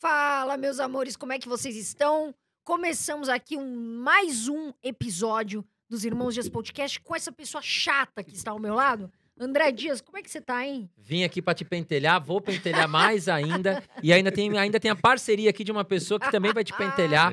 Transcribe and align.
Fala, 0.00 0.56
meus 0.56 0.78
amores, 0.78 1.16
como 1.16 1.32
é 1.32 1.40
que 1.40 1.48
vocês 1.48 1.74
estão? 1.74 2.32
Começamos 2.62 3.28
aqui 3.28 3.56
um 3.56 4.00
mais 4.00 4.46
um 4.46 4.72
episódio 4.80 5.66
dos 5.88 6.04
Irmãos 6.04 6.34
Dias 6.34 6.48
Podcast 6.48 7.00
com 7.00 7.16
essa 7.16 7.32
pessoa 7.32 7.60
chata 7.60 8.22
que 8.22 8.32
está 8.32 8.52
ao 8.52 8.60
meu 8.60 8.74
lado. 8.74 9.10
André 9.40 9.70
Dias, 9.70 10.00
como 10.00 10.18
é 10.18 10.22
que 10.22 10.30
você 10.30 10.40
tá, 10.40 10.66
hein? 10.66 10.90
Vim 10.96 11.22
aqui 11.22 11.40
pra 11.40 11.54
te 11.54 11.64
pentelhar, 11.64 12.20
vou 12.20 12.40
pentelhar 12.40 12.88
mais 12.88 13.28
ainda. 13.28 13.82
E 14.00 14.12
ainda 14.12 14.30
tem, 14.30 14.56
ainda 14.56 14.78
tem 14.78 14.90
a 14.90 14.96
parceria 14.96 15.50
aqui 15.50 15.64
de 15.64 15.72
uma 15.72 15.84
pessoa 15.84 16.20
que 16.20 16.30
também 16.30 16.52
vai 16.52 16.62
te 16.62 16.72
pentelhar, 16.72 17.32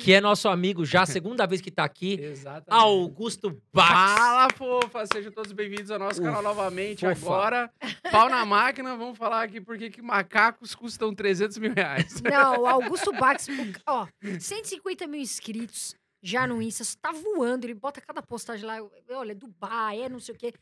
que 0.00 0.12
é 0.12 0.20
nosso 0.20 0.48
amigo 0.48 0.84
já, 0.84 1.06
segunda 1.06 1.46
vez 1.46 1.60
que 1.60 1.70
tá 1.70 1.84
aqui, 1.84 2.18
Exatamente. 2.20 2.66
Augusto 2.70 3.62
Bax. 3.72 3.88
Fala, 3.88 4.48
fofa! 4.50 5.06
Sejam 5.12 5.30
todos 5.30 5.52
bem-vindos 5.52 5.92
ao 5.92 5.98
nosso 6.00 6.20
Ufa, 6.20 6.28
canal 6.28 6.42
novamente. 6.42 7.06
fofa. 7.06 7.26
Agora, 7.26 7.70
pau 8.10 8.28
na 8.28 8.44
máquina, 8.44 8.96
vamos 8.96 9.16
falar 9.16 9.44
aqui 9.44 9.60
por 9.60 9.78
que 9.78 10.02
macacos 10.02 10.74
custam 10.74 11.14
300 11.14 11.58
mil 11.58 11.72
reais. 11.72 12.20
Não, 12.20 12.62
o 12.62 12.66
Augusto 12.66 13.12
Bax, 13.14 13.46
ó, 13.86 14.08
150 14.40 15.06
mil 15.06 15.20
inscritos 15.20 15.94
já 16.22 16.46
no 16.46 16.62
Insta, 16.62 16.84
tá 17.00 17.12
voando, 17.12 17.64
ele 17.64 17.74
bota 17.74 18.00
cada 18.00 18.22
postagem 18.22 18.64
lá, 18.64 18.76
olha, 19.10 19.34
Dubai, 19.34 20.02
é 20.02 20.08
não 20.08 20.20
sei 20.20 20.34
o 20.34 20.38
quê. 20.38 20.52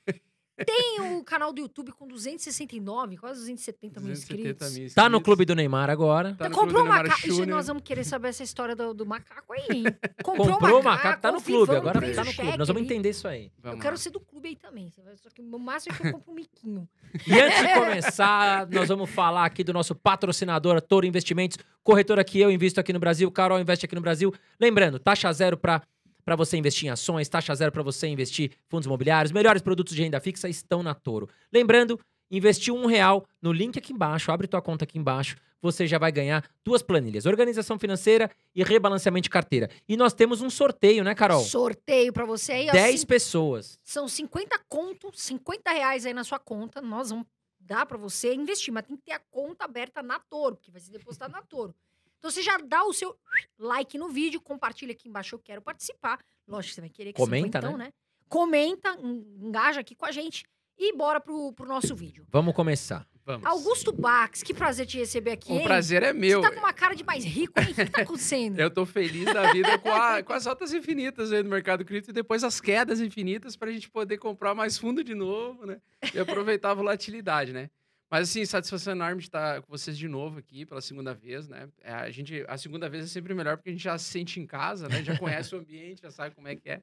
Tem 0.67 1.01
o 1.17 1.25
canal 1.25 1.53
do 1.53 1.61
YouTube 1.61 1.93
com 1.93 2.07
269, 2.07 3.17
quase 3.17 3.41
270 3.41 4.01
mil 4.01 4.11
270 4.11 4.45
inscritos. 4.45 4.77
mil 4.79 4.91
Tá 4.95 5.03
no 5.09 5.17
inscritos. 5.17 5.25
clube 5.25 5.45
do 5.45 5.55
Neymar 5.55 5.91
agora. 5.91 6.35
Tá 6.35 6.49
no 6.49 6.55
comprou 6.55 6.85
um 6.85 6.89
macaco. 6.89 7.21
Júnior. 7.27 7.47
nós 7.49 7.67
vamos 7.67 7.83
querer 7.83 8.05
saber 8.05 8.29
essa 8.29 8.43
história 8.43 8.75
do, 8.77 8.93
do 8.95 9.07
macaco 9.07 9.53
aí, 9.53 9.67
hein? 9.71 9.85
Comprou 10.23 10.81
o 10.81 10.83
macaco, 10.85 11.21
tá 11.23 11.33
no 11.33 11.41
clube, 11.43 11.75
agora 11.75 12.01
tá 12.15 12.25
no 12.25 12.35
clube. 12.35 12.59
Nós 12.59 12.69
vamos 12.69 12.83
entender 12.83 13.11
isso 13.11 13.27
aí. 13.29 13.45
Eu 13.47 13.51
Vamos 13.71 13.81
quero 13.81 13.95
lá. 13.95 13.99
ser 13.99 14.11
do 14.11 14.21
clube 14.21 14.49
aí 14.49 14.57
também. 14.57 14.91
Só 15.17 15.29
que 15.35 15.41
o 15.41 15.59
máximo 15.59 15.95
é 15.95 15.99
que 15.99 16.07
eu 16.09 16.13
compro 16.13 16.33
um 16.33 16.35
miquinho. 16.35 16.89
E 17.27 17.41
antes 17.41 17.61
de 17.61 17.75
começar, 17.75 18.67
nós 18.69 18.89
vamos 18.89 19.11
falar 19.11 19.45
aqui 19.45 19.63
do 19.65 19.73
nosso 19.73 19.95
patrocinador, 19.95 20.81
Toro 20.81 21.07
Investimentos, 21.07 21.59
corretora 21.83 22.23
que 22.25 22.41
eu 22.41 22.51
invisto 22.51 22.79
aqui 22.81 22.93
no 22.93 22.99
Brasil, 23.01 23.31
Carol 23.31 23.59
investe 23.61 23.85
aqui 23.87 23.95
no 23.95 24.01
Brasil. 24.01 24.33
Lembrando, 24.61 24.99
taxa 24.99 25.33
zero 25.33 25.57
para 25.57 25.83
para 26.25 26.37
você 26.37 26.57
investir 26.57 26.87
em 26.89 26.91
ações, 26.91 27.29
taxa 27.29 27.55
zero 27.55 27.73
para 27.73 27.83
você 27.83 28.07
investir 28.07 28.51
em 28.53 28.55
fundos 28.69 28.87
imobiliários, 28.87 29.33
melhores 29.33 29.63
produtos 29.63 29.95
de 29.95 30.03
renda 30.03 30.21
fixa 30.21 30.49
estão 30.49 30.83
na 30.83 30.95
Toro. 30.95 31.29
Lembrando, 31.53 31.99
investir 32.31 32.73
um 32.73 32.87
real 32.87 33.27
no 33.43 33.53
link 33.53 33.79
aqui 33.79 33.93
embaixo, 33.93 34.31
abre 34.31 34.47
tua 34.47 34.63
conta 34.63 34.85
aqui 34.85 34.99
embaixo, 34.99 35.37
você 35.63 35.87
já 35.87 35.99
vai 35.99 36.11
ganhar 36.11 36.43
duas 36.65 36.81
planilhas, 36.83 37.27
organização 37.27 37.79
financeira 37.79 38.31
e 38.55 38.63
rebalanceamento 38.65 39.25
de 39.25 39.31
carteira. 39.31 39.69
E 39.89 39.95
nós 39.97 40.15
temos 40.15 40.41
um 40.41 40.49
sorteio, 40.49 41.05
né, 41.05 41.15
Carol? 41.15 41.43
Sorteio 41.45 42.13
pra 42.13 42.25
você 42.25 42.53
aí. 42.53 42.69
ó, 42.69 42.73
10 42.73 43.01
cin- 43.01 43.07
pessoas. 43.07 43.79
São 43.85 44.09
50 44.09 44.59
conto, 44.69 45.11
50 45.13 45.71
reais 45.71 46.07
aí 46.07 46.15
na 46.15 46.25
sua 46.25 46.39
conta. 46.39 46.81
Nós 46.81 47.11
vamos 47.11 47.27
dar 47.59 47.85
pra 47.85 47.99
você 47.99 48.33
investir, 48.35 48.73
mas 48.73 48.85
tem 48.87 48.97
que 48.97 49.03
ter 49.03 49.13
a 49.13 49.21
conta 49.31 49.67
aberta 49.67 50.03
na 50.03 50.19
Toro, 50.19 50.57
porque 50.57 50.71
vai 50.71 50.81
ser 50.81 50.93
depositado 50.93 51.31
na 51.33 51.43
Toro. 51.43 51.75
Então 52.21 52.31
você 52.31 52.43
já 52.43 52.57
dá 52.59 52.85
o 52.85 52.93
seu 52.93 53.17
like 53.59 53.97
no 53.99 54.09
vídeo, 54.11 54.41
compartilha 54.41 54.93
aqui 54.93 55.09
embaixo, 55.09 55.35
eu 55.35 55.39
quero 55.39 55.61
participar. 55.63 56.21
Lógico 56.47 56.69
que 56.69 56.75
você 56.75 56.81
vai 56.83 56.91
querer 56.91 57.13
que 57.15 57.17
Comenta, 57.19 57.59
então, 57.59 57.77
né? 57.79 57.91
Comenta, 58.29 58.91
en- 59.03 59.25
engaja 59.49 59.81
aqui 59.81 59.95
com 59.95 60.05
a 60.05 60.13
gente 60.13 60.45
e 60.79 60.95
bora 60.95 61.19
pro, 61.19 61.53
pro 61.55 61.67
nosso 61.67 61.95
vídeo. 61.97 62.27
Vamos 62.31 62.55
começar. 62.55 63.07
Vamos. 63.25 63.47
Augusto 63.47 63.93
Bax, 63.93 64.43
que 64.43 64.53
prazer 64.53 64.87
te 64.87 64.99
receber 64.99 65.33
aqui, 65.33 65.53
O 65.53 65.57
hein? 65.59 65.65
prazer 65.65 66.03
é 66.03 66.13
meu. 66.13 66.41
Você 66.43 66.49
tá 66.49 66.55
com 66.55 66.61
uma 66.61 66.73
cara 66.73 66.95
de 66.95 67.05
mais 67.05 67.25
rico, 67.25 67.59
hein? 67.61 67.71
O 67.71 67.75
que 67.75 67.87
tá 67.87 68.03
acontecendo? 68.03 68.59
Eu 68.61 68.71
tô 68.71 68.85
feliz 68.87 69.25
da 69.27 69.53
vida 69.53 69.79
com, 69.79 69.91
a- 69.91 70.23
com 70.23 70.33
as 70.33 70.47
altas 70.47 70.73
infinitas 70.75 71.33
aí 71.33 71.43
no 71.43 71.49
mercado 71.51 71.85
cripto 71.85 72.11
e 72.11 72.13
depois 72.15 72.45
as 72.45 72.61
quedas 72.61 73.01
infinitas 73.01 73.57
pra 73.57 73.71
gente 73.71 73.89
poder 73.91 74.19
comprar 74.19 74.55
mais 74.55 74.77
fundo 74.79 75.03
de 75.05 75.15
novo, 75.15 75.65
né? 75.67 75.81
E 76.15 76.19
aproveitar 76.19 76.71
a 76.71 76.75
volatilidade, 76.75 77.53
né? 77.53 77.71
Mas 78.11 78.29
assim, 78.29 78.45
satisfação 78.45 78.93
enorme 78.93 79.21
de 79.21 79.29
estar 79.29 79.63
com 79.63 79.71
vocês 79.71 79.97
de 79.97 80.09
novo 80.09 80.39
aqui 80.39 80.67
pela 80.67 80.81
segunda 80.81 81.15
vez, 81.15 81.47
né? 81.47 81.69
É, 81.81 81.93
a, 81.93 82.11
gente, 82.11 82.45
a 82.49 82.59
segunda 82.59 82.89
vez 82.89 83.05
é 83.05 83.07
sempre 83.07 83.33
melhor 83.35 83.57
porque 83.57 83.71
a 83.71 83.73
gente 83.73 83.85
já 83.85 83.97
se 83.97 84.07
sente 84.07 84.41
em 84.41 84.47
casa, 84.47 84.89
né? 84.89 85.03
Já 85.05 85.17
conhece 85.17 85.55
o 85.55 85.59
ambiente, 85.59 86.03
já 86.03 86.11
sabe 86.11 86.35
como 86.35 86.49
é 86.49 86.57
que 86.57 86.69
é. 86.69 86.83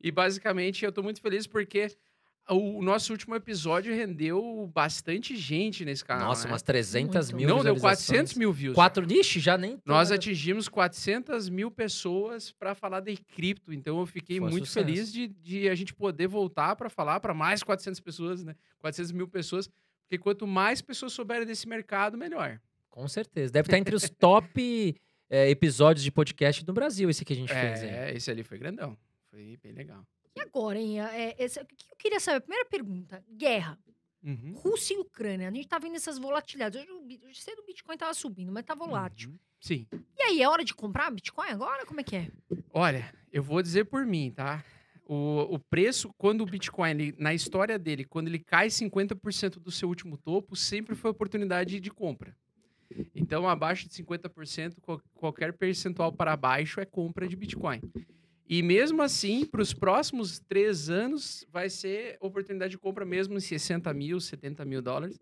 E 0.00 0.12
basicamente 0.12 0.84
eu 0.84 0.92
tô 0.92 1.02
muito 1.02 1.20
feliz 1.20 1.46
porque 1.46 1.88
o 2.48 2.80
nosso 2.82 3.12
último 3.12 3.34
episódio 3.34 3.94
rendeu 3.94 4.70
bastante 4.72 5.36
gente 5.36 5.84
nesse 5.84 6.04
canal. 6.04 6.28
Nossa, 6.28 6.46
né? 6.46 6.52
umas 6.52 6.62
300 6.62 7.32
Muito. 7.32 7.36
mil 7.36 7.48
Não, 7.48 7.62
deu 7.62 7.74
visualizações. 7.74 8.18
400 8.18 8.34
mil 8.34 8.52
views. 8.52 8.74
Quatro, 8.74 9.12
ixi, 9.12 9.38
já 9.38 9.58
nem... 9.58 9.78
Nós 9.84 10.10
atingimos 10.10 10.68
400 10.68 11.48
mil 11.50 11.70
pessoas 11.70 12.50
para 12.52 12.74
falar 12.74 13.00
de 13.00 13.16
cripto, 13.16 13.72
então 13.72 13.98
eu 13.98 14.06
fiquei 14.06 14.38
Foi 14.38 14.48
muito 14.48 14.66
sucesso. 14.66 14.86
feliz 14.86 15.12
de, 15.12 15.28
de 15.28 15.68
a 15.68 15.74
gente 15.74 15.92
poder 15.92 16.26
voltar 16.26 16.74
para 16.74 16.88
falar 16.88 17.20
para 17.20 17.34
mais 17.34 17.62
400 17.62 18.00
pessoas, 18.00 18.42
né? 18.42 18.54
400 18.78 19.12
mil 19.12 19.28
pessoas, 19.28 19.68
porque 20.08 20.16
quanto 20.18 20.46
mais 20.46 20.80
pessoas 20.80 21.12
souberem 21.12 21.46
desse 21.46 21.68
mercado, 21.68 22.16
melhor. 22.16 22.58
Com 22.88 23.06
certeza. 23.06 23.52
Deve 23.52 23.66
estar 23.66 23.76
entre 23.78 23.94
os 23.94 24.08
top 24.18 24.98
é, 25.28 25.50
episódios 25.50 26.02
de 26.02 26.10
podcast 26.10 26.64
do 26.64 26.72
Brasil, 26.72 27.10
esse 27.10 27.24
que 27.26 27.34
a 27.34 27.36
gente 27.36 27.52
fez, 27.52 27.82
hein? 27.82 27.90
É, 27.90 28.14
esse 28.16 28.30
ali 28.30 28.42
foi 28.42 28.56
grandão, 28.58 28.96
foi 29.30 29.58
bem 29.62 29.72
legal. 29.72 30.02
E 30.34 30.40
agora, 30.40 30.78
hein? 30.78 30.98
É, 31.00 31.36
esse- 31.38 31.60
o 31.60 31.66
que 31.66 31.92
eu 31.92 31.96
queria 31.98 32.18
saber? 32.20 32.40
Primeira 32.40 32.64
pergunta: 32.64 33.22
guerra. 33.30 33.78
Uhum. 34.24 34.54
Rússia 34.56 34.94
e 34.94 34.98
Ucrânia. 34.98 35.46
A 35.48 35.50
gente 35.52 35.68
tá 35.68 35.78
vendo 35.78 35.94
essas 35.94 36.18
volatilidades. 36.18 36.80
Hoje, 36.80 36.90
o 36.90 37.26
hoje 37.28 37.40
cedo 37.40 37.60
o 37.60 37.64
Bitcoin 37.66 37.96
tava 37.96 38.12
subindo, 38.14 38.50
mas 38.50 38.64
tá 38.64 38.74
volátil. 38.74 39.30
Uhum. 39.30 39.38
Sim. 39.60 39.86
E 40.18 40.22
aí, 40.22 40.42
é 40.42 40.48
hora 40.48 40.64
de 40.64 40.74
comprar 40.74 41.10
Bitcoin 41.10 41.48
agora? 41.50 41.84
Como 41.86 42.00
é 42.00 42.02
que 42.02 42.16
é? 42.16 42.28
Olha, 42.72 43.12
eu 43.32 43.42
vou 43.42 43.62
dizer 43.62 43.84
por 43.84 44.04
mim, 44.06 44.32
tá? 44.34 44.64
O, 45.10 45.54
o 45.54 45.58
preço, 45.58 46.10
quando 46.18 46.42
o 46.42 46.46
Bitcoin, 46.46 46.90
ele- 46.90 47.14
na 47.18 47.32
história 47.32 47.78
dele, 47.78 48.04
quando 48.04 48.28
ele 48.28 48.38
cai 48.38 48.68
50% 48.68 49.58
do 49.58 49.70
seu 49.70 49.88
último 49.88 50.18
topo, 50.18 50.54
sempre 50.54 50.94
foi 50.94 51.10
oportunidade 51.10 51.80
de 51.80 51.90
compra. 51.90 52.36
Então, 53.14 53.48
abaixo 53.48 53.88
de 53.88 53.94
50%, 53.94 54.76
qual- 54.82 55.00
qualquer 55.14 55.52
percentual 55.54 56.12
para 56.12 56.36
baixo 56.36 56.78
é 56.78 56.84
compra 56.84 57.26
de 57.26 57.36
Bitcoin. 57.36 57.80
E 58.46 58.62
mesmo 58.62 59.02
assim, 59.02 59.44
para 59.46 59.60
os 59.62 59.72
próximos 59.74 60.40
três 60.40 60.88
anos, 60.90 61.44
vai 61.50 61.68
ser 61.70 62.16
oportunidade 62.20 62.72
de 62.72 62.78
compra 62.78 63.04
mesmo 63.04 63.34
em 63.36 63.40
60 63.40 63.92
mil, 63.94 64.20
70 64.20 64.64
mil 64.64 64.80
dólares. 64.82 65.18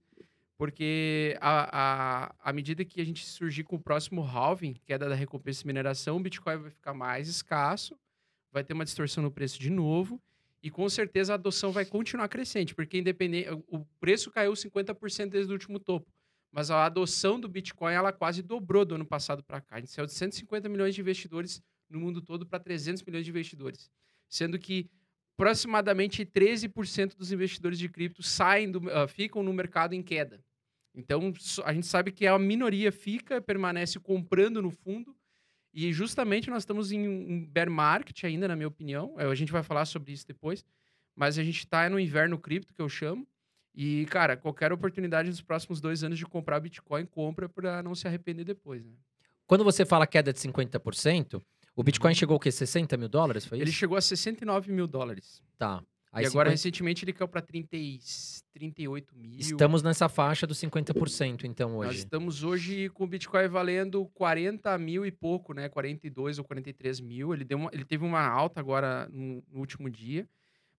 Porque 0.59 1.37
a, 1.41 2.25
a, 2.27 2.35
à 2.41 2.53
medida 2.53 2.85
que 2.85 3.01
a 3.01 3.05
gente 3.05 3.25
surgir 3.27 3.63
com 3.63 3.77
o 3.77 3.81
próximo 3.81 4.23
halving, 4.23 4.75
queda 4.85 5.09
da 5.09 5.15
recompensa 5.15 5.61
de 5.61 5.67
mineração, 5.67 6.17
o 6.17 6.21
Bitcoin 6.21 6.57
vai 6.57 6.71
ficar 6.71 6.95
mais 6.95 7.29
escasso, 7.29 7.97
vai 8.56 8.65
ter 8.65 8.72
uma 8.72 8.87
distorção 8.87 9.22
no 9.22 9.31
preço 9.31 9.61
de 9.61 9.69
novo, 9.69 10.19
e 10.62 10.71
com 10.71 10.89
certeza 10.89 11.34
a 11.34 11.34
adoção 11.34 11.72
vai 11.72 11.84
continuar 11.84 12.27
crescente, 12.27 12.75
porque 12.75 12.97
independente, 12.97 13.50
o 13.69 13.84
preço 14.00 14.31
caiu 14.31 14.55
50% 14.55 15.28
desde 15.28 15.53
o 15.53 15.55
último 15.55 15.78
topo, 15.78 16.11
mas 16.50 16.71
a 16.71 16.87
adoção 16.87 17.39
do 17.39 17.50
Bitcoin 17.50 17.93
ela 17.93 18.15
quase 18.15 18.41
dobrou 18.41 18.87
do 18.87 18.95
ano 18.95 19.05
passado 19.05 19.45
para 19.45 19.61
cá. 19.61 19.77
A 19.77 19.81
gente 19.81 19.93
saiu 19.93 20.06
de 20.06 20.15
150 20.15 20.71
milhões 20.71 20.95
de 20.95 21.03
investidores 21.03 21.62
no 21.87 22.00
mundo 22.00 22.22
todo 22.22 22.47
para 22.47 22.59
300 22.59 23.03
milhões 23.03 23.27
de 23.27 23.31
investidores, 23.31 23.91
sendo 24.27 24.59
que 24.59 24.89
aproximadamente 25.34 26.25
13% 26.25 27.15
dos 27.15 27.31
investidores 27.31 27.78
de 27.78 27.91
cripto 27.91 28.22
saem 28.22 28.71
do, 28.71 28.91
ah, 28.91 29.06
ficam 29.06 29.43
no 29.43 29.53
mercado 29.53 29.93
em 29.93 30.03
queda. 30.03 30.43
Então, 30.95 31.31
a 31.62 31.75
gente 31.75 31.87
sabe 31.87 32.11
que 32.11 32.27
a 32.27 32.39
minoria 32.39 32.91
fica, 32.91 33.39
permanece 33.39 34.00
comprando 34.00 34.62
no 34.62 34.71
fundo, 34.71 35.15
e 35.77 35.93
justamente 35.93 36.49
nós 36.49 36.63
estamos 36.63 36.91
em 36.91 37.07
um 37.07 37.47
bear 37.47 37.71
market 37.71 38.25
ainda, 38.25 38.49
na 38.49 38.57
minha 38.57 38.69
opinião. 38.69 39.15
Eh, 39.19 39.27
A 39.27 39.35
gente 39.35 39.53
vai 39.53 39.63
falar 39.63 39.85
sobre 39.85 40.13
isso 40.13 40.27
depois. 40.27 40.65
Mas 41.15 41.39
a 41.39 41.43
gente 41.45 41.59
está 41.61 41.89
no 41.89 41.99
inverno 42.01 42.39
cripto, 42.39 42.75
que 42.75 42.81
eu 42.83 42.89
chamo. 42.89 43.27
E, 43.75 44.05
cara, 44.07 44.37
qualquer 44.37 44.73
oportunidade 44.73 45.29
nos 45.29 45.41
próximos 45.43 45.81
dois 45.81 46.03
anos 46.03 46.19
de 46.19 46.25
comprar 46.27 46.61
Bitcoin, 46.61 47.05
compra 47.07 47.49
para 47.49 47.83
não 47.83 47.95
se 47.95 48.07
arrepender 48.07 48.45
depois, 48.45 48.85
né? 48.85 48.93
Quando 49.47 49.63
você 49.65 49.85
fala 49.85 50.07
queda 50.07 50.33
de 50.33 50.39
50%, 50.41 51.43
o 51.75 51.83
Bitcoin 51.83 52.15
chegou 52.15 52.37
o 52.37 52.41
quê? 52.41 52.51
60 52.51 52.97
mil 52.97 53.09
dólares? 53.09 53.45
Foi 53.47 53.59
Ele 53.59 53.71
isso? 53.71 53.79
chegou 53.79 53.97
a 53.97 54.01
69 54.01 54.73
mil 54.73 54.87
dólares. 54.87 55.43
Tá. 55.59 55.83
Aí 56.16 56.25
e 56.25 56.27
agora, 56.27 56.49
50 56.49 56.50
recentemente, 56.50 57.04
ele 57.04 57.12
caiu 57.12 57.28
para 57.28 57.43
38 57.43 59.15
mil. 59.16 59.38
Estamos 59.38 59.82
nessa 59.82 60.09
faixa 60.09 60.47
dos 60.47 60.59
50%, 60.59 61.44
então, 61.44 61.71
Nós 61.77 61.88
hoje. 61.91 61.99
estamos 61.99 62.43
hoje 62.43 62.88
com 62.91 63.04
o 63.04 63.06
Bitcoin 63.06 63.49
valendo 63.49 64.06
40 64.15 64.77
mil 64.78 65.04
e 65.04 65.10
pouco, 65.10 65.53
né? 65.53 65.68
42 65.68 66.39
ou 66.39 66.45
43 66.45 67.01
mil. 67.01 67.34
Ele, 67.34 67.45
deu 67.45 67.59
uma- 67.59 67.71
ele 67.72 67.84
teve 67.84 68.04
uma 68.04 68.21
alta 68.27 68.60
agora 68.60 69.09
no, 69.13 69.42
no 69.53 69.60
último 69.60 69.91
dia, 69.91 70.27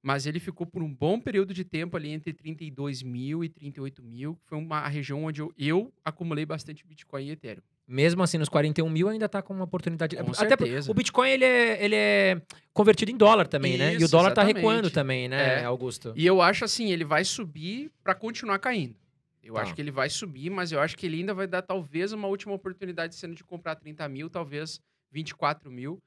mas 0.02 0.26
ele 0.26 0.40
ficou 0.40 0.66
por 0.66 0.82
um 0.82 0.92
bom 0.94 1.20
período 1.20 1.54
de 1.54 1.64
tempo 1.64 1.96
ali 1.98 2.10
entre 2.10 2.34
32 2.34 3.04
mil 3.04 3.44
e 3.44 3.50
38 3.50 4.02
mil, 4.04 4.36
que 4.38 4.48
foi 4.48 4.58
uma 4.58 4.88
região 4.88 5.24
onde 5.26 5.42
eu, 5.42 5.54
eu 5.58 5.94
acumulei 6.04 6.46
bastante 6.46 6.86
Bitcoin 6.86 7.26
e 7.28 7.32
Ethereum. 7.32 7.64
Mesmo 7.88 8.22
assim, 8.22 8.38
nos 8.38 8.50
41 8.50 8.90
mil 8.90 9.08
ainda 9.08 9.30
tá 9.30 9.42
com 9.42 9.54
uma 9.54 9.64
oportunidade. 9.64 10.16
Com 10.18 10.32
Até 10.32 10.48
certeza. 10.58 10.92
o 10.92 10.94
Bitcoin, 10.94 11.30
ele 11.30 11.46
é, 11.46 11.84
ele 11.86 11.96
é 11.96 12.42
convertido 12.74 13.12
em 13.12 13.16
dólar 13.16 13.48
também, 13.48 13.78
né? 13.78 13.94
E 13.94 13.98
o 13.98 14.00
Isso, 14.02 14.12
dólar 14.12 14.32
tá 14.34 14.42
exatamente. 14.42 14.56
recuando 14.58 14.92
também, 14.92 15.30
né, 15.30 15.62
É. 15.62 15.64
Augusto? 15.64 16.12
E 16.16 16.26
eu 16.26 16.42
acho 16.42 16.66
assim, 16.66 16.92
ele 16.92 17.06
vai 17.06 17.24
subir 17.24 17.90
para 18.04 18.14
continuar 18.14 18.60
caindo. 18.60 18.96
Eu 19.42 19.54
Tá. 19.54 19.62
acho 19.62 19.74
que 19.74 19.80
ele 19.82 19.92
vai 19.92 20.10
subir, 20.10 20.50
mas 20.50 20.74
eu 20.74 20.82
acho 20.82 20.98
que 20.98 21.06
ele 21.06 21.20
ainda 21.20 21.34
vai 21.34 21.48
dar 21.48 21.62
talvez 21.62 22.12
uma 22.12 22.28
última 22.28 22.54
oportunidade 22.54 23.16
sendo 23.16 23.34
de 23.34 23.44
comprar 23.46 23.76
30 23.76 24.06
mil, 24.10 24.30
talvez 24.30 24.82
24 25.10 25.72
mil. 25.72 25.98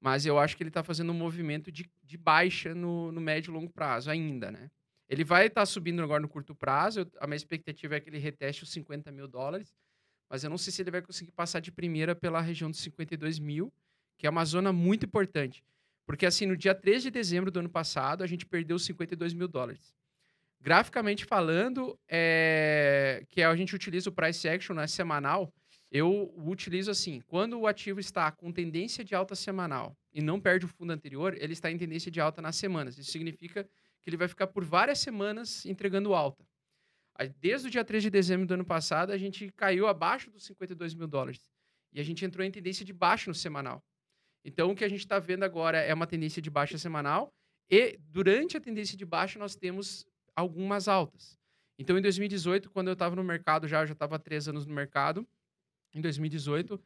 Mas 0.00 0.24
eu 0.24 0.38
acho 0.38 0.56
que 0.56 0.62
ele 0.62 0.70
está 0.70 0.82
fazendo 0.82 1.10
um 1.10 1.14
movimento 1.14 1.70
de, 1.70 1.84
de 2.02 2.16
baixa 2.16 2.74
no, 2.74 3.12
no 3.12 3.20
médio 3.20 3.50
e 3.50 3.54
longo 3.54 3.70
prazo 3.70 4.10
ainda, 4.10 4.50
né? 4.50 4.70
Ele 5.08 5.22
vai 5.24 5.46
estar 5.48 5.66
subindo 5.66 6.02
agora 6.02 6.20
no 6.22 6.28
curto 6.28 6.54
prazo. 6.54 7.00
eu- 7.00 7.06
a 7.20 7.26
minha 7.26 7.36
expectativa 7.36 7.94
é 7.96 8.00
que 8.00 8.08
ele 8.08 8.18
reteste 8.18 8.62
os 8.62 8.70
50 8.70 9.12
mil 9.12 9.28
dólares. 9.28 9.74
Mas 10.28 10.44
eu 10.44 10.50
não 10.50 10.58
sei 10.58 10.72
se 10.72 10.82
ele 10.82 10.90
vai 10.90 11.02
conseguir 11.02 11.32
passar 11.32 11.60
de 11.60 11.70
primeira 11.70 12.14
pela 12.14 12.40
região 12.40 12.70
dos 12.70 12.80
52 12.80 13.38
mil, 13.38 13.72
que 14.18 14.26
é 14.26 14.30
uma 14.30 14.44
zona 14.44 14.72
muito 14.72 15.06
importante. 15.06 15.62
Porque, 16.04 16.24
assim, 16.24 16.46
no 16.46 16.56
dia 16.56 16.74
3 16.74 17.02
de 17.02 17.10
dezembro 17.10 17.50
do 17.50 17.58
ano 17.58 17.68
passado, 17.68 18.22
a 18.22 18.26
gente 18.26 18.46
perdeu 18.46 18.78
52 18.78 19.34
mil 19.34 19.48
dólares. 19.48 19.94
Graficamente 20.60 21.24
falando, 21.24 21.98
é... 22.08 23.24
que 23.28 23.42
a 23.42 23.54
gente 23.56 23.74
utiliza 23.74 24.08
o 24.08 24.12
price 24.12 24.48
action 24.48 24.74
né, 24.74 24.86
semanal, 24.86 25.52
eu 25.90 26.32
utilizo 26.36 26.90
assim, 26.90 27.20
quando 27.26 27.58
o 27.58 27.66
ativo 27.66 28.00
está 28.00 28.30
com 28.30 28.52
tendência 28.52 29.04
de 29.04 29.14
alta 29.14 29.34
semanal 29.34 29.96
e 30.12 30.20
não 30.20 30.40
perde 30.40 30.64
o 30.64 30.68
fundo 30.68 30.92
anterior, 30.92 31.36
ele 31.38 31.52
está 31.52 31.70
em 31.70 31.78
tendência 31.78 32.10
de 32.10 32.20
alta 32.20 32.42
nas 32.42 32.56
semanas. 32.56 32.98
Isso 32.98 33.12
significa 33.12 33.64
que 34.02 34.10
ele 34.10 34.16
vai 34.16 34.28
ficar 34.28 34.46
por 34.48 34.64
várias 34.64 34.98
semanas 34.98 35.64
entregando 35.64 36.14
alta. 36.14 36.44
Desde 37.40 37.68
o 37.68 37.70
dia 37.70 37.84
3 37.84 38.02
de 38.02 38.10
dezembro 38.10 38.46
do 38.46 38.54
ano 38.54 38.64
passado, 38.64 39.12
a 39.12 39.16
gente 39.16 39.50
caiu 39.52 39.86
abaixo 39.86 40.30
dos 40.30 40.44
52 40.44 40.94
mil 40.94 41.06
dólares. 41.06 41.50
E 41.92 42.00
a 42.00 42.02
gente 42.02 42.24
entrou 42.24 42.44
em 42.44 42.50
tendência 42.50 42.84
de 42.84 42.92
baixo 42.92 43.30
no 43.30 43.34
semanal. 43.34 43.82
Então, 44.44 44.70
o 44.70 44.76
que 44.76 44.84
a 44.84 44.88
gente 44.88 45.00
está 45.00 45.18
vendo 45.18 45.42
agora 45.42 45.78
é 45.78 45.92
uma 45.94 46.06
tendência 46.06 46.42
de 46.42 46.50
baixa 46.50 46.78
semanal. 46.78 47.32
E 47.70 47.98
durante 48.10 48.56
a 48.56 48.60
tendência 48.60 48.96
de 48.96 49.04
baixa, 49.04 49.38
nós 49.38 49.56
temos 49.56 50.06
algumas 50.34 50.88
altas. 50.88 51.38
Então, 51.78 51.98
em 51.98 52.02
2018, 52.02 52.70
quando 52.70 52.88
eu 52.88 52.92
estava 52.92 53.16
no 53.16 53.24
mercado 53.24 53.66
já, 53.66 53.84
já 53.84 53.92
estava 53.92 54.16
há 54.16 54.18
três 54.18 54.46
anos 54.46 54.66
no 54.66 54.74
mercado, 54.74 55.26
em 55.94 56.00
2018, 56.00 56.80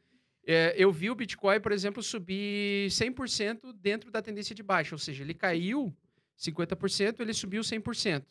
é, 0.47 0.73
eu 0.75 0.91
vi 0.91 1.09
o 1.09 1.15
Bitcoin, 1.15 1.59
por 1.59 1.71
exemplo, 1.71 2.01
subir 2.01 2.89
100% 2.89 3.73
dentro 3.73 4.09
da 4.09 4.21
tendência 4.21 4.55
de 4.55 4.63
baixa. 4.63 4.95
Ou 4.95 4.99
seja, 4.99 5.23
ele 5.23 5.33
caiu 5.33 5.95
50%, 6.37 7.19
ele 7.19 7.33
subiu 7.33 7.61
100%. 7.61 8.25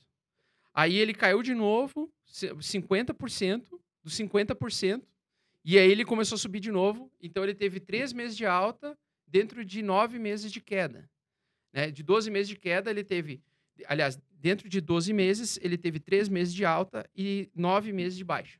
Aí 0.73 0.97
ele 0.97 1.13
caiu 1.13 1.43
de 1.43 1.55
novo, 1.55 2.13
50%, 2.27 3.81
dos 4.03 4.15
50%, 4.17 5.03
e 5.65 5.79
aí 5.79 5.91
ele 5.91 6.05
começou 6.05 6.37
a 6.37 6.39
subir 6.39 6.61
de 6.61 6.71
novo. 6.71 7.13
Então 7.21 7.43
ele 7.43 7.55
teve 7.55 7.81
três 7.81 8.13
meses 8.13 8.37
de 8.37 8.47
alta 8.47 8.97
dentro 9.27 9.65
de 9.65 9.83
nove 9.83 10.19
meses 10.19 10.51
de 10.51 10.61
queda. 10.61 11.09
Né? 11.73 11.91
De 11.91 12.03
12 12.03 12.31
meses 12.31 12.49
de 12.49 12.57
queda, 12.57 12.91
ele 12.91 13.05
teve. 13.05 13.43
Aliás, 13.87 14.19
dentro 14.33 14.69
de 14.69 14.81
12 14.81 15.13
meses, 15.13 15.59
ele 15.63 15.77
teve 15.77 16.01
três 16.01 16.29
meses 16.29 16.55
de 16.55 16.65
alta 16.65 17.09
e 17.15 17.51
nove 17.55 17.93
meses 17.93 18.17
de 18.17 18.25
baixa. 18.25 18.59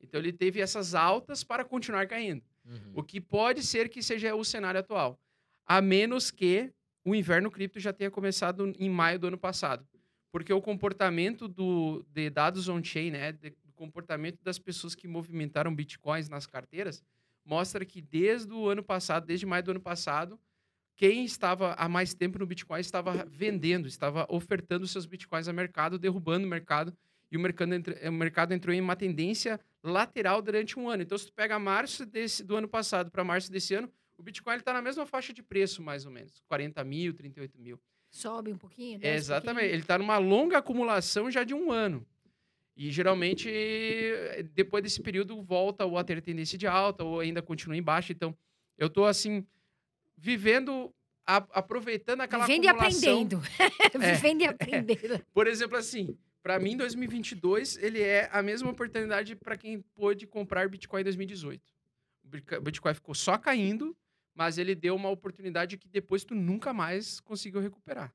Então 0.00 0.20
ele 0.20 0.32
teve 0.32 0.60
essas 0.60 0.94
altas 0.94 1.44
para 1.44 1.64
continuar 1.64 2.06
caindo. 2.06 2.42
Uhum. 2.64 2.92
O 2.94 3.02
que 3.02 3.20
pode 3.20 3.62
ser 3.62 3.88
que 3.88 4.02
seja 4.02 4.34
o 4.34 4.44
cenário 4.44 4.80
atual. 4.80 5.20
A 5.66 5.82
menos 5.82 6.30
que 6.30 6.72
o 7.04 7.14
inverno 7.14 7.50
cripto 7.50 7.80
já 7.80 7.92
tenha 7.92 8.10
começado 8.10 8.72
em 8.78 8.88
maio 8.88 9.18
do 9.18 9.26
ano 9.26 9.38
passado 9.38 9.86
porque 10.30 10.52
o 10.52 10.60
comportamento 10.60 11.48
do, 11.48 12.04
de 12.12 12.30
dados 12.30 12.68
on-chain, 12.68 13.10
né, 13.10 13.32
de, 13.32 13.48
o 13.66 13.72
comportamento 13.72 14.42
das 14.42 14.58
pessoas 14.58 14.94
que 14.94 15.08
movimentaram 15.08 15.74
bitcoins 15.74 16.28
nas 16.28 16.46
carteiras, 16.46 17.02
mostra 17.44 17.84
que 17.84 18.02
desde 18.02 18.52
o 18.52 18.68
ano 18.68 18.82
passado, 18.82 19.26
desde 19.26 19.46
maio 19.46 19.62
do 19.62 19.70
ano 19.70 19.80
passado, 19.80 20.38
quem 20.98 21.24
estava 21.24 21.74
há 21.74 21.88
mais 21.88 22.12
tempo 22.12 22.40
no 22.40 22.46
Bitcoin 22.46 22.80
estava 22.80 23.24
vendendo, 23.30 23.86
estava 23.86 24.26
ofertando 24.28 24.84
seus 24.84 25.06
Bitcoins 25.06 25.46
ao 25.46 25.54
mercado, 25.54 25.96
derrubando 25.96 26.44
o 26.44 26.50
mercado, 26.50 26.92
e 27.30 27.36
o 27.36 27.40
mercado, 27.40 27.70
o 28.08 28.12
mercado 28.12 28.52
entrou 28.52 28.74
em 28.74 28.80
uma 28.80 28.96
tendência 28.96 29.60
lateral 29.80 30.42
durante 30.42 30.76
um 30.76 30.90
ano. 30.90 31.04
Então, 31.04 31.16
se 31.16 31.26
tu 31.26 31.32
pega 31.32 31.56
março 31.56 32.04
desse, 32.04 32.42
do 32.42 32.56
ano 32.56 32.66
passado 32.66 33.12
para 33.12 33.22
março 33.22 33.50
desse 33.50 33.74
ano, 33.74 33.88
o 34.16 34.22
Bitcoin 34.24 34.56
está 34.56 34.72
na 34.72 34.82
mesma 34.82 35.06
faixa 35.06 35.32
de 35.32 35.40
preço, 35.40 35.80
mais 35.80 36.04
ou 36.04 36.10
menos, 36.10 36.42
40 36.48 36.82
mil, 36.82 37.14
38 37.14 37.60
mil. 37.60 37.80
Sobe 38.10 38.52
um 38.52 38.58
pouquinho? 38.58 38.98
É, 39.02 39.14
exatamente. 39.14 39.66
Um 39.66 39.70
ele 39.70 39.82
está 39.82 39.98
numa 39.98 40.18
longa 40.18 40.58
acumulação 40.58 41.30
já 41.30 41.44
de 41.44 41.54
um 41.54 41.70
ano. 41.70 42.06
E 42.76 42.92
geralmente, 42.92 43.50
depois 44.54 44.82
desse 44.84 45.02
período, 45.02 45.42
volta 45.42 45.84
ou 45.84 45.98
a 45.98 46.04
ter 46.04 46.22
tendência 46.22 46.56
de 46.56 46.66
alta 46.66 47.02
ou 47.02 47.18
ainda 47.18 47.42
continua 47.42 47.76
em 47.76 47.82
baixa. 47.82 48.12
Então, 48.12 48.36
eu 48.78 48.86
estou 48.86 49.04
assim, 49.04 49.44
vivendo, 50.16 50.94
a, 51.26 51.36
aproveitando 51.52 52.20
aquela 52.20 52.46
Vivendo 52.46 52.68
acumulação. 52.68 53.02
e 53.02 53.24
aprendendo. 53.24 53.42
é. 54.04 54.14
Vivendo 54.14 54.42
e 54.42 54.44
aprendendo. 54.44 55.26
Por 55.34 55.48
exemplo, 55.48 55.76
assim, 55.76 56.16
para 56.40 56.58
mim, 56.60 56.76
2022, 56.76 57.78
ele 57.78 58.00
é 58.00 58.28
a 58.32 58.42
mesma 58.42 58.70
oportunidade 58.70 59.34
para 59.34 59.56
quem 59.56 59.80
pôde 59.96 60.24
comprar 60.26 60.68
Bitcoin 60.68 61.00
em 61.00 61.04
2018. 61.04 61.60
O 62.58 62.60
Bitcoin 62.60 62.94
ficou 62.94 63.14
só 63.14 63.36
caindo 63.36 63.96
mas 64.38 64.56
ele 64.56 64.72
deu 64.72 64.94
uma 64.94 65.10
oportunidade 65.10 65.76
que 65.76 65.88
depois 65.88 66.22
tu 66.22 66.32
nunca 66.32 66.72
mais 66.72 67.18
conseguiu 67.18 67.60
recuperar. 67.60 68.14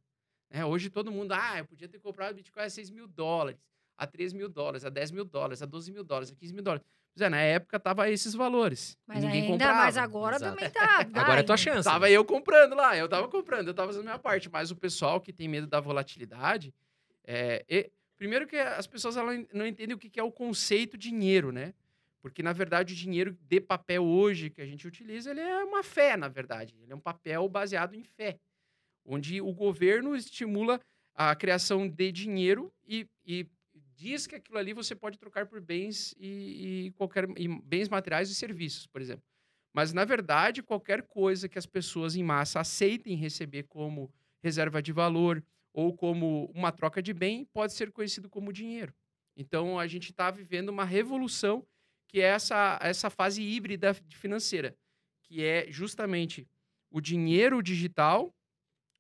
É, 0.50 0.64
hoje 0.64 0.90
todo 0.90 1.12
mundo, 1.12 1.34
ah, 1.34 1.58
eu 1.58 1.66
podia 1.66 1.90
ter 1.90 2.00
comprado 2.00 2.34
Bitcoin 2.34 2.64
a 2.64 2.70
6 2.70 2.92
mil 2.92 3.08
dólares, 3.10 3.60
a 3.98 4.08
3 4.08 4.32
mil 4.32 4.48
dólares, 4.48 4.86
a 4.86 4.90
10 4.90 5.12
mil 5.12 5.26
dólares, 5.26 5.62
a 5.62 5.66
12 5.66 5.92
mil 5.92 6.02
dólares, 6.02 6.32
a 6.32 6.36
15 6.36 6.54
mil 6.54 6.64
dólares. 6.64 6.86
Pois 7.14 7.26
é, 7.26 7.30
na 7.30 7.42
época 7.42 7.78
tava 7.78 8.10
esses 8.10 8.34
valores. 8.34 8.98
Mas 9.06 9.22
ninguém 9.22 9.42
ainda, 9.42 9.52
comprava. 9.52 9.84
Mas 9.84 9.98
agora 9.98 10.36
Exato. 10.38 10.56
também 10.56 10.70
tá. 10.72 11.00
agora 11.22 11.42
é 11.42 11.44
tua 11.44 11.58
chance. 11.58 11.84
Tava 11.84 12.10
eu 12.10 12.24
comprando 12.24 12.74
lá, 12.74 12.96
eu 12.96 13.10
tava 13.10 13.28
comprando, 13.28 13.68
eu 13.68 13.74
tava 13.74 13.90
fazendo 13.90 14.04
a 14.04 14.12
minha 14.12 14.20
parte. 14.20 14.50
Mas 14.50 14.72
o 14.72 14.78
pessoal 14.78 15.20
que 15.20 15.34
tem 15.34 15.50
medo 15.50 15.68
da 15.68 15.82
volatilidade, 15.82 16.74
é, 17.26 17.66
e, 17.70 17.92
primeiro 18.16 18.48
que 18.48 18.56
as 18.56 18.88
pessoas 18.88 19.18
elas 19.18 19.46
não 19.54 19.68
entendem 19.68 19.94
o 19.94 20.00
que 20.00 20.18
é 20.18 20.24
o 20.24 20.32
conceito 20.32 20.98
dinheiro, 20.98 21.52
né? 21.52 21.74
Porque, 22.24 22.42
na 22.42 22.54
verdade, 22.54 22.94
o 22.94 22.96
dinheiro 22.96 23.38
de 23.42 23.60
papel 23.60 24.02
hoje 24.02 24.50
que 24.50 24.62
a 24.62 24.66
gente 24.66 24.88
utiliza, 24.88 25.32
ele 25.32 25.42
é 25.42 25.62
uma 25.62 25.84
fé, 25.84 26.16
na 26.16 26.30
verdade. 26.30 26.74
Ele 26.82 26.94
é 26.94 26.96
um 26.96 27.00
papel 27.00 27.50
baseado 27.50 27.96
em 27.96 28.04
fé, 28.06 28.40
onde 29.06 29.42
o 29.42 29.52
governo 29.52 30.16
estimula 30.16 30.80
a 31.14 31.36
criação 31.36 31.86
de 31.86 32.14
dinheiro 32.14 32.74
e, 32.88 33.06
e 33.26 33.46
diz 33.94 34.26
que 34.26 34.36
aquilo 34.36 34.58
ali 34.58 34.72
você 34.72 34.96
pode 34.96 35.20
trocar 35.20 35.48
por 35.48 35.60
bens 35.60 36.16
e, 36.18 36.86
e 36.86 36.92
qualquer 36.92 37.28
e 37.38 37.46
bens 37.62 37.90
materiais 37.90 38.30
e 38.30 38.36
serviços, 38.36 38.88
por 38.88 39.02
exemplo. 39.02 39.26
Mas, 39.74 39.92
na 39.92 40.06
verdade, 40.06 40.64
qualquer 40.64 41.02
coisa 41.02 41.50
que 41.50 41.60
as 41.60 41.66
pessoas 41.66 42.16
em 42.16 42.24
massa 42.24 42.62
aceitem 42.62 43.18
receber 43.18 43.64
como 43.64 44.10
reserva 44.42 44.82
de 44.82 44.94
valor 44.94 45.44
ou 45.74 45.94
como 45.94 46.50
uma 46.56 46.72
troca 46.72 47.02
de 47.02 47.14
bem 47.14 47.44
pode 47.44 47.74
ser 47.74 47.92
conhecido 47.92 48.30
como 48.30 48.54
dinheiro. 48.54 48.94
Então, 49.36 49.78
a 49.78 49.88
gente 49.88 50.12
está 50.12 50.32
vivendo 50.32 50.70
uma 50.70 50.86
revolução 50.86 51.68
que 52.14 52.22
é 52.22 52.26
essa, 52.26 52.78
essa 52.80 53.10
fase 53.10 53.42
híbrida 53.42 53.92
financeira, 54.12 54.78
que 55.24 55.44
é 55.44 55.66
justamente 55.72 56.48
o 56.92 57.02
dinheiro 57.02 57.60
digital, 57.60 58.32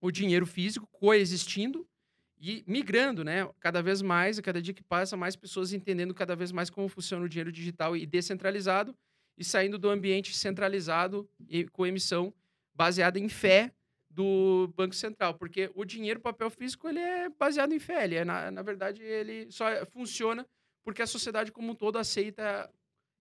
o 0.01 0.09
dinheiro 0.09 0.47
físico 0.47 0.87
coexistindo 0.91 1.87
e 2.41 2.63
migrando, 2.65 3.23
né? 3.23 3.47
Cada 3.59 3.83
vez 3.83 4.01
mais, 4.01 4.39
a 4.39 4.41
cada 4.41 4.59
dia 4.59 4.73
que 4.73 4.81
passa, 4.81 5.15
mais 5.15 5.35
pessoas 5.35 5.73
entendendo 5.73 6.11
cada 6.11 6.35
vez 6.35 6.51
mais 6.51 6.71
como 6.71 6.89
funciona 6.89 7.23
o 7.23 7.29
dinheiro 7.29 7.51
digital 7.51 7.95
e 7.95 8.03
descentralizado 8.07 8.97
e 9.37 9.43
saindo 9.43 9.77
do 9.77 9.91
ambiente 9.91 10.35
centralizado 10.35 11.29
e 11.47 11.65
com 11.65 11.85
emissão 11.85 12.33
baseada 12.73 13.19
em 13.19 13.29
fé 13.29 13.71
do 14.09 14.73
Banco 14.75 14.95
Central, 14.95 15.35
porque 15.35 15.69
o 15.75 15.85
dinheiro 15.85 16.19
papel 16.19 16.49
físico 16.49 16.89
ele 16.89 16.99
é 16.99 17.29
baseado 17.29 17.73
em 17.73 17.79
fé, 17.79 18.05
ele 18.05 18.15
é, 18.15 18.25
na, 18.25 18.49
na 18.49 18.63
verdade 18.63 19.03
ele 19.03 19.51
só 19.51 19.65
funciona 19.85 20.47
porque 20.83 21.03
a 21.03 21.07
sociedade 21.07 21.51
como 21.51 21.73
um 21.73 21.75
todo 21.75 21.99
aceita 21.99 22.67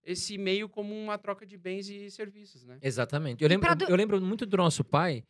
esse 0.04 0.36
meio 0.38 0.68
como 0.68 0.94
uma 0.94 1.18
troca 1.18 1.46
de 1.46 1.56
bens 1.56 1.88
e 1.88 2.10
serviços, 2.10 2.64
né? 2.64 2.78
Exatamente. 2.82 3.42
Eu 3.42 3.48
lembro, 3.48 3.74
do... 3.74 3.84
eu 3.84 3.96
lembro 3.96 4.20
muito 4.20 4.44
do 4.46 4.56
nosso 4.56 4.84
pai, 4.84 5.24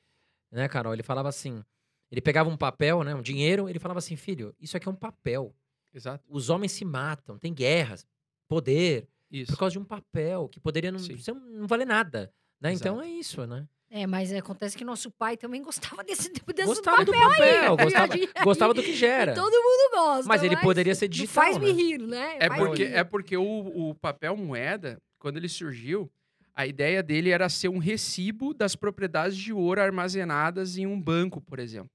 né, 0.50 0.69
Carol? 0.69 0.93
Ele 0.93 1.02
falava 1.02 1.29
assim: 1.29 1.62
ele 2.12 2.21
pegava 2.21 2.50
um 2.50 2.57
papel, 2.59 3.02
né, 3.02 3.14
um 3.14 3.23
dinheiro, 3.23 3.71
ele 3.71 3.79
falava 3.79 3.99
assim, 3.99 4.17
filho, 4.17 4.55
isso 4.61 4.76
aqui 4.76 4.87
é 4.87 4.91
um 4.91 4.95
papel. 4.95 5.57
Exato. 5.95 6.23
Os 6.29 6.50
homens 6.50 6.73
se 6.73 6.85
matam, 6.85 7.38
tem 7.38 7.55
guerras, 7.55 8.07
poder, 8.47 9.09
isso. 9.31 9.50
por 9.50 9.59
causa 9.59 9.73
de 9.73 9.79
um 9.79 9.85
papel 9.85 10.47
que 10.49 10.61
poderia 10.61 10.93
não, 10.93 11.00
não 11.50 11.67
valer 11.67 11.87
nada. 11.87 12.31
Né? 12.61 12.75
Então 12.75 13.00
é 13.00 13.09
isso, 13.09 13.47
né? 13.47 13.67
É, 13.95 14.07
mas 14.07 14.33
acontece 14.33 14.75
que 14.75 14.87
nosso 14.87 15.11
pai 15.11 15.37
também 15.37 15.63
gostava 15.63 16.03
desse, 16.03 16.31
desse 16.31 16.65
gostava 16.65 17.05
papel 17.05 17.05
do 17.05 17.13
papel, 17.13 17.77
aí. 17.77 17.85
gostava, 17.85 18.15
gostava 18.43 18.75
do 18.75 18.83
que 18.83 18.95
gera. 18.95 19.33
E 19.33 19.35
todo 19.35 19.53
mundo 19.53 19.91
gosta. 19.93 20.27
Mas 20.27 20.43
ele 20.43 20.57
poderia 20.57 20.95
ser 20.95 21.09
digital. 21.09 21.45
Faz-me 21.45 21.71
né? 21.71 21.83
rir, 21.83 21.99
né? 21.99 22.37
É 22.41 22.49
porque, 22.49 22.83
é 22.85 23.05
porque 23.05 23.37
o, 23.37 23.91
o 23.91 23.95
papel 23.97 24.35
moeda, 24.35 24.99
quando 25.19 25.37
ele 25.37 25.49
surgiu, 25.49 26.11
a 26.55 26.67
ideia 26.67 27.03
dele 27.03 27.29
era 27.29 27.51
ser 27.51 27.69
um 27.69 27.77
recibo 27.77 28.55
das 28.55 28.75
propriedades 28.75 29.37
de 29.37 29.53
ouro 29.53 29.83
armazenadas 29.83 30.79
em 30.79 30.87
um 30.87 30.99
banco, 30.99 31.39
por 31.39 31.59
exemplo. 31.59 31.91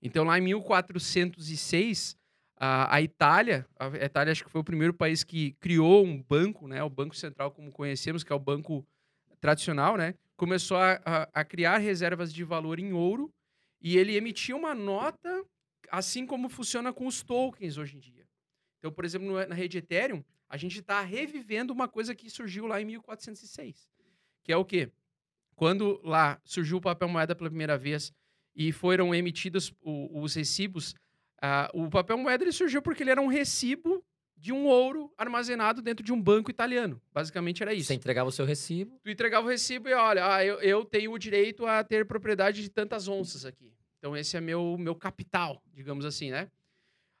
Então, 0.00 0.22
lá 0.22 0.38
em 0.38 0.42
1406, 0.42 2.16
a, 2.56 2.94
a 2.94 3.02
Itália, 3.02 3.66
a 3.80 3.88
Itália 4.04 4.30
acho 4.30 4.44
que 4.44 4.50
foi 4.50 4.60
o 4.60 4.64
primeiro 4.64 4.94
país 4.94 5.24
que 5.24 5.56
criou 5.58 6.04
um 6.04 6.22
banco, 6.22 6.68
né? 6.68 6.84
O 6.84 6.90
Banco 6.90 7.16
Central, 7.16 7.50
como 7.50 7.72
conhecemos, 7.72 8.22
que 8.22 8.32
é 8.32 8.36
o 8.36 8.40
banco 8.40 8.86
tradicional, 9.40 9.96
né? 9.96 10.14
Começou 10.36 10.76
a, 10.76 11.00
a, 11.04 11.28
a 11.32 11.44
criar 11.44 11.78
reservas 11.78 12.32
de 12.32 12.44
valor 12.44 12.78
em 12.78 12.92
ouro 12.92 13.32
e 13.80 13.96
ele 13.96 14.16
emitia 14.16 14.56
uma 14.56 14.74
nota, 14.74 15.44
assim 15.90 16.24
como 16.24 16.48
funciona 16.48 16.92
com 16.92 17.06
os 17.06 17.22
tokens 17.22 17.76
hoje 17.76 17.96
em 17.96 18.00
dia. 18.00 18.26
Então, 18.78 18.92
por 18.92 19.04
exemplo, 19.04 19.46
na 19.46 19.54
rede 19.54 19.78
Ethereum, 19.78 20.24
a 20.48 20.56
gente 20.56 20.80
está 20.80 21.00
revivendo 21.00 21.72
uma 21.72 21.88
coisa 21.88 22.14
que 22.14 22.28
surgiu 22.28 22.66
lá 22.66 22.80
em 22.80 22.84
1406, 22.84 23.88
que 24.42 24.52
é 24.52 24.56
o 24.56 24.64
quê? 24.64 24.90
Quando 25.54 26.00
lá 26.02 26.40
surgiu 26.44 26.78
o 26.78 26.80
papel 26.80 27.08
moeda 27.08 27.34
pela 27.34 27.48
primeira 27.48 27.78
vez 27.78 28.12
e 28.54 28.72
foram 28.72 29.14
emitidos 29.14 29.74
os 29.82 30.34
recibos, 30.34 30.94
uh, 31.42 31.84
o 31.84 31.88
papel 31.88 32.18
moeda 32.18 32.44
ele 32.44 32.52
surgiu 32.52 32.82
porque 32.82 33.02
ele 33.02 33.10
era 33.10 33.22
um 33.22 33.28
recibo 33.28 34.04
de 34.42 34.52
um 34.52 34.66
ouro 34.66 35.08
armazenado 35.16 35.80
dentro 35.80 36.04
de 36.04 36.12
um 36.12 36.20
banco 36.20 36.50
italiano. 36.50 37.00
Basicamente 37.14 37.62
era 37.62 37.72
isso. 37.72 37.86
Você 37.86 37.94
entregava 37.94 38.28
o 38.28 38.32
seu 38.32 38.44
recibo. 38.44 38.98
Tu 39.04 39.10
entregava 39.10 39.46
o 39.46 39.48
recibo 39.48 39.88
e 39.88 39.94
olha, 39.94 40.34
ah, 40.34 40.44
eu, 40.44 40.60
eu 40.60 40.84
tenho 40.84 41.12
o 41.12 41.18
direito 41.18 41.64
a 41.64 41.84
ter 41.84 42.04
propriedade 42.04 42.60
de 42.60 42.68
tantas 42.68 43.06
onças 43.06 43.44
aqui. 43.44 43.72
Então 43.98 44.16
esse 44.16 44.36
é 44.36 44.40
meu, 44.40 44.76
meu 44.76 44.96
capital, 44.96 45.62
digamos 45.72 46.04
assim, 46.04 46.32
né? 46.32 46.50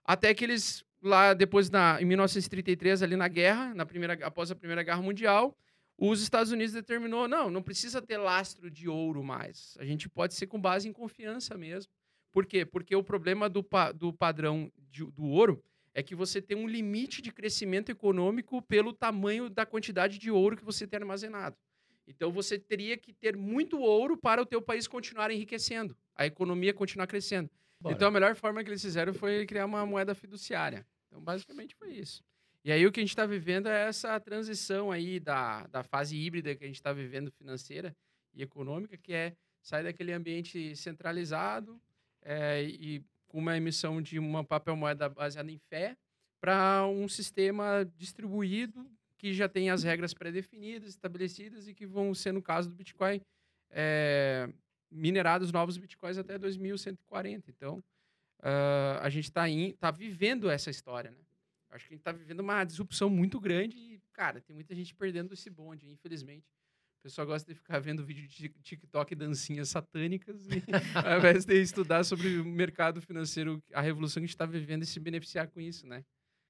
Até 0.04 0.34
que 0.34 0.42
eles, 0.42 0.84
lá 1.00 1.32
depois, 1.32 1.70
na, 1.70 2.02
em 2.02 2.04
1933, 2.04 3.04
ali 3.04 3.14
na 3.14 3.28
guerra, 3.28 3.72
na 3.72 3.86
primeira, 3.86 4.14
após 4.26 4.50
a 4.50 4.56
Primeira 4.56 4.82
Guerra 4.82 5.00
Mundial, 5.00 5.56
os 5.96 6.20
Estados 6.20 6.50
Unidos 6.50 6.72
determinou, 6.72 7.28
não, 7.28 7.48
não 7.48 7.62
precisa 7.62 8.02
ter 8.02 8.16
lastro 8.16 8.68
de 8.68 8.88
ouro 8.88 9.22
mais. 9.22 9.76
A 9.78 9.84
gente 9.84 10.08
pode 10.08 10.34
ser 10.34 10.48
com 10.48 10.60
base 10.60 10.88
em 10.88 10.92
confiança 10.92 11.56
mesmo. 11.56 11.92
Por 12.32 12.46
quê? 12.46 12.66
Porque 12.66 12.96
o 12.96 13.04
problema 13.04 13.48
do, 13.48 13.62
pa, 13.62 13.92
do 13.92 14.12
padrão 14.12 14.72
de, 14.90 15.04
do 15.04 15.24
ouro 15.24 15.62
é 15.94 16.02
que 16.02 16.14
você 16.14 16.40
tem 16.40 16.56
um 16.56 16.66
limite 16.66 17.20
de 17.20 17.30
crescimento 17.30 17.90
econômico 17.90 18.62
pelo 18.62 18.92
tamanho 18.92 19.50
da 19.50 19.66
quantidade 19.66 20.18
de 20.18 20.30
ouro 20.30 20.56
que 20.56 20.64
você 20.64 20.86
tem 20.86 20.98
armazenado. 20.98 21.56
Então 22.06 22.32
você 22.32 22.58
teria 22.58 22.96
que 22.96 23.12
ter 23.12 23.36
muito 23.36 23.78
ouro 23.78 24.16
para 24.16 24.42
o 24.42 24.46
teu 24.46 24.60
país 24.60 24.88
continuar 24.88 25.30
enriquecendo, 25.30 25.96
a 26.14 26.26
economia 26.26 26.72
continuar 26.72 27.06
crescendo. 27.06 27.50
Bora. 27.80 27.94
Então 27.94 28.08
a 28.08 28.10
melhor 28.10 28.34
forma 28.34 28.62
que 28.62 28.70
eles 28.70 28.82
fizeram 28.82 29.12
foi 29.12 29.46
criar 29.46 29.66
uma 29.66 29.84
moeda 29.84 30.14
fiduciária. 30.14 30.86
Então 31.06 31.22
basicamente 31.22 31.74
foi 31.74 31.90
isso. 31.92 32.22
E 32.64 32.70
aí 32.70 32.86
o 32.86 32.92
que 32.92 33.00
a 33.00 33.02
gente 33.02 33.10
está 33.10 33.26
vivendo 33.26 33.68
é 33.68 33.88
essa 33.88 34.18
transição 34.20 34.92
aí 34.92 35.18
da, 35.18 35.66
da 35.66 35.82
fase 35.82 36.16
híbrida 36.16 36.54
que 36.54 36.64
a 36.64 36.66
gente 36.66 36.76
está 36.76 36.92
vivendo 36.92 37.30
financeira 37.30 37.94
e 38.34 38.42
econômica, 38.42 38.96
que 38.96 39.12
é 39.12 39.36
sair 39.60 39.84
daquele 39.84 40.12
ambiente 40.12 40.74
centralizado 40.76 41.80
é, 42.22 42.62
e 42.62 43.04
uma 43.32 43.56
emissão 43.56 44.02
de 44.02 44.18
uma 44.18 44.44
papel 44.44 44.76
moeda 44.76 45.08
baseada 45.08 45.50
em 45.50 45.58
fé 45.58 45.96
para 46.40 46.86
um 46.86 47.08
sistema 47.08 47.88
distribuído 47.96 48.90
que 49.16 49.32
já 49.32 49.48
tem 49.48 49.70
as 49.70 49.84
regras 49.84 50.12
pré-definidas, 50.12 50.90
estabelecidas 50.90 51.68
e 51.68 51.74
que 51.74 51.86
vão 51.86 52.12
ser, 52.12 52.32
no 52.32 52.42
caso 52.42 52.68
do 52.68 52.74
Bitcoin, 52.74 53.20
é, 53.70 54.48
minerados 54.90 55.52
novos 55.52 55.76
Bitcoins 55.76 56.18
até 56.18 56.36
2140. 56.36 57.50
Então, 57.50 57.78
uh, 58.40 58.98
a 59.00 59.08
gente 59.08 59.24
está 59.24 59.44
tá 59.78 59.90
vivendo 59.90 60.50
essa 60.50 60.70
história, 60.70 61.10
né? 61.10 61.18
Acho 61.70 61.86
que 61.86 61.94
a 61.94 61.96
gente 61.96 62.00
está 62.00 62.12
vivendo 62.12 62.40
uma 62.40 62.64
disrupção 62.64 63.08
muito 63.08 63.40
grande 63.40 63.78
e, 63.78 64.00
cara, 64.12 64.40
tem 64.40 64.54
muita 64.54 64.74
gente 64.74 64.94
perdendo 64.94 65.32
esse 65.32 65.48
bonde, 65.48 65.88
infelizmente. 65.88 66.44
O 67.02 67.10
pessoal 67.10 67.26
gosta 67.26 67.52
de 67.52 67.58
ficar 67.58 67.80
vendo 67.80 68.04
vídeo 68.04 68.28
de 68.28 68.48
TikTok 68.62 69.12
e 69.12 69.16
dancinhas 69.16 69.68
satânicas, 69.70 70.46
e, 70.46 70.62
ao 71.04 71.18
invés 71.18 71.44
de 71.44 71.60
estudar 71.60 72.04
sobre 72.04 72.38
o 72.38 72.44
mercado 72.44 73.02
financeiro, 73.02 73.60
a 73.74 73.80
revolução 73.80 74.20
que 74.20 74.24
a 74.24 74.26
gente 74.28 74.34
está 74.36 74.46
vivendo 74.46 74.84
e 74.84 74.86
se 74.86 75.00
beneficiar 75.00 75.48
com 75.48 75.60
isso, 75.60 75.84
né? 75.84 76.04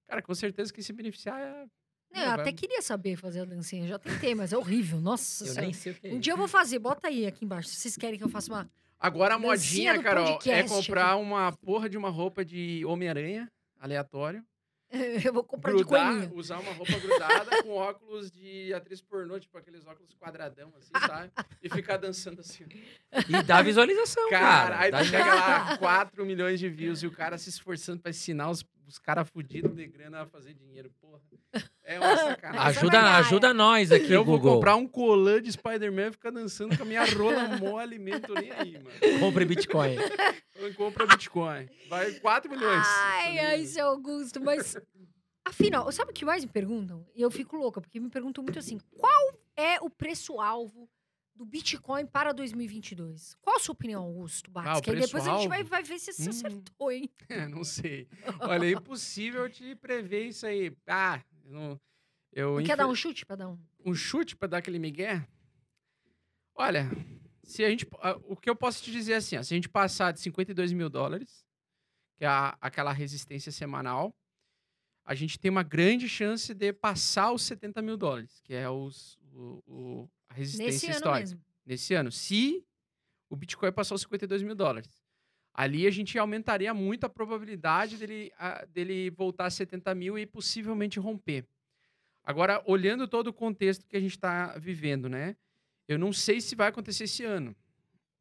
Cara, 0.07 0.21
com 0.21 0.35
certeza 0.35 0.71
que 0.71 0.83
se 0.83 0.93
beneficiar 0.93 1.41
é. 1.41 1.65
Não, 2.13 2.23
eu 2.23 2.31
até 2.33 2.53
queria 2.53 2.83
saber 2.83 3.17
fazer 3.17 3.41
a 3.41 3.45
dancinha, 3.47 3.89
já 3.89 3.99
tentei, 3.99 4.35
mas 4.35 4.53
é 4.53 4.59
horrível. 4.59 5.01
Nossa 5.01 5.45
Eu 5.45 5.49
senhora. 5.49 5.63
nem 5.63 5.73
sei 5.73 5.93
o 5.93 5.95
que 5.95 6.07
é 6.09 6.13
Um 6.13 6.21
dia 6.21 6.35
eu 6.35 6.37
vou 6.37 6.47
fazer, 6.47 6.79
bota 6.79 7.09
aí 7.09 7.27
aqui 7.27 7.47
embaixo. 7.47 7.71
Se 7.71 7.77
vocês 7.77 7.97
querem 7.97 8.19
que 8.19 8.25
eu 8.25 8.29
faça 8.29 8.53
uma. 8.53 8.71
Agora 9.01 9.37
a 9.37 9.39
modinha, 9.39 10.03
Carol, 10.03 10.39
é 10.45 10.63
comprar 10.65 11.17
uma 11.17 11.51
porra 11.51 11.89
de 11.89 11.97
uma 11.97 12.11
roupa 12.11 12.45
de 12.45 12.85
Homem-Aranha, 12.85 13.51
aleatório. 13.81 14.45
Eu 15.25 15.33
vou 15.33 15.43
comprar 15.43 15.73
de 15.73 15.79
grudar, 15.79 16.13
coelhinha. 16.13 16.31
usar 16.35 16.59
uma 16.59 16.73
roupa 16.73 16.99
grudada 16.99 17.63
com 17.63 17.71
óculos 17.77 18.31
de 18.31 18.73
atriz 18.75 19.01
pornô, 19.01 19.39
tipo 19.41 19.57
aqueles 19.57 19.87
óculos 19.87 20.15
quadradão, 20.15 20.73
assim, 20.77 20.91
sabe? 21.07 21.31
E 21.63 21.69
ficar 21.71 21.97
dançando 21.97 22.41
assim. 22.41 22.65
E 23.29 23.43
dá 23.43 23.63
visualização, 23.63 24.29
Cara, 24.29 24.45
cara. 24.75 24.81
aí 24.81 24.91
Dá 24.91 24.99
tu 24.99 25.05
chega 25.07 25.35
lá, 25.35 25.79
4 25.79 26.27
milhões 26.27 26.61
de 26.61 26.69
views 26.69 27.03
e 27.03 27.07
o 27.07 27.11
cara 27.11 27.39
se 27.39 27.49
esforçando 27.49 28.01
pra 28.01 28.11
ensinar 28.11 28.51
os, 28.51 28.65
os 28.93 28.99
caras 28.99 29.27
fudidos 29.31 29.75
de 29.75 29.87
grana 29.87 30.21
a 30.21 30.27
fazer 30.27 30.53
dinheiro. 30.53 30.93
Porra, 31.01 31.19
é 31.83 31.99
uma 31.99 32.15
sacanagem. 32.15 32.67
Ajuda, 32.69 32.99
Essa 32.99 33.17
ajuda 33.17 33.55
nós 33.55 33.91
aqui, 33.91 34.13
Eu 34.13 34.23
vou 34.23 34.37
Google. 34.37 34.55
comprar 34.57 34.77
um 34.77 34.87
colã 34.87 35.41
de 35.41 35.51
Spider-Man 35.51 36.09
e 36.09 36.13
ficar 36.13 36.31
dançando 36.31 36.77
com 36.77 36.83
a 36.83 36.87
minha 36.87 37.03
rola 37.07 37.57
mole, 37.57 37.99
nem 37.99 38.21
tô 38.21 38.35
nem 38.35 38.53
aí, 38.53 38.73
mano. 38.75 39.19
Compre 39.19 39.47
Bitcoin. 39.47 39.97
Eu 40.57 40.75
compro 40.75 41.07
Bitcoin. 41.07 41.69
Vai 41.89 42.13
4 42.21 42.51
milhões. 42.51 42.87
Ai, 42.87 43.39
ai, 43.39 43.65
seu 43.65 43.87
Augusto, 43.87 44.41
mas. 44.43 44.77
Afinal, 45.45 45.91
sabe 45.91 46.11
o 46.11 46.15
que 46.15 46.25
mais 46.25 46.45
me 46.45 46.51
perguntam? 46.53 47.05
E 47.17 47.23
eu 47.23 47.31
fico 47.31 47.57
louca, 47.57 47.81
porque 47.81 47.99
me 47.99 48.11
perguntam 48.11 48.45
muito 48.45 48.59
assim: 48.59 48.79
qual 48.97 49.41
é 49.57 49.81
o 49.81 49.89
preço-alvo 49.91 50.89
do 51.43 51.47
Bitcoin 51.47 52.07
para 52.07 52.33
2022? 52.33 53.35
Qual 53.41 53.57
a 53.57 53.59
sua 53.59 53.73
opinião, 53.73 54.05
Augusto 54.05 54.49
Bates? 54.51 54.79
Ah, 54.79 54.81
que 54.81 54.91
aí 54.91 55.01
depois 55.01 55.27
a 55.27 55.37
gente 55.37 55.49
vai, 55.49 55.65
vai 55.65 55.83
ver 55.83 55.99
se 55.99 56.13
você 56.13 56.23
Hum. 56.23 56.29
acertou, 56.31 56.93
hein? 56.93 57.11
É, 57.29 57.49
não 57.49 57.65
sei. 57.65 58.09
Olha, 58.41 58.67
é 58.67 58.71
impossível 58.71 59.49
te 59.51 59.75
prever 59.75 60.27
isso 60.29 60.47
aí. 60.47 60.73
Ah, 60.87 61.21
eu 61.45 61.51
não. 61.53 61.81
Eu, 62.33 62.63
quer 62.65 62.77
dar 62.77 62.87
um 62.87 62.95
chute 62.95 63.27
pra 63.27 63.35
dar 63.37 63.49
um? 63.49 63.59
um 63.85 63.93
chute 63.95 64.37
pra 64.37 64.47
dar 64.49 64.59
aquele 64.59 64.79
migué? 64.79 65.27
Olha, 66.55 66.89
se 67.43 67.65
a 67.65 67.69
gente, 67.71 67.87
ah, 68.01 68.17
o 68.25 68.37
que 68.37 68.49
eu 68.49 68.55
posso 68.57 68.83
te 68.85 68.93
dizer 68.93 69.15
é 69.15 69.17
assim, 69.17 69.37
ó, 69.37 69.43
se 69.43 69.53
a 69.53 69.57
gente 69.57 69.69
passar 69.69 70.13
de 70.13 70.21
52 70.21 70.73
mil 70.73 70.89
dólares, 70.89 71.45
que 72.17 72.25
é 72.25 72.29
a- 72.29 72.57
aquela 72.61 72.93
resistência 72.93 73.51
semanal, 73.51 74.15
a 75.05 75.15
gente 75.15 75.39
tem 75.41 75.51
uma 75.51 75.63
grande 75.65 76.09
chance 76.09 76.55
de 76.55 76.73
passar 76.73 77.33
os 77.33 77.43
70 77.43 77.83
mil 77.83 77.97
dólares, 77.97 78.41
que 78.45 78.55
é 78.55 78.69
os, 78.71 79.19
o, 79.33 79.63
o- 79.67 80.11
a 80.33 80.35
resistência 80.35 80.73
Nesse 80.73 80.87
ano 80.87 80.95
histórica. 80.95 81.21
mesmo. 81.21 81.41
Nesse 81.65 81.95
ano, 81.95 82.11
se 82.11 82.65
o 83.29 83.37
Bitcoin 83.37 83.71
passar 83.71 83.95
os 83.95 84.03
52 84.03 84.43
mil 84.43 84.55
dólares. 84.55 85.03
Ali 85.55 85.87
a 85.87 85.91
gente 85.91 86.19
aumentaria 86.19 86.73
muito 86.73 87.05
a 87.05 87.09
probabilidade 87.11 87.99
dele, 87.99 88.33
ah, 88.39 88.65
dele 88.67 89.11
voltar 89.11 89.47
a 89.47 89.51
70 89.51 89.95
mil 89.95 90.19
e 90.19 90.27
possivelmente 90.27 90.99
romper. 90.99 91.47
Agora, 92.25 92.63
olhando 92.67 93.07
todo 93.07 93.29
o 93.29 93.33
contexto 93.33 93.87
que 93.87 93.97
a 93.97 94.01
gente 94.01 94.13
está 94.13 94.57
vivendo, 94.59 95.09
né? 95.09 95.37
Eu 95.87 95.99
não 95.99 96.13
sei 96.13 96.41
se 96.41 96.55
vai 96.55 96.69
acontecer 96.69 97.05
esse 97.05 97.25
ano. 97.25 97.55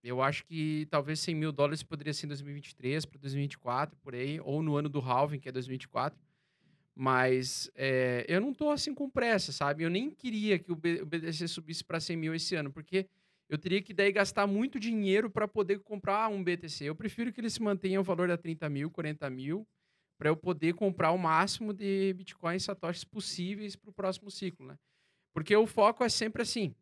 Eu 0.03 0.21
acho 0.21 0.43
que 0.43 0.87
talvez 0.89 1.19
100 1.19 1.35
mil 1.35 1.51
dólares 1.51 1.83
poderia 1.83 2.13
ser 2.13 2.25
em 2.25 2.29
2023 2.29 3.05
para 3.05 3.19
2024, 3.19 3.97
por 3.99 4.15
aí, 4.15 4.39
ou 4.41 4.61
no 4.61 4.75
ano 4.75 4.89
do 4.89 4.99
halving, 4.99 5.39
que 5.39 5.47
é 5.47 5.51
2024. 5.51 6.19
Mas 6.95 7.71
é, 7.75 8.25
eu 8.27 8.41
não 8.41 8.53
tô 8.53 8.69
assim 8.69 8.93
com 8.93 9.09
pressa, 9.09 9.51
sabe? 9.51 9.83
Eu 9.83 9.89
nem 9.89 10.11
queria 10.11 10.59
que 10.59 10.71
o, 10.71 10.75
BTC 10.75 11.47
subisse 11.47 11.83
para 11.83 11.99
100 11.99 12.17
mil 12.17 12.35
esse 12.35 12.55
ano, 12.55 12.71
porque 12.71 13.07
eu 13.49 13.57
teria 13.57 13.81
que 13.81 13.93
daí 13.93 14.11
gastar 14.11 14.45
muito 14.47 14.79
dinheiro 14.79 15.29
para 15.29 15.47
poder 15.47 15.79
comprar 15.79 16.27
um 16.29 16.43
BTC. 16.43 16.85
Eu 16.85 16.95
prefiro 16.95 17.31
que 17.31 17.39
ele 17.39 17.49
se 17.49 17.61
mantenha 17.61 17.99
o 17.99 18.03
valor 18.03 18.29
a 18.29 18.37
30 18.37 18.69
mil, 18.69 18.91
40 18.91 19.29
mil, 19.29 19.67
para 20.17 20.29
eu 20.29 20.37
poder 20.37 20.73
comprar 20.73 21.11
o 21.11 21.17
máximo 21.17 21.73
de 21.73 22.13
Bitcoin 22.13 22.55
e 22.55 22.59
Satoshis 22.59 23.03
possíveis 23.03 23.75
para 23.75 23.89
o 23.89 23.93
próximo 23.93 24.29
ciclo, 24.29 24.67
né? 24.67 24.77
Porque 25.33 25.55
o 25.55 25.65
foco 25.65 26.03
é 26.03 26.09
sempre 26.09 26.41
assim. 26.41 26.75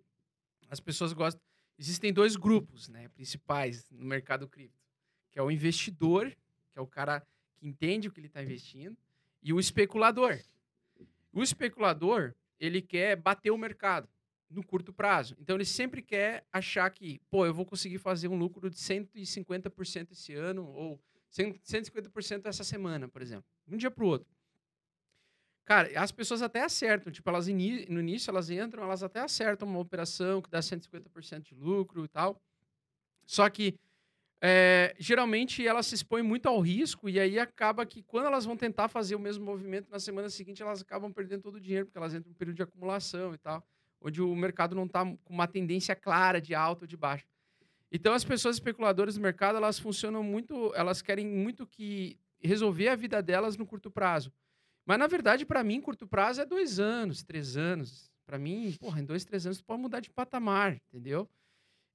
As 0.70 0.80
pessoas 0.80 1.13
gostam. 1.13 1.42
Existem 1.78 2.12
dois 2.12 2.36
grupos, 2.36 2.89
né, 2.89 3.08
principais 3.10 3.89
no 3.89 4.06
mercado 4.06 4.46
cripto, 4.48 4.84
que 5.32 5.39
é 5.39 5.42
o 5.42 5.50
investidor, 5.50 6.30
que 6.72 6.78
é 6.78 6.82
o 6.82 6.86
cara 6.86 7.25
que 7.56 7.66
entende 7.66 8.10
o 8.10 8.12
que 8.12 8.20
ele 8.20 8.28
está 8.28 8.44
investindo, 8.44 8.98
e 9.41 9.53
o 9.53 9.60
especulador. 9.60 10.39
O 11.31 11.41
especulador, 11.43 12.34
ele 12.60 12.81
quer 12.81 13.15
bater 13.15 13.51
o 13.51 13.58
mercado 13.58 14.10
no 14.50 14.63
curto 14.63 14.91
prazo. 14.91 15.36
Então 15.39 15.55
ele 15.55 15.65
sempre 15.65 16.01
quer 16.01 16.46
achar 16.51 16.89
que, 16.89 17.19
pô, 17.29 17.46
eu 17.46 17.53
vou 17.53 17.65
conseguir 17.65 18.00
fazer 18.00 18.27
um 18.27 18.38
lucro 18.38 18.69
de 18.69 18.77
150% 18.77 20.12
esse 20.12 20.34
ano 20.34 20.65
ou 20.67 21.00
100 21.29 21.53
150% 21.60 22.48
essa 22.48 22.63
semana, 22.63 23.08
por 23.08 23.22
exemplo. 23.22 23.46
De 23.67 23.75
um 23.75 23.77
dia 23.77 23.91
para 23.91 24.03
o 24.03 24.08
outro. 24.08 24.27
Cara, 25.63 25.88
as 26.01 26.12
pessoas 26.12 26.41
até 26.41 26.63
acertam. 26.63 27.13
Tipo, 27.13 27.29
elas 27.29 27.48
no 27.48 28.00
início 28.00 28.31
elas 28.31 28.50
entram, 28.50 28.84
elas 28.84 29.03
até 29.03 29.19
acertam 29.19 29.67
uma 29.67 29.79
operação 29.79 30.41
que 30.41 30.50
dá 30.50 30.60
150% 30.60 31.41
de 31.43 31.53
lucro 31.53 32.03
e 32.03 32.08
tal. 32.08 32.41
Só 33.27 33.48
que 33.48 33.75
é, 34.41 34.96
geralmente 34.98 35.65
elas 35.67 35.88
se 35.88 35.96
expõem 35.96 36.24
muito 36.24 36.48
ao 36.48 36.60
risco 36.62 37.10
e 37.10 37.19
aí 37.19 37.38
acaba 37.38 37.86
que 37.86 38.01
quando 38.01 38.27
elas 38.27 38.46
vão 38.46 38.55
tentar 38.55 38.88
fazer 38.88 39.15
o 39.15 39.19
mesmo 39.19 39.43
movimento 39.43 39.89
na 39.91 40.00
semana 40.00 40.29
seguinte, 40.29 40.62
elas 40.62 40.81
acabam 40.81 41.12
perdendo 41.12 41.41
todo 41.41 41.55
o 41.55 41.60
dinheiro, 41.60 41.86
porque 41.86 41.98
elas 41.98 42.13
entram 42.13 42.29
em 42.29 42.34
um 42.34 42.38
período 42.38 42.55
de 42.55 42.63
acumulação 42.63 43.34
e 43.34 43.38
tal, 43.38 43.62
onde 44.01 44.22
o 44.22 44.34
mercado 44.34 44.75
não 44.75 44.86
está 44.86 45.03
com 45.03 45.34
uma 45.34 45.48
tendência 45.48 45.96
clara 45.96 46.39
de 46.39 46.55
alta 46.55 46.86
ou 46.86 46.88
de 46.88 46.96
baixa. 46.96 47.25
Então 47.91 48.13
as 48.13 48.24
pessoas 48.24 48.55
especuladoras 48.55 49.15
do 49.15 49.22
mercado, 49.22 49.58
elas 49.58 49.77
funcionam 49.77 50.24
muito, 50.24 50.74
elas 50.74 51.01
querem 51.01 51.25
muito 51.25 51.67
que 51.67 52.17
resolver 52.41 52.88
a 52.88 52.96
vida 52.96 53.22
delas 53.22 53.58
no 53.58 53.65
curto 53.65 53.91
prazo. 53.91 54.31
Mas 54.86 54.98
na 54.98 55.08
verdade, 55.08 55.46
para 55.46 55.63
mim, 55.63 55.81
curto 55.81 56.08
prazo 56.08 56.41
é 56.41 56.46
dois 56.46 56.79
anos, 56.79 57.24
três 57.24 57.58
anos. 57.58 58.10
Para 58.25 58.38
mim, 58.38 58.74
porra, 58.79 59.01
em 59.01 59.05
dois, 59.05 59.25
três 59.25 59.46
anos 59.46 59.58
tu 59.58 59.65
pode 59.65 59.81
mudar 59.81 60.00
de 60.00 60.10
patamar, 60.10 60.79
entendeu? 60.88 61.27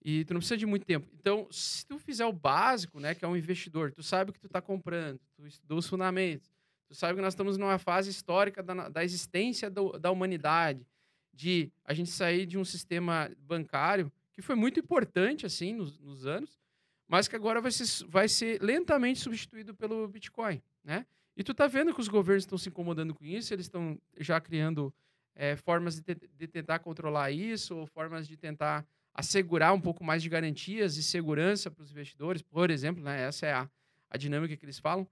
E 0.05 0.25
tu 0.25 0.35
não 0.35 0.41
precisa 0.41 0.59
de 0.59 0.67
muito 0.67 0.85
tempo. 0.85 1.09
Então, 1.19 1.49
se 1.51 1.87
tu 1.87 1.99
fizer 1.99 2.27
o 2.27 2.33
básico, 2.33 3.01
né, 3.01 3.15
que 3.15 3.25
é 3.25 3.29
um 3.29 3.37
investidor, 3.37 3.91
tu 3.91 4.03
sabe 4.03 4.31
o 4.31 4.35
que 4.35 4.39
tu 4.41 4.47
está 4.47 4.61
comprando, 4.61 5.19
tu 5.35 5.47
estudou 5.47 5.79
os 5.79 5.89
fundamentos, 5.89 6.53
tu 6.87 6.95
sabe 6.95 7.15
que 7.17 7.23
nós 7.23 7.33
estamos 7.33 7.57
numa 7.57 7.79
fase 7.79 8.11
histórica 8.11 8.63
da, 8.63 8.89
da 8.91 9.03
existência 9.03 9.71
do- 9.71 9.99
da 9.99 10.11
humanidade, 10.11 10.87
de 11.33 11.73
a 11.85 11.95
gente 11.95 12.11
sair 12.11 12.45
de 12.47 12.59
um 12.59 12.65
sistema 12.65 13.31
bancário 13.39 14.13
que 14.33 14.43
foi 14.43 14.55
muito 14.55 14.79
importante, 14.79 15.47
assim, 15.47 15.73
nos, 15.73 15.99
nos 15.99 16.27
anos, 16.27 16.61
mas 17.09 17.27
que 17.27 17.35
agora 17.37 17.61
vai 17.61 17.71
ser, 17.73 18.07
vai 18.07 18.29
ser 18.29 18.61
lentamente 18.63 19.21
substituído 19.21 19.75
pelo 19.75 20.07
Bitcoin, 20.09 20.61
né? 20.83 21.07
E 21.37 21.43
tu 21.43 21.53
tá 21.55 21.67
vendo 21.67 21.93
que 21.95 22.01
os 22.01 22.09
governos 22.09 22.45
estão 22.45 22.59
se 22.59 22.69
incomodando 22.69 23.15
com 23.15 23.25
isso, 23.25 23.53
eles 23.53 23.67
estão 23.67 23.99
já 24.19 24.41
criando 24.41 24.95
é, 25.35 25.57
formas 25.57 25.99
de, 25.99 26.15
de 26.37 26.47
tentar 26.47 26.79
controlar 26.79 27.31
isso, 27.33 27.77
ou 27.77 27.87
formas 27.87 28.29
de 28.29 28.37
tentar 28.37 28.87
assegurar 29.15 29.73
um 29.73 29.81
pouco 29.81 30.03
mais 30.03 30.23
de 30.23 30.29
garantias 30.29 30.97
e 30.97 31.03
segurança 31.03 31.71
para 31.71 31.83
os 31.83 31.93
investidores, 31.93 32.43
por 32.43 32.71
exemplo, 32.71 33.03
né? 33.03 33.23
Essa 33.23 33.47
é 33.47 33.53
a, 33.53 33.71
a 34.11 34.17
dinâmica 34.19 34.57
que 34.57 34.65
eles 34.65 34.79
falam. 34.79 35.09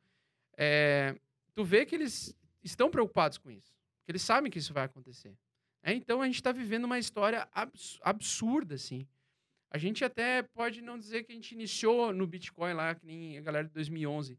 É, 0.58 1.16
tu 1.54 1.64
vê 1.64 1.86
que 1.86 1.94
eles 1.94 2.36
estão 2.62 2.90
preocupados 2.90 3.38
com 3.38 3.50
isso, 3.50 3.72
que 4.04 4.10
eles 4.10 4.22
sabem 4.22 4.50
que 4.50 4.58
isso 4.58 4.74
vai 4.74 4.84
acontecer. 4.84 5.34
É, 5.84 5.92
então 5.94 6.20
a 6.20 6.26
gente 6.26 6.36
está 6.36 6.52
vivendo 6.52 6.84
uma 6.84 6.98
história 6.98 7.48
abs- 7.52 7.98
absurda, 8.02 8.74
assim. 8.74 9.06
A 9.70 9.78
gente 9.78 10.04
até 10.04 10.42
pode 10.42 10.82
não 10.82 10.98
dizer 10.98 11.22
que 11.22 11.32
a 11.32 11.34
gente 11.34 11.52
iniciou 11.52 12.12
no 12.12 12.26
Bitcoin 12.26 12.74
lá, 12.74 12.94
que 12.94 13.06
nem 13.06 13.38
a 13.38 13.40
galera 13.40 13.66
de 13.66 13.72
2011. 13.72 14.38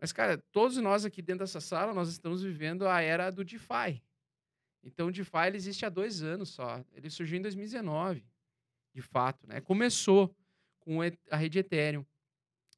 Mas, 0.00 0.12
cara, 0.12 0.38
todos 0.50 0.76
nós 0.78 1.04
aqui 1.04 1.20
dentro 1.20 1.40
dessa 1.40 1.60
sala, 1.60 1.92
nós 1.92 2.08
estamos 2.08 2.42
vivendo 2.42 2.88
a 2.88 3.00
era 3.00 3.30
do 3.30 3.44
DeFi. 3.44 4.02
Então, 4.82 5.08
o 5.08 5.12
DeFi 5.12 5.46
ele 5.46 5.56
existe 5.56 5.84
há 5.84 5.88
dois 5.88 6.22
anos 6.22 6.50
só. 6.50 6.82
Ele 6.92 7.10
surgiu 7.10 7.38
em 7.38 7.42
2019, 7.42 8.24
de 8.94 9.02
fato. 9.02 9.46
Né? 9.46 9.60
Começou 9.60 10.34
com 10.80 10.98
a 11.30 11.36
rede 11.36 11.58
Ethereum. 11.58 12.04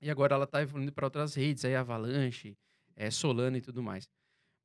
E 0.00 0.10
agora 0.10 0.34
ela 0.34 0.44
está 0.44 0.60
evoluindo 0.60 0.92
para 0.92 1.06
outras 1.06 1.34
redes, 1.34 1.64
aí 1.64 1.74
Avalanche, 1.74 2.56
é, 2.94 3.10
Solana 3.10 3.56
e 3.56 3.60
tudo 3.62 3.82
mais. 3.82 4.08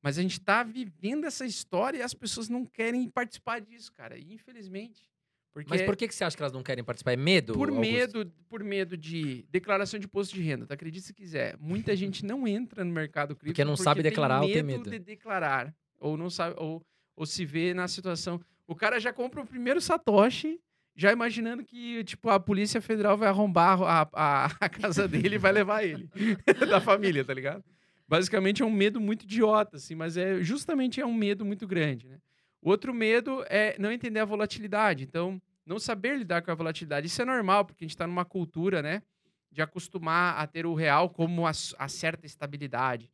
Mas 0.02 0.18
a 0.18 0.22
gente 0.22 0.34
está 0.34 0.64
vivendo 0.64 1.26
essa 1.26 1.46
história 1.46 1.98
e 1.98 2.02
as 2.02 2.14
pessoas 2.14 2.50
não 2.50 2.66
querem 2.66 3.10
participar 3.10 3.60
disso, 3.60 3.92
cara. 3.92 4.18
E, 4.18 4.34
infelizmente. 4.34 5.10
Porque 5.54 5.70
Mas 5.70 5.82
por 5.82 5.96
que, 5.96 6.08
que 6.08 6.16
você 6.16 6.24
acha 6.24 6.38
que 6.38 6.44
elas 6.44 6.54
não 6.54 6.64
querem 6.64 6.84
participar? 6.84 7.14
É 7.14 7.18
medo? 7.18 7.54
por 7.54 7.70
Augusto? 7.70 7.92
medo, 7.92 8.34
por 8.48 8.64
medo 8.64 8.96
de 8.96 9.46
declaração 9.50 10.00
de 10.00 10.06
imposto 10.06 10.36
de 10.36 10.42
renda, 10.42 10.66
tá? 10.66 10.74
Acredite 10.74 11.06
se 11.06 11.14
quiser. 11.14 11.58
Muita 11.58 11.96
gente 11.98 12.24
não 12.26 12.48
entra 12.48 12.84
no 12.84 12.92
mercado 12.92 13.36
cripto 13.36 13.52
Porque 13.52 13.66
não 13.66 13.76
sabe 13.76 14.02
declarar 14.04 14.42
ou 14.42 14.48
tem 14.52 14.64
medo. 14.64 14.90
de 14.90 15.00
declarar 15.00 15.76
ou 16.00 16.16
não 16.16 16.30
sabe 16.30 16.56
ou, 16.58 16.86
ou 17.16 17.26
se 17.26 17.46
vê 17.46 17.74
na 17.74 17.88
situação. 17.88 18.40
O 18.68 18.76
cara 18.76 19.00
já 19.00 19.12
compra 19.12 19.42
o 19.42 19.46
primeiro 19.46 19.82
satoshi, 19.82 20.62
já 21.00 21.14
imaginando 21.14 21.64
que 21.64 22.04
tipo 22.04 22.30
a 22.30 22.38
polícia 22.38 22.82
federal 22.82 23.18
vai 23.18 23.30
arrombar 23.30 23.82
a, 23.82 24.10
a, 24.12 24.46
a 24.60 24.70
casa 24.70 25.08
dele 25.08 25.36
e 25.36 25.38
vai 25.38 25.54
levar 25.54 25.82
ele 25.82 26.10
da 26.70 26.82
família, 26.82 27.24
tá 27.24 27.34
ligado? 27.34 27.64
Basicamente 28.06 28.62
é 28.62 28.66
um 28.66 28.72
medo 28.72 29.00
muito 29.00 29.24
idiota, 29.24 29.78
assim, 29.78 29.96
mas 29.96 30.18
é 30.18 30.44
justamente 30.44 31.00
é 31.00 31.06
um 31.06 31.14
medo 31.14 31.46
muito 31.46 31.66
grande, 31.66 32.10
né? 32.10 32.20
Outro 32.62 32.94
medo 32.94 33.46
é 33.48 33.78
não 33.80 33.94
entender 33.94 34.20
a 34.20 34.26
volatilidade. 34.26 35.06
Então, 35.06 35.42
não 35.66 35.80
saber 35.80 36.18
lidar 36.18 36.42
com 36.42 36.52
a 36.52 36.56
volatilidade. 36.56 37.08
Isso 37.08 37.22
é 37.22 37.26
normal, 37.26 37.64
porque 37.64 37.86
a 37.86 37.86
gente 37.86 37.96
está 37.96 38.06
numa 38.06 38.26
cultura, 38.26 38.82
né? 38.82 39.02
De 39.50 39.62
acostumar 39.62 40.38
a 40.38 40.46
ter 40.48 40.66
o 40.66 40.74
real 40.74 41.10
como 41.10 41.48
a, 41.48 41.52
a 41.52 41.88
certa 41.88 42.26
estabilidade. 42.26 43.10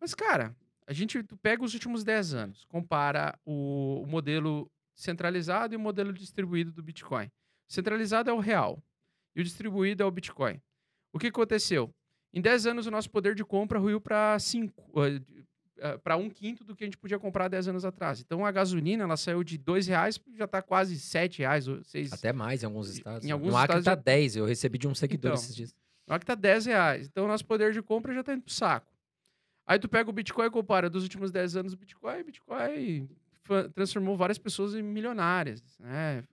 Mas, 0.00 0.14
cara, 0.14 0.56
a 0.86 0.94
gente 0.94 1.22
tu 1.22 1.36
pega 1.36 1.62
os 1.62 1.74
últimos 1.74 2.02
10 2.02 2.32
anos, 2.32 2.64
compara 2.64 3.38
o, 3.44 4.00
o 4.02 4.06
modelo 4.06 4.70
centralizado 4.96 5.74
e 5.74 5.76
o 5.76 5.80
modelo 5.80 6.12
distribuído 6.12 6.72
do 6.72 6.82
Bitcoin. 6.82 7.26
O 7.68 7.72
centralizado 7.72 8.30
é 8.30 8.32
o 8.32 8.40
real 8.40 8.82
e 9.34 9.40
o 9.40 9.44
distribuído 9.44 10.02
é 10.02 10.06
o 10.06 10.10
Bitcoin. 10.10 10.60
O 11.12 11.18
que 11.18 11.28
aconteceu? 11.28 11.94
Em 12.32 12.40
10 12.40 12.66
anos, 12.66 12.86
o 12.86 12.90
nosso 12.90 13.08
poder 13.10 13.34
de 13.34 13.44
compra 13.44 13.78
ruiu 13.78 14.00
para 14.00 14.38
5, 14.38 14.92
para 16.02 16.16
um 16.16 16.28
quinto 16.28 16.64
do 16.64 16.74
que 16.74 16.84
a 16.84 16.86
gente 16.86 16.96
podia 16.98 17.18
comprar 17.18 17.48
10 17.48 17.68
anos 17.68 17.84
atrás. 17.84 18.20
Então, 18.20 18.44
a 18.44 18.50
gasolina 18.50 19.04
ela 19.04 19.16
saiu 19.16 19.44
de 19.44 19.56
2 19.58 19.86
reais, 19.86 20.18
já 20.34 20.44
está 20.44 20.60
quase 20.62 20.98
7 20.98 21.38
reais, 21.40 21.68
ou 21.68 21.82
6 21.84 22.12
Até 22.12 22.32
mais 22.32 22.62
em 22.62 22.66
alguns 22.66 22.88
estados. 22.90 23.26
Em 23.26 23.30
alguns 23.30 23.50
no 23.50 23.56
Acre 23.56 23.78
estados 23.78 23.84
tá 23.84 23.90
já- 23.92 23.94
10, 23.94 24.36
eu 24.36 24.44
recebi 24.46 24.78
de 24.78 24.88
um 24.88 24.94
seguidor 24.94 25.32
Então. 25.32 25.42
esses 25.42 25.54
dias. 25.54 25.74
Lá 26.08 26.18
que 26.18 26.26
tá 26.26 26.34
10 26.34 26.66
reais. 26.66 27.06
Então, 27.06 27.24
o 27.24 27.28
nosso 27.28 27.44
poder 27.44 27.72
de 27.72 27.82
compra 27.82 28.12
já 28.14 28.22
tá 28.22 28.32
indo 28.32 28.42
pro 28.42 28.52
saco. 28.52 28.86
Aí 29.66 29.78
tu 29.78 29.88
pega 29.88 30.08
o 30.08 30.12
Bitcoin 30.12 30.46
e 30.46 30.50
compara 30.50 30.88
dos 30.88 31.02
últimos 31.02 31.30
10 31.32 31.56
anos 31.56 31.72
o 31.72 31.76
Bitcoin, 31.76 32.20
o 32.20 32.24
Bitcoin 32.24 33.08
transformou 33.74 34.16
várias 34.16 34.38
pessoas 34.38 34.74
em 34.74 34.82
milionárias, 34.82 35.78
né? 35.78 36.24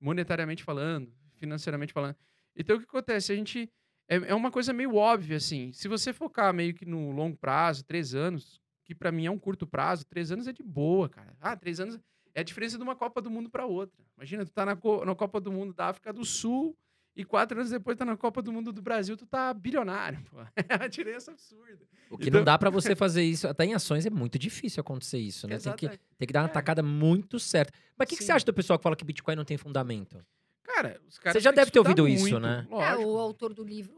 Monetariamente 0.00 0.62
falando, 0.62 1.12
financeiramente 1.36 1.92
falando. 1.92 2.16
Então, 2.56 2.76
o 2.76 2.78
que 2.80 2.86
acontece? 2.86 3.32
A 3.32 3.36
gente... 3.36 3.70
É, 4.06 4.16
é 4.16 4.34
uma 4.34 4.50
coisa 4.50 4.72
meio 4.72 4.94
óbvia, 4.96 5.38
assim. 5.38 5.72
Se 5.72 5.88
você 5.88 6.12
focar 6.12 6.52
meio 6.52 6.74
que 6.74 6.84
no 6.84 7.10
longo 7.10 7.36
prazo, 7.36 7.84
três 7.84 8.14
anos, 8.14 8.60
que 8.84 8.94
pra 8.94 9.10
mim 9.10 9.24
é 9.24 9.30
um 9.30 9.38
curto 9.38 9.66
prazo, 9.66 10.04
três 10.04 10.30
anos 10.30 10.46
é 10.46 10.52
de 10.52 10.62
boa, 10.62 11.08
cara. 11.08 11.34
Ah, 11.40 11.56
três 11.56 11.80
anos 11.80 11.98
é 12.34 12.40
a 12.40 12.44
diferença 12.44 12.76
de 12.76 12.82
uma 12.82 12.94
Copa 12.94 13.22
do 13.22 13.30
Mundo 13.30 13.48
pra 13.48 13.64
outra. 13.64 14.04
Imagina, 14.16 14.44
tu 14.44 14.52
tá 14.52 14.66
na, 14.66 14.74
na 14.74 15.14
Copa 15.14 15.40
do 15.40 15.50
Mundo 15.50 15.72
da 15.72 15.86
África 15.86 16.12
do 16.12 16.24
Sul, 16.24 16.76
e 17.16 17.24
quatro 17.24 17.58
anos 17.58 17.70
depois 17.70 17.96
tá 17.96 18.04
na 18.04 18.16
Copa 18.16 18.42
do 18.42 18.52
Mundo 18.52 18.72
do 18.72 18.82
Brasil, 18.82 19.16
tu 19.16 19.24
tá 19.26 19.52
bilionário, 19.54 20.20
pô. 20.30 20.40
É 20.68 20.76
uma 20.76 20.88
diferença 20.88 21.30
absurda. 21.30 21.84
O 22.10 22.18
que 22.18 22.28
Então- 22.28 22.40
não 22.40 22.44
dá 22.44 22.58
pra 22.58 22.70
você 22.70 22.94
fazer 22.96 23.22
isso, 23.22 23.46
até 23.48 23.64
em 23.64 23.74
ações 23.74 24.04
é 24.06 24.10
muito 24.10 24.38
difícil 24.38 24.80
acontecer 24.80 25.18
isso, 25.18 25.46
né? 25.46 25.58
Tem 25.58 25.72
que, 25.76 25.88
tem 25.88 26.26
que 26.26 26.32
dar 26.32 26.42
uma 26.42 26.48
É. 26.48 26.52
tacada 26.52 26.82
muito 26.82 27.38
certa. 27.38 27.72
Mas 27.96 28.06
o 28.06 28.08
que, 28.10 28.16
que 28.16 28.24
você 28.24 28.32
acha 28.32 28.44
do 28.46 28.52
pessoal 28.54 28.78
que 28.78 28.82
fala 28.82 28.96
que 28.96 29.04
Bitcoin 29.04 29.36
não 29.36 29.44
tem 29.44 29.56
fundamento? 29.56 30.24
Cara, 30.62 31.00
os 31.08 31.18
caras 31.18 31.34
Você 31.34 31.40
já 31.44 31.50
deve 31.52 31.70
ter 31.70 31.78
ouvido 31.78 32.08
isso, 32.08 32.22
muito, 32.22 32.40
né? 32.40 32.66
É, 32.70 32.74
Lógico. 32.74 33.02
o 33.08 33.18
autor 33.18 33.54
do 33.54 33.62
livro, 33.62 33.94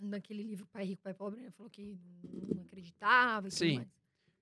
daquele 0.00 0.42
livro 0.42 0.66
Pai 0.66 0.84
Rico, 0.84 1.02
Pai 1.02 1.14
Pobre, 1.14 1.40
né, 1.40 1.50
falou 1.50 1.70
que 1.70 1.96
não 2.54 2.62
acreditava 2.62 3.46
e 3.46 3.50
tudo 3.50 3.58
Sim. 3.58 3.76
mais. 3.76 3.88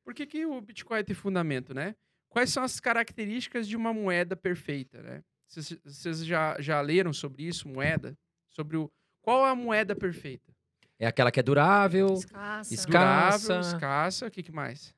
Por 0.05 0.15
que, 0.15 0.25
que 0.25 0.47
o 0.47 0.61
Bitcoin 0.61 1.05
tem 1.05 1.15
fundamento, 1.15 1.75
né? 1.75 1.95
Quais 2.31 2.51
são 2.51 2.63
as 2.63 2.79
características 2.81 3.67
de 3.69 3.77
uma 3.77 3.93
moeda 3.93 4.35
perfeita, 4.37 5.03
né? 5.03 5.23
Vocês- 5.49 6.25
já, 6.25 6.61
já 6.61 6.81
leram 6.81 7.13
sobre 7.13 7.45
isso, 7.45 7.69
moeda? 7.69 8.17
Sobre 8.49 8.77
o... 8.77 8.91
Qual 9.23 9.47
é 9.47 9.51
a 9.51 9.55
moeda 9.55 9.97
perfeita? 9.97 10.55
É 10.99 11.07
aquela 11.07 11.31
que 11.31 11.41
é 11.41 11.43
durável, 11.43 12.15
Escassa. 12.15 12.87
Durável, 12.87 13.39
Escassa. 13.39 13.77
escassa, 13.77 14.27
o 14.27 14.31
que, 14.31 14.43
que 14.43 14.53
mais? 14.53 14.95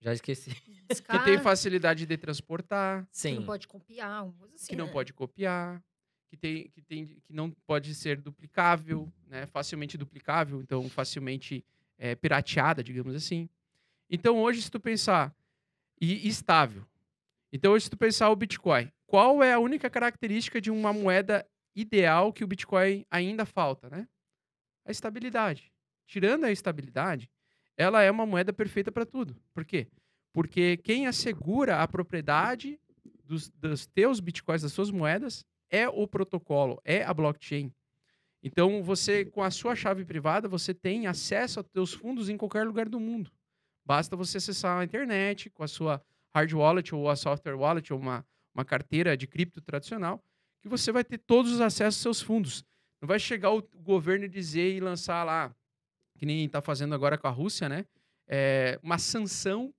já 0.00 0.12
esqueci. 0.12 0.50
Que 0.54 0.94
escassa, 0.94 1.24
tem 1.24 1.38
facilidade 1.38 2.06
de 2.06 2.16
transportar, 2.16 3.04
que 3.06 3.18
Sim. 3.18 3.34
não 3.36 3.46
pode 3.46 3.66
copiar, 3.66 4.26
assim. 4.54 4.68
que 4.68 4.76
não 4.76 4.86
né? 4.86 4.92
pode 4.92 5.12
copiar, 5.12 5.82
que, 6.28 6.36
tem, 6.36 6.68
que, 6.70 6.80
tem, 6.82 7.06
que 7.06 7.32
não 7.32 7.50
pode 7.50 7.94
ser 7.94 8.20
duplicável, 8.20 9.12
né? 9.26 9.46
facilmente 9.46 9.98
duplicável, 9.98 10.60
então 10.60 10.88
facilmente 10.88 11.64
é, 11.98 12.14
pirateada, 12.14 12.82
digamos 12.82 13.14
assim. 13.14 13.48
Então 14.08 14.38
hoje, 14.38 14.62
se 14.62 14.70
tu 14.70 14.80
pensar, 14.80 15.34
e 16.00 16.26
estável. 16.28 16.84
Então 17.52 17.72
hoje, 17.72 17.84
se 17.84 17.90
tu 17.90 17.96
pensar 17.96 18.30
o 18.30 18.36
Bitcoin, 18.36 18.90
qual 19.08 19.42
é 19.42 19.54
a 19.54 19.58
única 19.58 19.88
característica 19.88 20.60
de 20.60 20.70
uma 20.70 20.92
moeda 20.92 21.44
ideal 21.74 22.30
que 22.30 22.44
o 22.44 22.46
Bitcoin 22.46 23.06
ainda 23.10 23.46
falta, 23.46 23.88
né? 23.88 24.06
A 24.84 24.90
estabilidade. 24.90 25.72
Tirando 26.06 26.44
a 26.44 26.52
estabilidade, 26.52 27.30
ela 27.76 28.02
é 28.02 28.10
uma 28.10 28.26
moeda 28.26 28.52
perfeita 28.52 28.92
para 28.92 29.06
tudo. 29.06 29.34
Por 29.54 29.64
quê? 29.64 29.88
Porque 30.30 30.76
quem 30.76 31.06
assegura 31.06 31.82
a 31.82 31.88
propriedade 31.88 32.78
dos, 33.24 33.48
dos 33.48 33.86
teus 33.86 34.20
bitcoins, 34.20 34.62
das 34.62 34.72
suas 34.72 34.90
moedas, 34.90 35.44
é 35.70 35.88
o 35.88 36.06
protocolo, 36.06 36.80
é 36.84 37.02
a 37.02 37.14
blockchain. 37.14 37.72
Então, 38.42 38.82
você, 38.82 39.24
com 39.24 39.42
a 39.42 39.50
sua 39.50 39.74
chave 39.74 40.04
privada, 40.04 40.48
você 40.48 40.74
tem 40.74 41.06
acesso 41.06 41.60
aos 41.60 41.68
teus 41.68 41.92
fundos 41.94 42.28
em 42.28 42.36
qualquer 42.36 42.66
lugar 42.66 42.88
do 42.88 43.00
mundo. 43.00 43.30
Basta 43.84 44.14
você 44.14 44.36
acessar 44.36 44.78
a 44.78 44.84
internet 44.84 45.48
com 45.50 45.62
a 45.62 45.68
sua 45.68 46.02
hard 46.34 46.52
wallet 46.52 46.94
ou 46.94 47.08
a 47.08 47.16
software 47.16 47.56
wallet 47.56 47.90
ou 47.90 47.98
uma, 47.98 48.24
uma 48.54 48.64
carteira 48.64 49.16
de 49.16 49.26
cripto 49.26 49.60
tradicional, 49.60 50.22
que 50.60 50.68
você 50.68 50.90
vai 50.90 51.04
ter 51.04 51.18
todos 51.18 51.52
os 51.52 51.60
acessos 51.60 52.06
aos 52.06 52.16
seus 52.16 52.22
fundos. 52.22 52.64
Não 53.00 53.06
vai 53.06 53.18
chegar 53.18 53.52
o 53.52 53.62
governo 53.76 54.24
e 54.24 54.28
dizer 54.28 54.74
e 54.74 54.80
lançar 54.80 55.24
lá, 55.24 55.54
que 56.16 56.26
nem 56.26 56.44
está 56.44 56.60
fazendo 56.60 56.94
agora 56.94 57.16
com 57.16 57.28
a 57.28 57.30
Rússia, 57.30 57.68
né? 57.68 57.86
É, 58.26 58.78
uma 58.82 58.98
sanção 58.98 59.72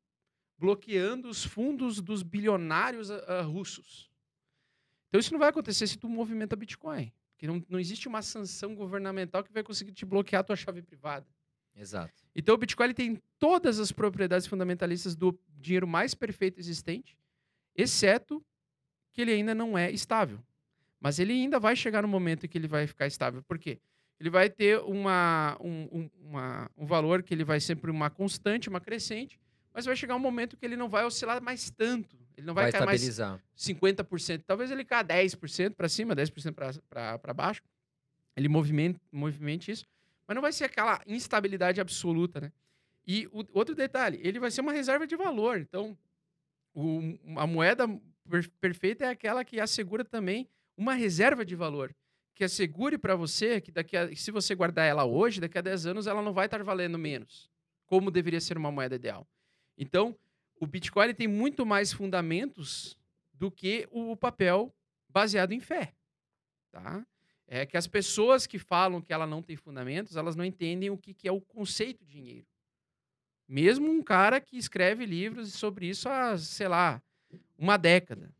bloqueando 0.58 1.30
os 1.30 1.44
fundos 1.44 2.02
dos 2.02 2.24
bilionários 2.24 3.12
ah, 3.12 3.42
russos. 3.42 4.10
Então 5.08 5.20
isso 5.20 5.32
não 5.32 5.40
vai 5.40 5.50
acontecer 5.50 5.88
se 5.88 5.98
tu 5.98 6.08
movimenta 6.08 6.56
Bitcoin. 6.56 7.12
Porque 7.32 7.48
não, 7.48 7.64
não 7.70 7.80
existe 7.80 8.08
uma 8.08 8.22
sanção 8.22 8.76
governamental 8.76 9.44
que 9.44 9.52
vai 9.52 9.64
conseguir 9.64 9.94
te 9.94 10.06
bloquear 10.06 10.42
a 10.42 10.44
tua 10.44 10.56
chave 10.56 10.82
privada. 10.82 11.26
Exato. 11.76 12.14
Então 12.36 12.56
o 12.56 12.58
Bitcoin 12.58 12.88
ele 12.88 12.94
tem 12.94 13.22
todas 13.38 13.80
as 13.80 13.92
propriedades 13.92 14.46
fundamentalistas 14.46 15.16
do 15.16 15.40
dinheiro 15.48 15.88
mais 15.88 16.14
perfeito 16.14 16.60
existente, 16.60 17.18
exceto 17.76 18.44
que 19.14 19.22
ele 19.22 19.32
ainda 19.32 19.54
não 19.56 19.78
é 19.78 19.92
estável. 19.92 20.40
Mas 21.00 21.18
ele 21.20 21.34
ainda 21.34 21.60
vai 21.60 21.76
chegar 21.76 22.02
no 22.02 22.08
momento 22.08 22.46
em 22.46 22.50
que 22.50 22.58
ele 22.58 22.68
vai 22.68 22.86
ficar 22.86 23.08
estável. 23.08 23.42
Por 23.44 23.58
quê? 23.58 23.80
Ele 24.20 24.30
vai 24.30 24.50
ter 24.50 24.80
uma, 24.82 25.58
um, 25.62 25.88
um- 25.92 26.10
uma- 26.22 26.70
um 26.78 26.86
valor 26.86 27.24
que 27.24 27.34
ele 27.34 27.44
vai 27.46 27.60
sempre 27.60 27.90
uma 27.90 28.10
constante, 28.10 28.68
uma 28.68 28.82
crescente, 28.82 29.40
mas 29.74 29.86
vai 29.86 29.96
chegar 29.96 30.16
um 30.16 30.20
momento 30.20 30.58
que 30.58 30.66
ele 30.66 30.76
não 30.76 30.90
vai 30.90 31.06
oscilar 31.06 31.42
mais 31.42 31.70
tanto. 31.70 32.18
Ele 32.36 32.46
não 32.46 32.54
vai, 32.54 32.66
Vai, 32.66 32.72
cair 32.74 32.86
mais 32.86 33.02
estabilizar. 33.02 33.42
50%. 33.56 34.44
Talvez 34.46 34.72
ele 34.72 34.84
caia 34.84 35.04
10% 35.04 35.76
para 35.76 35.88
cima, 35.88 36.14
10% 36.16 36.54
para 36.90 37.34
baixo. 37.34 37.62
Ele 38.36 38.48
movimenta, 38.50 39.00
movimente 39.12 39.72
isso. 39.72 39.86
Mas 40.28 40.36
não 40.36 40.42
vai 40.42 40.52
ser 40.54 40.66
aquela 40.66 41.02
instabilidade 41.08 41.82
absoluta, 41.82 42.40
né? 42.42 42.52
E 43.08 43.26
o, 43.32 43.44
outro 43.54 43.74
detalhe, 43.74 44.20
ele 44.22 44.40
vai 44.40 44.52
ser 44.52 44.62
uma 44.62 44.72
reserva 44.72 45.08
de 45.08 45.16
valor. 45.16 45.60
Então, 45.60 45.98
o- 46.74 47.18
a 47.38 47.48
moeda 47.48 47.88
perfeita 48.60 49.06
é 49.06 49.10
aquela 49.10 49.44
que 49.44 49.60
assegura 49.60 50.06
também 50.06 50.48
uma 50.78 50.94
reserva 50.94 51.44
de 51.46 51.56
valor. 51.56 51.96
Que 52.34 52.44
assegure 52.44 52.98
para 52.98 53.16
você 53.16 53.60
que 53.60 53.72
daqui 53.72 53.98
a, 53.98 54.16
se 54.16 54.32
você 54.32 54.56
guardar 54.56 54.86
ela 54.86 55.04
hoje, 55.04 55.42
daqui 55.42 55.58
a 55.58 55.62
10 55.62 55.88
anos 55.88 56.08
ela 56.08 56.22
não 56.22 56.34
vai 56.34 56.46
estar 56.46 56.64
valendo 56.64 56.98
menos. 56.98 57.50
como 57.86 58.12
deveria 58.12 58.40
ser 58.40 58.56
uma 58.56 58.72
moeda 58.72 58.96
ideal. 58.96 59.28
Então, 59.76 60.16
o 60.60 60.68
Bitcoin 60.68 61.14
tem 61.14 61.28
muito 61.28 61.66
mais 61.66 61.92
fundamentos 61.92 62.96
do 63.34 63.50
que 63.50 63.88
o 63.90 64.16
papel 64.16 64.72
baseado 65.08 65.54
em 65.54 65.60
fé, 65.60 65.96
tá? 66.72 67.04
É 67.48 67.66
que 67.66 67.76
as 67.76 67.88
pessoas 67.88 68.46
que 68.46 68.60
falam 68.60 69.02
que 69.02 69.12
ela 69.12 69.26
não 69.26 69.42
tem 69.42 69.56
fundamentos, 69.56 70.16
elas 70.16 70.36
não 70.36 70.46
entendem 70.46 70.92
o 70.92 70.98
que, 70.98 71.16
que 71.16 71.28
é 71.28 71.32
o 71.32 71.42
conceito 71.42 72.06
de 72.06 72.12
dinheiro. 72.12 72.46
Mesmo 73.48 73.90
um 73.90 74.04
cara 74.04 74.40
que 74.40 74.56
escreve 74.56 75.04
livros 75.04 75.54
sobre 75.54 75.88
isso 75.88 76.08
há, 76.08 76.38
sei 76.38 76.68
lá, 76.68 77.02
uma 77.58 77.78
década, 77.78 78.34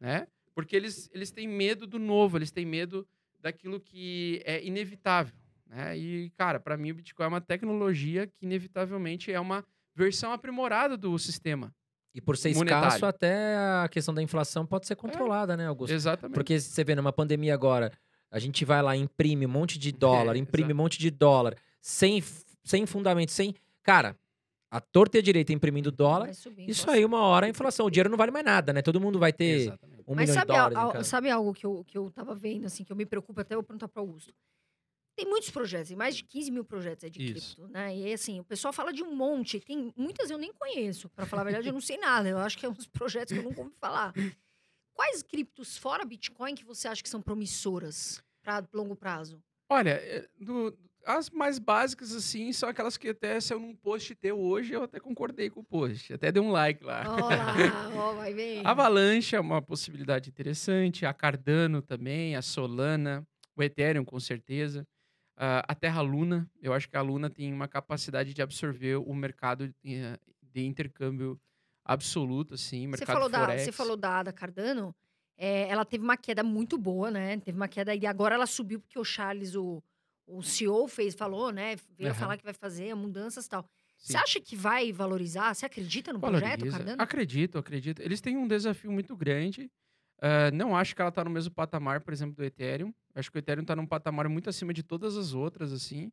né? 0.00 0.26
Porque 0.54 0.74
eles, 0.74 1.08
eles 1.12 1.30
têm 1.30 1.46
medo 1.46 1.86
do 1.86 1.98
novo, 1.98 2.36
eles 2.36 2.50
têm 2.50 2.66
medo 2.66 3.06
daquilo 3.40 3.80
que 3.80 4.42
é 4.44 4.64
inevitável, 4.64 5.34
né? 5.66 5.96
E, 5.96 6.30
cara, 6.30 6.58
para 6.58 6.76
mim 6.76 6.90
o 6.90 6.94
Bitcoin 6.94 7.24
é 7.26 7.28
uma 7.28 7.40
tecnologia 7.40 8.26
que 8.26 8.44
inevitavelmente 8.44 9.32
é 9.32 9.38
uma 9.38 9.64
versão 9.94 10.32
aprimorada 10.32 10.96
do 10.96 11.16
sistema. 11.18 11.72
E 12.14 12.20
por 12.20 12.36
ser 12.36 12.54
monetário. 12.54 12.88
escasso, 12.88 13.06
até 13.06 13.56
a 13.56 13.88
questão 13.88 14.12
da 14.12 14.22
inflação 14.22 14.66
pode 14.66 14.86
ser 14.86 14.96
controlada, 14.96 15.56
né, 15.56 15.66
Augusto? 15.66 15.92
Exatamente. 15.92 16.34
Porque 16.34 16.58
você 16.58 16.82
vê 16.82 16.94
numa 16.94 17.12
pandemia 17.12 17.54
agora, 17.54 17.92
a 18.30 18.38
gente 18.38 18.64
vai 18.64 18.82
lá, 18.82 18.96
imprime 18.96 19.46
um 19.46 19.48
monte 19.50 19.78
de 19.78 19.92
dólar, 19.92 20.34
É, 20.34 20.38
imprime 20.38 20.68
um 20.68 20.70
exato. 20.70 20.76
monte 20.82 20.98
de 20.98 21.10
dólar, 21.10 21.56
sem, 21.80 22.22
sem 22.64 22.86
fundamento, 22.86 23.30
sem. 23.30 23.54
Cara, 23.82 24.16
a 24.70 24.80
torta 24.80 25.16
e 25.16 25.20
a 25.20 25.22
direita 25.22 25.52
imprimindo 25.52 25.90
dólar, 25.90 26.30
isso 26.66 26.90
aí, 26.90 27.04
uma 27.04 27.20
hora 27.22 27.46
a 27.46 27.48
inflação. 27.48 27.86
O 27.86 27.90
dinheiro 27.90 28.10
não 28.10 28.16
vale 28.18 28.30
mais 28.30 28.44
nada, 28.44 28.72
né? 28.72 28.82
Todo 28.82 29.00
mundo 29.00 29.18
vai 29.18 29.32
ter 29.32 29.62
Exatamente. 29.62 30.02
um 30.06 30.14
Mas 30.14 30.28
milhão 30.28 30.34
sabe, 30.34 30.52
de 30.52 30.58
dólares. 30.58 30.94
al- 30.96 31.04
sabe 31.04 31.30
algo 31.30 31.54
que 31.54 31.64
eu, 31.64 31.84
que 31.84 31.96
eu 31.96 32.10
tava 32.10 32.34
vendo, 32.34 32.66
assim, 32.66 32.84
que 32.84 32.92
eu 32.92 32.96
me 32.96 33.06
preocupo 33.06 33.40
até 33.40 33.54
eu 33.54 33.62
perguntar 33.62 33.88
para 33.88 34.00
Augusto? 34.02 34.34
Tem 35.16 35.26
muitos 35.26 35.50
projetos, 35.50 35.88
tem 35.88 35.96
mais 35.96 36.14
de 36.16 36.22
15 36.22 36.50
mil 36.50 36.64
projetos 36.64 37.02
aí 37.02 37.10
de 37.10 37.20
Isso. 37.20 37.56
cripto, 37.56 37.72
né? 37.72 37.96
E 37.96 38.12
assim, 38.12 38.38
o 38.38 38.44
pessoal 38.44 38.72
fala 38.72 38.92
de 38.92 39.02
um 39.02 39.12
monte, 39.16 39.58
tem 39.58 39.92
muitas 39.96 40.30
eu 40.30 40.38
nem 40.38 40.52
conheço. 40.52 41.08
Para 41.08 41.26
falar 41.26 41.42
a 41.42 41.44
verdade, 41.46 41.68
eu 41.68 41.72
não 41.72 41.80
sei 41.80 41.96
nada. 41.98 42.28
Eu 42.28 42.38
acho 42.38 42.56
que 42.56 42.64
é 42.64 42.68
uns 42.68 42.86
projetos 42.86 43.32
que 43.32 43.38
eu 43.38 43.42
nunca 43.42 43.60
ouvi 43.60 43.74
falar. 43.80 44.14
Quais 44.94 45.22
criptos 45.22 45.76
fora 45.76 46.04
Bitcoin 46.04 46.54
que 46.54 46.64
você 46.64 46.86
acha 46.88 47.02
que 47.02 47.08
são 47.08 47.20
promissoras 47.22 48.22
para 48.42 48.64
longo 48.72 48.94
prazo? 48.94 49.42
Olha, 49.68 49.90
é, 49.90 50.28
do- 50.40 50.76
as 51.04 51.30
mais 51.30 51.58
básicas, 51.58 52.14
assim, 52.14 52.52
são 52.52 52.68
aquelas 52.68 52.96
que 52.96 53.08
até 53.08 53.40
saiu 53.40 53.60
num 53.60 53.74
post 53.74 54.14
teu 54.14 54.38
hoje, 54.38 54.72
eu 54.72 54.82
até 54.82 55.00
concordei 55.00 55.48
com 55.48 55.60
o 55.60 55.64
post. 55.64 56.12
Até 56.12 56.30
dei 56.30 56.42
um 56.42 56.50
like 56.50 56.84
lá. 56.84 57.04
Ó 57.06 57.28
lá, 57.28 57.90
ó, 57.96 58.14
vai 58.14 58.34
ver. 58.34 58.66
Avalanche 58.66 59.34
é 59.34 59.40
uma 59.40 59.62
possibilidade 59.62 60.28
interessante, 60.28 61.06
a 61.06 61.12
Cardano 61.14 61.80
também, 61.80 62.36
a 62.36 62.42
Solana, 62.42 63.26
o 63.56 63.62
Ethereum 63.62 64.04
com 64.04 64.20
certeza, 64.20 64.86
ah, 65.36 65.64
a 65.68 65.74
Terra 65.74 66.00
Luna, 66.00 66.50
eu 66.60 66.72
acho 66.72 66.88
que 66.88 66.96
a 66.96 67.00
Luna 67.00 67.30
tem 67.30 67.52
uma 67.52 67.68
capacidade 67.68 68.34
de 68.34 68.42
absorver 68.42 68.96
o 68.96 69.14
mercado 69.14 69.72
eh, 69.86 70.18
de 70.42 70.66
intercâmbio 70.66 71.40
absoluto, 71.84 72.54
assim, 72.54 72.82
Você 72.82 72.88
mercado 72.88 73.14
falou, 73.14 73.28
da, 73.28 73.56
você 73.56 73.72
falou 73.72 73.96
da 73.96 74.18
Ada 74.18 74.32
Cardano, 74.32 74.94
é, 75.36 75.68
ela 75.68 75.84
teve 75.84 76.02
uma 76.02 76.16
queda 76.16 76.42
muito 76.42 76.76
boa, 76.76 77.10
né? 77.10 77.38
Teve 77.38 77.56
uma 77.56 77.68
queda 77.68 77.94
e 77.94 78.04
agora 78.04 78.34
ela 78.34 78.46
subiu 78.46 78.80
porque 78.80 78.98
o 78.98 79.04
Charles, 79.04 79.54
o, 79.54 79.80
o 80.28 80.42
CEO, 80.42 80.86
fez, 80.86 81.14
falou, 81.14 81.50
né? 81.50 81.76
Veio 81.96 82.10
Aham. 82.10 82.18
falar 82.18 82.36
que 82.36 82.44
vai 82.44 82.52
fazer 82.52 82.94
mudanças 82.94 83.46
e 83.46 83.48
tal. 83.48 83.62
Sim. 83.96 84.12
Você 84.12 84.16
acha 84.18 84.40
que 84.40 84.54
vai 84.54 84.92
valorizar? 84.92 85.54
Você 85.54 85.66
acredita 85.66 86.12
no 86.12 86.20
projeto, 86.20 86.60
Valoriza. 86.60 86.76
Cardano? 86.76 87.02
Acredito, 87.02 87.58
acredito. 87.58 88.00
Eles 88.00 88.20
têm 88.20 88.36
um 88.36 88.46
desafio 88.46 88.92
muito 88.92 89.16
grande. 89.16 89.70
Ah, 90.20 90.50
não 90.52 90.76
acho 90.76 90.94
que 90.94 91.00
ela 91.00 91.08
está 91.08 91.24
no 91.24 91.30
mesmo 91.30 91.52
patamar, 91.52 92.00
por 92.00 92.12
exemplo, 92.12 92.36
do 92.36 92.44
Ethereum. 92.44 92.92
Acho 93.14 93.30
que 93.30 93.38
o 93.38 93.40
Ethereum 93.40 93.62
está 93.62 93.74
num 93.74 93.86
patamar 93.86 94.28
muito 94.28 94.50
acima 94.50 94.72
de 94.72 94.82
todas 94.82 95.16
as 95.16 95.32
outras, 95.32 95.72
assim. 95.72 96.12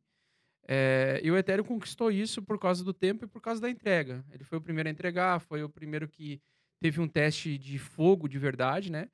É, 0.68 1.20
e 1.22 1.30
o 1.30 1.36
Ethereum 1.36 1.64
conquistou 1.64 2.10
isso 2.10 2.42
por 2.42 2.58
causa 2.58 2.82
do 2.82 2.92
tempo 2.92 3.24
e 3.24 3.28
por 3.28 3.40
causa 3.40 3.60
da 3.60 3.70
entrega. 3.70 4.24
Ele 4.32 4.42
foi 4.42 4.58
o 4.58 4.60
primeiro 4.60 4.88
a 4.88 4.92
entregar, 4.92 5.40
foi 5.40 5.62
o 5.62 5.68
primeiro 5.68 6.08
que 6.08 6.40
teve 6.80 7.00
um 7.00 7.06
teste 7.08 7.56
de 7.56 7.78
fogo 7.78 8.28
de 8.28 8.38
verdade, 8.38 8.90
né? 8.90 9.08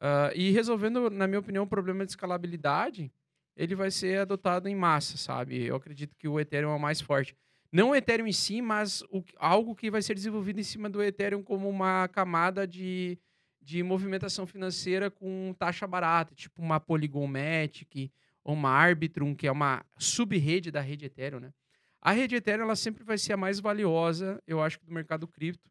Ah, 0.00 0.30
e 0.34 0.50
resolvendo, 0.50 1.10
na 1.10 1.26
minha 1.26 1.38
opinião, 1.40 1.64
o 1.64 1.68
problema 1.68 2.04
de 2.04 2.12
escalabilidade, 2.12 3.12
ele 3.56 3.74
vai 3.74 3.90
ser 3.90 4.20
adotado 4.20 4.68
em 4.68 4.74
massa, 4.76 5.16
sabe? 5.16 5.64
Eu 5.64 5.76
acredito 5.76 6.14
que 6.16 6.28
o 6.28 6.38
Ethereum 6.38 6.70
é 6.70 6.74
o 6.74 6.80
mais 6.80 7.00
forte. 7.00 7.34
Não 7.72 7.90
o 7.90 7.94
Ethereum 7.96 8.26
em 8.26 8.32
si, 8.32 8.60
mas 8.62 9.02
o- 9.10 9.24
algo 9.38 9.74
que 9.74 9.90
vai 9.90 10.02
ser 10.02 10.14
desenvolvido 10.14 10.60
em 10.60 10.62
cima 10.62 10.88
do 10.88 11.02
Ethereum 11.02 11.42
como 11.42 11.68
uma 11.68 12.08
camada 12.08 12.66
de, 12.66 13.18
de 13.60 13.82
movimentação 13.82 14.46
financeira 14.46 15.10
com 15.10 15.54
taxa 15.58 15.86
barata, 15.86 16.34
tipo 16.34 16.62
uma 16.62 16.78
Polygon 16.80 17.26
Matic 17.26 18.10
ou 18.44 18.54
uma 18.54 18.70
Arbitrum, 18.70 19.34
que 19.34 19.46
é 19.46 19.52
uma 19.52 19.84
sub-rede 19.98 20.70
da 20.70 20.80
rede 20.80 21.06
Ethereum, 21.06 21.40
né? 21.40 21.52
A 22.00 22.12
rede 22.12 22.36
Ethereum 22.36 22.64
ela 22.64 22.76
sempre 22.76 23.02
vai 23.02 23.18
ser 23.18 23.32
a 23.32 23.36
mais 23.36 23.58
valiosa, 23.58 24.40
eu 24.46 24.62
acho, 24.62 24.78
do 24.84 24.92
mercado 24.92 25.26
cripto, 25.26 25.68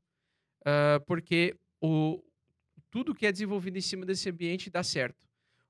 ah, 0.66 1.00
porque 1.06 1.56
o, 1.82 2.22
tudo 2.92 3.16
que 3.16 3.26
é 3.26 3.32
desenvolvido 3.32 3.78
em 3.78 3.82
cima 3.82 4.06
desse 4.06 4.30
ambiente 4.30 4.70
dá 4.70 4.84
certo. 4.84 5.25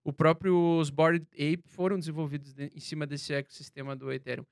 O 0.05 0.13
próprio 0.13 0.55
os 0.79 0.89
Bored 0.91 1.25
Ape 1.33 1.63
foram 1.65 1.97
desenvolvidos 1.97 2.53
de- 2.53 2.71
em 2.73 2.79
cima 2.79 3.05
desse 3.07 3.33
ecossistema 3.33 3.95
do 3.95 4.11
Ethereum. 4.13 4.45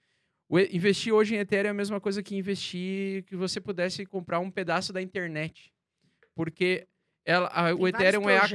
O 0.50 0.60
investir 0.60 1.13
hoje 1.13 1.36
em 1.36 1.38
Ethereum 1.38 1.68
é 1.68 1.72
a 1.72 1.74
mesma 1.76 2.02
coisa 2.02 2.22
que 2.24 2.36
investir 2.36 3.24
que 3.26 3.36
você 3.36 3.62
pudesse 3.62 4.04
comprar 4.06 4.39
um 4.39 4.50
pedaço 4.50 4.92
da 4.92 5.00
internet. 5.02 5.72
Porque 6.36 6.88
ela, 7.24 7.48
a- 7.50 7.74
o 7.76 7.88
Ethereum 7.88 8.28
é 8.28 8.39
a, 8.39 8.50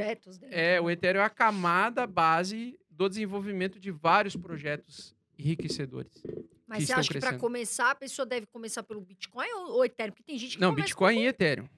é, 0.50 0.80
o? 0.80 0.90
Ethereum 0.90 1.20
é 1.22 1.24
a 1.24 1.30
camada 1.30 2.04
base 2.06 2.76
do 2.90 3.08
desenvolvimento 3.08 3.78
de 3.78 3.92
vários 3.92 4.34
projetos 4.34 5.14
enriquecedores. 5.38 6.12
Mas 6.66 6.80
que 6.80 6.86
você 6.86 6.92
acha 6.92 7.02
que 7.08 7.14
para 7.14 7.20
crescendo. 7.28 7.40
começar, 7.40 7.90
a 7.92 7.94
pessoa 7.94 8.26
deve 8.26 8.44
começar 8.46 8.82
pelo 8.82 9.00
Bitcoin 9.00 9.46
ou, 9.54 9.76
ou 9.76 9.84
Ethereum? 9.84 10.12
Porque 10.12 10.24
tem 10.24 10.36
gente 10.36 10.56
que 10.56 10.60
Não, 10.60 10.74
Bitcoin 10.74 11.14
com- 11.14 11.20
e 11.22 11.26
Ethereum. 11.28 11.68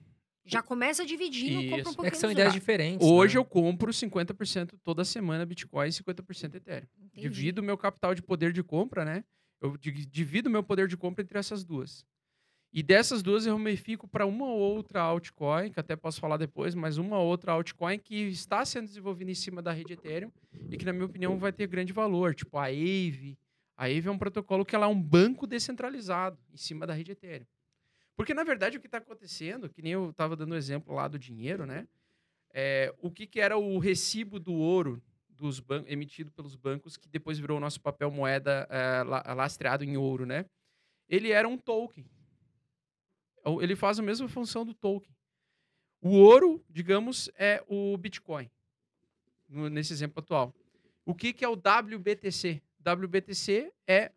Já 0.44 0.62
começa 0.62 1.04
dividindo, 1.04 1.62
compra 1.70 1.80
um 1.80 1.84
pouquinho 1.94 2.06
É 2.06 2.10
que 2.10 2.16
são 2.16 2.30
ideias 2.30 2.52
diferentes. 2.52 3.06
Hoje 3.06 3.34
né? 3.34 3.40
eu 3.40 3.44
compro 3.44 3.92
50% 3.92 4.78
toda 4.82 5.04
semana 5.04 5.44
Bitcoin 5.46 5.88
e 5.88 5.92
50% 5.92 6.54
Ethereum. 6.56 6.86
Entendi. 6.98 7.28
Divido 7.28 7.60
o 7.60 7.64
meu 7.64 7.76
capital 7.78 8.14
de 8.14 8.22
poder 8.22 8.52
de 8.52 8.62
compra, 8.62 9.04
né? 9.04 9.24
Eu 9.60 9.76
di- 9.76 10.06
divido 10.06 10.48
o 10.48 10.52
meu 10.52 10.62
poder 10.62 10.88
de 10.88 10.96
compra 10.96 11.22
entre 11.22 11.38
essas 11.38 11.64
duas. 11.64 12.04
E 12.72 12.82
dessas 12.84 13.20
duas 13.20 13.46
eu 13.46 13.52
ramifico 13.56 14.06
para 14.06 14.24
uma 14.24 14.46
ou 14.46 14.58
outra 14.58 15.00
altcoin, 15.02 15.72
que 15.72 15.80
até 15.80 15.96
posso 15.96 16.20
falar 16.20 16.36
depois, 16.36 16.72
mas 16.74 16.98
uma 16.98 17.18
ou 17.18 17.26
outra 17.26 17.52
altcoin 17.52 17.98
que 17.98 18.14
está 18.28 18.64
sendo 18.64 18.86
desenvolvida 18.86 19.30
em 19.30 19.34
cima 19.34 19.60
da 19.60 19.72
rede 19.72 19.92
Ethereum 19.94 20.30
e 20.70 20.76
que, 20.76 20.84
na 20.84 20.92
minha 20.92 21.04
opinião, 21.04 21.36
vai 21.36 21.52
ter 21.52 21.66
grande 21.66 21.92
valor. 21.92 22.32
Tipo 22.34 22.56
a 22.58 22.66
Aave. 22.66 23.36
A 23.76 23.86
Aave 23.86 24.06
é 24.06 24.10
um 24.10 24.18
protocolo 24.18 24.64
que 24.64 24.74
ela 24.76 24.86
é 24.86 24.88
um 24.88 25.02
banco 25.02 25.46
descentralizado 25.48 26.38
em 26.52 26.56
cima 26.56 26.86
da 26.86 26.94
rede 26.94 27.10
Ethereum. 27.10 27.46
Porque, 28.20 28.34
na 28.34 28.44
verdade, 28.44 28.76
o 28.76 28.80
que 28.82 28.86
está 28.86 28.98
acontecendo, 28.98 29.66
que 29.70 29.80
nem 29.80 29.92
eu 29.92 30.10
estava 30.10 30.36
dando 30.36 30.52
o 30.52 30.56
exemplo 30.56 30.94
lá 30.94 31.08
do 31.08 31.18
dinheiro, 31.18 31.64
né? 31.64 31.88
É, 32.52 32.94
o 33.00 33.10
que, 33.10 33.26
que 33.26 33.40
era 33.40 33.56
o 33.56 33.78
recibo 33.78 34.38
do 34.38 34.52
ouro 34.52 35.02
dos 35.30 35.62
emitido 35.86 36.30
pelos 36.30 36.54
bancos, 36.54 36.98
que 36.98 37.08
depois 37.08 37.38
virou 37.38 37.56
o 37.56 37.60
nosso 37.60 37.80
papel 37.80 38.10
moeda 38.10 38.68
la- 39.06 39.32
lastreado 39.32 39.84
em 39.84 39.96
ouro, 39.96 40.26
né? 40.26 40.44
Ele 41.08 41.30
era 41.30 41.48
um 41.48 41.56
token. 41.56 42.04
Ele 43.62 43.74
faz 43.74 43.98
a 43.98 44.02
mesma 44.02 44.28
função 44.28 44.66
do 44.66 44.74
token. 44.74 45.16
O 46.02 46.10
ouro, 46.10 46.62
digamos, 46.68 47.30
é 47.36 47.64
o 47.66 47.96
Bitcoin, 47.96 48.50
nesse 49.48 49.94
exemplo 49.94 50.20
atual. 50.20 50.54
O 51.06 51.14
que, 51.14 51.32
que 51.32 51.42
é 51.42 51.48
o 51.48 51.54
WBTC? 51.54 52.60
WBTC 52.86 53.72
é 53.86 54.12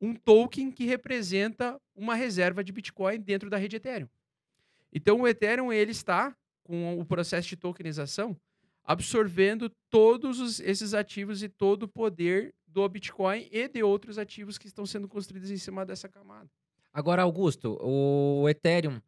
um 0.00 0.14
token 0.14 0.70
que 0.70 0.84
representa 0.84 1.80
uma 2.00 2.14
reserva 2.14 2.64
de 2.64 2.72
Bitcoin 2.72 3.20
dentro 3.20 3.50
da 3.50 3.56
rede 3.56 3.76
Ethereum. 3.76 4.08
Então, 4.92 5.20
o 5.20 5.28
Ethereum 5.28 5.72
ele 5.72 5.90
está 5.92 6.34
com 6.64 6.98
o 6.98 7.04
processo 7.04 7.48
de 7.48 7.56
tokenização 7.56 8.36
absorvendo 8.84 9.70
todos 9.88 10.40
os- 10.40 10.58
esses 10.60 10.94
ativos 10.94 11.42
e 11.42 11.48
todo 11.48 11.84
o 11.84 11.88
poder 11.88 12.54
do 12.66 12.88
Bitcoin 12.88 13.48
e 13.52 13.68
de 13.68 13.82
outros 13.82 14.18
ativos 14.18 14.56
que 14.58 14.66
estão 14.66 14.86
sendo 14.86 15.06
construídos 15.06 15.50
em 15.50 15.56
cima 15.56 15.84
dessa 15.84 16.08
camada. 16.08 16.48
Agora, 16.92 17.22
Augusto, 17.22 17.78
o 17.80 18.48
Ethereum, 18.48 19.00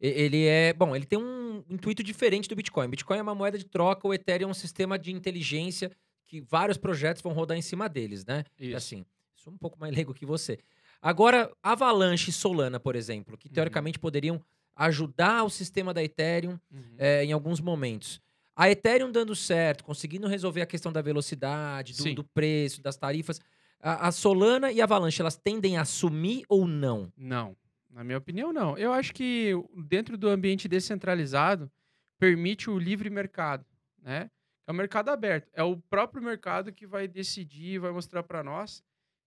ele 0.00 0.46
é. 0.46 0.72
Bom, 0.72 0.94
ele 0.96 1.04
tem 1.04 1.18
um 1.18 1.62
intuito 1.68 2.02
diferente 2.02 2.48
do 2.48 2.56
Bitcoin. 2.56 2.88
Bitcoin 2.88 3.18
é 3.18 3.22
uma 3.22 3.34
moeda 3.34 3.58
de 3.58 3.64
troca, 3.66 4.06
o 4.08 4.14
Ethereum 4.14 4.48
é 4.48 4.50
um 4.50 4.54
sistema 4.54 4.98
de 4.98 5.12
inteligência 5.12 5.90
que 6.24 6.40
vários 6.40 6.78
projetos 6.78 7.20
vão 7.22 7.32
rodar 7.32 7.56
em 7.58 7.62
cima 7.62 7.88
deles, 7.88 8.24
né? 8.24 8.44
Assim, 8.74 9.04
sou 9.34 9.52
um 9.52 9.58
pouco 9.58 9.78
mais 9.78 9.94
leigo 9.94 10.14
que 10.14 10.24
você. 10.24 10.58
Agora, 11.00 11.50
Avalanche 11.62 12.30
e 12.30 12.32
Solana, 12.32 12.80
por 12.80 12.96
exemplo, 12.96 13.36
que 13.36 13.48
Uhum. 13.48 13.54
teoricamente 13.54 13.98
poderiam 13.98 14.42
ajudar 14.74 15.44
o 15.44 15.50
sistema 15.50 15.92
da 15.94 16.02
Ethereum 16.02 16.58
Uhum. 16.70 16.94
é, 16.98 17.24
em 17.24 17.32
alguns 17.32 17.60
momentos. 17.60 18.20
A 18.54 18.70
Ethereum 18.70 19.10
dando 19.12 19.34
certo, 19.36 19.84
conseguindo 19.84 20.26
resolver 20.26 20.62
a 20.62 20.66
questão 20.66 20.90
da 20.92 21.02
velocidade, 21.02 21.94
do, 21.96 22.14
do 22.14 22.24
preço, 22.24 22.82
das 22.82 22.96
tarifas. 22.96 23.38
A, 23.80 24.08
a 24.08 24.12
Solana 24.12 24.72
e 24.72 24.80
a 24.80 24.84
Avalanche, 24.84 25.20
elas 25.20 25.36
tendem 25.36 25.76
a 25.76 25.82
assumir 25.82 26.44
ou 26.48 26.66
não? 26.66 27.12
Não, 27.16 27.54
na 27.90 28.02
minha 28.02 28.16
opinião, 28.18 28.52
não. 28.52 28.76
Eu 28.78 28.92
acho 28.92 29.12
que 29.12 29.52
dentro 29.86 30.16
do 30.16 30.28
ambiente 30.28 30.66
descentralizado 30.68 31.70
permite 32.18 32.70
o 32.70 32.78
livre 32.78 33.10
mercado, 33.10 33.64
né? 34.02 34.30
É 34.66 34.72
o 34.72 34.74
mercado 34.74 35.10
aberto. 35.10 35.48
É 35.52 35.62
o 35.62 35.76
próprio 35.76 36.22
mercado 36.22 36.72
que 36.72 36.86
vai 36.86 37.06
decidir, 37.06 37.78
vai 37.78 37.92
mostrar 37.92 38.22
para 38.22 38.42
nós 38.42 38.82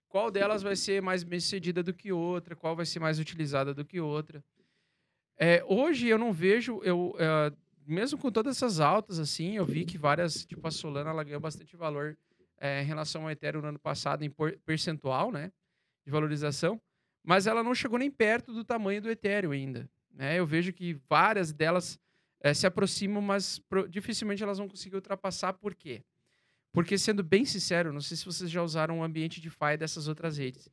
qual 0.09 0.31
delas 0.31 0.61
vai 0.61 0.75
ser 0.75 1.01
mais 1.01 1.23
bem 1.23 1.39
sucedida 1.39 1.81
do 1.81 1.93
que 1.93 2.11
outra, 2.11 2.55
qual 2.55 2.75
vai 2.75 2.85
ser 2.85 2.99
mais 2.99 3.19
utilizada 3.19 3.73
do 3.73 3.85
que 3.85 3.99
outra. 3.99 4.43
É, 5.37 5.63
hoje 5.65 6.07
eu 6.07 6.17
não 6.17 6.33
vejo, 6.33 6.81
eu, 6.83 7.15
é, 7.17 7.53
mesmo 7.87 8.17
com 8.17 8.29
todas 8.29 8.57
essas 8.57 8.79
altas, 8.79 9.19
assim, 9.19 9.55
eu 9.55 9.65
vi 9.65 9.85
que 9.85 9.97
várias, 9.97 10.43
tipo 10.45 10.67
a 10.67 10.71
Solana, 10.71 11.11
ela 11.11 11.23
ganhou 11.23 11.39
bastante 11.39 11.77
valor 11.77 12.17
é, 12.59 12.81
em 12.81 12.85
relação 12.85 13.23
ao 13.23 13.31
Ethereum 13.31 13.61
no 13.61 13.69
ano 13.69 13.79
passado, 13.79 14.23
em 14.23 14.33
percentual, 14.65 15.31
né, 15.31 15.51
de 16.03 16.11
valorização, 16.11 16.81
mas 17.23 17.47
ela 17.47 17.63
não 17.63 17.75
chegou 17.75 17.99
nem 17.99 18.11
perto 18.11 18.51
do 18.51 18.65
tamanho 18.65 19.01
do 19.01 19.09
Ethereum 19.09 19.51
ainda. 19.51 19.89
Né? 20.11 20.39
Eu 20.39 20.45
vejo 20.45 20.73
que 20.73 20.99
várias 21.07 21.53
delas 21.53 21.99
é, 22.41 22.53
se 22.53 22.65
aproximam, 22.65 23.21
mas 23.21 23.59
pro, 23.59 23.87
dificilmente 23.87 24.43
elas 24.43 24.57
vão 24.57 24.67
conseguir 24.67 24.95
ultrapassar. 24.95 25.53
Por 25.53 25.75
quê? 25.75 26.03
Porque, 26.79 26.97
sendo 26.97 27.21
bem 27.21 27.43
sincero, 27.43 27.91
não 27.91 27.99
sei 27.99 28.15
se 28.15 28.23
vocês 28.23 28.49
já 28.49 28.63
usaram 28.63 28.99
o 29.01 29.03
ambiente 29.03 29.41
DeFi 29.41 29.75
dessas 29.77 30.07
outras 30.07 30.37
redes, 30.37 30.69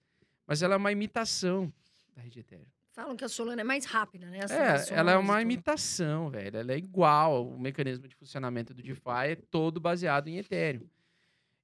mas 0.46 0.62
ela 0.62 0.74
é 0.74 0.76
uma 0.76 0.92
imitação 0.92 1.72
da 2.14 2.22
rede 2.22 2.38
Ethereum. 2.38 2.68
Falam 2.92 3.16
que 3.16 3.24
a 3.24 3.28
Solana 3.28 3.62
é 3.62 3.64
mais 3.64 3.86
rápida, 3.86 4.26
né? 4.26 4.38
é, 4.48 4.94
ela 4.94 5.10
é 5.10 5.16
uma 5.16 5.42
imitação, 5.42 6.30
velho. 6.30 6.58
Ela 6.58 6.74
é 6.74 6.76
igual. 6.78 7.48
O 7.48 7.58
mecanismo 7.58 8.06
de 8.06 8.14
funcionamento 8.14 8.72
do 8.72 8.84
DeFi 8.84 9.32
é 9.32 9.34
todo 9.34 9.80
baseado 9.80 10.28
em 10.28 10.38
Ethereum. 10.38 10.88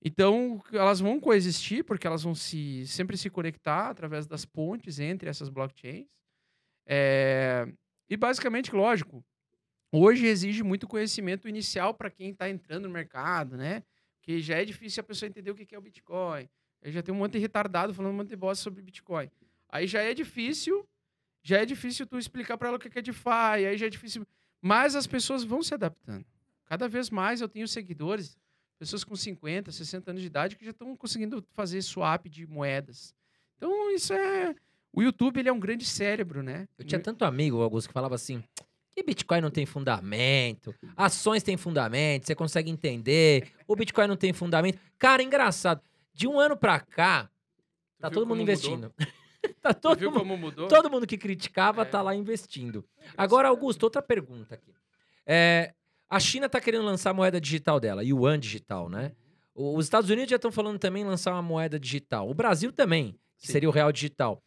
Então, 0.05 0.61
elas 0.73 0.99
vão 0.99 1.21
coexistir, 1.21 1.85
porque 1.85 2.05
elas 2.05 2.25
vão 2.25 2.35
se, 2.35 2.85
sempre 2.89 3.17
se 3.17 3.31
conectar 3.31 3.91
através 3.91 4.27
das 4.27 4.45
pontes 4.45 4.99
entre 4.99 5.31
essas 5.31 5.51
blockchains. 5.51 6.09
É, 6.85 7.65
e, 8.11 8.17
basicamente, 8.17 8.75
lógico, 8.75 9.25
hoje 9.93 10.27
exige 10.27 10.65
muito 10.65 10.89
conhecimento 10.89 11.49
inicial 11.49 11.95
para 11.95 12.11
quem 12.11 12.31
está 12.31 12.51
entrando 12.51 12.89
no 12.89 12.93
mercado, 12.93 13.57
né? 13.57 13.85
Que 14.23 14.41
já 14.41 14.57
é 14.57 14.65
difícil 14.65 15.01
a 15.01 15.05
pessoa 15.05 15.29
entender 15.29 15.51
o 15.51 15.55
que 15.55 15.75
é 15.75 15.79
o 15.79 15.83
Bitcoin. 15.83 16.49
Aí 16.83 16.91
já 16.91 17.03
tem 17.03 17.15
um 17.15 17.19
monte 17.19 17.33
de 17.33 17.39
retardado 17.39 17.93
falando 17.93 18.13
um 18.13 18.17
monte 18.17 18.29
de 18.29 18.37
bosta 18.37 18.63
sobre 18.63 18.83
Bitcoin. 18.83 19.31
Aí 19.69 19.87
já 19.87 20.01
é 20.01 20.15
difícil, 20.15 20.89
já 21.43 21.59
é 21.59 21.67
difícil 21.67 22.07
tu 22.07 22.19
explicar 22.19 22.57
para 22.57 22.69
ela 22.69 22.77
o 22.77 22.81
que 22.81 22.99
é 22.99 23.03
DeFi, 23.03 23.29
aí 23.29 23.77
já 23.77 23.87
é 23.87 23.91
difícil. 23.91 24.27
Mas 24.61 24.95
as 24.95 25.07
pessoas 25.07 25.45
vão 25.45 25.63
se 25.63 25.75
adaptando. 25.75 26.25
Cada 26.67 26.89
vez 26.89 27.11
mais 27.11 27.41
eu 27.41 27.49
tenho 27.49 27.67
seguidores, 27.69 28.39
pessoas 28.79 29.05
com 29.05 29.15
50, 29.15 29.71
60 29.71 30.11
anos 30.11 30.23
de 30.23 30.27
idade 30.27 30.57
que 30.57 30.65
já 30.65 30.71
estão 30.71 30.97
conseguindo 30.97 31.45
fazer 31.53 31.83
swap 31.83 32.27
de 32.27 32.47
moedas. 32.47 33.15
Então 33.57 33.91
isso 33.95 34.13
é 34.13 34.55
o 34.93 35.03
YouTube 35.03 35.41
ele 35.41 35.49
é 35.49 35.53
um 35.53 35.59
grande 35.59 35.85
cérebro, 35.87 36.43
né? 36.43 36.69
Eu 36.79 36.85
tinha 36.85 37.01
tanto 37.01 37.25
amigo, 37.25 37.61
Augusto, 37.61 37.89
que 37.89 37.95
falava 37.95 38.15
assim: 38.15 38.45
que 38.95 39.03
Bitcoin 39.03 39.41
não 39.41 39.51
tem 39.51 39.65
fundamento, 39.65 40.75
ações 40.97 41.43
têm 41.43 41.57
fundamento, 41.57 42.27
você 42.27 42.35
consegue 42.35 42.71
entender, 42.71 43.49
o 43.67 43.75
Bitcoin 43.75 44.07
não 44.07 44.17
tem 44.17 44.33
fundamento. 44.33 44.79
Cara, 44.99 45.23
engraçado, 45.23 45.81
de 46.13 46.29
um 46.29 46.39
ano 46.39 46.57
pra 46.57 46.79
cá, 46.81 47.31
tá 47.99 48.11
todo 48.11 48.27
mundo 48.27 48.43
investindo. 48.43 48.93
tá 49.63 49.73
todo 49.73 49.99
viu 49.99 50.11
mundo, 50.11 50.21
como 50.21 50.37
mudou? 50.37 50.69
Todo 50.69 50.91
mundo 50.91 51.07
que 51.07 51.17
criticava 51.17 51.83
é. 51.83 51.85
tá 51.85 52.03
lá 52.03 52.15
investindo. 52.15 52.85
Agora, 53.17 53.49
Augusto, 53.49 53.85
outra 53.85 54.03
pergunta 54.03 54.55
aqui. 54.55 54.73
É, 55.27 55.73
a 56.09 56.21
China 56.21 56.49
tá 56.49 56.61
querendo 56.61 56.85
lançar 56.85 57.11
a 57.11 57.15
moeda 57.15 57.41
digital 57.41 57.81
dela, 57.81 58.05
Yuan 58.05 58.39
digital, 58.39 58.89
né? 58.89 59.13
Os 59.55 59.85
Estados 59.87 60.09
Unidos 60.11 60.31
já 60.31 60.37
estão 60.37 60.53
falando 60.53 60.79
também 60.79 61.03
em 61.03 61.07
lançar 61.07 61.33
uma 61.33 61.43
moeda 61.43 61.79
digital. 61.79 62.29
O 62.29 62.35
Brasil 62.35 62.73
também, 62.73 63.19
que 63.39 63.47
Sim. 63.47 63.53
seria 63.53 63.69
o 63.69 63.73
real 63.73 63.93
digital. 63.93 64.43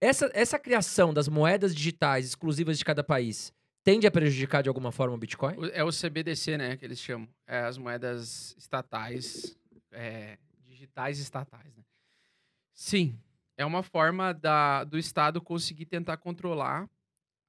Essa, 0.00 0.30
essa 0.32 0.58
criação 0.58 1.12
das 1.12 1.28
moedas 1.28 1.74
digitais 1.74 2.26
exclusivas 2.26 2.78
de 2.78 2.84
cada 2.84 3.02
país 3.02 3.52
tende 3.88 4.06
a 4.06 4.10
prejudicar 4.10 4.62
de 4.62 4.68
alguma 4.68 4.92
forma 4.92 5.14
o 5.14 5.18
Bitcoin? 5.18 5.56
É 5.72 5.82
o 5.82 5.88
CBDC, 5.90 6.58
né, 6.58 6.76
que 6.76 6.84
eles 6.84 7.00
chamam. 7.00 7.26
É 7.46 7.60
as 7.60 7.78
moedas 7.78 8.54
estatais, 8.58 9.58
é, 9.90 10.36
digitais 10.66 11.18
estatais, 11.18 11.74
né? 11.74 11.82
Sim, 12.74 13.18
é 13.56 13.64
uma 13.64 13.82
forma 13.82 14.34
da, 14.34 14.84
do 14.84 14.98
Estado 14.98 15.40
conseguir 15.40 15.86
tentar 15.86 16.18
controlar 16.18 16.86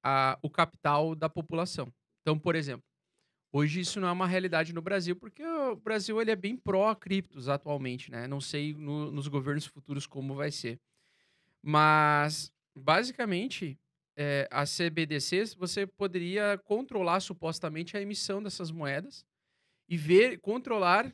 a, 0.02 0.39
o 0.41 0.49
capital 0.49 1.13
da 1.13 1.28
população. 1.28 1.91
Então, 2.21 2.39
por 2.39 2.56
exemplo, 2.56 2.86
hoje 3.52 3.82
isso 3.82 3.99
não 3.99 4.08
é 4.08 4.12
uma 4.13 4.25
realidade 4.25 4.71
no 4.71 4.82
Brasil, 4.82 5.17
porque 5.17 5.45
o 5.45 5.75
Brasil 5.75 6.21
ele 6.21 6.32
é 6.32 6.38
bem 6.38 6.56
pró-criptos 6.56 7.49
atualmente, 7.49 8.10
né? 8.10 8.30
Não 8.30 8.39
sei 8.39 8.73
no, 8.73 9.12
nos 9.12 9.28
governos 9.28 9.65
futuros 9.65 10.08
como 10.08 10.36
vai 10.36 10.52
ser. 10.52 10.80
Mas, 11.62 12.49
basicamente, 12.73 13.78
é, 14.21 14.49
a 14.51 14.65
CBDCs, 14.65 15.53
você 15.53 15.88
poderia 15.88 16.58
controlar 16.65 17.21
supostamente 17.21 17.95
a 17.95 18.01
emissão 18.01 18.43
dessas 18.43 18.69
moedas 18.69 19.25
e 19.88 19.95
ver, 19.95 20.39
controlar 20.39 21.10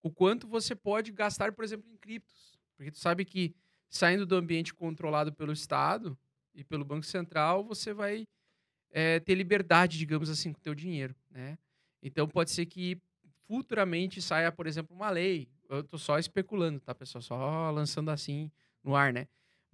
o 0.00 0.12
quanto 0.12 0.46
você 0.46 0.72
pode 0.72 1.10
gastar, 1.10 1.50
por 1.50 1.64
exemplo, 1.64 1.90
em 1.90 1.96
criptos. 1.96 2.56
Porque 2.76 2.92
tu 2.92 3.00
sabe 3.00 3.24
que 3.24 3.52
saindo 3.90 4.24
do 4.24 4.36
ambiente 4.36 4.72
controlado 4.72 5.32
pelo 5.32 5.52
Estado 5.52 6.16
e 6.54 6.62
pelo 6.62 6.84
Banco 6.84 7.04
Central, 7.04 7.64
você 7.64 7.92
vai 7.92 8.28
é, 8.92 9.18
ter 9.18 9.34
liberdade, 9.34 9.98
digamos 9.98 10.30
assim, 10.30 10.52
com 10.52 10.60
o 10.60 10.62
teu 10.62 10.74
dinheiro, 10.74 11.16
né? 11.28 11.58
Então, 12.00 12.28
pode 12.28 12.52
ser 12.52 12.66
que 12.66 12.96
futuramente 13.48 14.22
saia, 14.22 14.52
por 14.52 14.68
exemplo, 14.68 14.94
uma 14.94 15.10
lei. 15.10 15.48
Eu 15.68 15.80
estou 15.80 15.98
só 15.98 16.16
especulando, 16.16 16.78
tá, 16.78 16.94
pessoal? 16.94 17.22
Só 17.22 17.70
lançando 17.72 18.12
assim 18.12 18.52
no 18.84 18.94
ar, 18.94 19.12
né? 19.12 19.26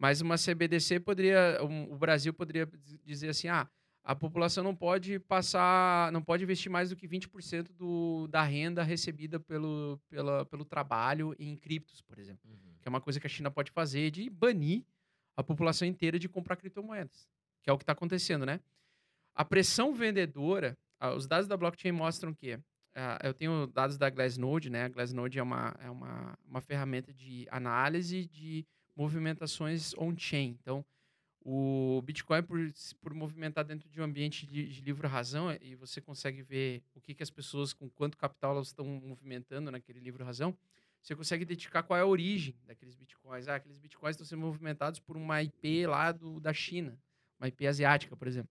Mas 0.02 0.20
uma 0.20 0.34
CBDC 0.36 0.98
poderia, 0.98 1.60
um, 1.62 1.92
o 1.92 1.96
Brasil 1.96 2.34
poderia 2.34 2.68
dizer 3.04 3.28
assim, 3.28 3.46
ah, 3.46 3.68
a 4.02 4.16
população 4.16 4.64
não 4.64 4.74
pode 4.74 5.20
passar, 5.20 6.10
não 6.10 6.20
pode 6.20 6.42
investir 6.42 6.72
mais 6.72 6.90
do 6.90 6.96
que 6.96 7.06
20% 7.06 7.68
do, 7.70 8.26
da 8.26 8.42
renda 8.42 8.82
recebida 8.82 9.38
pelo, 9.38 10.00
pela, 10.10 10.44
pelo 10.46 10.64
trabalho 10.64 11.36
em 11.38 11.54
criptos, 11.54 12.02
por 12.02 12.18
exemplo. 12.18 12.50
Uhum. 12.50 12.74
Que 12.80 12.88
é 12.88 12.90
uma 12.90 13.00
coisa 13.00 13.20
que 13.20 13.28
a 13.28 13.30
China 13.30 13.48
pode 13.48 13.70
fazer 13.70 14.10
de 14.10 14.28
banir 14.28 14.84
a 15.36 15.44
população 15.44 15.86
inteira 15.86 16.18
de 16.18 16.28
comprar 16.28 16.56
criptomoedas. 16.56 17.28
Que 17.62 17.70
é 17.70 17.72
o 17.72 17.78
que 17.78 17.84
está 17.84 17.92
acontecendo, 17.92 18.44
né? 18.44 18.58
A 19.36 19.44
pressão 19.44 19.94
vendedora, 19.94 20.76
os 21.14 21.28
dados 21.28 21.46
da 21.46 21.56
blockchain 21.56 21.92
mostram 21.92 22.34
que 22.34 22.58
Uh, 22.94 23.16
eu 23.26 23.32
tenho 23.32 23.66
dados 23.68 23.96
da 23.96 24.10
Glassnode, 24.10 24.68
né? 24.68 24.84
A 24.84 24.88
Glassnode 24.88 25.38
é 25.38 25.42
uma, 25.42 25.74
é 25.78 25.88
uma, 25.88 26.38
uma 26.46 26.60
ferramenta 26.60 27.10
de 27.10 27.46
análise 27.50 28.26
de 28.26 28.66
movimentações 28.96 29.94
on-chain. 29.94 30.57
Então, 30.61 30.85
o 31.44 32.00
Bitcoin, 32.05 32.42
por, 32.42 32.59
por 33.00 33.14
movimentar 33.14 33.64
dentro 33.64 33.88
de 33.88 34.00
um 34.00 34.05
ambiente 34.05 34.46
de, 34.46 34.68
de 34.68 34.81
livre-razão, 34.81 35.57
e 35.61 35.74
você 35.74 36.00
consegue 36.00 36.42
ver 36.42 36.83
o 36.94 37.00
que, 37.00 37.14
que 37.14 37.22
as 37.22 37.31
pessoas, 37.31 37.72
com 37.72 37.90
quanto 37.90 38.16
capital 38.16 38.52
elas 38.52 38.68
estão 38.68 38.85
movimentando 38.85 39.70
naquele 39.70 39.98
livre-razão, 39.98 40.57
você 41.02 41.16
consegue 41.16 41.42
identificar 41.42 41.83
qual 41.83 41.98
é 41.98 42.02
a 42.02 42.07
origem 42.07 42.55
daqueles 42.64 42.94
Bitcoins. 42.94 43.48
Ah, 43.48 43.57
aqueles 43.57 43.76
Bitcoins 43.76 44.14
estão 44.14 44.24
sendo 44.24 44.40
movimentados 44.40 45.00
por 45.00 45.16
uma 45.16 45.42
IP 45.42 45.85
lá 45.87 46.12
do, 46.12 46.38
da 46.38 46.52
China, 46.52 46.96
uma 47.40 47.48
IP 47.48 47.66
asiática, 47.66 48.16
por 48.16 48.28
exemplo. 48.28 48.50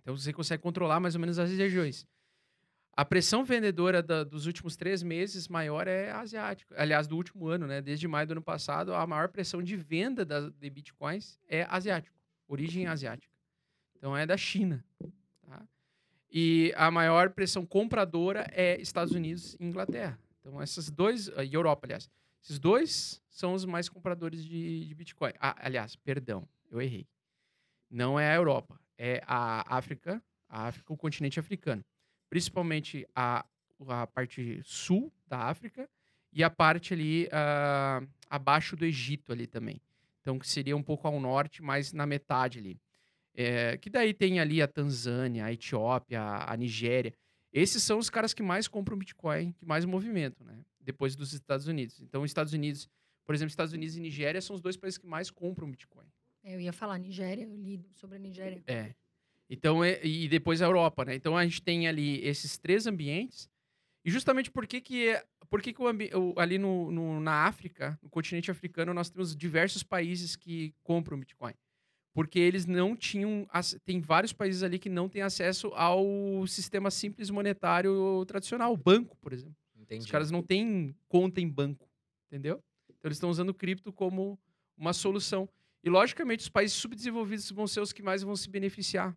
Então, 0.00 0.16
você 0.16 0.32
consegue 0.32 0.62
controlar 0.62 1.00
mais 1.00 1.16
ou 1.16 1.20
menos 1.20 1.40
as 1.40 1.50
regiões. 1.50 2.06
A 2.94 3.06
pressão 3.06 3.42
vendedora 3.42 4.02
da, 4.02 4.22
dos 4.22 4.44
últimos 4.44 4.76
três 4.76 5.02
meses 5.02 5.48
maior 5.48 5.88
é 5.88 6.10
asiática. 6.10 6.74
Aliás, 6.78 7.06
do 7.06 7.16
último 7.16 7.48
ano, 7.48 7.66
né? 7.66 7.80
Desde 7.80 8.06
maio 8.06 8.26
do 8.26 8.32
ano 8.32 8.42
passado, 8.42 8.92
a 8.92 9.06
maior 9.06 9.28
pressão 9.28 9.62
de 9.62 9.76
venda 9.76 10.26
da, 10.26 10.50
de 10.50 10.68
bitcoins 10.68 11.38
é 11.48 11.66
asiático, 11.70 12.14
origem 12.46 12.86
asiática. 12.86 13.32
Então 13.96 14.14
é 14.14 14.26
da 14.26 14.36
China. 14.36 14.84
Tá? 15.48 15.66
E 16.30 16.70
a 16.76 16.90
maior 16.90 17.30
pressão 17.30 17.64
compradora 17.64 18.46
é 18.52 18.78
Estados 18.78 19.14
Unidos 19.14 19.56
e 19.58 19.64
Inglaterra. 19.64 20.18
Então, 20.40 20.62
esses 20.62 20.90
dois, 20.90 21.28
e 21.28 21.54
Europa, 21.54 21.86
aliás, 21.86 22.10
esses 22.42 22.58
dois 22.58 23.22
são 23.30 23.54
os 23.54 23.64
mais 23.64 23.88
compradores 23.88 24.44
de, 24.44 24.86
de 24.86 24.94
Bitcoin. 24.94 25.32
Ah, 25.40 25.56
aliás, 25.60 25.96
perdão, 25.96 26.46
eu 26.70 26.82
errei. 26.82 27.06
Não 27.88 28.20
é 28.20 28.30
a 28.30 28.34
Europa, 28.34 28.78
é 28.98 29.22
a 29.26 29.76
África, 29.76 30.22
a 30.46 30.66
África, 30.66 30.92
o 30.92 30.96
continente 30.96 31.40
africano 31.40 31.82
principalmente 32.32 33.06
a, 33.14 33.44
a 33.88 34.06
parte 34.06 34.62
sul 34.64 35.12
da 35.26 35.50
África 35.50 35.86
e 36.32 36.42
a 36.42 36.48
parte 36.48 36.94
ali 36.94 37.26
uh, 37.26 38.08
abaixo 38.30 38.74
do 38.74 38.86
Egito 38.86 39.32
ali 39.32 39.46
também. 39.46 39.82
Então, 40.18 40.38
que 40.38 40.48
seria 40.48 40.74
um 40.74 40.82
pouco 40.82 41.06
ao 41.06 41.20
norte, 41.20 41.62
mas 41.62 41.92
na 41.92 42.06
metade 42.06 42.58
ali. 42.58 42.80
É, 43.34 43.76
que 43.76 43.90
daí 43.90 44.14
tem 44.14 44.40
ali 44.40 44.62
a 44.62 44.66
Tanzânia, 44.66 45.44
a 45.44 45.52
Etiópia, 45.52 46.22
a 46.22 46.56
Nigéria. 46.56 47.12
Esses 47.52 47.82
são 47.82 47.98
os 47.98 48.08
caras 48.08 48.32
que 48.32 48.42
mais 48.42 48.66
compram 48.66 48.96
Bitcoin, 48.96 49.52
que 49.52 49.66
mais 49.66 49.84
movimentam, 49.84 50.46
né? 50.46 50.64
Depois 50.80 51.14
dos 51.14 51.34
Estados 51.34 51.66
Unidos. 51.66 52.00
Então, 52.00 52.24
Estados 52.24 52.54
Unidos, 52.54 52.88
por 53.26 53.34
exemplo, 53.34 53.50
Estados 53.50 53.74
Unidos 53.74 53.94
e 53.94 54.00
Nigéria 54.00 54.40
são 54.40 54.56
os 54.56 54.62
dois 54.62 54.78
países 54.78 54.96
que 54.96 55.06
mais 55.06 55.30
compram 55.30 55.70
Bitcoin. 55.70 56.06
Eu 56.42 56.58
ia 56.58 56.72
falar 56.72 56.96
Nigéria, 56.96 57.44
eu 57.44 57.54
li 57.54 57.78
sobre 57.92 58.16
a 58.16 58.18
Nigéria. 58.18 58.62
É. 58.66 58.94
Então, 59.52 59.84
é, 59.84 60.00
e 60.02 60.26
depois 60.28 60.62
a 60.62 60.64
Europa, 60.64 61.04
né? 61.04 61.14
Então 61.14 61.36
a 61.36 61.44
gente 61.44 61.60
tem 61.60 61.86
ali 61.86 62.24
esses 62.26 62.56
três 62.56 62.86
ambientes. 62.86 63.50
E 64.02 64.10
justamente 64.10 64.50
por 64.50 64.66
que 64.66 64.80
que, 64.80 65.22
por 65.50 65.60
que, 65.60 65.74
que 65.74 65.82
o, 65.82 66.34
ali 66.38 66.56
no, 66.56 66.90
no, 66.90 67.20
na 67.20 67.44
África, 67.44 67.98
no 68.02 68.08
continente 68.08 68.50
africano, 68.50 68.94
nós 68.94 69.10
temos 69.10 69.36
diversos 69.36 69.82
países 69.82 70.36
que 70.36 70.74
compram 70.82 71.20
Bitcoin. 71.20 71.52
Porque 72.14 72.38
eles 72.38 72.64
não 72.64 72.96
tinham. 72.96 73.46
Tem 73.84 74.00
vários 74.00 74.32
países 74.32 74.62
ali 74.62 74.78
que 74.78 74.88
não 74.88 75.06
têm 75.06 75.20
acesso 75.20 75.68
ao 75.74 76.46
sistema 76.46 76.90
simples 76.90 77.28
monetário 77.28 78.24
tradicional, 78.24 78.72
o 78.72 78.76
banco, 78.76 79.18
por 79.18 79.34
exemplo. 79.34 79.56
Entendi. 79.76 80.06
Os 80.06 80.10
caras 80.10 80.30
não 80.30 80.42
têm 80.42 80.96
conta 81.08 81.42
em 81.42 81.48
banco, 81.48 81.86
entendeu? 82.26 82.62
Então 82.88 83.08
eles 83.08 83.16
estão 83.16 83.28
usando 83.28 83.52
cripto 83.52 83.92
como 83.92 84.38
uma 84.78 84.94
solução. 84.94 85.46
E 85.84 85.90
logicamente 85.90 86.40
os 86.40 86.48
países 86.48 86.74
subdesenvolvidos 86.74 87.50
vão 87.50 87.66
ser 87.66 87.80
os 87.80 87.92
que 87.92 88.02
mais 88.02 88.22
vão 88.22 88.34
se 88.34 88.48
beneficiar. 88.48 89.14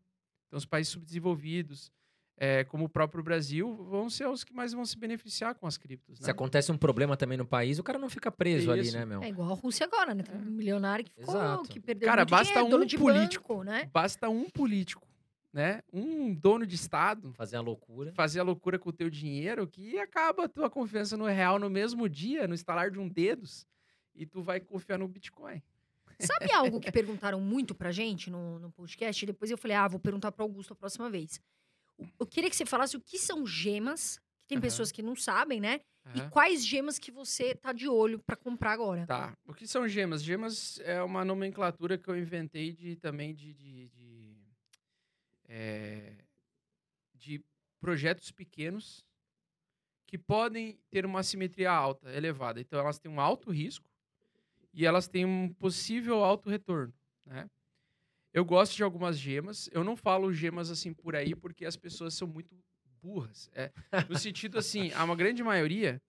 Então 0.48 0.58
os 0.58 0.66
países 0.66 0.92
subdesenvolvidos, 0.94 1.92
é, 2.38 2.64
como 2.66 2.86
o 2.86 2.90
próprio 2.90 3.24
Brasil, 3.24 3.76
vão 3.90 4.10
ser 4.10 4.28
os 4.28 4.44
que 4.44 4.54
mais 4.54 4.74
vão 4.74 4.86
se 4.86 4.98
beneficiar 4.98 5.56
com 5.56 5.66
as 5.68 5.78
criptos. 5.78 6.18
Se 6.18 6.26
Né? 6.26 6.32
acontece 6.32 6.72
um 6.72 6.78
problema 6.78 7.16
também 7.16 7.38
no 7.38 7.46
país, 7.46 7.80
o 7.80 7.84
cara 7.84 7.98
não 7.98 8.10
fica 8.10 8.32
preso 8.32 8.72
ali, 8.72 8.92
né, 8.92 9.06
meu? 9.06 9.22
É 9.24 9.30
igual 9.30 9.50
a 9.52 9.56
Rússia 9.56 9.86
agora, 9.86 10.14
né? 10.14 10.24
Tem 10.24 10.36
um 10.36 10.42
milionário 10.52 11.06
que 11.06 11.12
ficou, 11.14 11.36
Exato. 11.36 11.70
que 11.70 11.80
perdeu 11.80 12.08
Cara, 12.08 12.26
basta 12.26 12.46
dinheiro, 12.54 12.68
um 12.68 12.70
dono 12.70 12.86
de 12.86 12.98
político. 12.98 13.48
banco, 13.56 13.64
né? 13.64 13.90
Basta 13.94 14.30
um 14.30 14.50
político, 14.50 15.08
né? 15.54 15.82
Um 15.94 16.34
dono 16.34 16.66
de 16.68 16.76
estado 16.76 17.32
Fazer 17.34 17.56
uma 17.58 17.64
loucura. 17.64 18.12
fazer 18.14 18.42
a 18.42 18.44
loucura 18.44 18.78
com 18.78 18.90
o 18.90 18.94
teu 18.94 19.10
dinheiro 19.10 19.66
que 19.66 19.98
acaba 19.98 20.44
a 20.46 20.50
tua 20.50 20.70
confiança 20.70 21.16
no 21.16 21.26
real 21.26 21.58
no 21.58 21.70
mesmo 21.70 22.08
dia, 22.10 22.48
no 22.48 22.54
estalar 22.54 22.92
de 22.92 23.00
um 23.00 23.08
dedos, 23.08 23.66
e 24.14 24.26
tu 24.26 24.42
vai 24.44 24.60
confiar 24.60 24.98
no 25.00 25.08
Bitcoin. 25.08 25.62
Sabe 26.19 26.51
algo 26.51 26.80
que 26.80 26.91
perguntaram 26.91 27.39
muito 27.41 27.75
pra 27.75 27.91
gente 27.91 28.30
no, 28.30 28.60
no 28.60 28.71
podcast? 28.71 29.23
E 29.23 29.28
depois 29.28 29.51
eu 29.51 29.58
falei, 29.58 29.75
ah, 29.75 29.88
vou 29.88 29.99
perguntar 29.99 30.32
pro 30.32 30.43
Augusto 30.43 30.73
a 30.73 30.75
próxima 30.75 31.10
vez. 31.10 31.39
Eu 32.19 32.25
queria 32.25 32.49
que 32.49 32.56
você 32.56 32.65
falasse 32.65 32.95
o 32.95 33.01
que 33.01 33.17
são 33.17 33.45
gemas, 33.45 34.17
que 34.39 34.47
tem 34.47 34.58
Aham. 34.58 34.62
pessoas 34.62 34.91
que 34.91 35.01
não 35.01 35.15
sabem, 35.15 35.60
né? 35.60 35.82
Aham. 36.06 36.28
E 36.28 36.30
quais 36.30 36.65
gemas 36.65 36.99
que 36.99 37.12
você 37.12 37.56
tá 37.56 37.73
de 37.73 37.88
olho 37.88 38.19
pra 38.19 38.36
comprar 38.36 38.71
agora. 38.73 39.06
Tá. 39.06 39.36
O 39.45 39.54
que 39.54 39.67
são 39.67 39.88
gemas? 39.88 40.23
Gemas 40.23 40.80
é 40.84 41.01
uma 41.01 41.25
nomenclatura 41.25 41.97
que 41.97 42.08
eu 42.08 42.17
inventei 42.17 42.71
de 42.71 42.95
também 42.95 43.34
de. 43.34 43.54
de, 43.54 43.89
de, 43.89 44.38
é, 45.47 46.13
de 47.13 47.43
projetos 47.80 48.32
pequenos 48.32 49.06
que 50.08 50.17
podem 50.17 50.80
ter 50.89 51.06
uma 51.06 51.23
simetria 51.23 51.71
alta, 51.71 52.10
elevada. 52.12 52.60
Então 52.60 52.80
elas 52.80 52.99
têm 52.99 53.12
um 53.12 53.19
alto 53.19 53.51
risco 53.51 53.89
e 54.76 54.86
elas 54.86 55.08
têm 55.08 55.26
um 55.26 55.52
possível 55.54 56.24
alto 56.24 56.50
retorno. 56.50 56.94
Né? 57.26 57.50
Eu 58.34 58.44
gosto 58.44 58.76
de 58.76 58.84
algumas 58.84 59.18
gemas. 59.18 59.70
Eu 59.72 59.84
não 59.84 59.96
falo 59.96 60.34
gemas 60.34 60.70
assim 60.70 60.94
por 60.94 61.16
aí 61.16 61.34
porque 61.34 61.66
as 61.66 61.78
pessoas 61.78 62.14
são 62.14 62.28
muito 62.28 62.54
burras. 63.02 63.50
É, 63.54 63.72
no 64.10 64.18
sentido 64.20 64.60
assim, 64.60 64.92
a 64.92 65.06
uma 65.06 65.16
grande 65.16 65.42
maioria 65.42 66.02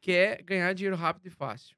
quer 0.00 0.40
ganhar 0.42 0.72
dinheiro 0.72 0.96
rápido 0.96 1.26
e 1.26 1.30
fácil. 1.30 1.76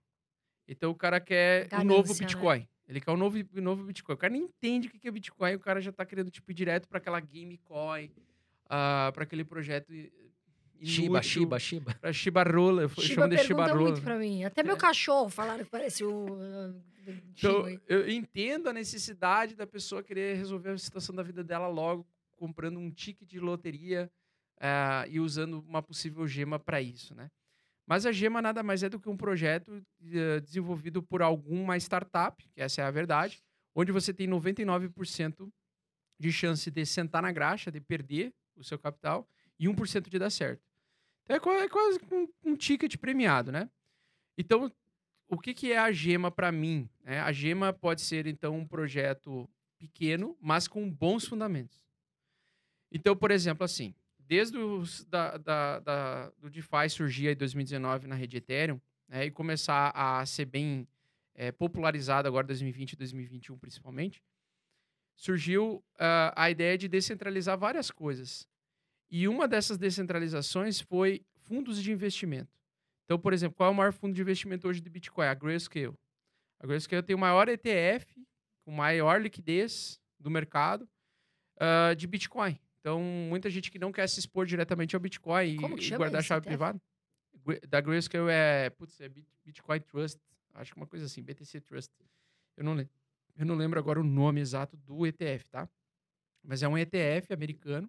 Então 0.68 0.90
o 0.90 0.94
cara 0.94 1.18
quer 1.18 1.68
o 1.72 1.83
novo 1.83 2.03
Ganância, 2.03 2.20
né? 2.20 2.27
Bitcoin. 2.27 2.68
Ele 2.87 3.01
quer 3.01 3.11
o 3.11 3.16
novo, 3.16 3.38
o 3.38 3.61
novo 3.61 3.85
Bitcoin. 3.85 4.14
O 4.14 4.18
cara 4.18 4.33
nem 4.33 4.42
entende 4.42 4.88
o 4.88 4.90
que 4.90 5.09
é 5.09 5.11
Bitcoin, 5.11 5.55
o 5.55 5.61
cara 5.61 5.81
já 5.81 5.90
tá 5.90 6.05
querendo 6.05 6.31
tipo 6.31 6.51
ir 6.51 6.55
direto 6.55 6.87
para 6.87 6.99
aquela 6.99 7.18
Gamecoin, 7.18 8.12
uh, 8.66 9.12
para 9.12 9.22
aquele 9.22 9.44
projeto 9.44 9.90
Shiba, 10.82 11.22
Shiba, 11.22 11.58
Shiba. 11.58 11.94
pra 12.00 12.12
Shiba 12.12 12.42
Rola, 12.42 12.82
eu 12.82 12.88
Shiba 12.88 13.02
chamo 13.02 13.28
de 13.28 13.38
Shiba 13.38 13.64
pergunta 13.64 13.72
Rola. 13.78 13.90
muito 13.90 14.02
pra 14.02 14.18
mim. 14.18 14.44
Até 14.44 14.62
meu 14.62 14.74
É. 14.74 14.78
cachorro 14.78 15.28
falaram 15.28 15.64
que 15.64 15.70
parece 15.70 16.04
o... 16.04 16.26
uh, 16.34 16.82
Então, 17.38 17.64
eu 17.88 18.08
entendo 18.10 18.68
a 18.68 18.72
necessidade 18.72 19.54
da 19.54 19.66
pessoa 19.66 20.02
querer 20.02 20.36
resolver 20.36 20.70
a 20.70 20.78
situação 20.78 21.14
da 21.14 21.22
vida 21.22 21.42
dela 21.44 21.68
logo, 21.68 22.06
comprando 22.36 22.78
um 22.78 22.90
ticket 22.90 23.28
de 23.28 23.38
loteria 23.40 24.10
ah, 24.60 25.04
e 25.08 25.20
usando 25.20 25.60
uma 25.68 25.82
possível 25.82 26.26
gema 26.26 26.58
para 26.58 26.80
isso, 26.82 27.14
né? 27.14 27.30
Mas 27.86 28.04
a 28.04 28.10
gema 28.10 28.42
nada 28.42 28.62
mais 28.64 28.82
é 28.82 28.88
do 28.88 28.98
que 28.98 29.08
um 29.08 29.16
projeto 29.16 29.80
eh, 30.02 30.40
desenvolvido 30.40 31.00
por 31.00 31.22
alguma 31.22 31.76
startup, 31.76 32.36
que 32.52 32.60
essa 32.60 32.82
é 32.82 32.84
a 32.84 32.90
verdade, 32.90 33.40
onde 33.74 33.92
você 33.92 34.12
tem 34.12 34.26
99% 34.26 35.48
de 36.18 36.32
chance 36.32 36.68
de 36.70 36.84
sentar 36.84 37.22
na 37.22 37.30
graxa, 37.30 37.70
de 37.70 37.80
perder 37.80 38.34
o 38.56 38.64
seu 38.64 38.76
capital, 38.78 39.28
e 39.60 39.68
1% 39.68 40.08
de 40.08 40.18
dar 40.18 40.30
certo. 40.30 40.65
É 41.28 41.34
é 41.34 41.68
quase 41.68 41.98
um, 42.12 42.28
um 42.44 42.56
ticket 42.56 42.96
premiado, 42.96 43.50
né? 43.50 43.68
Então, 44.38 44.70
o 45.28 45.38
que, 45.38 45.52
que 45.52 45.72
é 45.72 45.78
a 45.78 45.90
gema 45.90 46.30
para 46.30 46.52
mim? 46.52 46.88
né? 47.02 47.20
a 47.20 47.32
gema 47.32 47.72
pode 47.72 48.02
ser, 48.02 48.26
então, 48.26 48.56
um 48.56 48.66
projeto 48.66 49.48
pequeno, 49.78 50.36
mas 50.40 50.68
com 50.68 50.90
bons 50.90 51.26
fundamentos. 51.26 51.82
Então, 52.92 53.16
por 53.16 53.30
exemplo, 53.30 53.64
assim, 53.64 53.94
desde 54.20 54.56
os, 54.56 55.04
da, 55.04 55.36
da, 55.36 55.80
da- 55.80 56.30
do 56.38 56.48
DeFi 56.48 56.88
surgir 56.90 57.28
em 57.28 57.36
2019 57.36 58.06
na 58.06 58.14
rede 58.14 58.36
Ethereum, 58.36 58.80
né, 59.08 59.26
e 59.26 59.30
começar 59.30 59.90
a 59.94 60.24
ser 60.26 60.44
bem 60.46 60.86
eh, 61.34 61.52
popularizado 61.52 62.26
agora 62.26 62.46
2020 62.46 62.92
e 62.92 62.96
2021 62.96 63.58
principalmente, 63.58 64.22
surgiu 65.14 65.82
ah, 65.98 66.32
a 66.36 66.50
ideia 66.50 66.76
de 66.76 66.88
descentralizar 66.88 67.58
várias 67.58 67.90
coisas. 67.90 68.48
E 69.11 69.29
uma 69.29 69.47
dessas 69.47 69.79
descentralizações 69.79 70.81
foi 70.81 71.25
fundos 71.42 71.83
de 71.83 71.92
investimento. 71.92 72.53
Então, 73.05 73.19
por 73.19 73.33
exemplo, 73.33 73.57
qual 73.57 73.69
é 73.69 73.73
o 73.73 73.75
maior 73.75 73.92
fundo 73.92 74.14
de 74.14 74.21
investimento 74.21 74.66
hoje 74.66 74.81
de 74.81 74.90
Bitcoin? 74.90 75.27
A 75.27 75.35
Grayscale. 75.35 75.95
A 76.59 76.66
Grayscale 76.66 77.03
tem 77.03 77.14
o 77.14 77.19
maior 77.19 77.49
ETF, 77.49 78.27
com 78.64 78.73
maior 78.73 79.21
liquidez 79.21 80.01
do 80.19 80.29
mercado 80.29 80.88
ah, 81.59 81.95
de 81.95 82.07
Bitcoin. 82.07 82.59
Então, 82.81 83.01
muita 83.01 83.49
gente 83.49 83.71
que 83.71 83.79
não 83.79 83.92
quer 83.92 84.09
se 84.09 84.19
expor 84.19 84.47
diretamente 84.47 84.95
ao 84.95 85.01
Bitcoin 85.01 85.57
Como 85.57 85.79
e, 85.79 85.90
guardar 85.90 86.21
a 86.21 86.23
chave 86.23 86.40
ETF? 86.40 86.49
privada. 86.49 86.81
Da 87.69 87.81
Grayscale 87.81 88.29
é, 88.31 88.71
putz, 88.71 89.01
é 89.01 89.09
Bit- 89.09 89.29
Bitcoin 89.45 89.81
Trust, 89.81 90.21
acho 90.55 90.73
que 90.73 90.77
uma 90.77 90.87
coisa 90.87 91.07
assim, 91.07 91.23
BTC 91.23 91.61
Trust. 91.61 91.92
Eu 92.57 92.64
não, 92.64 92.77
eu 93.37 93.47
não 93.47 93.55
lembro 93.55 93.79
agora 93.79 94.01
o 94.01 94.05
nome 94.05 94.40
exato 94.40 94.77
do 94.79 95.07
ETF, 95.07 95.49
tá? 95.49 95.69
Mas 96.42 96.62
é 96.62 96.69
um 96.69 96.77
ETF 96.77 97.33
americano. 97.33 97.88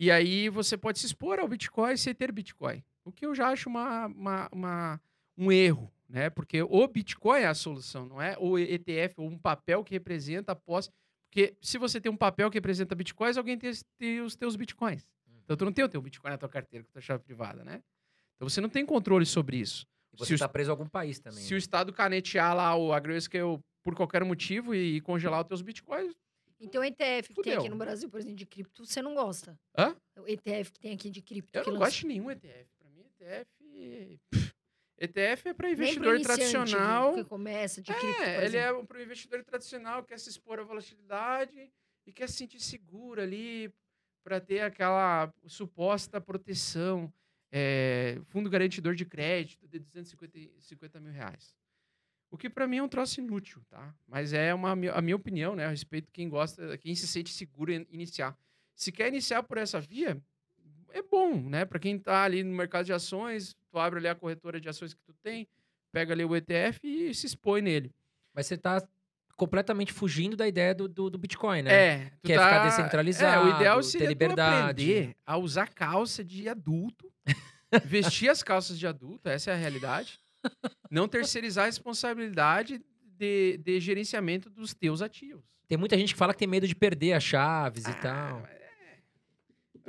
E 0.00 0.10
aí 0.10 0.48
você 0.48 0.76
pode 0.78 0.98
se 0.98 1.04
expor 1.06 1.38
ao 1.38 1.46
Bitcoin 1.46 1.94
sem 1.96 2.14
ter 2.14 2.32
Bitcoin. 2.32 2.82
O 3.04 3.12
que 3.12 3.26
eu 3.26 3.34
já 3.34 3.48
acho 3.48 3.68
uma, 3.68 4.06
uma- 4.06 4.48
uma- 4.50 5.00
um 5.36 5.52
erro, 5.52 5.92
né? 6.08 6.30
Porque 6.30 6.62
o 6.62 6.88
Bitcoin 6.88 7.40
é 7.40 7.46
a 7.46 7.54
solução, 7.54 8.06
não 8.06 8.20
é 8.20 8.34
o 8.38 8.58
ETF 8.58 9.14
ou 9.18 9.28
um 9.28 9.38
papel 9.38 9.84
que 9.84 9.92
representa 9.92 10.52
a 10.52 10.56
posse. 10.56 10.90
Porque 11.28 11.54
se 11.60 11.76
você 11.78 12.00
tem 12.00 12.10
um 12.10 12.16
papel 12.16 12.50
que 12.50 12.56
representa 12.56 12.94
Bitcoins, 12.94 13.36
alguém 13.36 13.58
tem, 13.58 13.70
tem 13.98 14.20
os 14.22 14.34
teus 14.34 14.56
Bitcoins. 14.56 15.06
Então 15.44 15.54
tu 15.56 15.64
não 15.66 15.72
tem 15.72 15.84
o 15.84 15.88
teu 15.88 16.00
Bitcoin 16.00 16.30
na 16.30 16.38
tua 16.38 16.48
carteira 16.48 16.82
com 16.84 16.90
a 16.90 16.92
tua 16.94 17.02
chave 17.02 17.22
privada, 17.22 17.62
né? 17.62 17.82
Então 18.36 18.48
você 18.48 18.60
não 18.60 18.68
tem 18.70 18.86
controle 18.86 19.26
sobre 19.26 19.58
isso. 19.58 19.86
E 20.14 20.16
você 20.16 20.34
o- 20.34 20.38
tá 20.38 20.48
preso 20.48 20.70
a 20.70 20.72
algum 20.72 20.86
país 20.88 21.18
também. 21.20 21.44
Se 21.44 21.52
o 21.52 21.56
né? 21.56 21.58
Estado 21.58 21.92
canetear 21.92 22.54
lá 22.56 22.74
o 22.74 22.92
Agrayscale 22.92 23.60
por 23.82 23.94
qualquer 23.94 24.24
motivo 24.24 24.74
e, 24.74 24.96
e 24.96 25.00
congelar 25.02 25.42
os 25.42 25.46
teus 25.46 25.60
Bitcoins, 25.62 26.14
Então, 26.60 26.84
ETF 26.84 27.32
que 27.34 27.42
tem 27.42 27.54
aqui 27.54 27.68
no 27.68 27.76
Brasil, 27.76 28.08
por 28.10 28.20
exemplo, 28.20 28.36
de 28.36 28.46
cripto, 28.46 28.84
você 28.84 29.00
não 29.00 29.14
gosta? 29.14 29.58
Hã? 29.76 29.96
O 30.18 30.28
ETF 30.28 30.72
que 30.72 30.78
tem 30.80 30.92
aqui 30.92 31.08
de 31.10 31.22
cripto. 31.22 31.56
eu 31.58 31.64
que 31.64 31.70
não 31.70 31.78
lança- 31.78 31.86
gosto 31.92 32.00
de 32.02 32.06
nenhum 32.08 32.30
ETF. 32.30 32.68
Pra 32.78 32.90
mim, 32.90 33.04
ETF. 33.18 34.20
ETF 34.98 35.48
é 35.48 35.54
para 35.54 35.70
investidor 35.70 36.20
tradicional. 36.20 37.14
Que 37.14 37.24
começa 37.24 37.80
de 37.80 37.92
cripto, 37.94 38.22
É, 38.22 38.36
ele 38.36 38.44
exemplo. 38.58 38.82
é 38.82 38.86
para 38.86 38.98
o 38.98 39.02
investidor 39.02 39.42
tradicional, 39.44 40.04
quer 40.04 40.18
se 40.18 40.28
expor 40.28 40.58
à 40.60 40.62
volatilidade 40.62 41.72
e 42.06 42.12
quer 42.12 42.28
se 42.28 42.36
sentir 42.36 42.60
seguro 42.60 43.20
ali 43.22 43.72
para 44.22 44.38
ter 44.38 44.60
aquela 44.60 45.32
suposta 45.46 46.20
proteção. 46.20 47.12
é, 47.52 48.20
fundo 48.28 48.48
garantidor 48.48 48.94
de 48.94 49.04
crédito 49.04 49.66
de 49.66 49.80
250 49.80 51.00
mil 51.00 51.10
reais. 51.12 51.56
O 52.30 52.38
que 52.38 52.48
para 52.48 52.66
mim 52.66 52.76
é 52.76 52.82
um 52.82 52.88
troço 52.88 53.20
inútil, 53.20 53.60
tá? 53.68 53.92
Mas 54.06 54.32
é 54.32 54.54
uma, 54.54 54.70
a 54.70 55.02
minha 55.02 55.16
opinião, 55.16 55.56
né? 55.56 55.66
A 55.66 55.70
respeito 55.70 56.06
de 56.06 56.12
quem 56.12 56.28
gosta, 56.28 56.78
quem 56.78 56.94
se 56.94 57.06
sente 57.06 57.30
seguro 57.32 57.72
em 57.72 57.86
iniciar. 57.90 58.36
Se 58.74 58.92
quer 58.92 59.08
iniciar 59.08 59.42
por 59.42 59.58
essa 59.58 59.80
via, 59.80 60.16
é 60.92 61.02
bom, 61.02 61.34
né? 61.48 61.64
Para 61.64 61.78
quem 61.80 61.98
tá 61.98 62.22
ali 62.22 62.44
no 62.44 62.54
mercado 62.54 62.86
de 62.86 62.92
ações, 62.92 63.56
tu 63.70 63.78
abre 63.78 63.98
ali 63.98 64.08
a 64.08 64.14
corretora 64.14 64.60
de 64.60 64.68
ações 64.68 64.94
que 64.94 65.02
tu 65.02 65.12
tem, 65.22 65.48
pega 65.92 66.12
ali 66.14 66.24
o 66.24 66.36
ETF 66.36 66.80
e 66.84 67.12
se 67.14 67.26
expõe 67.26 67.62
nele. 67.62 67.92
Mas 68.32 68.46
você 68.46 68.56
tá 68.56 68.80
completamente 69.36 69.92
fugindo 69.92 70.36
da 70.36 70.46
ideia 70.46 70.74
do, 70.74 70.86
do, 70.86 71.10
do 71.10 71.18
Bitcoin, 71.18 71.62
né? 71.62 71.72
É, 71.72 71.98
tu 72.22 72.26
Quer 72.26 72.36
tá... 72.38 72.44
ficar 72.44 72.64
descentralizado, 72.66 73.48
É, 73.48 73.52
o 73.52 73.56
ideal 73.56 73.76
ter 73.78 73.82
seria 73.84 74.06
tu 74.06 74.10
liberdade. 74.10 74.82
aprender 74.82 75.16
a 75.26 75.36
usar 75.36 75.68
calça 75.68 76.22
de 76.22 76.48
adulto, 76.48 77.10
vestir 77.84 78.28
as 78.28 78.42
calças 78.42 78.78
de 78.78 78.86
adulto, 78.86 79.28
essa 79.28 79.50
é 79.50 79.54
a 79.54 79.56
realidade. 79.56 80.20
Não 80.90 81.06
terceirizar 81.08 81.64
a 81.64 81.66
responsabilidade 81.66 82.82
de, 83.04 83.58
de 83.58 83.80
gerenciamento 83.80 84.48
dos 84.50 84.74
teus 84.74 85.02
ativos. 85.02 85.44
Tem 85.68 85.78
muita 85.78 85.96
gente 85.96 86.12
que 86.14 86.18
fala 86.18 86.32
que 86.32 86.38
tem 86.40 86.48
medo 86.48 86.66
de 86.66 86.74
perder 86.74 87.12
as 87.12 87.22
chaves 87.22 87.84
e 87.84 87.90
Ah, 87.90 87.94
tal. 87.94 88.38
é. 88.46 88.60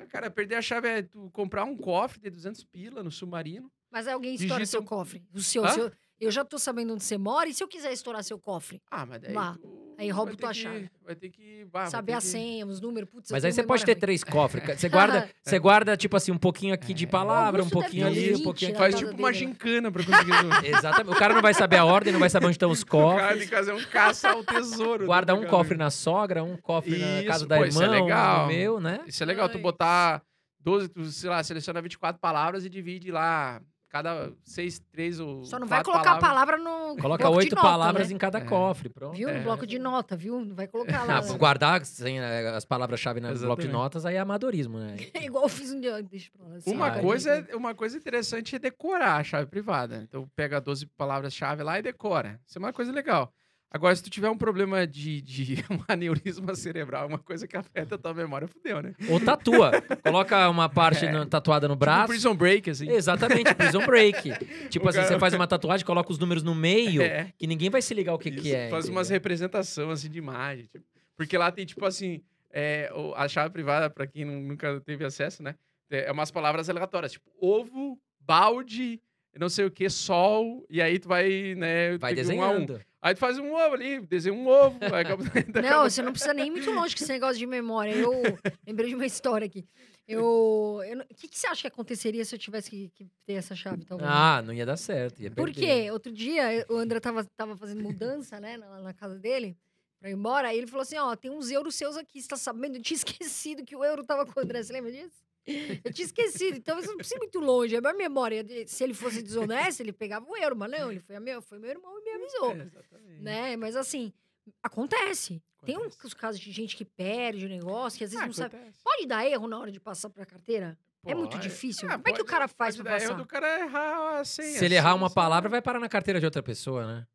Cara, 0.10 0.30
perder 0.32 0.56
a 0.56 0.62
chave 0.62 0.88
é 0.88 1.02
tu 1.02 1.30
comprar 1.32 1.64
um 1.64 1.76
cofre 1.78 2.20
de 2.20 2.30
200 2.30 2.64
pila 2.66 3.04
no 3.04 3.12
submarino. 3.12 3.72
Mas 3.92 4.08
aí 4.08 4.14
alguém 4.14 4.36
estoura 4.36 4.56
digita 4.56 4.66
seu 4.72 4.82
um- 4.82 4.86
cofre. 4.86 5.24
O 5.34 5.40
seu, 5.42 5.68
seu- 5.70 5.92
eu 6.20 6.32
já 6.32 6.44
tô 6.46 6.58
sabendo 6.60 6.94
onde 6.94 7.04
você 7.04 7.18
mora, 7.18 7.50
e 7.50 7.54
se 7.54 7.64
eu 7.64 7.68
quiser 7.68 7.92
estourar 7.94 8.24
seu 8.24 8.40
cofre? 8.40 8.82
Ah, 8.90 9.06
mas 9.06 9.22
daí 9.22 9.34
Lá. 9.34 9.58
tu 9.62 9.81
Aí 10.02 10.10
rouba 10.10 10.36
tua 10.36 10.52
chave. 10.52 10.90
Vai 11.06 11.16
ter 11.16 11.30
que... 11.30 11.68
ah, 11.74 11.86
Saber 11.86 12.14
ter 12.14 12.18
a 12.18 12.22
que- 12.22 12.26
senha, 12.26 12.66
os 12.66 12.82
números. 12.82 13.08
Putz, 13.08 13.32
Mas 13.32 13.46
aí 13.46 13.52
você 13.52 13.62
pode 13.62 13.86
ter 13.86 13.94
três 13.96 14.24
cofres. 14.24 14.64
Você 14.80 14.90
guarda, 14.90 15.30
você 15.44 15.60
guarda, 15.60 15.96
tipo 15.96 16.18
assim, 16.18 16.32
um 16.32 16.38
pouquinho 16.38 16.74
aqui 16.74 16.92
de 16.92 17.06
palavra, 17.06 17.64
um 17.64 17.70
pouquinho 17.70 18.08
ali, 18.08 18.32
um 18.34 18.38
20, 18.38 18.44
pouquinho 18.44 18.72
aqui. 18.72 18.80
Faz 18.80 18.96
casa 18.96 19.06
tipo 19.06 19.18
uma 19.20 19.28
né? 19.30 19.34
gincana 19.36 19.92
pra 19.92 20.04
conseguir... 20.04 20.32
Exatamente. 20.66 21.16
O 21.16 21.20
cara 21.20 21.36
não 21.36 21.42
vai 21.42 21.54
saber 21.54 21.78
a 21.78 21.86
ordem, 21.86 22.12
não 22.12 22.20
vai 22.20 22.30
saber 22.30 22.48
onde 22.48 22.56
estão 22.56 22.72
os 22.72 22.82
o 22.84 22.86
cara 22.86 23.04
cofres. 23.04 23.38
tem 23.40 23.48
que 23.48 23.56
fazer 23.56 23.74
um 23.74 23.84
caça 23.84 24.30
ao 24.32 24.44
tesouro. 24.44 25.06
Guarda 25.06 25.34
né, 25.36 25.40
um 25.40 25.46
cofre 25.46 25.78
na 25.78 25.92
sogra, 25.92 26.44
um 26.44 26.58
cofre 26.58 26.98
na 26.98 27.24
casa 27.24 27.46
da 27.46 27.66
isso 27.68 27.80
irmã, 27.82 27.96
é 27.96 28.00
um 28.00 28.04
legal. 28.06 28.42
no 28.42 28.48
meu, 28.48 28.80
né? 28.80 29.02
Isso 29.06 29.22
é 29.22 29.26
legal, 29.26 29.48
tu 29.50 29.60
botar 29.60 30.24
12, 30.62 30.90
tu, 30.90 31.04
sei 31.06 31.30
lá, 31.30 31.44
seleciona 31.44 31.82
24 31.82 32.20
palavras 32.20 32.66
e 32.66 32.70
divide 32.70 33.12
lá 33.12 33.62
cada 33.92 34.32
seis, 34.44 34.80
três 34.92 35.20
ou 35.20 35.44
Só 35.44 35.60
não 35.60 35.68
vai 35.68 35.84
colocar 35.84 36.14
a 36.14 36.18
palavras. 36.18 36.56
palavra 36.56 36.58
no. 36.58 36.96
Coloca 36.98 37.24
bloco 37.26 37.40
de 37.40 37.46
oito 37.46 37.56
nota, 37.56 37.68
palavras 37.68 38.08
né? 38.10 38.16
em 38.16 38.18
cada 38.18 38.38
É. 38.38 38.42
cofre, 38.42 38.88
pronto. 38.90 39.18
Viu? 39.18 39.28
É. 39.30 39.38
No 39.38 39.44
bloco 39.44 39.68
de 39.68 39.78
nota, 39.78 40.16
viu? 40.16 40.40
Não 40.46 40.56
vai 40.56 40.68
colocar 40.68 41.04
lá. 41.04 41.18
Ah, 41.18 41.22
né? 41.22 41.38
guardar 41.38 41.86
sem, 41.86 42.20
eh, 42.20 42.48
as 42.56 42.64
palavras-chave 42.64 43.20
no 43.20 43.28
bloco 43.28 43.38
de 43.40 43.46
Exatamente. 43.46 43.72
notas 43.72 44.06
aí 44.06 44.16
é 44.16 44.20
amadorismo, 44.20 44.80
né? 44.80 44.96
É 45.14 45.26
igual 45.26 45.44
eu 45.44 45.50
fiz 45.50 45.72
um 45.74 45.80
dia. 45.82 45.98
Assim, 45.98 46.72
Uma, 46.74 46.88
Ah, 46.88 47.00
coisa, 47.02 47.46
é- 47.50 47.56
uma 47.56 47.76
coisa 47.76 47.98
interessante 47.98 48.56
é 48.56 48.60
decorar 48.60 49.18
a 49.18 49.24
chave 49.24 49.48
privada. 49.48 49.98
Então, 50.08 50.28
pega 50.36 50.62
12 50.62 50.86
palavras-chave 50.86 51.62
lá 51.62 51.78
e 51.78 51.82
decora. 51.82 52.40
Isso 52.48 52.58
é 52.58 52.60
uma 52.60 52.72
coisa 52.74 52.92
legal. 52.92 53.34
Agora, 53.74 53.96
se 53.96 54.04
tu 54.04 54.10
tiver 54.10 54.30
um 54.30 54.38
problema 54.38 54.86
de, 54.86 55.22
de 55.22 55.64
um 55.72 55.80
aneurisma 55.88 56.54
cerebral, 56.56 57.08
uma 57.08 57.18
coisa 57.18 57.48
que 57.48 57.56
afeta 57.56 57.96
a 57.96 57.98
tua 57.98 58.14
memória, 58.14 58.46
fudeu, 58.48 58.82
né? 58.82 58.94
Ou 59.10 59.18
tatua. 59.20 59.72
Coloca 60.04 60.50
uma 60.50 60.68
parte 60.68 61.08
no- 61.08 61.26
tatuada 61.26 61.68
no 61.70 61.76
Tipo 61.76 61.80
braço. 61.86 62.08
Prison 62.10 62.36
Break, 62.36 62.70
assim. 62.70 62.90
Exatamente, 62.90 63.56
Prison 63.56 63.86
Break. 63.86 64.30
Tipo 64.70 64.86
O 64.86 64.90
assim, 64.90 64.98
cara- 65.00 65.08
você 65.14 65.20
faz 65.20 65.34
uma 65.34 65.48
tatuagem, 65.48 65.86
coloca 65.86 66.12
os 66.12 66.20
números 66.20 66.44
no 66.44 66.54
meio, 66.54 67.02
É. 67.02 67.32
que 67.38 67.48
ninguém 67.48 67.70
vai 67.70 67.82
se 67.82 67.94
ligar 67.94 68.14
o 68.14 68.20
que, 68.20 68.30
Isso, 68.30 68.42
que 68.42 68.54
é. 68.54 68.70
Faz 68.70 68.90
umas 68.90 69.08
entendeu? 69.08 69.16
representações 69.16 69.90
assim 70.00 70.10
de 70.10 70.18
imagem. 70.18 70.66
tipo. 70.66 70.84
Porque 71.16 71.38
lá 71.38 71.50
tem, 71.50 71.66
tipo 71.66 71.86
assim, 71.86 72.22
é, 72.52 72.92
a 73.16 73.28
chave 73.30 73.52
privada, 73.54 73.90
pra 73.90 74.06
quem 74.06 74.26
nu- 74.26 74.42
nunca 74.42 74.82
teve 74.82 75.06
acesso, 75.06 75.42
né? 75.42 75.56
É 75.90 76.08
é 76.08 76.12
umas 76.12 76.30
palavras 76.32 76.70
aleatórias, 76.70 77.14
tipo 77.14 77.30
ovo, 77.40 77.98
balde, 78.20 79.00
não 79.40 79.50
sei 79.50 79.66
o 79.66 79.72
que, 79.72 79.90
sol, 79.90 80.66
e 80.70 80.82
aí 80.82 81.00
tu 81.00 81.08
vai, 81.08 81.56
né? 81.56 81.98
Vai 81.98 82.12
ir 82.12 82.14
um 82.14 82.20
um. 82.20 82.24
desenhando. 82.24 82.82
Aí 83.02 83.16
tu 83.16 83.18
faz 83.18 83.38
um 83.40 83.54
ovo 83.54 83.74
ali, 83.74 84.00
desenha 84.02 84.36
um 84.36 84.48
ovo, 84.48 84.78
aí 84.94 85.02
acaba... 85.02 85.24
Não, 85.62 85.90
você 85.90 86.02
não 86.02 86.12
precisa 86.12 86.34
nem 86.34 86.48
ir 86.48 86.52
muito 86.52 86.70
longe 86.70 86.96
com 86.96 87.04
esse 87.04 87.12
negócio 87.12 87.38
de 87.38 87.48
memória. 87.48 87.96
Eu 87.96 88.12
lembrei 88.68 88.90
de 88.90 88.96
uma 88.96 89.06
história 89.06 89.46
aqui. 89.46 89.66
Eu. 90.08 90.80
O 91.10 91.16
que, 91.16 91.28
que 91.28 91.40
você 91.40 91.48
acha 91.48 91.62
que 91.62 91.68
aconteceria 91.68 92.26
se 92.26 92.36
eu 92.36 92.40
tivesse 92.40 92.70
que, 92.70 92.90
que 92.90 93.08
ter 93.26 93.34
essa 93.34 93.56
chave, 93.56 93.86
talvez? 93.86 94.10
Ah, 94.12 94.42
não 94.42 94.54
ia 94.54 94.66
dar 94.66 94.76
certo. 94.76 95.22
Ia 95.22 95.32
Por 95.32 95.52
quê? 95.52 95.90
Outro 95.90 96.12
dia, 96.12 96.66
o 96.70 96.76
André 96.76 97.00
tava, 97.00 97.24
tava 97.38 97.56
fazendo 97.56 97.82
mudança, 97.82 98.40
né, 98.40 98.58
na, 98.58 98.82
na 98.82 98.94
casa 98.94 99.18
dele, 99.18 99.58
pra 100.00 100.10
ir 100.10 100.14
embora. 100.14 100.50
Aí 100.50 100.58
ele 100.58 100.68
falou 100.68 100.82
assim: 100.82 100.98
Ó, 100.98 101.16
tem 101.16 101.32
uns 101.32 101.50
euros 101.50 101.76
seus 101.76 101.96
aqui, 101.96 102.22
você 102.22 102.28
tá 102.28 102.36
sabendo? 102.36 102.76
Eu 102.78 102.82
tinha 102.82 102.98
esquecido 102.98 103.64
que 103.64 103.76
o 103.76 103.86
euro 103.86 104.04
tava 104.04 104.26
com 104.26 104.38
o 104.38 104.44
André. 104.44 104.62
Você 104.62 104.74
lembra 104.74 104.92
disso? 104.92 105.24
Eu 105.48 105.92
tinha 105.94 106.06
esquecido, 106.06 106.58
então 106.58 106.76
você 106.80 106.88
não 106.88 106.98
precisa 106.98 107.16
ir 107.16 107.20
muito 107.20 107.40
longe. 107.40 107.76
A 107.76 107.82
minha 107.82 107.94
memória, 107.94 108.44
de- 108.44 108.68
se 108.68 108.84
ele 108.84 108.94
fosse 108.94 109.22
desonesto, 109.24 109.82
ele 109.82 109.92
pegava 109.92 110.26
o 110.30 110.38
euro, 110.38 110.56
mas 110.56 110.70
não, 110.72 110.92
ele 110.92 111.00
foi, 111.00 111.16
a 111.16 111.20
meu, 111.20 111.42
foi 111.42 111.58
meu 111.60 111.70
irmão 111.72 111.98
e 112.00 112.04
me 112.04 112.12
avisou. 112.12 112.52
É. 112.52 113.20
Né? 113.20 113.56
Mas 113.58 113.76
assim, 113.76 114.14
acontece. 114.62 115.42
Tem 115.66 115.76
Acontece. 115.76 115.98
uns 116.08 116.14
casos 116.14 116.42
de 116.42 116.52
gente 116.52 116.76
que 116.76 116.84
perde 116.86 117.46
o 117.46 117.50
negócio, 117.50 117.98
que 117.98 118.04
às 118.04 118.10
vezes 118.12 118.24
Ah, 118.24 118.28
não 118.28 118.34
sabe. 118.34 118.56
acontece. 118.56 118.80
Pode 118.84 119.06
dar 119.06 119.26
erro 119.28 119.48
na 119.48 119.60
hora 119.60 119.72
de 119.72 119.80
passar 119.80 120.10
pra 120.10 120.26
carteira? 120.26 120.78
É 121.06 121.14
muito 121.16 121.32
Pode. 121.34 121.44
difícil? 121.50 121.88
Ah, 121.90 121.94
Como 121.98 122.08
é 122.08 122.12
que 122.14 122.22
o 122.22 122.26
pode- 122.26 122.30
cara 122.32 122.48
faz 122.48 122.76
pode 122.76 122.84
pra 122.84 122.92
dar 122.98 123.04
erro 123.04 123.12
passar? 123.14 123.24
do 123.24 123.28
cara 123.28 123.60
errar 123.60 124.20
a 124.20 124.26
senha. 124.26 124.58
Se 124.60 124.66
ele 124.66 124.76
errar 124.76 124.92
assim, 124.92 124.98
uma 125.00 125.10
sabe? 125.10 125.16
palavra, 125.16 125.50
vai 125.50 125.62
parar 125.62 125.80
na 125.80 125.90
carteira 125.90 126.20
de 126.20 126.26
outra 126.26 126.42
pessoa, 126.44 126.86
né? 126.86 127.08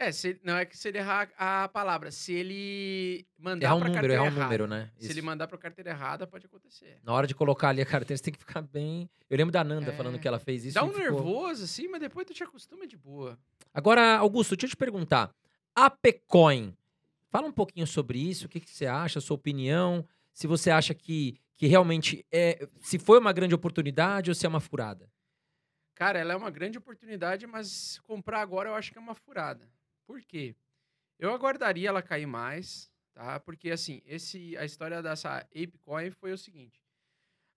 É, 0.00 0.12
se 0.12 0.38
não 0.44 0.56
é 0.56 0.64
que 0.64 0.76
se 0.78 0.86
ele 0.88 0.98
errar 0.98 1.28
a 1.36 1.66
palavra, 1.68 2.12
se 2.12 2.32
ele 2.32 3.26
mandar 3.36 3.66
Errar 3.66 3.74
um 3.74 3.80
pra 3.80 3.88
número, 3.88 4.12
errar 4.12 4.22
um 4.22 4.26
errada. 4.26 4.42
número, 4.44 4.66
né? 4.68 4.90
Se 4.96 5.02
Isso. 5.06 5.12
ele 5.12 5.22
mandar 5.22 5.48
pra 5.48 5.58
carteira 5.58 5.90
errada, 5.90 6.24
pode 6.24 6.46
acontecer. 6.46 7.00
Na 7.02 7.12
hora 7.12 7.26
de 7.26 7.34
colocar 7.34 7.70
ali 7.70 7.80
a 7.82 7.86
carteira, 7.86 8.16
você 8.16 8.22
tem 8.22 8.32
que 8.32 8.38
ficar 8.38 8.62
bem. 8.62 9.10
Eu 9.28 9.36
lembro 9.36 9.50
da 9.52 9.64
Nanda 9.64 9.90
É. 9.90 9.96
falando 9.96 10.18
que 10.20 10.28
ela 10.28 10.38
fez 10.38 10.64
isso. 10.64 10.74
Dá 10.76 10.84
um 10.84 10.88
ficou- 10.92 11.00
nervoso, 11.02 11.64
assim, 11.64 11.88
mas 11.88 12.00
depois 12.00 12.24
tu 12.26 12.32
te 12.32 12.44
acostuma 12.44 12.86
de 12.86 12.96
boa. 12.96 13.36
Agora, 13.74 14.16
Augusto, 14.18 14.54
deixa 14.54 14.66
eu 14.66 14.70
te 14.70 14.76
perguntar. 14.76 15.34
A 15.74 15.90
Pecoin, 15.90 16.76
fala 17.28 17.48
um 17.48 17.52
pouquinho 17.52 17.86
sobre 17.86 18.18
isso, 18.20 18.46
o 18.46 18.48
que, 18.48 18.60
que 18.60 18.70
você 18.70 18.86
acha, 18.86 19.20
sua 19.20 19.34
opinião, 19.34 20.06
se 20.32 20.46
você 20.46 20.70
acha 20.70 20.94
que, 20.94 21.36
que 21.56 21.66
realmente 21.66 22.24
é. 22.30 22.68
Se 22.80 23.00
foi 23.00 23.18
uma 23.18 23.32
grande 23.32 23.54
oportunidade 23.54 24.30
ou 24.30 24.34
se 24.36 24.46
é 24.46 24.48
uma 24.48 24.60
furada. 24.60 25.10
Cara, 25.96 26.20
ela 26.20 26.32
é 26.32 26.36
uma 26.36 26.50
grande 26.50 26.78
oportunidade, 26.78 27.44
mas 27.48 27.98
comprar 28.04 28.40
agora 28.42 28.68
eu 28.68 28.76
acho 28.76 28.92
que 28.92 28.98
é 28.98 29.00
uma 29.00 29.16
furada. 29.16 29.68
Por 30.08 30.22
quê? 30.22 30.56
Eu 31.18 31.34
aguardaria 31.34 31.90
ela 31.90 32.00
cair 32.00 32.24
mais, 32.24 32.90
tá? 33.12 33.38
Porque, 33.38 33.70
assim, 33.70 34.00
esse, 34.06 34.56
a 34.56 34.64
história 34.64 35.02
dessa 35.02 35.36
ApeCoin 35.36 36.10
foi 36.12 36.32
o 36.32 36.38
seguinte. 36.38 36.82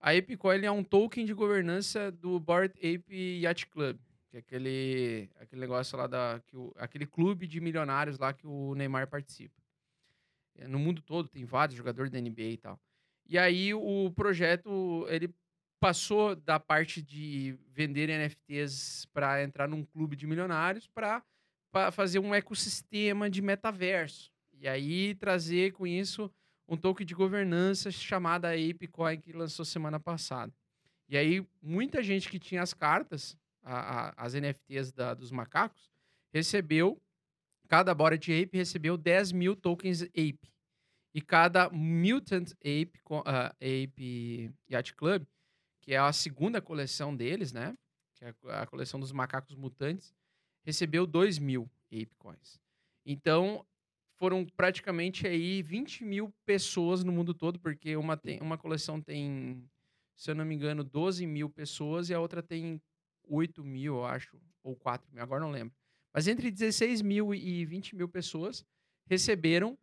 A 0.01 0.11
ApeCoin 0.11 0.65
é 0.65 0.69
um 0.69 0.83
token 0.83 1.25
de 1.25 1.33
governança 1.33 2.11
do 2.11 2.37
Bored 2.41 2.77
Ape 2.77 3.39
Yacht 3.41 3.67
Club, 3.67 3.97
que 4.29 4.35
é 4.35 4.39
aquele, 4.41 5.29
aquele 5.39 5.61
negócio 5.61 5.97
lá 5.97 6.07
da... 6.07 6.41
Que 6.45 6.57
o, 6.57 6.73
aquele 6.75 7.05
clube 7.05 7.47
de 7.47 7.61
milionários 7.61 8.19
lá 8.19 8.33
que 8.33 8.45
o 8.45 8.75
Neymar 8.75 9.07
participa. 9.07 9.55
É, 10.57 10.67
No 10.67 10.77
mundo 10.77 11.01
todo 11.01 11.29
tem 11.29 11.45
vários 11.45 11.77
jogadores 11.77 12.11
da 12.11 12.19
NBA 12.19 12.41
e 12.41 12.57
tal. 12.57 12.77
E 13.27 13.37
aí 13.37 13.73
o 13.73 14.11
projeto, 14.13 15.05
ele 15.07 15.33
passou 15.79 16.35
da 16.35 16.59
parte 16.59 17.01
de 17.01 17.57
vender 17.69 18.09
NFTs 18.09 19.05
para 19.13 19.41
entrar 19.41 19.69
num 19.69 19.85
clube 19.85 20.17
de 20.17 20.27
milionários 20.27 20.85
para 20.85 21.23
fazer 21.91 22.19
um 22.19 22.33
ecossistema 22.33 23.29
de 23.29 23.41
metaverso. 23.41 24.31
E 24.53 24.67
aí 24.67 25.15
trazer 25.15 25.71
com 25.73 25.87
isso 25.87 26.31
um 26.67 26.77
token 26.77 27.05
de 27.05 27.13
governança 27.15 27.89
chamada 27.91 28.49
ApeCoin 28.53 29.19
que 29.19 29.31
lançou 29.33 29.65
semana 29.65 29.99
passada. 29.99 30.53
E 31.09 31.17
aí 31.17 31.45
muita 31.61 32.01
gente 32.03 32.29
que 32.29 32.39
tinha 32.39 32.61
as 32.61 32.73
cartas, 32.73 33.37
a- 33.63 34.09
a- 34.09 34.13
as 34.17 34.33
NFTs 34.35 34.91
da- 34.91 35.13
dos 35.13 35.31
macacos, 35.31 35.89
recebeu, 36.33 37.01
cada 37.67 37.93
Bored 37.93 38.31
Ape 38.41 38.57
recebeu 38.57 38.97
10 38.97 39.31
mil 39.31 39.55
tokens 39.55 40.01
Ape. 40.03 40.51
E 41.13 41.21
cada 41.21 41.69
Mutant 41.69 42.51
Ape, 42.61 42.93
ah, 43.25 43.53
Ape 43.59 44.49
Yacht 44.69 44.93
Club, 44.95 45.25
que 45.81 45.93
é 45.93 45.97
a 45.97 46.13
segunda 46.13 46.61
coleção 46.61 47.13
deles, 47.15 47.51
né? 47.51 47.75
Que 48.15 48.23
é 48.25 48.33
a 48.49 48.65
coleção 48.65 48.99
dos 48.99 49.11
macacos 49.11 49.55
mutantes, 49.55 50.13
recebeu 50.63 51.05
2 51.05 51.39
mil 51.39 51.69
Ape 51.91 52.15
Coins. 52.17 52.59
Então, 53.05 53.65
foram 54.17 54.45
praticamente 54.45 55.25
aí 55.25 55.61
20 55.63 56.03
mil 56.03 56.31
pessoas 56.45 57.03
no 57.03 57.11
mundo 57.11 57.33
todo, 57.33 57.59
porque 57.59 57.95
uma, 57.95 58.15
tem, 58.15 58.39
uma 58.39 58.57
coleção 58.57 59.01
tem, 59.01 59.63
se 60.15 60.29
eu 60.29 60.35
não 60.35 60.45
me 60.45 60.53
engano, 60.53 60.83
12 60.83 61.25
mil 61.25 61.49
pessoas 61.49 62.09
e 62.09 62.13
a 62.13 62.19
outra 62.19 62.43
tem 62.43 62.79
8 63.23 63.63
mil, 63.63 63.95
eu 63.95 64.05
acho, 64.05 64.39
ou 64.63 64.75
4 64.75 65.11
mil, 65.11 65.23
agora 65.23 65.41
não 65.41 65.49
lembro. 65.51 65.73
Mas 66.13 66.27
entre 66.27 66.51
16 66.51 67.01
mil 67.01 67.33
e 67.33 67.65
20 67.65 67.95
mil 67.95 68.07
pessoas 68.07 68.63
receberam 69.07 69.77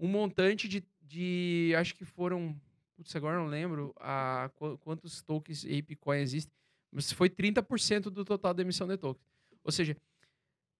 um 0.00 0.08
montante 0.08 0.66
de, 0.66 0.84
de 1.00 1.72
acho 1.78 1.94
que 1.94 2.04
foram, 2.04 2.60
putz, 2.96 3.14
agora 3.14 3.38
não 3.38 3.46
lembro 3.46 3.94
a, 4.00 4.50
qu- 4.56 4.76
quantos 4.78 5.22
tokens 5.22 5.64
ApeCoin 5.64 6.18
existem, 6.18 6.52
mas 6.90 7.12
foi 7.12 7.28
30% 7.30 8.04
do 8.10 8.24
total 8.24 8.52
da 8.54 8.62
emissão 8.62 8.88
de 8.88 8.96
tokens. 8.96 9.24
Ou 9.62 9.70
seja, 9.70 9.96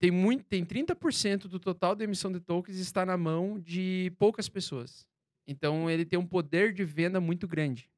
tem, 0.05 0.11
muito, 0.11 0.45
tem 0.45 0.63
30% 0.67 1.49
do 1.49 1.59
total 1.59 1.97
da 1.97 2.05
emissão 2.05 2.31
de 2.31 2.39
tokens 2.39 2.77
está 2.79 3.07
na 3.07 3.17
mão 3.17 3.59
de 3.59 4.13
poucas 4.19 4.51
pessoas. 4.51 5.09
Então, 5.47 5.89
ele 5.89 6.05
tem 6.05 6.19
um 6.19 6.27
poder 6.27 6.75
de 6.75 6.85
venda 6.85 7.23
muito 7.23 7.49
grande. 7.49 7.89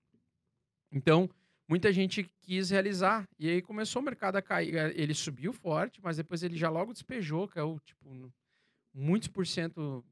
Então, 0.92 1.28
muita 1.68 1.92
gente 1.92 2.30
quis 2.42 2.70
realizar. 2.70 3.28
E 3.36 3.50
aí 3.50 3.60
começou 3.60 4.00
o 4.00 4.04
mercado 4.04 4.36
a 4.36 4.42
cair. 4.42 4.72
Ele 4.96 5.14
subiu 5.14 5.52
forte, 5.52 6.00
mas 6.00 6.16
depois 6.16 6.44
ele 6.44 6.56
já 6.56 6.70
logo 6.70 6.92
despejou, 6.92 7.48
caiu, 7.48 7.80
tipo, 7.84 8.14
no- 8.14 8.32
muitos 8.94 9.26
por 9.26 9.44
cento, 9.44 10.04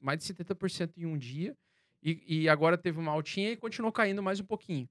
mais 0.00 0.18
de 0.18 0.24
70% 0.24 0.98
em 0.98 1.06
um 1.06 1.16
dia. 1.16 1.56
E, 2.02 2.42
e 2.42 2.48
agora 2.48 2.76
teve 2.76 2.98
uma 2.98 3.12
altinha 3.12 3.52
e 3.52 3.56
continuou 3.56 3.92
caindo 3.92 4.20
mais 4.20 4.40
um 4.40 4.44
pouquinho. 4.44 4.88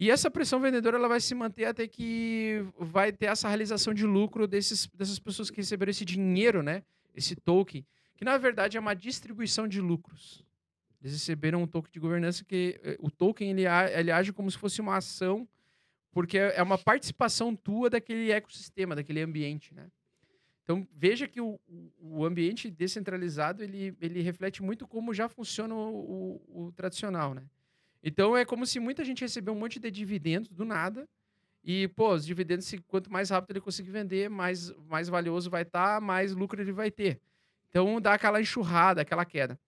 E 0.00 0.10
essa 0.10 0.30
pressão 0.30 0.58
vendedora 0.60 0.96
ela 0.96 1.06
vai 1.08 1.20
se 1.20 1.34
manter 1.34 1.66
até 1.66 1.86
que 1.86 2.64
vai 2.78 3.12
ter 3.12 3.26
essa 3.26 3.46
realização 3.48 3.92
de 3.92 4.06
lucro 4.06 4.46
desses, 4.48 4.86
dessas 4.94 5.18
pessoas 5.18 5.50
que 5.50 5.58
receberam 5.58 5.90
esse 5.90 6.06
dinheiro, 6.06 6.62
né? 6.62 6.82
Esse 7.14 7.36
token, 7.36 7.84
que 8.16 8.24
na 8.24 8.38
verdade 8.38 8.78
é 8.78 8.80
uma 8.80 8.94
distribuição 8.94 9.68
de 9.68 9.78
lucros. 9.78 10.42
Eles 11.02 11.12
receberam 11.12 11.62
um 11.62 11.66
token 11.66 11.92
de 11.92 12.00
governança 12.00 12.42
que 12.44 12.80
eh, 12.82 12.96
o 12.98 13.10
token 13.10 13.50
ele, 13.50 13.64
ele 13.94 14.10
age 14.10 14.32
como 14.32 14.50
se 14.50 14.56
fosse 14.56 14.80
uma 14.80 14.96
ação, 14.96 15.46
porque 16.12 16.38
é 16.38 16.54
é 16.56 16.62
uma 16.62 16.78
participação 16.78 17.54
tua 17.54 17.90
daquele 17.90 18.32
ecossistema, 18.32 18.94
daquele 18.96 19.20
ambiente, 19.20 19.74
né? 19.74 19.86
Então 20.64 20.86
veja 20.94 21.28
que 21.28 21.40
o- 21.42 21.60
o 22.00 22.24
ambiente 22.24 22.70
descentralizado 22.70 23.62
ele, 23.62 23.94
ele 24.00 24.22
reflete 24.22 24.62
muito 24.62 24.86
como 24.88 25.12
já 25.12 25.28
funciona 25.28 25.74
o, 25.74 26.40
o- 26.48 26.66
o 26.68 26.72
tradicional, 26.72 27.34
né? 27.34 27.42
Então 28.02 28.36
é 28.36 28.44
como 28.44 28.66
se 28.66 28.80
muita 28.80 29.04
gente 29.04 29.20
recebeu 29.20 29.54
um 29.54 29.58
monte 29.58 29.78
de 29.78 29.90
dividendos 29.90 30.50
do 30.50 30.64
nada. 30.64 31.08
E, 31.62 31.88
pô, 31.88 32.14
os 32.14 32.24
dividendos, 32.24 32.72
quanto 32.86 33.12
mais 33.12 33.28
rápido 33.28 33.50
ele 33.50 33.60
conseguir 33.60 33.90
vender, 33.90 34.30
mais, 34.30 34.70
mais 34.88 35.08
valioso 35.08 35.50
vai 35.50 35.62
estar, 35.62 36.00
mais 36.00 36.32
lucro 36.32 36.60
ele 36.60 36.72
vai 36.72 36.90
ter. 36.90 37.20
Então 37.68 38.00
dá 38.00 38.14
aquela 38.14 38.40
enxurrada, 38.40 39.02
aquela 39.02 39.24
queda. 39.24 39.58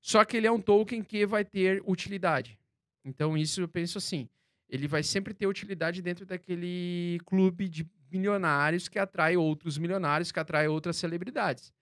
Só 0.00 0.24
que 0.24 0.36
ele 0.36 0.46
é 0.46 0.52
um 0.52 0.60
token 0.60 1.02
que 1.02 1.26
vai 1.26 1.44
ter 1.44 1.82
utilidade. 1.86 2.58
Então 3.04 3.36
isso 3.36 3.60
eu 3.60 3.68
penso 3.68 3.98
assim, 3.98 4.28
ele 4.68 4.88
vai 4.88 5.02
sempre 5.02 5.34
ter 5.34 5.46
utilidade 5.46 6.00
dentro 6.00 6.24
daquele 6.24 7.20
clube 7.26 7.68
de 7.68 7.86
milionários 8.10 8.88
que 8.88 8.98
atrai 8.98 9.36
outros 9.36 9.76
milionários, 9.76 10.32
que 10.32 10.40
atrai 10.40 10.68
outras 10.68 10.96
celebridades. 10.96 11.72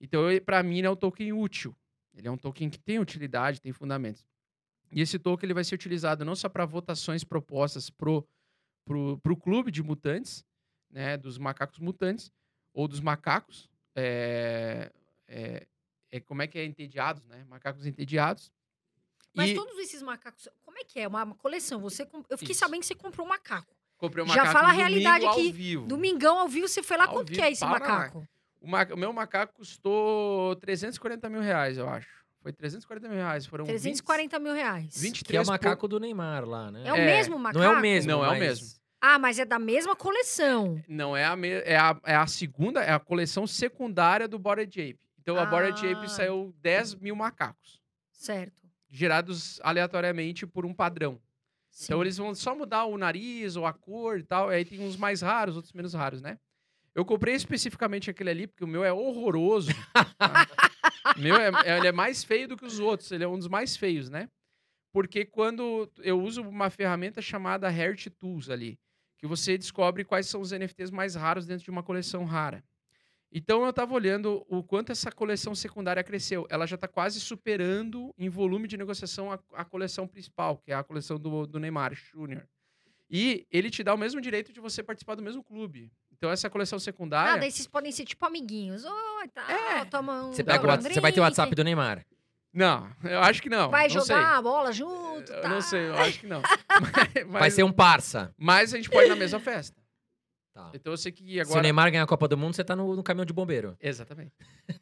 Então, 0.00 0.22
para 0.44 0.62
mim, 0.62 0.78
ele 0.78 0.86
é 0.86 0.90
um 0.90 0.96
token 0.96 1.32
útil. 1.32 1.74
Ele 2.14 2.28
é 2.28 2.30
um 2.30 2.36
token 2.36 2.68
que 2.68 2.78
tem 2.78 2.98
utilidade, 2.98 3.60
tem 3.60 3.72
fundamentos. 3.72 4.26
E 4.90 5.00
esse 5.02 5.18
token 5.18 5.46
ele 5.46 5.54
vai 5.54 5.64
ser 5.64 5.74
utilizado 5.74 6.24
não 6.24 6.34
só 6.34 6.48
para 6.48 6.64
votações 6.64 7.22
propostas 7.24 7.90
pro, 7.90 8.26
pro, 8.84 9.18
pro 9.18 9.36
clube 9.36 9.70
de 9.70 9.82
mutantes, 9.82 10.44
né, 10.90 11.16
dos 11.16 11.36
macacos 11.38 11.78
mutantes, 11.78 12.32
ou 12.72 12.88
dos 12.88 13.00
macacos, 13.00 13.68
é, 13.94 14.90
é, 15.26 15.66
é, 16.10 16.20
como 16.20 16.40
é 16.42 16.46
que 16.46 16.58
é, 16.58 16.64
entediados, 16.64 17.22
né, 17.26 17.44
macacos 17.48 17.84
entediados. 17.86 18.50
Mas 19.34 19.50
E 19.50 19.54
todos 19.54 19.78
esses 19.78 20.00
macacos, 20.02 20.48
como 20.62 20.78
é 20.78 20.84
que 20.84 20.98
é? 21.00 21.06
Uma, 21.06 21.22
uma 21.22 21.34
coleção. 21.34 21.80
Você, 21.80 22.06
comp- 22.06 22.26
eu 22.30 22.38
fiquei 22.38 22.52
Isso. 22.52 22.60
sabendo 22.60 22.80
que 22.80 22.86
você 22.86 22.94
comprou 22.94 23.26
um 23.26 23.28
macaco. 23.28 23.76
comprei 23.98 24.24
um 24.24 24.28
já 24.28 24.36
macaco 24.36 24.52
fala 24.52 24.68
a 24.68 24.72
realidade 24.72 25.26
aqui. 25.26 25.52
vivo. 25.52 25.86
Domingão 25.86 26.38
ao 26.38 26.48
vivo, 26.48 26.66
você 26.66 26.82
foi 26.82 26.96
lá, 26.96 27.04
Ao 27.04 27.12
quanto 27.12 27.26
que 27.28 27.34
vivo, 27.34 27.44
é 27.46 27.50
esse 27.52 27.64
macaco? 27.64 28.26
O, 28.60 28.66
ma- 28.66 28.88
o 28.92 28.96
meu 28.96 29.12
macaco 29.12 29.54
custou 29.54 30.56
340 30.56 31.28
mil 31.28 31.40
reais, 31.42 31.76
eu 31.78 31.88
acho. 31.88 32.17
Foi 32.40 32.52
340 32.52 33.08
mil 33.08 33.16
reais. 33.18 33.46
Foram 33.46 33.64
340 33.64 34.38
mil 34.38 34.54
reais. 34.54 34.94
20, 34.96 35.02
23 35.02 35.26
Que 35.30 35.36
é 35.36 35.40
o 35.40 35.44
po- 35.44 35.50
macaco 35.50 35.88
do 35.88 35.98
Neymar 36.00 36.44
lá, 36.44 36.70
né? 36.70 36.82
É 36.86 36.92
o 36.92 36.96
É, 36.96 37.04
mesmo 37.04 37.38
macaco? 37.38 37.58
Não 37.64 37.72
é 37.74 37.78
o 37.78 37.80
mesmo. 37.80 38.10
Não 38.12 38.24
é 38.24 38.28
o 38.28 38.30
mas- 38.30 38.40
mesmo. 38.40 38.78
Ah, 39.00 39.18
mas 39.18 39.38
é 39.38 39.44
da 39.44 39.58
mesma 39.58 39.94
coleção. 39.94 40.82
Não, 40.88 41.16
é 41.16 41.24
a, 41.24 41.36
me- 41.36 41.48
é, 41.50 41.76
a, 41.76 41.96
é 42.04 42.16
a 42.16 42.26
segunda, 42.26 42.82
é 42.82 42.92
a 42.92 42.98
coleção 42.98 43.46
secundária 43.46 44.26
do 44.26 44.38
Bored 44.38 44.68
Ape. 44.80 44.98
Então 45.20 45.38
a 45.38 45.46
Bored 45.46 45.86
Ah. 45.86 45.92
Ape 45.92 46.10
saiu 46.10 46.52
10 46.60 46.94
mil 46.96 47.14
macacos, 47.14 47.80
Certo. 48.10 48.62
gerados 48.90 49.60
aleatoriamente 49.62 50.46
por 50.46 50.64
um 50.66 50.74
padrão. 50.74 51.20
Sim. 51.70 51.84
Então 51.84 52.00
eles 52.00 52.16
vão 52.16 52.34
só 52.34 52.56
mudar 52.56 52.86
o 52.86 52.98
nariz 52.98 53.54
ou 53.54 53.66
a 53.66 53.72
cor 53.72 54.18
e 54.18 54.24
tal. 54.24 54.48
Aí 54.48 54.64
tem 54.64 54.80
uns 54.80 54.96
mais 54.96 55.20
raros, 55.20 55.54
outros 55.54 55.72
menos 55.74 55.94
raros, 55.94 56.20
né? 56.20 56.38
Eu 56.94 57.04
comprei 57.04 57.34
especificamente 57.36 58.10
aquele 58.10 58.30
ali, 58.30 58.46
porque 58.48 58.64
o 58.64 58.68
meu 58.68 58.82
é 58.82 58.92
horroroso. 58.92 59.70
tá? 60.18 60.46
Meu 61.18 61.36
é, 61.36 61.50
é- 61.64 61.78
ele 61.78 61.88
é 61.88 61.92
mais 61.92 62.24
feio 62.24 62.48
do 62.48 62.56
que 62.56 62.64
os 62.64 62.78
outros. 62.78 63.10
Ele 63.10 63.24
é 63.24 63.28
um 63.28 63.38
dos 63.38 63.48
mais 63.48 63.76
feios, 63.76 64.08
né? 64.08 64.28
Porque 64.92 65.24
quando 65.24 65.90
eu 65.98 66.20
uso 66.20 66.42
uma 66.42 66.70
ferramenta 66.70 67.20
chamada 67.20 67.70
Heart 67.70 68.08
Tools 68.18 68.48
ali, 68.48 68.78
que 69.18 69.26
você 69.26 69.58
descobre 69.58 70.04
quais 70.04 70.26
são 70.26 70.40
os 70.40 70.52
NFTs 70.52 70.90
mais 70.90 71.14
raros 71.14 71.46
dentro 71.46 71.64
de 71.64 71.70
uma 71.70 71.82
coleção 71.82 72.24
rara. 72.24 72.64
Então 73.30 73.62
eu 73.62 73.70
estava 73.70 73.92
olhando 73.92 74.44
o 74.48 74.62
quanto 74.62 74.90
essa 74.90 75.12
coleção 75.12 75.54
secundária 75.54 76.02
cresceu. 76.02 76.46
Ela 76.48 76.66
já 76.66 76.76
está 76.76 76.88
quase 76.88 77.20
superando 77.20 78.14
em 78.16 78.28
volume 78.28 78.66
de 78.66 78.76
negociação 78.76 79.30
a, 79.30 79.38
a 79.52 79.64
coleção 79.64 80.08
principal, 80.08 80.56
que 80.56 80.72
é 80.72 80.74
a 80.74 80.82
coleção 80.82 81.18
do, 81.18 81.46
do 81.46 81.60
Neymar 81.60 81.94
Júnior. 81.94 82.48
E 83.10 83.46
ele 83.50 83.70
te 83.70 83.82
dá 83.82 83.92
o 83.92 83.98
mesmo 83.98 84.20
direito 84.20 84.52
de 84.52 84.60
você 84.60 84.82
participar 84.82 85.14
do 85.14 85.22
mesmo 85.22 85.42
clube. 85.42 85.90
Então 86.18 86.30
essa 86.32 86.50
coleção 86.50 86.76
Ah, 86.76 86.80
secundária. 86.80 87.40
daí 87.40 87.50
vocês 87.50 87.66
podem 87.66 87.92
ser 87.92 88.04
tipo 88.04 88.24
amiguinhos. 88.26 88.84
Oi, 88.84 89.28
tá, 89.32 89.50
É. 89.50 89.84
toma 89.84 90.24
um 90.24 90.32
Você, 90.32 90.42
pega 90.42 90.66
WhatsApp- 90.66 90.94
você 90.94 91.00
vai 91.00 91.12
ter 91.12 91.20
o 91.20 91.22
WhatsApp 91.22 91.54
do 91.54 91.62
Neymar. 91.64 92.04
Não, 92.52 92.90
eu 93.04 93.20
acho 93.20 93.40
que 93.42 93.48
não. 93.48 93.70
Vai 93.70 93.88
não 93.88 94.00
sei. 94.00 94.16
jogar 94.16 94.36
a 94.38 94.42
bola 94.42 94.72
junto, 94.72 95.30
Eu 95.32 95.42
tá? 95.42 95.48
não 95.48 95.60
sei, 95.60 95.88
eu 95.88 95.94
acho 95.98 96.18
que 96.20 96.26
não. 96.26 96.42
mas, 97.28 97.40
Vai 97.40 97.50
ser 97.50 97.62
um 97.62 97.70
parça. 97.72 98.34
mas 98.36 98.74
a 98.74 98.76
gente 98.78 98.90
pode 98.90 99.06
ir 99.06 99.10
na 99.10 99.16
mesma 99.16 99.38
festa. 99.38 99.80
Tá. 100.54 100.72
Então 100.74 100.92
eu 100.92 100.96
sei 100.96 101.12
que 101.12 101.24
Se 101.34 101.38
o 101.38 101.42
agora. 101.42 101.62
Neymar 101.62 101.90
ganhar 101.90 102.02
a 102.02 102.06
Copa 102.06 102.26
do 102.26 102.36
Mundo, 102.36 102.54
você 102.56 102.64
tá 102.64 102.74
no, 102.74 102.96
no 102.96 103.02
caminhão 103.02 103.24
de 103.26 103.32
bombeiro. 103.32 103.76
Exatamente. 103.80 104.32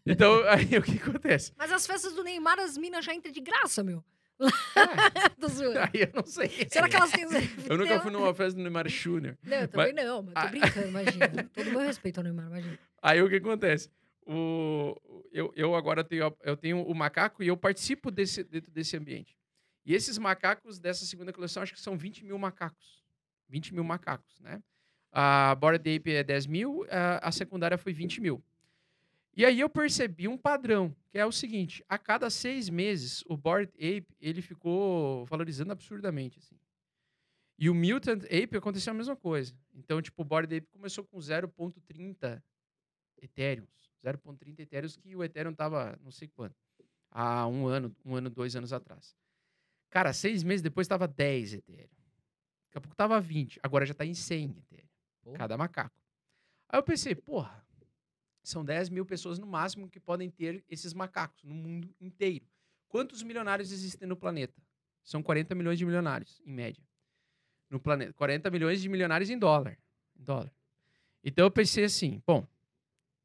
Então, 0.07 0.43
aí 0.49 0.79
o 0.79 0.83
que 0.83 0.97
acontece? 0.97 1.53
Mas 1.59 1.71
as 1.71 1.87
festas 1.87 2.15
do 2.15 2.25
Neymar, 2.25 2.59
as 2.61 2.79
minas 2.79 3.05
já 3.05 3.13
entram 3.13 3.31
de 3.31 3.41
graça, 3.41 3.83
meu. 3.83 4.03
É, 4.41 5.47
zoando. 5.49 5.79
aí 5.79 6.03
eu 6.03 6.11
não 6.15 6.27
sei. 6.27 6.49
Será 6.69 6.89
que 6.89 6.97
elas 6.97 7.11
têm... 7.11 7.25
Eu 7.69 7.79
nunca 7.79 8.01
fui 8.01 8.11
numa 8.11 8.35
festa 8.35 8.57
do 8.57 8.63
Neymar 8.63 8.89
Júnior. 8.89 9.39
Não, 9.43 9.57
eu 9.57 9.69
também 9.69 9.93
não, 9.93 10.23
mas 10.23 10.35
tô 10.35 10.49
brincando, 10.51 10.89
imagina. 10.89 11.51
Todo 11.55 11.71
meu 11.71 11.81
respeito 11.81 12.19
ao 12.19 12.25
Neymar, 12.25 12.47
imagina. 12.47 12.79
Aí 13.03 13.23
o 13.23 13.29
que 13.29 13.37
acontece? 13.37 13.91
O, 14.27 14.95
eu, 15.33 15.53
eu 15.57 15.75
agora 15.75 16.03
tenho, 16.05 16.37
eu 16.43 16.57
tenho 16.57 16.83
o 16.83 16.95
macaco 16.95 17.43
e 17.43 17.49
eu 17.49 17.57
participo 17.57 18.11
desse, 18.11 18.45
dentro 18.45 18.71
desse 18.71 18.97
ambiente. 18.97 19.37
E 19.85 19.95
esses 19.95 20.19
macacos 20.19 20.79
dessa 20.79 21.05
segunda 21.05 21.33
coleção, 21.33 21.63
acho 21.63 21.73
que 21.73 21.81
são 21.81 21.97
20 21.97 22.25
mil 22.25 22.39
macacos. 22.39 23.05
20 23.49 23.75
mil 23.75 23.85
macacos, 23.85 24.41
né? 24.41 24.61
A 25.13 25.55
Bored 25.55 25.97
Ape 25.97 26.13
é 26.13 26.25
10 26.25 26.47
mil, 26.47 26.85
a, 26.91 27.29
a 27.29 27.33
secundária 27.33 27.79
foi 27.79 27.93
20 27.93 28.21
mil. 28.21 28.45
E 29.37 29.45
aí 29.45 29.61
eu 29.61 29.69
percebi 29.69 30.27
um 30.27 30.39
padrão, 30.39 30.97
que 31.11 31.19
é 31.19 31.27
o 31.27 31.31
seguinte: 31.31 31.85
a 31.87 31.99
cada 31.99 32.31
seis 32.31 32.71
meses, 32.71 33.23
o 33.29 33.37
Bored 33.37 33.71
Ape 33.75 34.17
ele 34.19 34.41
ficou 34.41 35.27
valorizando 35.27 35.73
absurdamente. 35.73 36.39
Assim. 36.39 36.59
E 37.59 37.69
o 37.69 37.75
Mutant 37.75 38.25
Ape 38.25 38.57
aconteceu 38.57 38.93
a 38.93 38.95
mesma 38.95 39.15
coisa. 39.15 39.55
Então, 39.75 40.01
tipo, 40.01 40.23
o 40.23 40.25
Bored 40.25 40.57
Ape 40.57 40.67
começou 40.69 41.05
com 41.05 41.19
0.30 41.19 42.43
Ethereum. 43.21 43.67
0.30 44.03 44.61
Ethereum 44.61 44.91
que 45.01 45.15
o 45.15 45.23
Ethereum 45.23 45.55
tava 45.55 45.99
não 46.03 46.11
sei 46.11 46.29
quanto. 46.29 46.57
Há 47.11 47.47
um 47.47 47.67
ano, 47.67 47.95
um 48.05 48.15
ano, 48.15 48.31
dois 48.31 48.57
anos 48.57 48.73
atrás. 48.73 49.15
Cara, 49.91 50.13
seis 50.15 50.43
meses 50.43 50.63
depois 50.63 50.89
tava 50.89 51.07
10 51.07 51.55
Ethereum. 51.55 51.89
Daqui 52.67 52.79
a 52.79 52.81
pouco 52.81 52.97
tava 52.97 53.21
20. 53.21 53.61
Agora 53.63 53.85
já 53.85 53.93
tá 53.93 54.05
em 54.05 54.15
100 54.15 54.57
Ethereum. 54.59 55.37
Cada 55.37 55.57
macaco. 55.59 55.99
Aí 56.69 56.79
eu 56.79 56.83
pensei, 56.83 57.15
porra, 57.15 57.66
são 58.49 58.65
10 58.65 58.91
mil 58.91 59.05
pessoas 59.05 59.39
no 59.39 59.47
máximo 59.47 59.89
que 59.89 59.99
podem 59.99 60.31
ter 60.31 60.65
esses 60.69 60.95
macacos 60.95 61.43
no 61.43 61.55
mundo 61.55 61.93
inteiro. 62.01 62.47
Quantos 62.89 63.23
milionários 63.23 63.73
existem 63.73 64.09
no 64.09 64.17
planeta? 64.17 64.63
São 65.03 65.23
40 65.23 65.55
milhões 65.55 65.79
de 65.79 65.85
milionários, 65.85 66.41
em 66.45 66.53
média. 66.53 66.83
No 67.69 67.81
planeta. 67.81 68.13
40 68.13 68.49
milhões 68.51 68.81
de 68.81 68.89
milionários 68.89 69.31
em 69.31 69.39
dólar. 69.39 69.77
Em 70.17 70.23
dólar. 70.23 70.53
Então 71.25 71.45
eu 71.45 71.51
pensei 71.51 71.85
assim, 71.85 72.23
bom, 72.25 72.47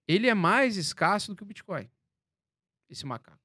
ele 0.08 0.28
é 0.28 0.34
mais 0.34 0.76
escasso 0.76 1.32
do 1.32 1.36
que 1.36 1.44
o 1.44 1.46
Bitcoin, 1.46 1.88
esse 2.90 3.06
macaco. 3.06 3.40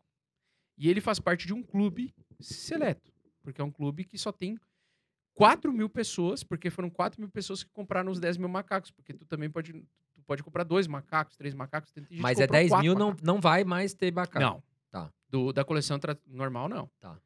E 0.79 0.89
ele 0.89 1.03
faz 1.03 1.21
parte 1.21 1.47
de 1.47 1.53
um 1.53 1.63
clube 1.63 2.15
seleto, 2.41 3.13
porque 3.43 3.61
é 3.61 3.65
um 3.65 3.71
clube 3.71 4.05
que 4.05 4.17
só 4.17 4.33
tem 4.33 4.59
4 5.35 5.71
mil 5.75 5.91
pessoas, 5.91 6.43
porque 6.43 6.71
foram 6.71 6.89
4 6.89 7.21
mil 7.21 7.29
pessoas 7.29 7.63
que 7.63 7.71
compraram 7.71 8.11
os 8.11 8.19
10 8.19 8.39
mil 8.39 8.49
macacos, 8.49 8.91
porque 8.91 9.13
tu 9.13 9.27
também 9.27 9.51
pode, 9.51 9.75
pode 10.27 10.43
comprar 10.43 10.65
dois 10.65 10.87
macacos, 10.87 11.37
três 11.37 11.55
macacos. 11.55 11.93
Mas 12.11 12.39
é 12.39 12.47
comprou 12.47 12.61
10 12.61 12.71
quatro 12.71 12.85
mil, 12.85 12.95
não, 12.95 13.07
macacos. 13.07 13.23
não 13.23 13.41
vai 13.41 13.65
mais 13.65 13.95
ter 13.95 14.13
macaco. 14.13 14.41
Não. 14.41 14.63
Tá. 14.91 15.13
Do, 15.29 15.53
da 15.53 15.65
coleção 15.65 15.99
normal, 16.27 16.69
não. 16.69 16.91
Tá. 17.01 17.19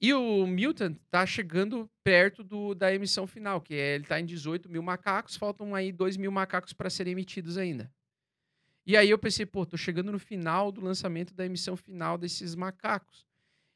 E 0.00 0.12
o 0.12 0.46
Mutant 0.46 0.96
tá 1.10 1.24
chegando 1.24 1.88
perto 2.02 2.44
do, 2.44 2.74
da 2.74 2.92
emissão 2.92 3.26
final, 3.26 3.60
que 3.60 3.74
é, 3.74 3.94
ele 3.94 4.04
tá 4.04 4.20
em 4.20 4.26
18 4.26 4.68
mil 4.68 4.82
macacos, 4.82 5.36
faltam 5.36 5.74
aí 5.74 5.90
2 5.90 6.16
mil 6.16 6.30
macacos 6.30 6.72
para 6.72 6.90
serem 6.90 7.12
emitidos 7.12 7.56
ainda. 7.56 7.90
E 8.86 8.96
aí 8.96 9.08
eu 9.08 9.18
pensei, 9.18 9.46
pô, 9.46 9.64
tô 9.64 9.78
chegando 9.78 10.12
no 10.12 10.18
final 10.18 10.70
do 10.70 10.82
lançamento 10.82 11.32
da 11.32 11.46
emissão 11.46 11.74
final 11.76 12.18
desses 12.18 12.54
macacos. 12.54 13.26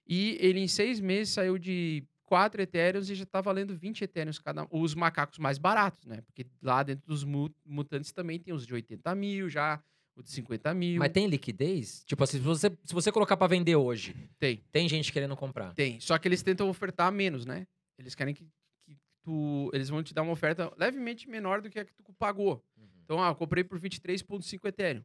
E 0.07 0.37
ele 0.41 0.61
em 0.61 0.69
seis 0.69 1.01
meses 1.01 1.33
saiu 1.33 1.57
de 1.57 2.05
4 2.29 2.61
Ethereums 2.61 3.09
e 3.09 3.15
já 3.15 3.25
tá 3.25 3.41
valendo 3.41 3.75
20 3.77 4.03
Ethereums 4.03 4.39
cada 4.39 4.65
um. 4.65 4.69
Os 4.71 4.95
macacos 4.95 5.39
mais 5.39 5.57
baratos, 5.59 6.05
né? 6.05 6.21
Porque 6.21 6.47
lá 6.63 6.83
dentro 6.83 7.07
dos 7.07 7.25
mu- 7.25 7.51
mutantes 7.65 8.13
também 8.13 8.39
tem 8.39 8.53
os 8.53 8.67
de 8.67 8.75
80 8.75 9.15
mil 9.15 9.49
já, 9.49 9.83
o 10.15 10.23
de 10.23 10.31
50 10.31 10.75
mil. 10.75 10.99
Mas 10.99 11.11
tem 11.11 11.27
liquidez? 11.27 12.05
Tipo 12.05 12.25
assim, 12.25 12.37
se 12.39 12.43
você, 12.45 12.71
se 12.85 12.93
você 12.93 13.11
colocar 13.11 13.37
pra 13.37 13.47
vender 13.47 13.77
hoje, 13.77 14.15
Tem. 14.39 14.63
tem 14.71 14.89
gente 14.89 15.11
querendo 15.13 15.35
comprar. 15.37 15.73
Tem. 15.75 15.99
Só 16.01 16.19
que 16.19 16.29
eles 16.29 16.43
tentam 16.43 16.69
ofertar 16.69 17.11
menos, 17.11 17.47
né? 17.47 17.67
Eles 17.99 18.15
querem 18.15 18.35
que, 18.35 18.45
que 18.85 18.97
tu. 19.23 19.71
Eles 19.73 19.89
vão 19.89 20.03
te 20.03 20.13
dar 20.13 20.23
uma 20.23 20.33
oferta 20.33 20.73
levemente 20.77 21.29
menor 21.29 21.63
do 21.63 21.71
que 21.71 21.79
a 21.81 21.85
que 21.85 21.93
tu 22.03 22.13
pagou. 22.13 22.63
Então, 23.05 23.23
ah, 23.25 23.29
eu 23.29 23.35
comprei 23.35 23.65
por 23.65 23.81
23,5 23.81 24.67
Ethereum. 24.69 25.03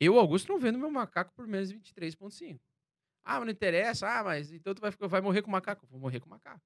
Eu, 0.00 0.18
Augusto, 0.18 0.48
não 0.52 0.58
vendo 0.58 0.78
meu 0.78 0.90
macaco 0.90 1.32
por 1.34 1.46
menos 1.46 1.68
de 1.68 1.76
23,5. 1.76 2.58
Ah, 3.28 3.38
mas 3.38 3.44
não 3.44 3.52
interessa. 3.52 4.08
Ah, 4.08 4.24
mas 4.24 4.50
então 4.50 4.74
tu 4.74 4.80
vai, 4.80 4.90
vai 4.90 5.20
morrer 5.20 5.42
com 5.42 5.50
macaco. 5.50 5.86
Vou 5.86 6.00
morrer 6.00 6.18
com 6.18 6.30
macaco. 6.30 6.62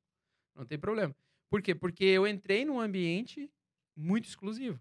Não 0.54 0.64
tem 0.64 0.78
problema. 0.78 1.12
Por 1.50 1.60
quê? 1.60 1.74
Porque 1.74 2.04
eu 2.04 2.24
entrei 2.24 2.64
num 2.64 2.80
ambiente 2.80 3.50
muito 3.96 4.28
exclusivo. 4.28 4.80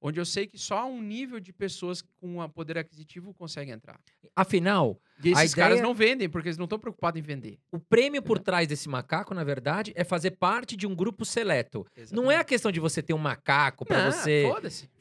Onde 0.00 0.20
eu 0.20 0.24
sei 0.24 0.46
que 0.46 0.56
só 0.56 0.88
um 0.88 1.02
nível 1.02 1.40
de 1.40 1.52
pessoas 1.52 2.02
com 2.02 2.38
um 2.38 2.48
poder 2.48 2.78
aquisitivo 2.78 3.34
consegue 3.34 3.72
entrar. 3.72 4.00
Afinal, 4.36 5.02
E 5.24 5.30
esses 5.32 5.54
caras 5.54 5.78
ideia- 5.78 5.82
não 5.86 5.94
vendem, 5.94 6.28
porque 6.28 6.48
eles 6.48 6.56
não 6.58 6.64
estão 6.64 6.78
preocupados 6.78 7.18
em 7.18 7.22
vender. 7.22 7.58
o 7.72 7.78
prêmio 7.78 8.22
por 8.22 8.38
trás 8.38 8.68
desse 8.68 8.88
macaco, 8.88 9.34
na 9.34 9.42
verdade, 9.44 9.92
é 9.96 10.04
fazer 10.04 10.32
parte 10.32 10.76
de 10.76 10.86
um 10.86 10.94
grupo 10.94 11.24
seleto. 11.24 11.86
Não 12.12 12.30
é 12.30 12.36
a 12.36 12.44
questão 12.44 12.70
de 12.70 12.78
você 12.80 13.02
ter 13.02 13.14
um 13.14 13.18
macaco 13.18 13.84
pra 13.84 14.04
Não, 14.04 14.12
você 14.12 14.44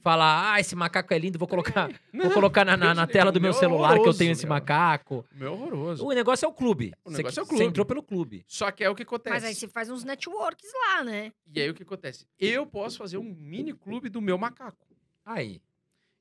falar, 0.02 0.54
ah, 0.54 0.60
esse 0.60 0.76
macaco 0.76 1.14
é 1.14 1.20
lindo, 1.20 1.38
vou 1.38 1.48
colocar, 1.48 1.88
vou 2.14 2.26
Não, 2.26 2.32
colocar 2.32 2.64
na, 2.66 2.76
na- 2.78 2.94
na 2.96 3.06
tela 3.08 3.32
do 3.32 3.40
meu 3.42 3.52
meu 3.52 3.58
é 3.58 3.60
celular 3.60 4.00
que 4.00 4.08
eu 4.08 4.14
tenho 4.14 4.32
esse 4.32 4.46
meu. 4.46 4.56
macaco. 4.56 5.26
O 5.36 5.38
meu 5.38 5.48
é 5.48 5.52
horroroso. 5.52 6.06
O 6.06 6.12
negócio 6.14 6.46
é 6.46 6.50
o 6.50 6.54
clube. 6.54 6.94
O 7.06 7.12
Você- 7.12 7.18
negócio 7.18 7.40
é 7.40 7.44
o 7.44 7.46
Você 7.46 7.50
clube. 7.50 7.66
entrou 7.66 7.86
pelo 7.86 8.02
clube. 8.04 8.44
Só 8.48 8.72
que 8.72 8.84
é 8.84 8.90
o 8.90 8.96
que 8.96 9.04
acontece. 9.04 9.34
Mas 9.34 9.44
aí 9.44 9.54
você 9.56 9.68
faz 9.68 9.90
uns 9.90 10.04
networks 10.04 10.70
lá, 10.88 11.04
né? 11.04 11.32
E 11.54 11.62
aí 11.62 11.70
o 11.70 11.74
que 11.74 11.84
acontece? 11.84 12.26
Eu 12.40 12.66
posso 12.66 12.98
fazer 12.98 13.18
um 13.18 13.24
mini 13.38 13.74
clube 13.74 14.10
do 14.10 14.22
meu 14.22 14.38
macaco. 14.38 14.88
Aí. 15.26 15.62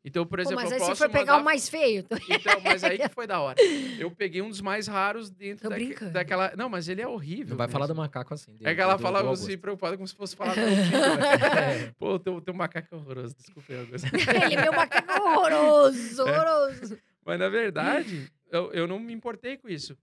Então, 0.09 0.24
por 0.24 0.36
Pô, 0.38 0.42
exemplo, 0.42 0.62
mas 0.62 0.70
eu 0.70 0.76
aí 0.78 0.82
você 0.84 0.94
foi 0.94 1.09
pegar 1.09 1.32
mandar- 1.32 1.42
o 1.42 1.44
mais 1.44 1.68
feio. 1.68 2.04
Então, 2.30 2.61
mas 2.62 2.84
aí 2.84 2.96
que 2.96 3.09
foi 3.09 3.26
da 3.26 3.40
hora. 3.40 3.61
Eu 3.98 4.09
peguei 4.09 4.40
um 4.40 4.48
dos 4.48 4.61
mais 4.61 4.86
raros 4.86 5.30
dentro 5.30 5.68
brincando. 5.68 6.12
daquela. 6.12 6.54
Não, 6.57 6.68
mas 6.68 6.88
ele 6.88 7.02
é 7.02 7.09
horrível. 7.09 7.50
Não 7.50 7.57
vai 7.57 7.66
falar 7.66 7.86
do 7.86 7.90
mesmo. 7.90 8.02
macaco 8.02 8.32
assim. 8.32 8.57
É 8.62 8.72
que 8.72 8.80
ela 8.80 8.94
do- 8.96 9.02
fala 9.02 9.28
assim, 9.32 9.59
preocupada 9.59 9.96
como 9.96 10.07
se 10.07 10.14
fosse 10.14 10.36
falar 10.36 10.54
do 10.54 10.61
né? 10.61 11.92
Pô, 11.98 12.14
o 12.14 12.18
teu, 12.20 12.40
teu 12.40 12.54
macaco 12.54 12.86
é 12.94 12.96
horroroso. 12.96 13.34
Desculpa, 13.36 13.72
aí, 13.72 13.80
Augusto. 13.80 14.07
Ele, 14.46 14.57
meu 14.62 14.72
macaco 14.72 15.11
é 15.11 15.20
horroroso, 15.20 16.22
É. 16.22 16.24
horroroso. 16.40 16.98
Mas 17.24 17.38
na 17.40 17.48
verdade, 17.48 18.30
eu, 18.52 18.72
eu 18.72 18.86
não 18.86 19.00
me 19.00 19.12
importei 19.12 19.57
com 19.57 19.68
isso. 19.68 19.96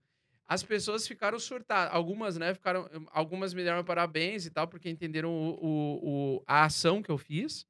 As 0.45 0.61
pessoas 0.61 1.07
ficaram 1.07 1.39
surtadas. 1.39 1.93
Algumas, 1.95 2.37
né, 2.37 2.53
ficaram. 2.53 2.89
Algumas 3.13 3.53
me 3.53 3.63
deram 3.63 3.81
parabéns 3.85 4.45
e 4.45 4.49
tal, 4.51 4.67
porque 4.67 4.89
entenderam 4.89 5.29
o, 5.31 5.51
o- 5.61 5.99
o- 6.37 6.43
a 6.45 6.65
ação 6.65 7.01
que 7.01 7.09
eu 7.09 7.17
fiz. 7.17 7.65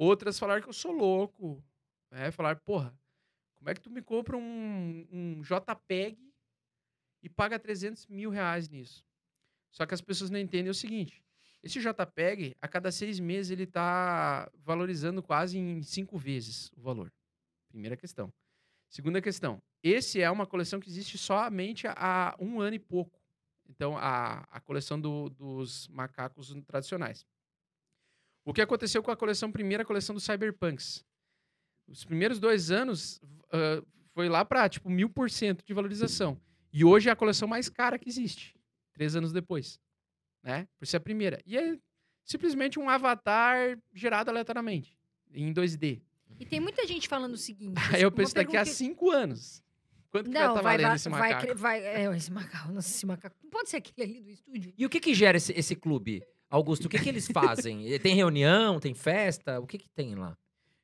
Outras 0.00 0.38
falaram 0.38 0.62
que 0.62 0.68
eu 0.70 0.72
sou 0.72 0.92
louco. 0.92 1.62
Né? 2.10 2.30
Falaram, 2.30 2.58
porra, 2.64 2.98
como 3.56 3.68
é 3.68 3.74
que 3.74 3.82
tu 3.82 3.90
me 3.90 4.00
compra 4.00 4.34
um, 4.34 5.06
um 5.12 5.42
JPEG 5.42 6.18
e 7.22 7.28
paga 7.28 7.58
300 7.58 8.06
mil 8.06 8.30
reais 8.30 8.66
nisso? 8.66 9.04
Só 9.70 9.84
que 9.84 9.92
as 9.92 10.00
pessoas 10.00 10.30
não 10.30 10.38
entendem 10.38 10.70
o 10.70 10.74
seguinte. 10.74 11.22
Esse 11.62 11.78
JPEG, 11.78 12.56
a 12.62 12.66
cada 12.66 12.90
seis 12.90 13.20
meses, 13.20 13.50
ele 13.50 13.64
está 13.64 14.50
valorizando 14.64 15.22
quase 15.22 15.58
em 15.58 15.82
cinco 15.82 16.16
vezes 16.16 16.72
o 16.74 16.80
valor. 16.80 17.12
Primeira 17.68 17.94
questão. 17.94 18.32
Segunda 18.88 19.20
questão. 19.20 19.62
Esse 19.82 20.22
é 20.22 20.30
uma 20.30 20.46
coleção 20.46 20.80
que 20.80 20.88
existe 20.88 21.18
somente 21.18 21.86
há 21.86 22.34
um 22.40 22.58
ano 22.58 22.76
e 22.76 22.78
pouco. 22.78 23.20
Então, 23.68 23.98
a, 23.98 24.48
a 24.50 24.60
coleção 24.60 24.98
do, 24.98 25.28
dos 25.28 25.88
macacos 25.88 26.56
tradicionais. 26.66 27.26
O 28.50 28.52
que 28.52 28.60
aconteceu 28.60 29.00
com 29.00 29.12
a 29.12 29.16
coleção, 29.16 29.52
primeira 29.52 29.84
coleção 29.84 30.12
do 30.12 30.20
Cyberpunks? 30.20 31.04
Os 31.86 32.04
primeiros 32.04 32.40
dois 32.40 32.72
anos 32.72 33.20
uh, 33.46 33.86
foi 34.12 34.28
lá 34.28 34.44
para 34.44 34.68
tipo 34.68 34.90
mil 34.90 35.08
por 35.08 35.30
cento 35.30 35.64
de 35.64 35.72
valorização. 35.72 36.36
E 36.72 36.84
hoje 36.84 37.08
é 37.08 37.12
a 37.12 37.16
coleção 37.16 37.46
mais 37.46 37.68
cara 37.68 37.96
que 37.96 38.08
existe, 38.08 38.56
três 38.92 39.14
anos 39.14 39.32
depois. 39.32 39.78
Né? 40.42 40.66
Por 40.80 40.86
ser 40.88 40.96
a 40.96 41.00
primeira. 41.00 41.40
E 41.46 41.56
é 41.56 41.78
simplesmente 42.24 42.76
um 42.76 42.88
avatar 42.90 43.78
gerado 43.94 44.30
aleatoriamente, 44.30 44.98
em 45.32 45.54
2D. 45.54 46.02
E 46.40 46.44
tem 46.44 46.58
muita 46.58 46.84
gente 46.88 47.06
falando 47.06 47.34
o 47.34 47.38
seguinte. 47.38 47.80
Aí 47.94 48.02
eu 48.02 48.08
uma 48.08 48.16
penso, 48.16 48.34
daqui 48.34 48.56
a 48.56 48.64
pergunta- 48.64 48.76
cinco 48.76 49.12
anos, 49.12 49.62
quanto 50.10 50.28
que 50.28 50.34
Não, 50.34 50.40
vai 50.40 50.48
estar 50.50 50.62
vai, 50.62 50.72
valendo 50.76 50.86
vai, 50.88 50.96
esse 50.96 51.08
vai, 51.08 51.20
macaco? 51.20 51.46
cre- 51.46 51.54
vai, 51.54 51.84
é, 51.84 52.16
esse 52.16 52.32
macaco, 52.32 52.72
nossa, 52.74 52.88
esse 52.88 53.06
macaco. 53.06 53.36
Não 53.44 53.50
pode 53.50 53.70
ser 53.70 53.76
aquele 53.76 54.10
ali 54.10 54.20
do 54.20 54.30
estúdio. 54.30 54.74
E 54.76 54.84
o 54.84 54.88
que 54.88 54.98
que 54.98 55.14
gera 55.14 55.36
esse, 55.36 55.52
esse 55.52 55.76
clube? 55.76 56.20
Augusto, 56.50 56.86
o 56.86 56.88
que 56.88 56.98
que 56.98 57.08
eles 57.08 57.28
fazem? 57.32 57.86
Eh, 57.94 57.98
tem 57.98 58.14
reunião, 58.14 58.80
tem 58.80 58.92
festa? 58.94 59.60
O 59.60 59.66
que 59.66 59.78
que 59.78 59.88
tem 59.88 60.14
lá? 60.14 60.36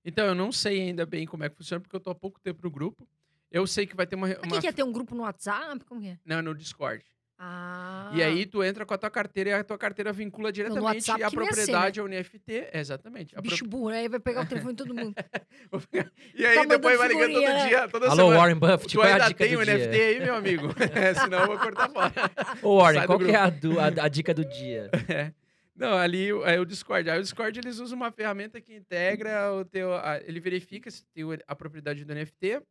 Então, 0.05 0.25
eu 0.27 0.35
não 0.35 0.53
sei 0.53 0.81
ainda 0.83 1.05
bem 1.05 1.27
como 1.27 1.43
é 1.45 1.49
que 1.49 1.57
funciona, 1.57 1.81
porque 1.81 1.97
eu 1.97 2.01
tô 2.01 2.11
há 2.11 2.15
pouco 2.15 2.39
tempo 2.41 2.61
no 2.63 2.71
grupo. 2.71 3.07
Eu 3.51 3.67
sei 3.67 3.87
que 3.87 3.97
vai 3.97 4.07
ter 4.07 4.15
uma... 4.17 4.29
Mas 4.29 4.37
uma... 4.39 4.49
quem 4.53 4.61
quer 4.61 4.73
ter 4.73 4.83
um 4.85 4.93
grupo 4.93 5.15
no 5.15 5.23
WhatsApp? 5.23 5.85
Como 5.85 6.01
que 6.01 6.09
é? 6.09 6.19
Não, 6.25 6.41
no 6.43 6.55
Discord. 6.55 7.05
Ah. 7.39 8.11
E 8.15 8.23
aí 8.23 8.47
tu 8.47 8.65
entra 8.65 8.87
com 8.87 8.95
a 8.95 8.99
tua 8.99 9.11
carteira 9.11 9.51
e 9.51 9.53
a 9.53 9.63
tua 9.63 9.77
carteira 9.77 10.11
vincula 10.11 10.51
diretamente 10.51 10.85
WhatsApp 11.11 11.23
a 11.25 11.29
que 11.29 11.37
não 11.37 11.43
ia 11.43 11.49
ser, 11.53 11.55
propriedade 11.67 12.01
ao 12.01 12.09
NFT. 12.09 12.69
Exatamente. 12.73 13.35
A 13.37 13.43
pro- 13.43 13.51
Bicho 13.51 13.67
burro, 13.67 13.89
aí 13.89 14.09
vai 14.09 14.19
pegar 14.21 14.43
o 14.43 14.47
telefone 14.47 14.73
de 14.73 14.77
todo 14.85 14.95
mundo. 14.95 15.15
E 16.35 16.47
aí 16.47 16.57
Tá 16.57 16.65
depois 16.65 16.97
vai 16.99 17.09
ligando 17.09 17.35
todo 17.35 17.69
dia, 17.69 17.89
toda 17.89 18.07
Alô, 18.07 18.17
semana. 18.17 18.37
Warren 18.39 18.55
Buffett, 18.59 18.89
Tu 18.89 18.95
qual 18.99 19.07
é 19.07 19.13
a 19.13 19.29
dica 19.29 19.45
tem 19.45 19.55
do 19.55 19.61
o 19.61 19.65
dia? 19.65 19.75
NFT 19.77 20.01
aí, 20.01 20.21
meu 20.21 20.35
amigo? 20.35 20.69
É, 20.95 21.15
senão 21.15 21.41
eu 21.41 21.47
vou 21.49 21.59
cortar 21.59 21.91
fora. 21.91 22.13
Ô, 22.63 22.79
Warren, 22.81 23.07
qual 23.07 23.19
que 23.19 23.31
é 23.31 23.37
a, 23.37 23.51
do- 23.51 23.81
a- 23.81 23.87
a 24.05 24.09
dica 24.09 24.33
do 24.33 24.45
dia? 24.45 24.91
É. 25.09 25.33
Não, 25.77 25.97
ali 25.97 26.31
é 26.31 26.59
o 26.59 26.65
Discord. 26.65 27.09
Aí 27.11 27.19
o 27.19 27.23
Discord 27.23 27.59
eles 27.59 27.79
usam 27.79 27.97
uma 27.97 28.11
ferramenta 28.11 28.61
que 28.61 28.75
integra 28.75 29.53
o 29.53 29.65
teu. 29.65 29.95
a- 29.95 30.19
ele 30.25 30.41
verifica 30.41 30.91
se 30.91 31.05
tem 31.13 31.25
a 31.47 31.55
propriedade 31.55 32.05
do 32.05 32.13
NFT. 32.15 32.63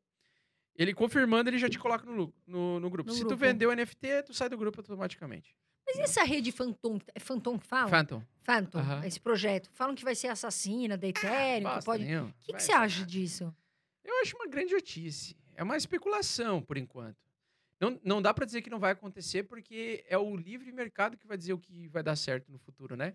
Ele 0.77 0.93
confirmando, 0.93 1.49
ele 1.49 1.57
já 1.57 1.69
te 1.69 1.79
coloca 1.79 2.05
no, 2.05 2.33
no, 2.45 2.79
no 2.79 2.89
grupo. 2.89 3.09
No 3.09 3.15
se 3.15 3.21
tu 3.21 3.27
grupo. 3.27 3.39
vendeu 3.41 3.69
o 3.69 3.73
NFT, 3.75 4.23
tu 4.25 4.33
sai 4.33 4.49
do 4.49 4.57
grupo 4.57 4.79
automaticamente. 4.79 5.55
Mas 5.87 5.97
e 5.97 6.01
essa 6.01 6.23
rede 6.23 6.51
Phantom? 6.51 6.99
É 7.13 7.19
Phantom 7.19 7.59
que 7.59 7.67
fala? 7.67 7.87
Phantom. 7.89 8.23
Phantom, 8.41 8.79
esse 9.05 9.19
projeto. 9.19 9.69
Falam 9.71 9.93
que 9.95 10.03
vai 10.03 10.15
ser 10.15 10.27
assassina 10.27 10.97
da 10.97 11.07
Ethereum, 11.07 11.63
Bosta 11.69 11.81
pode... 11.85 12.03
O 12.03 12.33
que, 12.39 12.53
que 12.53 12.59
você 12.61 12.71
acha 12.71 13.05
disso? 13.05 13.55
Eu 14.03 14.19
acho 14.21 14.35
uma 14.35 14.47
grande 14.47 14.73
notícia. 14.73 15.35
É 15.55 15.63
uma 15.63 15.77
especulação, 15.77 16.61
por 16.61 16.77
enquanto. 16.77 17.17
Não, 17.79 17.99
não 18.03 18.21
dá 18.21 18.33
pra 18.33 18.45
dizer 18.45 18.61
que 18.61 18.69
não 18.69 18.79
vai 18.79 18.91
acontecer, 18.91 19.43
porque 19.43 20.03
é 20.07 20.17
o 20.17 20.35
livre 20.35 20.71
mercado 20.71 21.17
que 21.17 21.27
vai 21.27 21.37
dizer 21.37 21.53
o 21.53 21.59
que 21.59 21.87
vai 21.89 22.01
dar 22.01 22.15
certo 22.15 22.51
no 22.51 22.57
futuro, 22.57 22.95
né? 22.95 23.13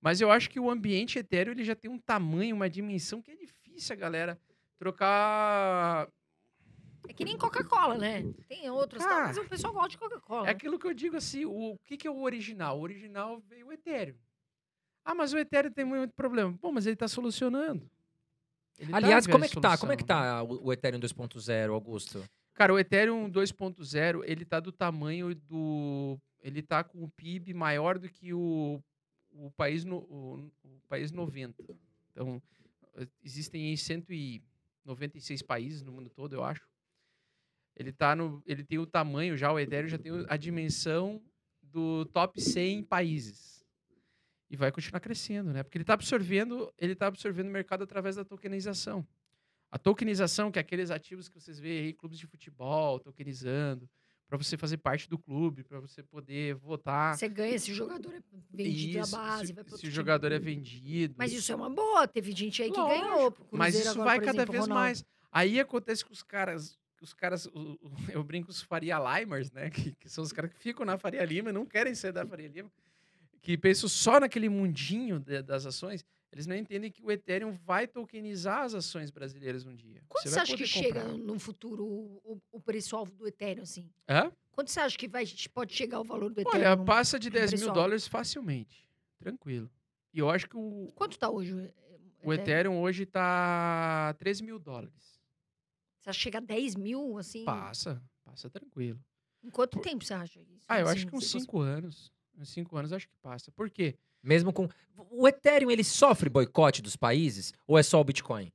Mas 0.00 0.20
eu 0.20 0.30
acho 0.30 0.48
que 0.48 0.60
o 0.60 0.70
ambiente 0.70 1.18
Ethereum 1.18 1.52
ele 1.52 1.64
já 1.64 1.74
tem 1.74 1.90
um 1.90 1.98
tamanho, 1.98 2.54
uma 2.56 2.70
dimensão 2.70 3.20
que 3.20 3.30
é 3.30 3.36
difícil 3.36 3.92
a 3.94 3.96
galera 3.96 4.40
trocar. 4.78 6.08
É 7.08 7.12
que 7.12 7.24
nem 7.24 7.36
Coca-Cola, 7.36 7.96
né? 7.98 8.22
Tem 8.48 8.70
outros, 8.70 9.02
tal, 9.02 9.12
Ah. 9.20 9.24
mas 9.26 9.38
o 9.38 9.44
pessoal 9.48 9.72
gosta 9.72 9.90
de 9.90 9.98
Coca-Cola. 9.98 10.46
É 10.46 10.50
aquilo 10.50 10.78
que 10.78 10.86
eu 10.86 10.94
digo 10.94 11.16
assim: 11.16 11.44
o, 11.44 11.72
o 11.72 11.78
que, 11.84 11.96
que 11.96 12.06
é 12.06 12.10
o 12.10 12.20
original? 12.22 12.78
O 12.78 12.82
original 12.82 13.40
veio 13.40 13.68
o 13.68 13.72
Ethereum. 13.72 14.16
Ah, 15.04 15.14
mas 15.14 15.32
o 15.32 15.38
Ethereum 15.38 15.72
tem 15.72 15.84
muito 15.84 16.12
problema. 16.14 16.56
Pô, 16.58 16.70
mas 16.70 16.86
ele 16.86 16.96
tá 16.96 17.08
solucionando. 17.08 17.90
Ele 18.78 18.90
tá 18.90 18.96
Aliás, 18.98 19.26
em 19.26 19.30
como 19.30 19.44
é 19.44 19.48
que 19.48 19.60
tá? 19.60 19.76
Como 19.78 19.92
é 19.92 19.96
que 19.96 20.04
tá 20.04 20.42
o, 20.42 20.66
o 20.66 20.72
Ethereum 20.72 21.00
2.0, 21.00 21.72
Augusto? 21.72 22.22
Cara, 22.58 22.74
o 22.74 22.78
Ethereum 22.78 23.30
2.0, 23.30 24.24
ele 24.26 24.44
tá 24.44 24.58
do 24.58 24.72
tamanho 24.72 25.32
do... 25.32 26.18
Ele 26.42 26.60
tá 26.60 26.82
com 26.82 27.04
o 27.04 27.08
PIB 27.08 27.54
maior 27.54 28.00
do 28.00 28.08
que 28.08 28.34
o, 28.34 28.82
o, 29.30 29.48
país, 29.52 29.84
no, 29.84 29.98
o, 29.98 30.50
país 30.88 31.12
90. 31.12 31.54
Então, 32.10 32.42
eh, 32.96 33.06
existem 33.22 33.68
aí 33.68 33.76
196 33.76 35.40
países 35.42 35.84
no 35.84 35.92
mundo 35.92 36.10
todo, 36.10 36.32
eu 36.32 36.42
acho. 36.42 36.68
Ele, 37.76 37.92
tá 37.92 38.16
no, 38.16 38.42
ele 38.44 38.64
tem 38.64 38.80
o 38.80 38.86
tamanho 38.86 39.36
já, 39.36 39.52
o 39.52 39.60
Ethereum 39.60 39.88
já 39.88 39.98
tem 39.98 40.10
a 40.28 40.36
dimensão 40.36 41.22
do 41.62 42.06
top 42.06 42.40
100 42.40 42.82
países. 42.82 43.64
E 44.50 44.56
vai 44.56 44.72
continuar 44.72 44.98
crescendo, 44.98 45.52
né? 45.52 45.62
Porque 45.62 45.78
ele 45.78 45.84
está 45.84 45.94
absorvendo, 45.94 46.74
ele 46.76 46.96
tá 46.96 47.06
absorvendo 47.06 47.46
o 47.46 47.52
mercado 47.52 47.84
através 47.84 48.16
da 48.16 48.24
tokenização. 48.24 49.06
A 49.70 49.78
tokenização, 49.78 50.50
que 50.50 50.58
é 50.58 50.62
aqueles 50.62 50.90
ativos 50.90 51.28
que 51.28 51.38
vocês 51.40 51.58
veem 51.58 51.86
aí, 51.86 51.92
clubes 51.92 52.18
de 52.18 52.26
futebol, 52.26 52.98
tokenizando, 52.98 53.88
para 54.26 54.36
você 54.38 54.56
fazer 54.56 54.78
parte 54.78 55.08
do 55.08 55.18
clube, 55.18 55.62
para 55.64 55.78
você 55.80 56.02
poder 56.02 56.54
votar. 56.54 57.16
Você 57.16 57.28
ganha, 57.28 57.54
esse 57.54 57.72
jogador 57.74 58.14
é 58.14 58.20
vendido 58.50 58.98
Isso, 59.00 59.10
na 59.12 59.18
base, 59.24 59.46
se, 59.48 59.52
vai 59.52 59.64
pro 59.64 59.76
se 59.78 59.86
o 59.86 59.90
jogador 59.90 60.32
é 60.32 60.38
vendido. 60.38 61.14
Mas 61.18 61.32
isso 61.32 61.50
é 61.52 61.54
uma 61.54 61.70
boa, 61.70 62.06
teve 62.08 62.32
gente 62.32 62.62
aí 62.62 62.70
que 62.70 62.78
Lógico, 62.78 63.00
ganhou. 63.08 63.36
Mas 63.52 63.74
isso 63.74 63.88
agora, 63.90 64.04
vai 64.04 64.18
cada 64.20 64.30
exemplo, 64.38 64.52
vez 64.52 64.62
Ronaldo. 64.64 64.82
mais. 64.84 65.04
Aí 65.30 65.60
acontece 65.60 66.04
que 66.04 66.12
os 66.12 66.22
caras, 66.22 66.78
os 67.02 67.12
caras, 67.14 67.46
o- 67.46 67.78
o- 67.82 67.90
eu 68.12 68.24
brinco 68.24 68.50
os 68.50 68.62
Faria 68.62 68.98
Limers, 68.98 69.50
né? 69.52 69.68
Que, 69.70 69.92
que 69.94 70.08
são 70.08 70.24
os 70.24 70.32
caras 70.32 70.50
que 70.52 70.58
ficam 70.58 70.84
na 70.86 70.96
Faria 70.98 71.24
Lima 71.24 71.50
e 71.50 71.52
não 71.52 71.64
querem 71.66 71.94
sair 71.94 72.12
da 72.12 72.26
Faria 72.26 72.48
Lima, 72.48 72.70
que 73.42 73.56
pensam 73.56 73.88
só 73.88 74.18
naquele 74.20 74.48
mundinho 74.48 75.18
de- 75.20 75.42
das 75.42 75.64
ações. 75.66 76.04
Eles 76.30 76.46
não 76.46 76.54
entendem 76.54 76.90
que 76.90 77.02
o 77.02 77.10
Ethereum 77.10 77.52
vai 77.52 77.86
tokenizar 77.86 78.62
as 78.62 78.74
ações 78.74 79.10
brasileiras 79.10 79.64
um 79.64 79.74
dia. 79.74 80.02
Quanto 80.08 80.24
você, 80.24 80.34
vai 80.34 80.42
acha 80.42 80.52
que 80.56 80.58
poder 80.64 80.66
chega 80.66 81.02
comprar. 81.02 81.18
no 81.18 81.38
futuro 81.38 81.84
o, 81.86 82.40
o 82.52 82.60
preço-alvo 82.60 83.14
do 83.14 83.26
Ethereum, 83.26 83.62
assim? 83.62 83.90
Hã? 84.08 84.30
Quanto 84.52 84.70
você 84.70 84.80
acha 84.80 84.98
que 84.98 85.08
vai, 85.08 85.24
pode 85.54 85.72
chegar 85.74 86.00
o 86.00 86.04
valor 86.04 86.32
do 86.32 86.40
Ethereum? 86.40 86.60
Olha, 86.72 86.76
passa 86.84 87.18
de 87.18 87.30
10 87.30 87.54
mil 87.54 87.72
dólares 87.72 88.06
facilmente. 88.06 88.86
Tranquilo. 89.18 89.70
E 90.12 90.18
eu 90.18 90.28
acho 90.28 90.48
que 90.48 90.56
o, 90.56 90.92
Quanto 90.94 91.18
tá 91.18 91.30
hoje 91.30 91.54
o, 91.54 92.28
o 92.28 92.32
Ethereum 92.32 92.78
hoje 92.80 93.06
tá 93.06 94.14
13 94.18 94.42
mil 94.42 94.58
dólares. 94.58 95.18
Você 96.00 96.10
acha 96.10 96.18
que 96.18 96.22
chega 96.22 96.38
a 96.38 96.42
10 96.42 96.74
mil, 96.76 97.16
assim? 97.18 97.44
Passa, 97.44 98.02
passa 98.24 98.50
tranquilo. 98.50 99.00
Em 99.42 99.50
quanto 99.50 99.80
tempo 99.80 100.04
você 100.04 100.14
acha 100.14 100.40
isso? 100.40 100.64
Ah, 100.68 100.80
eu 100.80 100.86
assim, 100.88 100.98
acho 100.98 101.06
que 101.06 101.16
uns 101.16 101.26
se 101.26 101.32
fosse- 101.32 101.44
5 101.44 101.60
anos. 101.60 102.12
Uns 102.36 102.50
5 102.50 102.76
anos 102.76 102.92
acho 102.92 103.08
que 103.08 103.16
passa. 103.22 103.50
Por 103.52 103.70
quê? 103.70 103.96
Mesmo 104.22 104.52
com. 104.52 104.68
O 105.10 105.26
Ethereum, 105.28 105.70
ele 105.70 105.84
sofre 105.84 106.28
boicote 106.28 106.82
dos 106.82 106.96
países? 106.96 107.52
Ou 107.66 107.78
é 107.78 107.82
só 107.82 108.00
o 108.00 108.04
Bitcoin? 108.04 108.52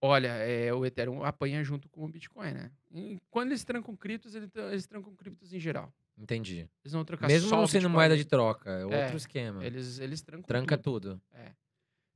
Olha, 0.00 0.28
é, 0.28 0.72
o 0.74 0.84
Ethereum 0.84 1.22
apanha 1.24 1.64
junto 1.64 1.88
com 1.88 2.04
o 2.04 2.08
Bitcoin, 2.08 2.52
né? 2.52 2.70
E 2.92 3.18
quando 3.30 3.50
eles 3.50 3.64
trancam 3.64 3.96
criptos, 3.96 4.34
eles, 4.34 4.50
tra- 4.50 4.70
eles 4.70 4.86
trancam 4.86 5.14
criptos 5.14 5.52
em 5.52 5.58
geral. 5.60 5.90
Entendi. 6.18 6.68
Eles 6.84 6.92
vão 6.92 7.04
trocar 7.04 7.26
Mesmo 7.26 7.48
só 7.48 7.56
não 7.56 7.66
sendo 7.66 7.82
Bitcoin, 7.82 7.92
moeda 7.94 8.16
de 8.16 8.24
troca, 8.26 8.70
é 8.70 8.84
outro 8.84 8.98
É, 8.98 9.16
esquema. 9.16 9.64
Eles, 9.64 9.98
eles 9.98 10.20
trancam 10.20 10.44
Tranca 10.46 10.76
tudo. 10.76 11.12
tudo. 11.12 11.22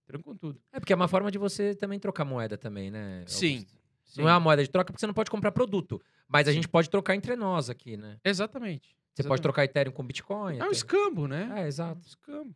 Trancam 0.07 0.37
tudo. 0.37 0.61
É 0.73 0.79
porque 0.81 0.93
é 0.93 0.97
uma 0.97 1.09
forma 1.09 1.31
de 1.31 1.39
você 1.39 1.75
também 1.75 1.99
trocar 1.99 2.25
moeda 2.25 2.59
também, 2.59 2.91
né? 2.91 3.25
Sim? 3.27 3.67
Sim. 4.05 4.23
Não 4.23 4.29
é 4.29 4.33
uma 4.33 4.41
moeda 4.41 4.63
de 4.63 4.71
troca 4.71 4.93
porque 4.93 5.01
você 5.01 5.07
não 5.07 5.15
pode 5.15 5.31
comprar 5.31 5.53
produto. 5.53 6.01
Mas 6.27 6.47
a 6.49 6.53
gente 6.53 6.69
pode 6.69 6.91
trocar 6.91 7.15
entre 7.15 7.37
nós 7.37 7.71
aqui, 7.71 7.97
né? 7.97 8.19
Exatamente. 8.25 8.97
Você 9.23 9.29
pode 9.29 9.43
trocar 9.43 9.65
Ethereum 9.65 9.93
com 9.93 10.03
Bitcoin. 10.05 10.57
É 10.59 10.63
um 10.63 10.67
até. 10.67 10.73
escambo, 10.73 11.27
né? 11.29 11.51
É, 11.63 11.67
exato. 11.67 12.07
Escambo. 12.07 12.55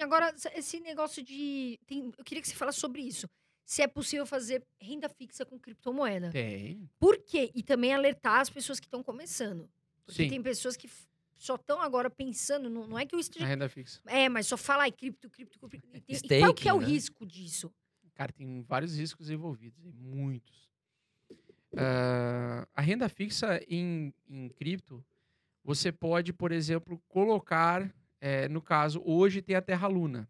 Agora, 0.00 0.32
se- 0.36 0.48
esse 0.54 0.80
negócio 0.80 1.22
de. 1.22 1.78
tem- 1.86 2.12
eu 2.16 2.24
queria 2.24 2.40
que 2.40 2.48
você 2.48 2.54
falasse 2.54 2.78
sobre 2.78 3.02
isso. 3.02 3.28
Se 3.64 3.82
é 3.82 3.86
possível 3.86 4.24
fazer 4.26 4.64
renda 4.80 5.08
fixa 5.08 5.44
com 5.44 5.58
criptomoeda. 5.58 6.30
Tem. 6.30 6.88
Por 6.98 7.18
quê? 7.18 7.50
E 7.54 7.62
também 7.62 7.92
alertar 7.94 8.40
as 8.40 8.50
pessoas 8.50 8.80
que 8.80 8.86
estão 8.86 9.02
começando. 9.02 9.68
Porque 10.04 10.24
Sim. 10.24 10.28
tem 10.28 10.42
pessoas 10.42 10.76
que 10.76 10.88
só 11.34 11.54
estão 11.54 11.80
agora 11.80 12.10
pensando, 12.10 12.68
não, 12.68 12.86
não 12.86 12.98
é 12.98 13.06
que 13.06 13.14
eu 13.14 13.18
A 13.18 13.20
esteja. 13.20 13.46
renda 13.46 13.68
fixa. 13.68 14.00
É, 14.06 14.28
mas 14.28 14.46
só 14.46 14.56
fala 14.56 14.82
ai, 14.84 14.92
cripto, 14.92 15.30
cripto, 15.30 15.58
cripto. 15.68 15.88
E, 15.88 16.00
tem- 16.00 16.04
e 16.08 16.14
Staking, 16.14 16.40
qual 16.40 16.54
que 16.54 16.68
é 16.68 16.72
o 16.74 16.80
né? 16.80 16.86
risco 16.86 17.24
disso? 17.26 17.72
Cara, 18.14 18.32
tem 18.32 18.62
vários 18.62 18.96
riscos 18.98 19.30
envolvidos, 19.30 19.82
muitos. 19.94 20.68
Ah, 21.76 22.66
a 22.74 22.80
renda 22.82 23.08
fixa 23.08 23.60
em, 23.68 24.12
em 24.28 24.48
cripto, 24.50 25.04
você 25.64 25.92
pode, 25.92 26.32
por 26.32 26.52
exemplo, 26.52 27.00
colocar, 27.08 27.92
eh, 28.20 28.48
no 28.48 28.60
caso, 28.62 29.02
hoje 29.04 29.42
tem 29.42 29.56
a 29.56 29.62
Terra 29.62 29.86
Luna. 29.86 30.28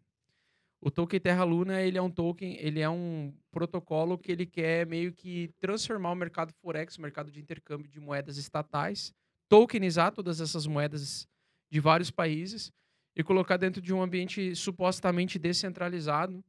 O 0.83 0.89
token 0.89 1.19
Terra 1.19 1.43
Luna, 1.43 1.79
ele 1.81 1.97
é 1.97 2.01
um 2.01 2.09
token, 2.09 2.57
ele 2.59 2.79
é 2.79 2.89
um 2.89 3.33
protocolo 3.51 4.17
que 4.17 4.31
ele 4.31 4.45
quer 4.47 4.85
meio 4.87 5.13
que 5.13 5.49
transformar 5.59 6.11
o 6.11 6.15
mercado 6.15 6.51
forex, 6.53 6.97
o 6.97 7.01
mercado 7.01 7.29
de 7.31 7.39
intercâmbio 7.39 7.87
de 7.89 7.99
moedas 7.99 8.37
estatais, 8.37 9.13
tokenizar 9.47 10.11
todas 10.11 10.41
essas 10.41 10.65
moedas 10.65 11.27
de 11.69 11.79
vários 11.79 12.09
países 12.09 12.71
e 13.15 13.23
colocar 13.23 13.57
dentro 13.57 13.79
de 13.81 13.93
um 13.93 14.01
ambiente 14.01 14.55
supostamente 14.55 15.37
descentralizado, 15.37 16.43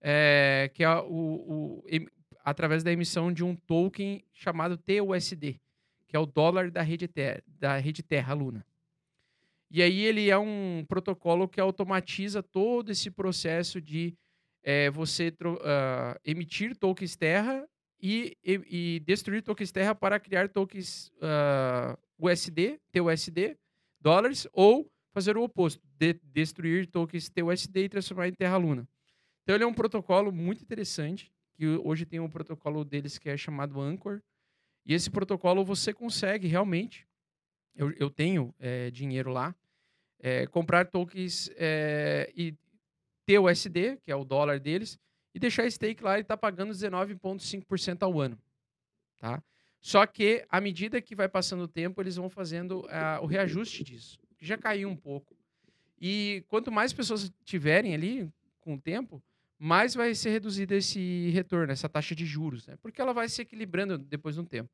é, 0.00 0.70
que 0.72 0.82
é 0.82 0.94
o, 1.00 1.82
o- 1.82 1.84
através 2.44 2.82
da 2.82 2.90
emissão 2.92 3.30
de 3.30 3.44
um 3.44 3.54
token 3.54 4.24
chamado 4.32 4.78
TUSD, 4.78 5.60
que 6.06 6.16
é 6.16 6.18
o 6.18 6.26
dólar 6.26 6.70
da 6.70 6.82
rede 6.82 7.08
Terra, 7.08 7.42
da 7.46 7.76
rede 7.78 8.02
Terra 8.02 8.34
Luna. 8.34 8.64
E 9.70 9.82
aí 9.82 10.04
ele 10.04 10.30
é 10.30 10.38
um 10.38 10.84
protocolo 10.88 11.48
que 11.48 11.60
automatiza 11.60 12.42
todo 12.42 12.90
esse 12.90 13.10
processo 13.10 13.80
de 13.80 14.14
é, 14.62 14.90
você 14.90 15.32
ah, 15.64 16.18
emitir 16.24 16.76
tokens 16.76 17.16
Terra 17.16 17.68
e, 18.00 18.36
e- 18.44 18.96
e 18.96 19.00
destruir 19.00 19.42
tokens 19.42 19.72
Terra 19.72 19.94
para 19.94 20.20
criar 20.20 20.48
tokens 20.48 21.10
ah, 21.20 21.98
USD, 22.18 22.80
TUSD, 22.92 23.56
dólares, 24.00 24.46
ou 24.52 24.90
fazer 25.12 25.36
o 25.36 25.42
oposto, 25.42 25.82
de- 25.98 26.20
destruir 26.32 26.86
tokens 26.86 27.28
TUSD 27.28 27.84
e 27.84 27.88
transformar 27.88 28.28
em 28.28 28.32
Terra 28.34 28.56
Luna. 28.56 28.88
Então 29.42 29.54
ele 29.54 29.64
é 29.64 29.66
um 29.66 29.74
protocolo 29.74 30.30
muito 30.32 30.62
interessante, 30.62 31.32
que 31.54 31.66
hoje 31.66 32.04
tem 32.04 32.20
um 32.20 32.28
protocolo 32.28 32.84
deles 32.84 33.18
que 33.18 33.28
é 33.28 33.36
chamado 33.36 33.80
Anchor. 33.80 34.20
E 34.86 34.94
esse 34.94 35.10
protocolo 35.10 35.64
você 35.64 35.92
consegue 35.92 36.46
realmente, 36.46 37.08
eu, 37.74 37.90
eu 37.98 38.08
tenho 38.08 38.54
eh, 38.60 38.88
dinheiro 38.92 39.32
lá, 39.32 39.52
eh, 40.20 40.46
comprar 40.46 40.86
tokens 40.86 41.50
eh, 41.56 42.32
e 42.36 42.54
TUSD, 43.26 43.98
que 44.00 44.12
é 44.12 44.16
o 44.16 44.24
dólar 44.24 44.60
deles, 44.60 44.96
e 45.34 45.40
deixar 45.40 45.68
stake 45.68 46.04
lá 46.04 46.20
e 46.20 46.24
tá 46.24 46.36
pagando 46.36 46.72
19,5% 46.72 48.04
ao 48.04 48.20
ano. 48.20 48.38
Tá? 49.18 49.42
Só 49.80 50.06
que, 50.06 50.46
à 50.48 50.60
medida 50.60 51.02
que 51.02 51.16
vai 51.16 51.28
passando 51.28 51.64
o 51.64 51.68
tempo, 51.68 52.00
eles 52.00 52.14
vão 52.14 52.30
fazendo 52.30 52.86
o 53.20 53.26
reajuste 53.26 53.84
disso. 53.84 54.18
Já 54.40 54.56
caiu 54.56 54.88
um 54.88 54.96
pouco. 54.96 55.36
E 56.00 56.44
quanto 56.48 56.72
mais 56.72 56.92
pessoas 56.92 57.30
tiverem 57.44 57.94
ali 57.94 58.28
com 58.60 58.74
o 58.74 58.80
tempo, 58.80 59.22
mais 59.58 59.94
vai 59.94 60.14
ser 60.14 60.30
reduzido 60.30 60.74
esse 60.74 61.30
retorno, 61.30 61.72
essa 61.72 61.88
taxa 61.88 62.14
de 62.14 62.26
juros, 62.26 62.66
né? 62.66 62.76
Porque 62.82 63.00
ela 63.00 63.12
vai 63.12 63.28
se 63.28 63.42
equilibrando 63.42 63.96
depois 63.98 64.34
de 64.34 64.40
um 64.40 64.44
tempo. 64.44 64.70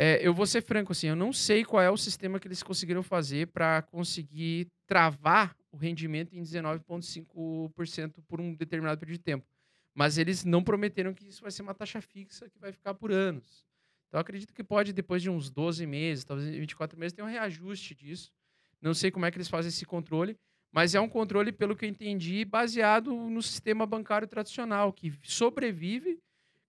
É, 0.00 0.24
eu 0.24 0.32
vou 0.32 0.46
ser 0.46 0.62
franco, 0.62 0.92
assim, 0.92 1.08
eu 1.08 1.16
não 1.16 1.32
sei 1.32 1.64
qual 1.64 1.82
é 1.82 1.90
o 1.90 1.96
sistema 1.96 2.38
que 2.38 2.46
eles 2.46 2.62
conseguiram 2.62 3.02
fazer 3.02 3.48
para 3.48 3.82
conseguir 3.82 4.68
travar 4.86 5.56
o 5.72 5.76
rendimento 5.76 6.34
em 6.34 6.42
19,5% 6.42 8.22
por 8.28 8.40
um 8.40 8.54
determinado 8.54 8.98
período 8.98 9.18
de 9.18 9.24
tempo. 9.24 9.44
Mas 9.92 10.16
eles 10.16 10.44
não 10.44 10.62
prometeram 10.62 11.12
que 11.12 11.26
isso 11.26 11.42
vai 11.42 11.50
ser 11.50 11.62
uma 11.62 11.74
taxa 11.74 12.00
fixa 12.00 12.48
que 12.48 12.58
vai 12.60 12.70
ficar 12.70 12.94
por 12.94 13.10
anos. 13.10 13.66
Então, 14.06 14.20
acredito 14.20 14.54
que 14.54 14.62
pode, 14.62 14.92
depois 14.92 15.20
de 15.20 15.28
uns 15.28 15.50
12 15.50 15.84
meses, 15.84 16.24
talvez 16.24 16.48
24 16.48 16.96
meses, 16.96 17.12
ter 17.12 17.22
um 17.22 17.26
reajuste 17.26 17.94
disso. 17.94 18.32
Não 18.80 18.94
sei 18.94 19.10
como 19.10 19.26
é 19.26 19.30
que 19.30 19.36
eles 19.36 19.48
fazem 19.48 19.68
esse 19.68 19.84
controle, 19.84 20.38
mas 20.72 20.94
é 20.94 21.00
um 21.00 21.08
controle, 21.08 21.50
pelo 21.52 21.74
que 21.76 21.84
eu 21.84 21.88
entendi, 21.88 22.44
baseado 22.44 23.12
no 23.12 23.42
sistema 23.42 23.86
bancário 23.86 24.28
tradicional, 24.28 24.92
que 24.92 25.12
sobrevive, 25.22 26.18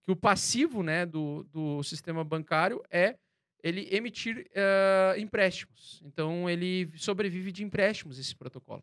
que 0.04 0.12
o 0.12 0.16
passivo 0.16 0.82
né, 0.82 1.06
do, 1.06 1.44
do 1.52 1.84
sistema 1.84 2.24
bancário 2.24 2.82
é 2.90 3.18
ele 3.62 3.88
emitir 3.92 4.50
eh, 4.54 5.16
empréstimos. 5.18 6.02
Então, 6.06 6.50
ele 6.50 6.90
sobrevive 6.96 7.52
de 7.52 7.64
empréstimos, 7.64 8.18
esse 8.18 8.34
protocolo. 8.34 8.82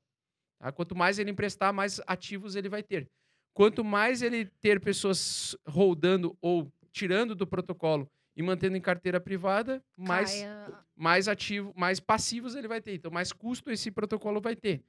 tá? 0.59 0.71
Quanto 0.71 0.95
mais 0.95 1.19
ele 1.19 1.31
emprestar, 1.31 1.73
mais 1.73 1.99
ativos 2.07 2.55
ele 2.57 2.69
vai 2.69 2.83
ter. 2.83 3.09
Quanto 3.55 3.83
mais 3.83 4.21
ele 4.21 4.45
ter 4.61 4.79
pessoas 4.79 5.57
rodando 5.67 6.37
ou 6.43 6.71
tirando 6.93 7.35
do 7.35 7.47
protocolo 7.47 8.07
e 8.37 8.43
mantendo 8.43 8.77
em 8.77 8.81
carteira 8.83 9.19
privada, 9.19 9.83
mais 9.97 10.31
Caia- 10.43 10.85
mais 10.95 11.27
ativo, 11.27 11.73
mais 11.75 11.99
passivos 11.99 12.55
ele 12.55 12.69
vai 12.69 12.83
ter. 12.83 12.95
Então, 12.95 13.11
mais 13.11 13.33
custo 13.33 13.71
esse 13.71 13.91
protocolo 13.91 14.43
vai 14.43 14.55
ter. 14.55 14.83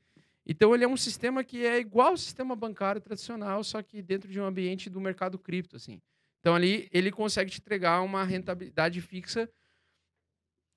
Então, 0.47 0.73
ele 0.73 0.83
é 0.83 0.87
um 0.87 0.95
sistema 0.97 1.43
que 1.43 1.65
é 1.65 1.77
igual 1.79 2.09
ao 2.09 2.17
sistema 2.17 2.55
bancário 2.55 3.01
tradicional, 3.01 3.63
só 3.63 3.81
que 3.81 4.01
dentro 4.01 4.31
de 4.31 4.39
um 4.39 4.45
ambiente 4.45 4.89
do 4.89 5.01
mercado 5.01 5.37
cripto, 5.37 5.75
assim. 5.75 6.01
Então, 6.39 6.55
ali 6.55 6.87
ele 6.91 7.11
consegue 7.11 7.51
te 7.51 7.59
entregar 7.59 8.01
uma 8.01 8.23
rentabilidade 8.23 9.01
fixa 9.01 9.49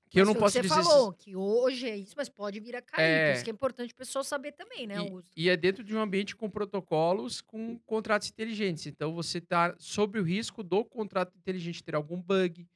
que 0.09 0.19
eu 0.19 0.25
Mas 0.25 0.35
não 0.35 0.41
foi 0.41 0.49
o 0.49 0.51
que 0.51 0.57
posso 0.59 0.67
você 0.67 0.75
dizer. 0.81 0.83
se- 0.83 0.89
falou, 0.89 1.13
que 1.13 1.35
hoje 1.37 1.87
é 1.89 1.95
isso, 1.95 2.13
mas 2.17 2.27
pode 2.27 2.59
vir 2.59 2.75
a 2.75 2.81
cair. 2.81 3.01
É. 3.05 3.27
Por 3.29 3.35
isso 3.35 3.43
que 3.45 3.49
é 3.49 3.53
importante 3.53 3.93
o 3.93 3.95
pessoal 3.95 4.25
saber 4.25 4.51
também, 4.51 4.85
né, 4.85 4.95
E- 4.95 4.97
Augusto? 4.97 5.31
E, 5.37 5.47
é 5.49 5.55
dentro 5.55 5.85
de 5.85 5.95
um 5.95 6.01
ambiente 6.01 6.35
com 6.35 6.49
protocolos, 6.49 7.39
com 7.39 7.79
contratos 7.85 8.27
inteligentes. 8.29 8.85
Então, 8.87 9.13
você 9.13 9.37
está 9.37 9.73
sob 9.79 10.19
o 10.19 10.23
risco 10.23 10.63
do 10.63 10.83
contrato 10.83 11.33
inteligente 11.37 11.81
ter 11.81 11.95
algum 11.95 12.21
bug, 12.21 12.67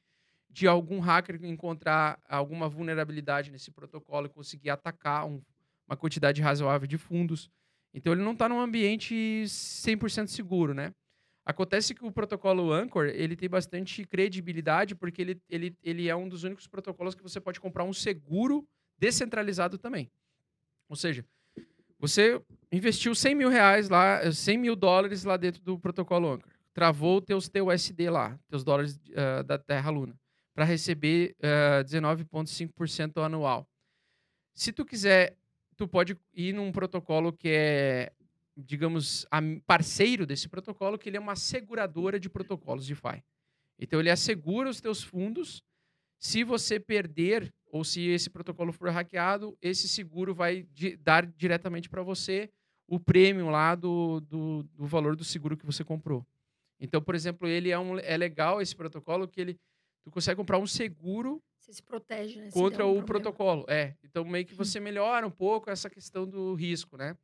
de 0.48 0.66
algum 0.66 0.98
hacker 0.98 1.44
encontrar 1.44 2.18
alguma 2.26 2.70
vulnerabilidade 2.70 3.50
nesse 3.50 3.70
protocolo 3.70 4.28
e 4.28 4.30
conseguir 4.30 4.70
atacar 4.70 5.26
um- 5.26 5.42
uma 5.88 5.96
quantidade 5.96 6.40
razoável 6.40 6.86
de 6.86 6.98
fundos. 6.98 7.50
Então, 7.94 8.12
ele 8.12 8.22
não 8.22 8.32
está 8.32 8.48
num 8.48 8.60
ambiente 8.60 9.44
100% 9.46 10.28
seguro, 10.28 10.74
né? 10.74 10.92
Acontece 11.46 11.94
que 11.94 12.04
o 12.04 12.10
protocolo 12.10 12.72
Anchor, 12.72 13.06
ele 13.06 13.36
tem 13.36 13.48
bastante 13.48 14.04
credibilidade, 14.04 14.96
porque 14.96 15.22
ele, 15.22 15.40
ele, 15.48 15.76
ele 15.80 16.08
é 16.08 16.16
um 16.16 16.28
dos 16.28 16.42
únicos 16.42 16.66
protocolos 16.66 17.14
que 17.14 17.22
você 17.22 17.40
pode 17.40 17.60
comprar 17.60 17.84
um 17.84 17.92
seguro 17.92 18.66
descentralizado 18.98 19.78
também. 19.78 20.10
Ou 20.88 20.96
seja, 20.96 21.24
você 21.98 22.42
investiu 22.70 23.14
100 23.14 23.34
mil 23.34 23.48
reais 23.48 23.88
lá, 23.88 24.20
eh, 24.24 24.32
100 24.32 24.58
mil 24.58 24.76
dólares 24.76 25.22
lá 25.22 25.36
dentro 25.36 25.62
do 25.62 25.78
protocolo 25.78 26.32
Anchor. 26.32 26.50
Travou 26.74 27.22
teus 27.22 27.48
TUSD 27.48 28.10
lá, 28.10 28.38
teus 28.48 28.62
dólares 28.62 29.00
ah, 29.16 29.42
da 29.42 29.56
Terra 29.56 29.88
Luna, 29.90 30.14
para 30.52 30.64
receber 30.64 31.34
ah, 31.40 31.82
19,5% 31.84 33.24
anual. 33.24 33.66
Se 34.52 34.72
tu 34.72 34.84
quiser, 34.84 35.36
tu 35.76 35.86
pode 35.86 36.16
ir 36.34 36.52
num 36.52 36.72
protocolo 36.72 37.32
que 37.32 37.48
é, 37.48 38.12
digamos, 38.56 39.26
am- 39.30 39.60
parceiro 39.66 40.26
desse 40.26 40.48
protocolo, 40.48 40.98
que 40.98 41.08
ele 41.08 41.16
é 41.16 41.20
uma 41.20 41.36
seguradora 41.36 42.18
de 42.18 42.28
protocolos 42.28 42.86
DeFi. 42.86 43.22
Então 43.78 44.00
ele 44.00 44.10
assegura 44.10 44.70
os 44.70 44.80
teus 44.80 45.02
fundos. 45.02 45.62
Se 46.18 46.42
você 46.42 46.80
perder 46.80 47.52
ou 47.70 47.84
se 47.84 48.00
esse 48.08 48.30
protocolo 48.30 48.72
for 48.72 48.88
hackeado, 48.90 49.56
esse 49.60 49.86
seguro 49.86 50.34
vai 50.34 50.66
dar 51.00 51.26
diretamente 51.26 51.90
para 51.90 52.02
você 52.02 52.48
o 52.88 52.98
prêmio 52.98 53.50
lá 53.50 53.74
do, 53.74 54.20
do, 54.20 54.62
do 54.62 54.86
valor 54.86 55.14
do 55.14 55.24
seguro 55.24 55.56
que 55.56 55.66
você 55.66 55.84
comprou. 55.84 56.26
Então, 56.80 57.02
por 57.02 57.14
exemplo, 57.14 57.46
ele 57.48 57.70
é, 57.70 57.78
um, 57.78 57.98
é 57.98 58.16
legal 58.16 58.62
esse 58.62 58.74
protocolo 58.74 59.28
que 59.28 59.40
ele 59.40 59.58
tu 60.06 60.10
consegue 60.12 60.36
comprar 60.36 60.56
um 60.58 60.66
seguro 60.68 61.42
Você 61.58 61.72
se 61.72 61.82
protege, 61.82 62.40
né? 62.40 62.48
contra 62.52 62.86
um 62.86 62.90
o 62.90 63.02
problema. 63.02 63.06
protocolo. 63.24 63.64
É, 63.68 63.96
então 64.04 64.24
meio 64.24 64.46
que 64.46 64.54
você 64.54 64.78
melhora 64.78 65.26
um 65.26 65.30
pouco 65.30 65.68
essa 65.68 65.90
questão 65.90 66.24
do 66.24 66.54
risco, 66.54 66.96
né? 66.96 67.16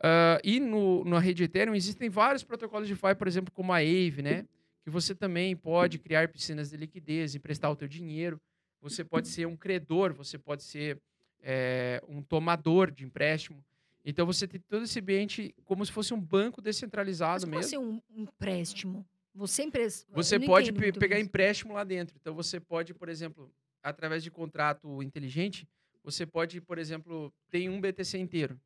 Ah, 0.00 0.40
e 0.42 0.58
no, 0.58 1.04
na 1.04 1.18
rede 1.20 1.44
Ethereum 1.44 1.74
existem 1.74 2.08
vários 2.08 2.42
protocolos 2.42 2.88
de 2.88 2.94
DeFi, 2.94 3.14
por 3.14 3.28
exemplo, 3.28 3.52
como 3.52 3.72
a 3.74 3.76
Aave, 3.76 4.22
né? 4.22 4.46
Que 4.82 4.88
você 4.88 5.14
também 5.14 5.54
pode 5.54 5.98
criar 5.98 6.26
piscinas 6.28 6.70
de 6.70 6.78
liquidez, 6.78 7.34
emprestar 7.34 7.70
o 7.70 7.76
teu 7.76 7.86
dinheiro. 7.86 8.40
Você 8.80 9.04
pode 9.04 9.28
ser 9.28 9.46
um 9.46 9.54
credor, 9.56 10.14
você 10.14 10.38
pode 10.38 10.62
ser 10.64 10.98
é, 11.42 12.02
um 12.08 12.22
tomador 12.22 12.90
de 12.90 13.04
empréstimo. 13.04 13.62
Então 14.04 14.24
você 14.26 14.48
tem 14.48 14.60
todo 14.60 14.82
esse 14.84 14.98
ambiente 14.98 15.54
como 15.66 15.84
se 15.86 15.92
fosse 15.92 16.12
um 16.14 16.20
banco 16.20 16.60
descentralizado 16.62 17.34
Mas 17.34 17.44
como 17.44 17.56
mesmo. 17.56 17.66
assim 17.66 18.02
um 18.18 18.22
empréstimo? 18.22 19.06
Você 19.34 19.62
empresta. 19.62 20.06
Você 20.12 20.38
pode 20.38 20.72
pegar 20.72 21.16
isso. 21.18 21.26
empréstimo 21.26 21.72
lá 21.72 21.84
dentro. 21.84 22.16
Então 22.20 22.34
você 22.34 22.60
pode, 22.60 22.92
por 22.92 23.08
exemplo, 23.08 23.50
através 23.82 24.22
de 24.22 24.30
contrato 24.30 25.02
inteligente, 25.02 25.66
você 26.04 26.26
pode, 26.26 26.60
por 26.60 26.78
exemplo, 26.78 27.32
tem 27.50 27.68
um 27.68 27.80
BTC 27.80 28.18
inteiro. 28.18 28.60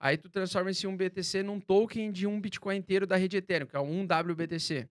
Aí 0.00 0.16
tu 0.16 0.28
transforma 0.28 0.70
esse 0.70 0.86
um 0.86 0.96
BTC 0.96 1.42
num 1.42 1.58
token 1.60 2.12
de 2.12 2.26
um 2.26 2.40
Bitcoin 2.40 2.76
inteiro 2.76 3.06
da 3.06 3.16
rede 3.16 3.36
Ethereum, 3.36 3.66
que 3.66 3.76
é 3.76 3.80
um 3.80 4.04
WBTC. 4.04 4.88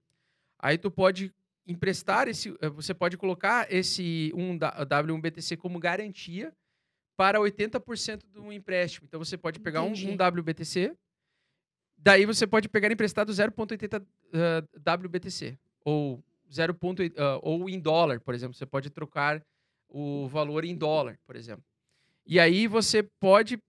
Aí 0.60 0.78
tu 0.78 0.92
pode 0.92 1.34
emprestar 1.66 2.28
esse, 2.28 2.54
eh, 2.62 2.70
você 2.70 2.94
pode 2.94 3.18
colocar 3.18 3.72
esse 3.72 4.32
um 4.36 4.58
da- 4.58 4.86
W1BTC 4.86 5.56
como 5.58 5.80
garantia 5.80 6.54
para 7.18 7.40
80% 7.40 8.26
do 8.28 8.52
empréstimo. 8.52 9.06
Então 9.08 9.24
você 9.24 9.38
pode 9.38 9.60
pegar 9.60 9.82
um, 9.84 9.94
um 10.12 10.16
WBTC, 10.16 10.94
daí 11.98 12.26
você 12.26 12.46
pode 12.46 12.70
pegar 12.70 12.92
emprestado 12.92 13.32
0.80 13.32 14.06
ah, 14.34 14.94
WBTC 14.96 15.58
ou 15.84 16.24
0.8 16.52 17.14
ah, 17.18 17.40
ou 17.42 17.70
em 17.70 17.80
dólar, 17.80 18.20
por 18.20 18.34
exemplo, 18.34 18.56
você 18.56 18.66
pode 18.66 18.90
trocar 18.90 19.44
o 19.90 20.28
valor 20.28 20.66
em 20.66 20.76
dólar, 20.76 21.20
por 21.26 21.36
exemplo. 21.36 21.64
E 22.26 22.40
aí 22.40 22.68
você 22.68 23.02
pode 23.02 23.60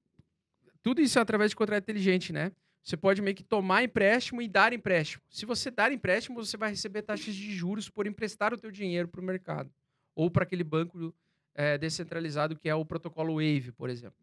tudo 0.83 1.01
isso 1.01 1.19
é 1.19 1.23
através 1.23 1.51
de 1.51 1.57
contrato 1.57 1.83
inteligente, 1.83 2.33
né? 2.33 2.53
Você 2.83 2.97
pode 2.97 3.21
meio 3.21 3.37
que 3.37 3.43
tomar 3.43 3.83
empréstimo 3.83 4.41
e 4.41 4.49
dar 4.49 4.73
empréstimo. 4.73 5.23
Se 5.29 5.45
você 5.45 5.71
dar 5.71 5.93
empréstimo, 5.93 6.43
você 6.43 6.57
vai 6.57 6.71
receber 6.71 7.03
taxas 7.03 7.35
de 7.35 7.53
juros 7.53 7.91
por 7.91 8.07
emprestar 8.07 8.55
o 8.55 8.57
teu 8.57 8.71
dinheiro 8.71 9.07
para 9.07 9.21
o 9.21 9.25
mercado 9.25 9.71
ou 10.15 10.31
para 10.31 10.45
aquele 10.45 10.65
banco 10.65 11.15
eh, 11.55 11.77
descentralizado 11.77 12.57
que 12.57 12.69
é 12.69 12.75
o 12.75 12.85
protocolo 12.85 13.35
Wave, 13.35 13.73
por 13.73 13.91
exemplo. 13.91 14.19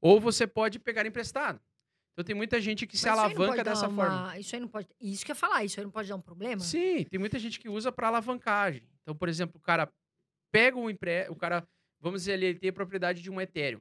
Ou 0.00 0.18
você 0.18 0.46
pode 0.46 0.78
pegar 0.78 1.04
emprestado. 1.04 1.60
Então 2.18 2.24
tem 2.24 2.34
muita 2.34 2.60
gente 2.60 2.84
que 2.84 2.98
se 2.98 3.06
Mas 3.06 3.16
não 3.16 3.24
alavanca 3.26 3.62
dessa 3.62 3.86
uma- 3.86 4.04
forma. 4.04 4.38
Isso 4.40 4.56
aí 4.56 4.60
não 4.60 4.66
pode. 4.66 4.88
Isso 5.00 5.24
que 5.24 5.30
eu 5.30 5.36
falar, 5.36 5.64
isso 5.64 5.78
aí 5.78 5.84
não 5.84 5.92
pode 5.92 6.08
dar 6.08 6.16
um 6.16 6.20
problema? 6.20 6.60
Sim, 6.60 7.04
tem 7.04 7.16
muita 7.16 7.38
gente 7.38 7.60
que 7.60 7.68
usa 7.68 7.92
para 7.92 8.08
alavancagem. 8.08 8.82
Então, 9.02 9.14
por 9.14 9.28
exemplo, 9.28 9.56
o 9.56 9.60
cara 9.60 9.88
pega 10.50 10.76
um 10.76 10.90
empréstimo, 10.90 11.36
o 11.36 11.38
cara, 11.38 11.64
vamos 12.00 12.22
dizer, 12.22 12.32
ali, 12.32 12.46
ele 12.46 12.58
tem 12.58 12.70
a 12.70 12.72
propriedade 12.72 13.22
de 13.22 13.30
um 13.30 13.40
Ethereum. 13.40 13.80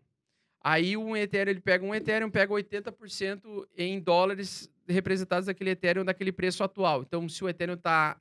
Aí 0.62 0.96
um 0.96 1.18
Ethereum, 1.18 1.50
ele 1.50 1.62
pega 1.62 1.84
um 1.84 1.96
Ethereum, 1.96 2.30
pega 2.30 2.54
80% 2.54 3.68
em 3.76 4.00
dólares 4.00 4.70
representados 4.88 5.48
daquele 5.48 5.72
Ethereum 5.72 6.06
daquele 6.06 6.32
preço 6.32 6.64
atual. 6.64 7.02
Então, 7.02 7.28
se 7.28 7.44
o 7.44 7.50
Ethereum 7.50 7.74
está 7.74 8.20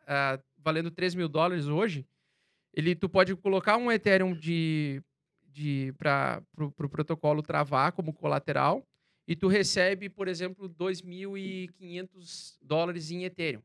valendo 0.56 0.90
3 0.90 1.14
mil 1.14 1.28
dólares 1.28 1.66
hoje, 1.66 2.06
ele, 2.72 2.94
tu 2.94 3.06
pode 3.06 3.36
colocar 3.36 3.76
um 3.76 3.92
Ethereum 3.92 4.32
de, 4.32 5.02
de, 5.52 5.92
para 5.98 6.42
o 6.58 6.70
pro 6.70 6.88
protocolo 6.88 7.42
travar 7.42 7.92
como 7.92 8.14
colateral 8.14 8.82
e 9.26 9.34
tu 9.34 9.48
recebe, 9.48 10.08
por 10.08 10.28
exemplo, 10.28 10.68
2.500 10.68 12.56
dólares 12.62 13.10
em 13.10 13.24
Ethereum. 13.24 13.62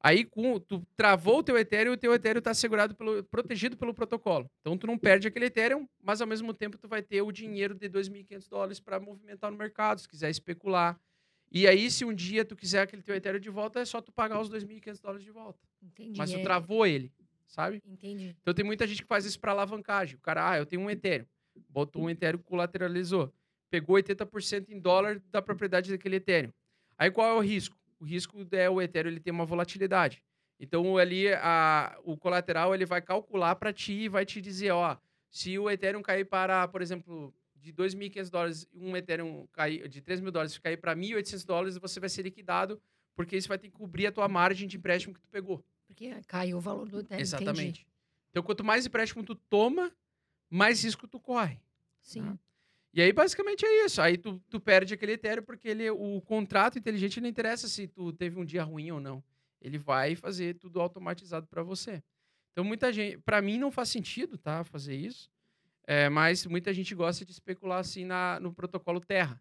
Aí, 0.00 0.24
com, 0.24 0.60
tu 0.60 0.86
travou 0.96 1.38
o 1.38 1.42
teu 1.42 1.58
Ethereum, 1.58 1.94
o 1.94 1.96
teu 1.96 2.14
Ethereum 2.14 2.38
está 2.38 2.54
segurado 2.54 2.94
pelo, 2.94 3.24
protegido 3.24 3.76
pelo 3.76 3.92
protocolo. 3.92 4.48
Então, 4.60 4.78
tu 4.78 4.86
não 4.86 4.96
perde 4.96 5.26
aquele 5.26 5.46
Ethereum, 5.46 5.88
mas 6.00 6.20
ao 6.20 6.26
mesmo 6.26 6.54
tempo 6.54 6.78
tu 6.78 6.86
vai 6.86 7.02
ter 7.02 7.20
o 7.20 7.32
dinheiro 7.32 7.74
de 7.74 7.88
2.500 7.88 8.48
dólares 8.48 8.80
para 8.80 9.00
movimentar 9.00 9.50
no 9.50 9.56
mercado, 9.56 10.00
se 10.00 10.08
quiser 10.08 10.30
especular. 10.30 10.98
E 11.50 11.66
aí, 11.66 11.90
se 11.90 12.04
um 12.04 12.14
dia 12.14 12.44
tu 12.44 12.54
quiser 12.54 12.82
aquele 12.82 13.02
teu 13.02 13.14
Ethereum 13.14 13.40
de 13.40 13.50
volta, 13.50 13.80
é 13.80 13.84
só 13.84 14.00
tu 14.00 14.12
pagar 14.12 14.40
os 14.40 14.48
2.500 14.48 15.02
dólares 15.02 15.24
de 15.24 15.32
volta. 15.32 15.58
Entendi. 15.82 16.16
Mas 16.16 16.30
tu 16.30 16.38
é. 16.38 16.42
travou 16.42 16.86
ele, 16.86 17.12
sabe? 17.48 17.82
Entendi. 17.84 18.36
Então 18.40 18.54
tem 18.54 18.64
muita 18.64 18.86
gente 18.86 19.02
que 19.02 19.08
faz 19.08 19.24
isso 19.24 19.40
para 19.40 19.50
alavancagem. 19.50 20.14
O 20.14 20.20
cara, 20.20 20.50
ah, 20.50 20.58
eu 20.58 20.66
tenho 20.66 20.82
um 20.82 20.90
Ethereum. 20.90 21.26
Botou 21.68 22.02
um 22.02 22.10
Ethereum, 22.10 22.40
colateralizou. 22.40 23.32
Pegou 23.70 23.96
80% 23.96 24.70
em 24.70 24.78
dólar 24.78 25.20
da 25.30 25.42
propriedade 25.42 25.90
daquele 25.90 26.16
Ethereum. 26.16 26.52
Aí 26.96 27.10
qual 27.10 27.28
é 27.28 27.34
o 27.34 27.40
risco? 27.40 27.76
O 28.00 28.04
risco 28.04 28.46
é 28.52 28.70
o 28.70 28.80
Ethereum 28.80 29.10
ele 29.10 29.20
tem 29.20 29.32
uma 29.32 29.44
volatilidade. 29.44 30.22
Então 30.58 30.96
ali 30.96 31.32
a, 31.34 31.98
o 32.04 32.16
colateral 32.16 32.74
ele 32.74 32.86
vai 32.86 33.00
calcular 33.00 33.54
para 33.56 33.72
ti 33.72 33.92
e 33.92 34.08
vai 34.08 34.24
te 34.24 34.40
dizer, 34.40 34.70
ó, 34.70 34.96
se 35.30 35.58
o 35.58 35.70
Ethereum 35.70 36.02
cair 36.02 36.24
para, 36.24 36.66
por 36.68 36.82
exemplo, 36.82 37.34
de 37.54 37.72
2.500 37.72 38.30
dólares, 38.30 38.68
um 38.74 38.96
Ethereum 38.96 39.46
cair 39.52 39.88
de 39.88 40.00
3 40.00 40.20
mil 40.20 40.32
dólares 40.32 40.58
cair 40.58 40.76
para 40.76 40.96
1.800 40.96 41.44
dólares, 41.44 41.76
você 41.76 42.00
vai 42.00 42.08
ser 42.08 42.22
liquidado 42.22 42.80
porque 43.14 43.36
isso 43.36 43.48
vai 43.48 43.58
ter 43.58 43.68
que 43.68 43.74
cobrir 43.74 44.06
a 44.06 44.12
tua 44.12 44.28
margem 44.28 44.68
de 44.68 44.76
empréstimo 44.76 45.12
que 45.12 45.20
tu 45.20 45.28
pegou. 45.28 45.64
Porque 45.88 46.08
caiu 46.28 46.58
o 46.58 46.60
valor 46.60 46.88
do 46.88 47.00
Ethereum. 47.00 47.20
Exatamente. 47.20 47.80
Entendi. 47.80 47.86
Então, 48.30 48.42
quanto 48.44 48.62
mais 48.62 48.86
empréstimo 48.86 49.24
tu 49.24 49.34
toma, 49.34 49.92
mais 50.48 50.84
risco 50.84 51.08
tu 51.08 51.18
corre. 51.18 51.60
Sim. 52.00 52.22
Tá. 52.22 52.38
E 52.92 53.02
aí, 53.02 53.12
basicamente, 53.12 53.64
é 53.64 53.84
isso. 53.84 54.00
Aí 54.00 54.16
tu, 54.16 54.40
tu 54.48 54.58
perde 54.58 54.94
aquele 54.94 55.12
Ethereum 55.12 55.44
porque 55.44 55.68
ele, 55.68 55.90
o 55.90 56.20
contrato 56.22 56.78
inteligente 56.78 57.20
não 57.20 57.28
interessa 57.28 57.68
se 57.68 57.86
tu 57.86 58.12
teve 58.12 58.38
um 58.38 58.44
dia 58.44 58.62
ruim 58.62 58.90
ou 58.90 59.00
não. 59.00 59.22
Ele 59.60 59.78
vai 59.78 60.14
fazer 60.14 60.54
tudo 60.54 60.80
automatizado 60.80 61.46
para 61.46 61.62
você. 61.62 62.02
Então, 62.52 62.64
muita 62.64 62.92
gente... 62.92 63.18
Para 63.18 63.42
mim, 63.42 63.58
não 63.58 63.70
faz 63.70 63.90
sentido, 63.90 64.38
tá? 64.38 64.64
Fazer 64.64 64.94
isso. 64.94 65.30
É, 65.86 66.08
mas 66.08 66.46
muita 66.46 66.72
gente 66.72 66.94
gosta 66.94 67.24
de 67.24 67.32
especular 67.32 67.78
assim 67.78 68.04
na, 68.04 68.38
no 68.40 68.52
protocolo 68.52 69.00
Terra. 69.00 69.40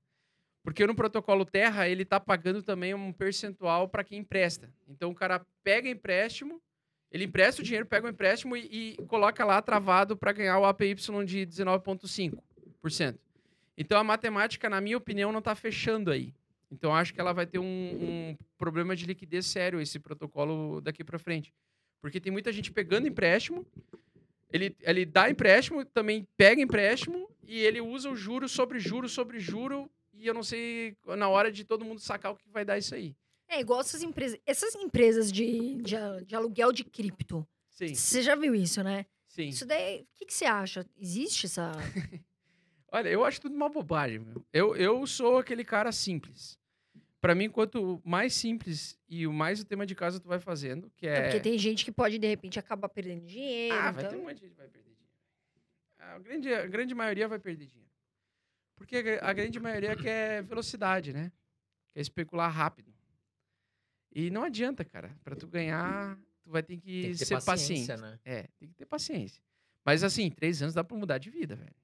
Porque 0.64 0.86
no 0.86 0.96
protocolo 0.96 1.46
Terra, 1.46 1.88
ele 1.88 2.04
está 2.04 2.20
pagando 2.20 2.62
também 2.62 2.94
um 2.94 3.14
percentual 3.14 3.88
para 3.88 4.04
quem 4.04 4.20
empresta. 4.20 4.70
Então, 4.88 5.12
o 5.12 5.16
cara 5.16 5.46
pega 5.64 5.90
empréstimo, 5.90 6.62
ele 7.10 7.24
empresta 7.24 7.62
o 7.62 7.64
dinheiro, 7.64 7.86
pega 7.86 8.06
o 8.06 8.10
empréstimo 8.10 8.56
e, 8.58 8.96
e 9.00 9.06
coloca 9.08 9.46
lá 9.46 9.62
travado 9.62 10.18
para 10.18 10.34
ganhar 10.34 10.60
o 10.60 10.66
APY 10.66 10.96
de 11.26 11.48
19,5%. 11.48 13.18
Então, 13.78 14.00
a 14.00 14.04
matemática, 14.04 14.70
na 14.70 14.82
minha 14.82 14.98
opinião, 14.98 15.32
não 15.32 15.40
está 15.40 15.54
fechando 15.56 16.12
aí. 16.12 16.34
Então, 16.72 16.94
acho 16.94 17.14
que 17.14 17.20
ela 17.22 17.32
vai 17.32 17.46
ter 17.46 17.60
um, 17.60 17.64
um 17.64 18.38
problema 18.58 18.96
de 18.96 19.06
liquidez 19.06 19.46
sério, 19.46 19.80
esse 19.80 20.00
protocolo 20.00 20.82
daqui 20.82 21.04
para 21.04 21.20
frente. 21.20 21.54
Porque 22.02 22.20
tem 22.20 22.32
muita 22.32 22.52
gente 22.52 22.72
pegando 22.72 23.08
empréstimo, 23.08 23.66
ele, 24.52 24.76
ele 24.82 25.06
dá 25.06 25.30
empréstimo, 25.30 25.86
também 25.86 26.28
pega 26.36 26.62
empréstimo 26.62 27.30
e 27.46 27.60
ele 27.60 27.82
usa 27.82 28.10
o 28.10 28.16
juro 28.16 28.48
sobre 28.48 28.80
juro 28.80 29.10
sobre 29.10 29.40
juro 29.40 29.90
e 30.14 30.26
eu 30.26 30.34
não 30.34 30.44
sei 30.44 30.96
na 31.18 31.28
hora 31.28 31.52
de 31.52 31.64
todo 31.64 31.86
mundo 31.86 32.00
sacar 32.00 32.32
o 32.32 32.36
que 32.36 32.50
vai 32.50 32.64
dar 32.64 32.78
isso 32.78 32.96
aí. 32.96 33.16
É 33.50 33.60
igual 33.60 33.82
essas 33.82 34.02
empresas. 34.04 34.40
Essas 34.46 34.76
empresas 34.76 35.32
de, 35.32 35.76
de, 35.82 35.96
de 36.26 36.36
aluguel 36.36 36.72
de 36.72 36.84
cripto. 36.84 37.48
Sim, 37.70 37.94
Você 37.94 38.22
já 38.22 38.36
viu 38.36 38.54
isso, 38.56 38.84
né? 38.84 39.06
sim. 39.28 39.50
Isso 39.50 39.66
daí. 39.66 40.02
O 40.02 40.08
que, 40.16 40.26
que 40.26 40.34
você 40.34 40.46
acha? 40.46 40.86
Existe 41.00 41.46
essa. 41.46 41.72
Olha, 42.98 43.10
eu 43.10 43.24
acho 43.26 43.40
tudo 43.42 43.56
uma 43.56 43.70
bobagem. 43.70 44.20
Meu. 44.20 44.46
Eu, 44.52 44.76
eu 44.76 45.06
sou 45.08 45.38
aquele 45.38 45.64
cara 45.64 45.92
simples. 45.92 46.58
Pra 47.20 47.34
mim, 47.36 47.50
quanto 47.50 48.02
mais 48.06 48.34
simples 48.34 48.98
e 49.10 49.26
o 49.28 49.34
mais 49.34 49.60
o 49.60 49.66
tema 49.66 49.86
de 49.86 49.96
casa 49.96 50.20
tu 50.20 50.28
vai 50.28 50.40
fazendo, 50.40 50.90
que 50.96 51.08
É 51.08 51.14
é... 51.18 51.22
porque 51.24 51.40
tem 51.40 51.58
gente 51.58 51.84
que 51.84 51.92
pode, 51.92 52.18
de 52.20 52.28
repente, 52.28 52.60
acabar 52.60 52.88
perdendo 52.90 53.26
dinheiro. 53.26 53.76
Ah, 53.76 53.92
vai 53.92 54.04
então... 54.04 54.12
ter 54.16 54.18
um 54.22 54.24
monte 54.24 54.36
de 54.36 54.42
gente 54.42 54.52
que 54.52 54.58
vai 54.58 54.68
perder 54.68 54.92
dinheiro. 54.94 55.14
A 56.00 56.20
grande, 56.20 56.54
a 56.54 56.66
grande 56.68 56.96
maioria 56.96 57.28
vai 57.28 57.40
perder 57.40 57.66
dinheiro. 57.66 57.92
Porque 58.76 58.98
a 58.98 59.02
gra- 59.02 59.20
a 59.24 59.34
grande 59.34 59.60
maioria 59.60 59.96
quer 59.96 60.44
velocidade, 60.44 61.12
né? 61.12 61.32
Quer 61.94 62.02
especular 62.02 62.50
rápido. 62.50 62.94
E 64.14 64.30
não 64.30 64.44
adianta, 64.44 64.86
cara. 64.86 65.16
Pra 65.24 65.36
tu 65.36 65.48
ganhar, 65.48 66.18
tu 66.44 66.52
vai 66.52 66.62
ter 66.64 66.78
que, 66.78 67.02
Tem 67.02 67.12
que 67.14 67.18
ter 67.18 67.26
ser 67.26 67.34
paciência, 67.44 67.96
paciente. 67.98 68.12
né? 68.12 68.20
É, 68.24 68.44
tem 68.60 68.70
que 68.70 68.76
ter 68.76 68.86
paciência. 68.86 69.42
Mas 69.84 70.04
assim, 70.04 70.30
três 70.30 70.62
anos 70.62 70.76
dá 70.76 70.84
pra 70.84 70.96
mudar 70.96 71.18
de 71.18 71.30
vida, 71.32 71.56
velho. 71.56 71.76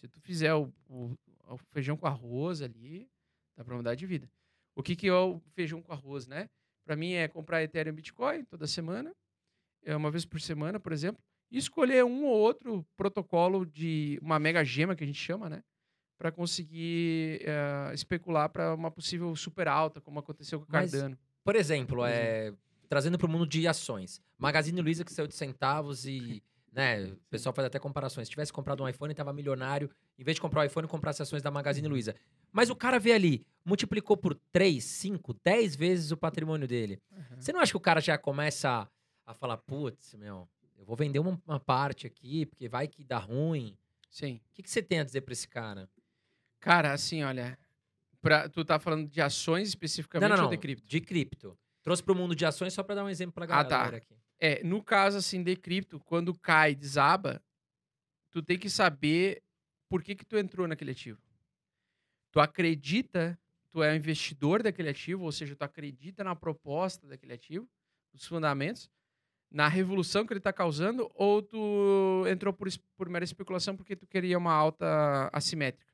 Se 0.00 0.08
tu 0.08 0.20
fizer 0.20 0.54
o, 0.54 0.72
o- 0.88 1.14
o 1.48 1.56
feijão 1.72 1.96
com 1.96 2.06
arroz 2.06 2.62
ali, 2.62 3.08
dá 3.56 3.64
pra 3.64 3.76
mudar 3.76 3.94
de 3.94 4.06
vida. 4.06 4.30
O 4.76 4.82
que, 4.82 4.94
que 4.94 5.08
é 5.08 5.12
o 5.14 5.40
feijão 5.54 5.82
com 5.82 5.92
arroz, 5.92 6.26
né? 6.26 6.48
Pra 6.84 6.94
mim 6.96 7.12
é 7.12 7.26
comprar 7.28 7.62
Ethereum 7.62 7.94
Bitcoin 7.94 8.44
toda 8.44 8.66
semana, 8.66 9.12
é 9.84 9.94
uma 9.96 10.10
vez 10.10 10.24
por 10.24 10.40
semana, 10.40 10.78
por 10.78 10.92
exemplo, 10.92 11.20
e 11.50 11.58
escolher 11.58 12.04
um 12.04 12.24
ou 12.24 12.36
outro 12.38 12.86
protocolo 12.96 13.64
de 13.66 14.18
uma 14.22 14.38
mega 14.38 14.62
gema 14.64 14.94
que 14.94 15.02
a 15.02 15.06
gente 15.06 15.18
chama, 15.20 15.48
né? 15.48 15.62
Pra 16.18 16.30
conseguir 16.32 17.40
eh, 17.42 17.92
especular 17.94 18.48
pra 18.50 18.74
uma 18.74 18.90
possível 18.90 19.34
super 19.36 19.68
alta, 19.68 20.00
como 20.00 20.18
aconteceu 20.18 20.58
com 20.60 20.66
o 20.66 20.68
Mas- 20.72 20.90
Cardano. 20.92 21.18
Por 21.44 21.56
exemplo, 21.56 21.96
Por 21.98 22.08
é, 22.08 22.52
trazendo 22.88 23.16
para 23.18 23.26
o 23.26 23.30
mundo 23.30 23.46
de 23.46 23.66
ações. 23.66 24.20
Magazine 24.36 24.80
Luiza 24.82 25.04
que 25.04 25.12
saiu 25.12 25.26
de 25.26 25.34
centavos 25.34 26.04
e, 26.06 26.42
né, 26.72 27.04
o 27.04 27.16
pessoal 27.30 27.52
faz 27.52 27.66
até 27.66 27.78
comparações. 27.78 28.26
Se 28.28 28.30
tivesse 28.30 28.52
comprado 28.52 28.82
um 28.82 28.88
iPhone, 28.88 29.14
tava 29.14 29.32
milionário. 29.32 29.90
Em 30.18 30.24
vez 30.24 30.34
de 30.36 30.40
comprar 30.40 30.60
o 30.60 30.64
iPhone, 30.64 30.86
comprasse 30.86 31.22
ações 31.22 31.42
da 31.42 31.50
Magazine 31.50 31.88
Luiza. 31.88 32.14
Mas 32.52 32.70
o 32.70 32.76
cara 32.76 32.98
vê 32.98 33.12
ali, 33.12 33.46
multiplicou 33.64 34.16
por 34.16 34.34
3, 34.52 34.82
5, 34.82 35.34
10 35.44 35.76
vezes 35.76 36.10
o 36.10 36.16
patrimônio 36.16 36.66
dele. 36.68 37.00
Você 37.38 37.52
não 37.52 37.60
acha 37.60 37.72
que 37.72 37.76
o 37.76 37.80
cara 37.80 38.00
já 38.00 38.16
começa 38.18 38.68
a, 39.26 39.30
a 39.30 39.34
falar, 39.34 39.56
putz, 39.58 40.14
meu, 40.14 40.48
eu 40.76 40.84
vou 40.84 40.96
vender 40.96 41.18
uma, 41.18 41.40
uma 41.46 41.60
parte 41.60 42.06
aqui, 42.06 42.46
porque 42.46 42.68
vai 42.68 42.86
que 42.88 43.02
dá 43.04 43.18
ruim. 43.18 43.76
Sim. 44.10 44.40
O 44.50 44.54
que, 44.54 44.62
que 44.62 44.70
você 44.70 44.82
tem 44.82 45.00
a 45.00 45.04
dizer 45.04 45.20
pra 45.22 45.32
esse 45.32 45.46
cara? 45.48 45.88
Cara, 46.60 46.92
assim, 46.92 47.22
olha. 47.22 47.58
Pra, 48.20 48.48
tu 48.48 48.64
tá 48.64 48.78
falando 48.80 49.08
de 49.08 49.20
ações 49.20 49.68
especificamente 49.68 50.28
não, 50.30 50.36
não, 50.36 50.44
ou 50.44 50.50
de 50.50 50.56
cripto? 50.58 50.86
De 50.88 51.00
cripto. 51.00 51.56
Trouxe 51.82 52.02
pro 52.02 52.14
mundo 52.14 52.34
de 52.34 52.44
ações 52.44 52.72
só 52.74 52.82
pra 52.82 52.94
dar 52.96 53.04
um 53.04 53.08
exemplo 53.08 53.32
pra 53.32 53.44
Ah, 53.44 53.62
galera 53.62 53.68
tá. 53.68 53.96
aqui. 53.96 54.14
É, 54.40 54.62
no 54.62 54.82
caso, 54.82 55.18
assim, 55.18 55.42
de 55.42 55.56
cripto, 55.56 55.98
quando 56.00 56.38
cai, 56.38 56.74
desaba, 56.74 57.42
tu 58.30 58.42
tem 58.42 58.58
que 58.58 58.70
saber 58.70 59.42
por 59.88 60.02
que 60.02 60.14
que 60.14 60.24
tu 60.24 60.36
entrou 60.36 60.68
naquele 60.68 60.92
ativo. 60.92 61.20
Tu 62.30 62.40
acredita, 62.40 63.38
tu 63.70 63.82
é 63.82 63.96
investidor 63.96 64.62
daquele 64.62 64.90
ativo, 64.90 65.24
ou 65.24 65.32
seja, 65.32 65.56
tu 65.56 65.62
acredita 65.62 66.22
na 66.22 66.36
proposta 66.36 67.06
daquele 67.06 67.32
ativo, 67.32 67.68
nos 68.12 68.26
fundamentos, 68.26 68.90
na 69.50 69.66
revolução 69.66 70.26
que 70.26 70.32
ele 70.32 70.40
está 70.40 70.52
causando, 70.52 71.10
ou 71.14 71.42
tu 71.42 72.24
entrou 72.28 72.52
por, 72.52 72.68
por 72.96 73.08
mera 73.08 73.24
especulação 73.24 73.76
porque 73.76 73.96
tu 73.96 74.06
queria 74.06 74.36
uma 74.36 74.52
alta 74.52 75.30
assimétrica. 75.32 75.92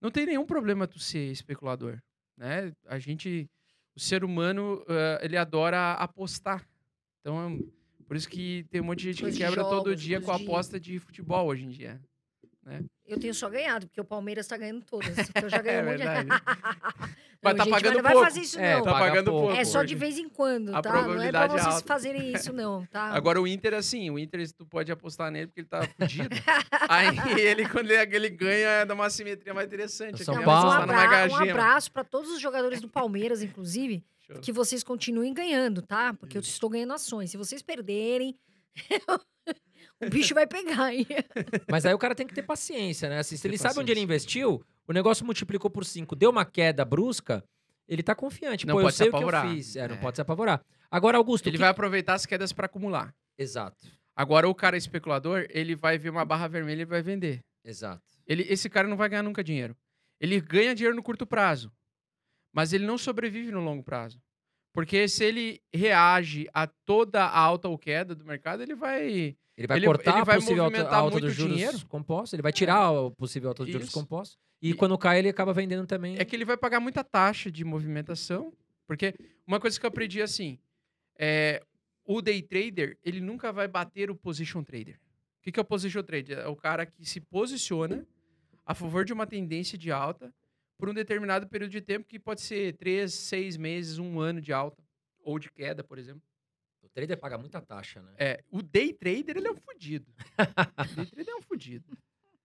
Não 0.00 0.10
tem 0.10 0.26
nenhum 0.26 0.46
problema 0.46 0.86
tu 0.86 0.98
ser 0.98 1.30
especulador, 1.32 2.00
né? 2.36 2.72
A 2.86 2.98
gente, 2.98 3.50
o 3.94 4.00
ser 4.00 4.22
humano, 4.22 4.84
eh, 4.88 5.20
ele 5.22 5.36
adora 5.36 5.94
apostar. 5.94 6.68
Então, 7.24 7.58
por 8.06 8.16
isso 8.18 8.28
que 8.28 8.66
tem 8.70 8.82
um 8.82 8.84
monte 8.84 8.98
de 9.00 9.12
gente 9.14 9.24
que 9.32 9.38
quebra 9.38 9.64
todo 9.64 9.86
jogos, 9.88 10.02
dia 10.02 10.20
coisa 10.20 10.26
com 10.26 10.32
a 10.32 10.44
aposta 10.44 10.78
de 10.78 10.98
futebol 10.98 11.46
hoje 11.46 11.64
em 11.64 11.70
dia. 11.70 11.98
Eu 13.06 13.18
tenho 13.18 13.34
só 13.34 13.48
ganhado, 13.50 13.86
porque 13.86 14.00
o 14.00 14.04
Palmeiras 14.04 14.46
tá 14.46 14.56
ganhando 14.58 14.82
todas. 14.84 15.10
Então 15.30 15.42
eu 15.42 15.50
já 15.50 15.60
ganhei 15.62 15.80
É 15.80 15.82
um 15.82 15.86
monte 15.86 15.98
de... 15.98 16.04
Não, 17.44 17.50
Mas 17.52 17.56
tá 17.58 17.64
gente, 17.64 17.72
pagando 17.74 17.94
não 17.96 18.02
vai 18.02 18.12
pouco. 18.14 18.26
fazer 18.26 18.40
isso, 18.40 18.58
É, 18.58 18.76
não. 18.76 18.82
Tá 18.84 18.92
Paga 18.92 19.04
pagando 19.06 19.30
pouco. 19.30 19.46
pouco. 19.48 19.60
É 19.60 19.64
só 19.66 19.80
hoje. 19.80 19.88
de 19.88 19.94
vez 19.96 20.16
em 20.18 20.30
quando, 20.30 20.74
A 20.74 20.80
tá? 20.80 20.88
Não 20.92 20.96
é 20.96 21.02
pra 21.02 21.02
probabilidade 21.02 21.44
é 21.44 21.58
vocês 21.58 21.74
alta. 21.74 21.86
fazerem 21.86 22.32
isso, 22.32 22.52
não, 22.54 22.86
tá? 22.86 23.02
Agora 23.10 23.38
o 23.38 23.46
Inter, 23.46 23.74
assim, 23.74 24.08
o 24.08 24.18
Inter 24.18 24.50
tu 24.52 24.64
pode 24.64 24.90
apostar 24.90 25.30
nele 25.30 25.48
porque 25.48 25.60
ele 25.60 25.68
tá 25.68 25.82
fudido. 25.86 26.34
Aí 26.88 27.08
ele, 27.38 27.68
quando 27.68 27.90
ele, 27.90 28.16
ele 28.16 28.30
ganha, 28.30 28.86
dá 28.86 28.94
uma 28.94 29.10
simetria 29.10 29.52
mais 29.52 29.66
interessante. 29.66 30.24
São 30.24 30.36
Não, 30.36 30.42
ó, 30.42 30.46
mas 30.46 30.58
um, 30.58 30.62
Paulo. 30.78 30.86
na 30.86 31.02
abra- 31.04 31.28
um 31.34 31.36
abraço 31.50 31.92
pra 31.92 32.02
todos 32.02 32.30
os 32.30 32.40
jogadores 32.40 32.80
do 32.80 32.88
Palmeiras, 32.88 33.42
inclusive, 33.42 34.02
Show. 34.26 34.40
que 34.40 34.52
vocês 34.52 34.82
continuem 34.82 35.32
ganhando, 35.34 35.82
tá? 35.82 36.14
Porque 36.14 36.36
eu 36.36 36.40
Isso. 36.40 36.50
estou 36.50 36.70
ganhando 36.70 36.92
ações. 36.94 37.30
Se 37.30 37.36
vocês 37.36 37.62
perderem, 37.62 38.34
o 40.02 40.08
bicho 40.10 40.34
vai 40.34 40.46
pegar, 40.46 40.94
hein? 40.94 41.06
Mas 41.70 41.84
aí 41.86 41.94
o 41.94 41.98
cara 41.98 42.14
tem 42.14 42.26
que 42.26 42.34
ter 42.34 42.42
paciência, 42.42 43.08
né? 43.08 43.18
Assim, 43.18 43.36
se 43.36 43.42
Ter 43.42 43.48
ele 43.48 43.58
sabe 43.58 43.80
onde 43.80 43.92
ele 43.92 44.00
paciência. 44.06 44.38
investiu, 44.40 44.64
o 44.88 44.92
negócio 44.92 45.24
multiplicou 45.24 45.70
por 45.70 45.84
5, 45.84 46.14
deu 46.16 46.30
uma 46.30 46.44
queda 46.44 46.84
brusca, 46.84 47.44
ele 47.88 48.02
tá 48.02 48.14
confiante. 48.14 48.66
Não 48.66 48.74
Pô, 48.74 48.80
eu 48.80 48.84
pode 48.84 48.94
se 48.94 48.98
sei 48.98 49.08
o 49.08 49.10
que 49.10 49.16
eu 49.16 49.28
apavorar. 49.28 49.48
fiz. 49.54 49.76
É, 49.76 49.88
não 49.88 49.96
É. 49.96 49.98
pode 50.00 50.16
se 50.16 50.22
apavorar. 50.22 50.60
Agora, 50.90 51.18
Augusto, 51.18 51.46
Ele 51.48 51.56
que- 51.56 51.60
vai 51.60 51.70
aproveitar 51.70 52.14
as 52.14 52.24
quedas 52.26 52.52
para 52.52 52.66
acumular. 52.66 53.14
Exato, 53.38 53.86
Agora, 54.16 54.48
o 54.48 54.54
cara 54.54 54.76
especulador, 54.76 55.44
ele 55.50 55.74
vai 55.74 55.98
ver 55.98 56.08
uma 56.08 56.24
barra 56.24 56.46
vermelha 56.46 56.82
e 56.82 56.84
vai 56.84 57.02
vender. 57.02 57.40
exato. 57.64 58.00
Ele, 58.26 58.44
esse 58.48 58.70
cara 58.70 58.86
não 58.88 58.96
vai 58.96 59.08
ganhar 59.08 59.22
nunca 59.24 59.42
dinheiro. 59.44 59.76
Ele 60.20 60.40
ganha 60.40 60.72
dinheiro 60.74 60.94
no 60.96 61.02
curto 61.02 61.26
prazo. 61.26 61.70
Mas 62.54 62.72
ele 62.72 62.86
não 62.86 62.96
sobrevive 62.96 63.50
no 63.50 63.60
longo 63.60 63.82
prazo. 63.82 64.18
Porque 64.72 65.06
se 65.08 65.22
ele 65.24 65.60
reage 65.72 66.48
a 66.54 66.66
toda 66.66 67.24
a 67.24 67.38
alta 67.38 67.68
ou 67.68 67.76
queda 67.78 68.14
do 68.14 68.24
mercado, 68.24 68.62
ele 68.62 68.74
vai. 68.74 69.36
Ele 69.56 69.66
vai 69.68 69.78
Ele- 69.78 69.86
cortar 69.86 70.16
ele 70.16 70.24
vai 70.24 70.36
a 70.36 70.38
possível 70.40 70.64
alta, 70.64 70.76
movimentar 70.76 71.00
alta 71.00 71.20
dos 71.20 71.32
juros 71.32 71.52
dinheiro. 71.54 71.86
compostos, 71.86 72.32
ele 72.32 72.42
vai 72.42 72.52
tirar 72.52 72.90
o 72.90 73.10
possível 73.12 73.50
alta 73.50 73.62
dos 73.64 73.70
juros 73.72 73.86
Isso. 73.88 73.96
compostos. 74.00 74.36
E, 74.60 74.70
E- 74.70 74.74
quando 74.74 74.96
cai, 74.98 75.18
ele 75.20 75.28
acaba 75.28 75.52
vendendo 75.52 75.86
também. 75.86 76.16
É 76.18 76.24
que 76.24 76.34
ele 76.34 76.44
vai 76.44 76.56
pagar 76.56 76.80
muita 76.80 77.04
taxa 77.04 77.50
de 77.52 77.64
movimentação. 77.64 78.52
Porque 78.86 79.14
uma 79.46 79.60
coisa 79.60 79.78
que 79.78 79.86
eu 79.86 79.88
aprendi 79.88 80.20
assim: 80.20 80.58
é, 81.18 81.62
o 82.04 82.20
day 82.20 82.42
trader, 82.42 82.98
ele 83.04 83.20
nunca 83.20 83.52
vai 83.52 83.68
bater 83.68 84.10
o 84.10 84.16
position 84.16 84.64
trader. 84.64 84.96
O 85.38 85.42
que, 85.44 85.52
que 85.52 85.60
é 85.60 85.62
o 85.62 85.64
position 85.64 86.02
trader? 86.02 86.38
É 86.38 86.48
o 86.48 86.56
cara 86.56 86.84
que 86.84 87.04
se 87.06 87.20
posiciona 87.20 88.04
a 88.66 88.74
favor 88.74 89.04
de 89.04 89.12
uma 89.12 89.26
tendência 89.26 89.78
de 89.78 89.92
alta 89.92 90.34
por 90.76 90.88
um 90.88 90.94
determinado 90.94 91.48
período 91.48 91.70
de 91.70 91.80
tempo, 91.80 92.06
que 92.06 92.18
pode 92.18 92.40
ser 92.40 92.76
três, 92.76 93.14
seis 93.14 93.56
meses, 93.56 93.98
um 93.98 94.20
ano 94.20 94.40
de 94.40 94.52
alta. 94.52 94.82
Ou 95.20 95.38
de 95.38 95.50
queda, 95.50 95.82
por 95.82 95.98
exemplo. 95.98 96.22
O 96.82 96.88
trader 96.88 97.18
paga 97.18 97.38
muita 97.38 97.60
taxa, 97.60 98.02
né? 98.02 98.14
É, 98.18 98.44
o 98.50 98.60
day 98.60 98.92
trader, 98.92 99.36
ele 99.36 99.48
é 99.48 99.50
um 99.50 99.56
fudido. 99.56 100.12
o 100.92 100.94
day 100.96 101.06
trader 101.06 101.34
é 101.34 101.36
um 101.36 101.42
fudido. 101.42 101.96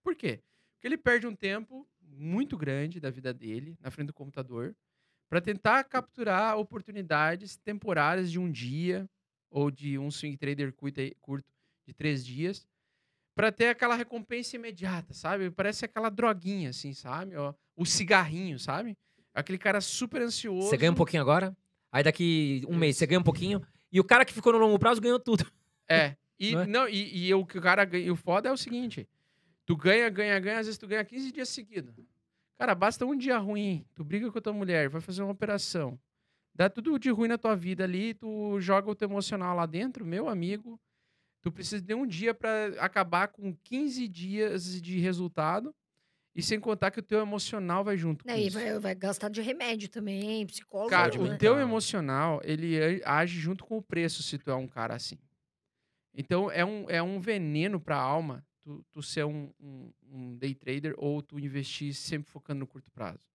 Por 0.01 0.15
quê? 0.15 0.41
Porque 0.73 0.88
ele 0.88 0.97
perde 0.97 1.27
um 1.27 1.36
tempo 1.36 1.88
muito 2.01 2.57
grande 2.57 2.99
da 2.99 3.09
vida 3.09 3.34
dele 3.34 3.77
na 3.82 3.91
frente 3.91 4.07
do 4.07 4.13
computador 4.13 4.75
para 5.30 5.41
tentar 5.41 5.84
capturar 5.84 6.57
oportunidades 6.57 7.57
temporárias 7.57 8.32
de 8.32 8.39
um 8.39 8.49
dia 8.51 9.07
ou 9.51 9.69
de 9.69 9.97
um 9.99 10.09
swing 10.09 10.38
trader 10.38 10.73
curto, 10.73 11.51
de 11.86 11.93
três 11.93 12.25
dias 12.25 12.67
para 13.36 13.51
ter 13.51 13.69
aquela 13.69 13.95
recompensa 13.95 14.57
imediata, 14.57 15.13
sabe? 15.13 15.49
Parece 15.49 15.86
aquela 15.86 16.09
droguinha, 16.09 16.71
assim, 16.71 16.93
sabe? 16.93 17.36
Ó, 17.38 17.53
o 17.80 17.86
cigarrinho, 17.86 18.59
sabe? 18.59 18.97
Aquele 19.34 19.57
cara 19.57 19.80
super 19.80 20.21
ansioso. 20.21 20.67
Você 20.67 20.75
ganha 20.75 20.91
um 20.91 20.95
pouquinho 20.95 21.21
agora, 21.21 21.55
aí 21.89 22.03
daqui 22.03 22.61
um 22.67 22.75
mês 22.75 22.97
você 22.97 23.07
ganha 23.07 23.19
um 23.19 23.23
pouquinho, 23.23 23.61
e 23.89 24.01
o 24.01 24.03
cara 24.03 24.25
que 24.25 24.34
ficou 24.34 24.51
no 24.51 24.59
longo 24.59 24.77
prazo 24.77 24.99
ganhou 24.99 25.19
tudo. 25.19 25.49
É. 25.88 26.15
E, 26.41 26.53
Não 26.53 26.61
é? 26.61 26.67
não, 26.67 26.88
e, 26.88 27.27
e 27.27 27.34
o 27.34 27.45
que 27.45 27.57
o 27.57 27.61
cara 27.61 27.84
ganha, 27.84 28.13
o 28.13 28.15
foda 28.15 28.47
é 28.47 28.51
o 28.53 28.55
seguinte: 28.55 29.05
tu 29.65 29.75
ganha, 29.75 30.07
ganha, 30.07 30.39
ganha, 30.39 30.59
às 30.59 30.67
vezes 30.67 30.77
tu 30.77 30.88
ganha 30.88 31.03
15 31.03 31.34
dias 31.34 31.49
seguidos. 31.49 31.93
Cara, 32.57 32.73
basta 32.73 33.05
um 33.05 33.13
dia 33.13 33.38
ruim, 33.38 33.86
tu 33.93 34.05
briga 34.05 34.32
com 34.32 34.38
a 34.38 34.41
tua 34.41 34.53
mulher, 34.53 34.88
vai 34.88 35.01
fazer 35.01 35.21
uma 35.21 35.34
operação. 35.34 35.99
Dá 36.55 36.69
tudo 36.69 36.97
de 36.97 37.09
ruim 37.09 37.27
na 37.27 37.38
tua 37.38 37.57
vida 37.57 37.84
ali, 37.84 38.13
tu 38.13 38.57
joga 38.61 38.89
o 38.89 38.95
teu 38.95 39.09
emocional 39.09 39.53
lá 39.53 39.65
dentro, 39.65 40.05
meu 40.05 40.30
amigo. 40.30 40.80
Tu 41.41 41.51
precisa 41.51 41.82
de 41.82 41.93
um 41.93 42.07
dia 42.07 42.34
pra 42.34 42.67
acabar 42.80 43.27
com 43.27 43.53
15 43.53 44.07
dias 44.07 44.82
de 44.82 44.97
resultado. 44.97 45.75
E 46.39 46.41
sem 46.41 46.59
contar 46.59 46.89
que 46.89 46.99
o 46.99 47.03
teu 47.03 47.19
emocional 47.19 47.83
vai 47.83 47.97
junto 47.97 48.23
com 48.23 48.31
Aí 48.31 48.47
isso. 48.47 48.57
vai, 48.57 48.79
vai 48.79 48.95
gastar 48.95 49.29
de 49.29 49.41
remédio 49.41 49.89
também, 49.89 50.45
psicólogo. 50.45 50.89
Cara, 50.89 51.17
né? 51.17 51.35
o 51.35 51.37
teu 51.37 51.59
emocional, 51.59 52.39
ele 52.43 53.01
age 53.03 53.39
junto 53.39 53.65
com 53.65 53.77
o 53.77 53.81
preço 53.81 54.23
se 54.23 54.37
tu 54.37 54.49
é 54.49 54.55
um 54.55 54.67
cara 54.67 54.95
assim. 54.95 55.17
Então, 56.13 56.49
é 56.49 56.63
um, 56.63 56.89
é 56.89 57.03
um 57.03 57.19
veneno 57.19 57.79
pra 57.79 57.97
alma 57.97 58.45
tu, 58.61 58.85
tu 58.91 59.01
ser 59.01 59.25
um, 59.25 59.51
um, 59.59 59.91
um 60.09 60.37
day 60.37 60.55
trader 60.55 60.93
ou 60.97 61.21
tu 61.21 61.37
investir 61.37 61.93
sempre 61.93 62.31
focando 62.31 62.59
no 62.59 62.67
curto 62.67 62.89
prazo. 62.91 63.27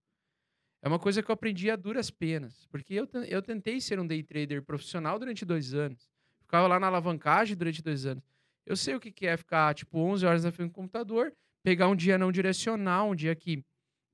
É 0.80 0.88
uma 0.88 0.98
coisa 0.98 1.22
que 1.22 1.30
eu 1.30 1.34
aprendi 1.34 1.70
a 1.70 1.76
duras 1.76 2.10
penas. 2.10 2.66
Porque 2.70 2.94
eu, 2.94 3.08
eu 3.26 3.42
tentei 3.42 3.80
ser 3.80 3.98
um 3.98 4.06
day 4.06 4.22
trader 4.22 4.62
profissional 4.62 5.18
durante 5.18 5.44
dois 5.44 5.74
anos. 5.74 6.10
Ficava 6.40 6.66
lá 6.66 6.80
na 6.80 6.86
alavancagem 6.86 7.56
durante 7.56 7.82
dois 7.82 8.06
anos. 8.06 8.24
Eu 8.66 8.76
sei 8.76 8.94
o 8.94 9.00
que 9.00 9.10
que 9.10 9.26
é 9.26 9.36
ficar, 9.36 9.74
tipo, 9.74 9.98
11 9.98 10.24
horas 10.24 10.44
na 10.44 10.52
frente 10.52 10.70
do 10.70 10.74
computador, 10.74 11.34
pegar 11.64 11.88
um 11.88 11.96
dia 11.96 12.16
não 12.18 12.30
direcional, 12.30 13.10
um 13.10 13.14
dia 13.16 13.34
que 13.34 13.56
o 13.56 13.64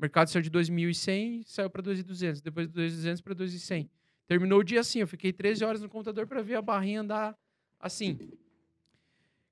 mercado 0.01 0.31
saiu 0.31 0.43
de 0.43 0.51
2.100 0.51 1.43
saiu 1.45 1.69
para 1.69 1.83
2.200, 1.83 2.41
depois 2.41 2.67
de 2.69 2.73
2.200 2.73 3.21
para 3.23 3.35
2.100. 3.35 3.91
Terminou 4.27 4.61
o 4.61 4.65
dia 4.65 4.81
assim, 4.81 5.01
eu 5.01 5.09
fiquei 5.09 5.33
13 5.33 5.65
horas 5.65 5.83
no 5.83 5.89
computador 5.89 6.27
para 6.27 6.41
ver 6.41 6.55
a 6.55 6.63
barrinha 6.63 7.01
andar 7.01 7.37
assim. 7.79 8.19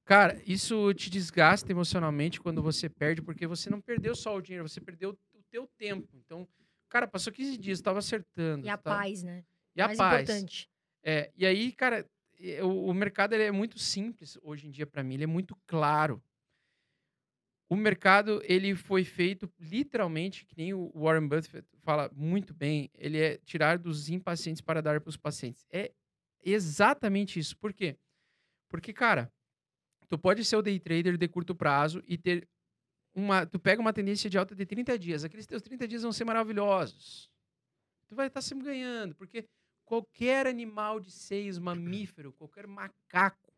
Cara, 0.05 0.41
isso 0.47 0.95
te 0.95 1.11
desgasta 1.11 1.71
emocionalmente 1.71 2.41
quando 2.41 2.63
você 2.63 2.89
perde, 2.89 3.21
porque 3.21 3.47
você 3.47 3.69
não 3.69 3.81
perdeu 3.81 4.15
só 4.15 4.37
o 4.37 4.41
dinheiro, 4.41 4.67
você 4.67 4.81
perdeu 4.81 5.11
o 5.11 5.43
teu 5.51 5.67
tempo. 5.77 6.09
Então, 6.17 6.49
cara, 6.89 7.07
passou 7.07 7.33
15 7.33 7.59
dias, 7.59 7.79
estava 7.79 7.99
acertando. 7.99 8.65
E 8.65 8.71
a 8.71 8.79
tava- 8.79 8.97
paz, 9.01 9.23
né? 9.23 9.45
E 9.77 9.83
a 9.83 9.87
Mais 9.89 9.99
paz. 9.99 10.23
importante. 10.23 10.71
É, 11.03 11.31
e 11.37 11.45
aí, 11.45 11.73
cara, 11.73 12.07
o, 12.63 12.95
mercado 12.95 13.35
ele 13.35 13.43
é 13.43 13.51
muito 13.51 13.79
simples 13.79 14.39
hoje 14.43 14.67
em 14.67 14.71
dia 14.71 14.87
para 14.87 15.03
mim, 15.03 15.15
ele 15.15 15.25
é 15.25 15.27
muito 15.27 15.57
claro. 15.67 16.23
O 17.71 17.77
mercado 17.77 18.41
ele 18.45 18.75
foi 18.75 19.05
feito 19.05 19.51
literalmente, 19.61 20.47
que 20.47 20.57
nem 20.57 20.73
o 20.73 20.91
Warren 20.95 21.29
Buffett 21.29 21.69
fala 21.83 22.11
muito 22.15 22.55
bem, 22.55 22.91
ele 22.95 23.19
é 23.19 23.37
tirar 23.39 23.79
dos 23.79 24.09
impacientes 24.09 24.63
para 24.63 24.81
dar 24.81 25.01
para 25.01 25.11
os 25.11 25.17
pacientes. 25.19 25.67
É 25.71 25.93
exatamente 26.43 27.39
isso. 27.39 27.57
Por 27.59 27.75
quê? 27.75 27.99
Porque, 28.69 28.93
cara, 28.93 29.31
tu 30.09 30.19
pode 30.19 30.45
ser 30.45 30.57
o 30.57 30.63
day 30.63 30.79
trader 30.81 31.19
de 31.19 31.29
curto 31.29 31.55
prazo 31.55 32.03
e 32.07 32.17
ter 32.17 32.49
uma, 33.15 33.45
tu 33.45 33.59
pega 33.59 33.81
uma 33.81 33.93
tendência 33.93 34.31
de 34.31 34.39
alta 34.39 34.55
de 34.55 34.65
30 34.65 34.99
dias, 34.99 35.25
aqueles 35.25 35.47
teus 35.47 35.63
30 35.63 35.87
dias 35.89 36.03
vão 36.03 36.13
ser 36.13 36.25
maravilhosos. 36.25 37.31
Tu 38.09 38.15
vai 38.15 38.29
estar 38.29 38.41
sempre 38.41 38.65
ganhando, 38.65 39.15
porque 39.15 39.47
qualquer 39.85 40.47
animal 40.47 41.01
de 41.01 41.11
seios, 41.11 41.59
mamífero, 41.59 42.33
qualquer 42.33 42.67
macaco, 42.67 43.53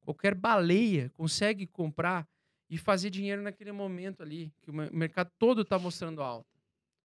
qualquer 0.00 0.34
baleia 0.34 1.10
consegue 1.10 1.66
comprar 1.66 2.28
e 2.68 2.76
fazer 2.78 3.10
dinheiro 3.10 3.42
naquele 3.42 3.72
momento 3.72 4.22
ali, 4.22 4.52
que 4.62 4.70
o 4.70 4.74
mer- 4.74 4.92
mercado 4.92 5.30
todo 5.38 5.62
está 5.62 5.78
mostrando 5.78 6.22
alta. 6.22 6.48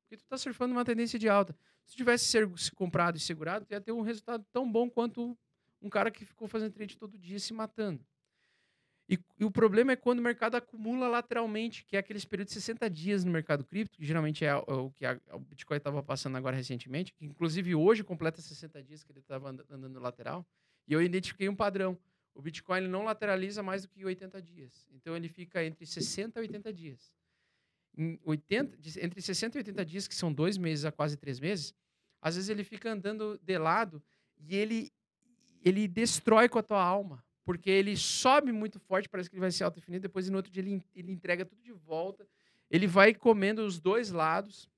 Porque 0.01 0.18
tu 0.18 0.24
está 0.24 0.38
surfando 0.38 0.74
uma 0.74 0.84
tendência 0.86 1.18
de 1.18 1.30
alta. 1.30 1.55
Se 1.86 1.95
tivesse 1.95 2.26
ser, 2.26 2.49
se 2.57 2.72
comprado 2.72 3.18
e 3.18 3.20
segurado, 3.20 3.66
tu 3.66 3.72
ia 3.72 3.82
ter 3.82 3.91
um 3.91 4.01
resultado 4.01 4.45
tão 4.51 4.70
bom 4.70 4.89
quanto 4.89 5.38
um 5.82 5.89
cara 5.89 6.09
que 6.11 6.26
ficou 6.26 6.47
fazendo 6.47 6.72
trade 6.74 6.97
todo 6.97 7.18
dia 7.18 7.39
se 7.39 7.53
matando. 7.53 8.05
E, 9.09 9.20
e 9.38 9.43
o 9.43 9.51
problema 9.51 9.91
é 9.91 9.95
quando 9.97 10.20
o 10.20 10.22
mercado 10.22 10.55
acumula 10.55 11.09
lateralmente, 11.09 11.84
que 11.84 11.97
é 11.97 11.99
aqueles 11.99 12.24
períodos 12.24 12.53
de 12.53 12.61
60 12.61 12.89
dias 12.89 13.26
no 13.26 13.32
mercado 13.32 13.66
cripto, 13.66 13.97
que 13.97 14.05
geralmente 14.05 14.45
é 14.45 14.55
o 14.55 14.64
o 14.86 14.91
que 14.91 15.05
a- 15.05 15.20
o 15.34 15.39
Bitcoin 15.39 15.78
estava 15.78 16.01
passando 16.01 16.38
agora 16.38 16.55
recentemente, 16.55 17.11
que 17.14 17.26
inclusive 17.26 17.76
hoje 17.76 18.01
completa 18.03 18.41
60 18.41 18.82
dias 18.82 19.03
que 19.03 19.11
ele 19.11 19.20
estava 19.20 19.49
andando 19.70 19.99
lateral, 19.99 20.45
e 20.88 20.93
eu 20.93 21.01
identifiquei 21.01 21.49
um 21.49 21.55
padrão. 21.55 21.97
O 22.36 22.41
Bitcoin 22.41 22.88
não 22.88 23.03
lateraliza 23.03 23.61
mais 23.61 23.84
do 23.84 23.88
que 23.88 24.03
80 24.03 24.41
dias. 24.41 24.88
Então 24.91 25.15
ele 25.15 25.29
fica 25.29 25.63
entre 25.63 25.86
60 25.86 26.39
e 26.39 26.41
80 26.41 26.73
dias. 26.73 27.13
Em 27.95 28.19
80, 28.25 28.77
de- 28.77 28.99
entre 29.05 29.21
60 29.21 29.57
e 29.57 29.59
80 29.59 29.86
dias, 29.86 30.07
que 30.07 30.15
são 30.15 30.34
dois 30.34 30.57
meses 30.57 30.84
a 30.86 30.91
quase 30.91 31.15
três 31.15 31.39
meses, 31.39 31.73
às 32.21 32.36
vezes 32.36 32.49
ele 32.49 32.63
fica 32.63 32.91
andando 32.91 33.39
de 33.43 33.57
lado 33.57 34.01
e 34.39 34.55
ele, 34.55 34.91
ele 35.63 35.88
destrói 35.88 36.49
com 36.49 36.57
a 36.57 36.63
tua 36.63 36.84
alma. 36.84 37.23
Porque 37.45 37.69
ele 37.69 37.95
sobe 37.97 38.51
muito 38.51 38.79
forte, 38.79 39.09
parece 39.09 39.29
que 39.29 39.36
ele 39.36 39.41
vai 39.41 39.51
ser 39.51 39.65
autodefinido, 39.65 40.01
depois 40.01 40.29
no 40.29 40.38
outro 40.38 40.51
dia 40.51 40.63
ele, 40.63 40.81
ele 40.95 41.11
entrega 41.11 41.45
tudo 41.45 41.61
de 41.61 41.73
volta. 41.73 42.25
Ele 42.71 42.88
vai 42.88 43.13
comendo 43.13 43.63
os 43.63 43.79
dois 43.79 44.09
lados, 44.11 44.69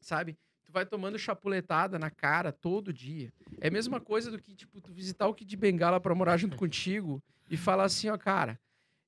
sabe? 0.00 0.38
Tu 0.68 0.72
vai 0.72 0.84
tomando 0.84 1.18
chapuletada 1.18 1.98
na 1.98 2.10
cara 2.10 2.52
todo 2.52 2.92
dia. 2.92 3.32
É 3.58 3.68
a 3.68 3.70
mesma 3.70 3.98
coisa 3.98 4.30
do 4.30 4.38
que, 4.38 4.54
tipo, 4.54 4.82
tu 4.82 4.92
visitar 4.92 5.26
o 5.26 5.32
Kid 5.32 5.56
Bengala 5.56 5.98
pra 5.98 6.14
morar 6.14 6.36
junto 6.36 6.56
contigo 6.60 7.22
e 7.50 7.56
falar 7.56 7.84
assim, 7.84 8.10
ó, 8.10 8.18
cara, 8.18 8.60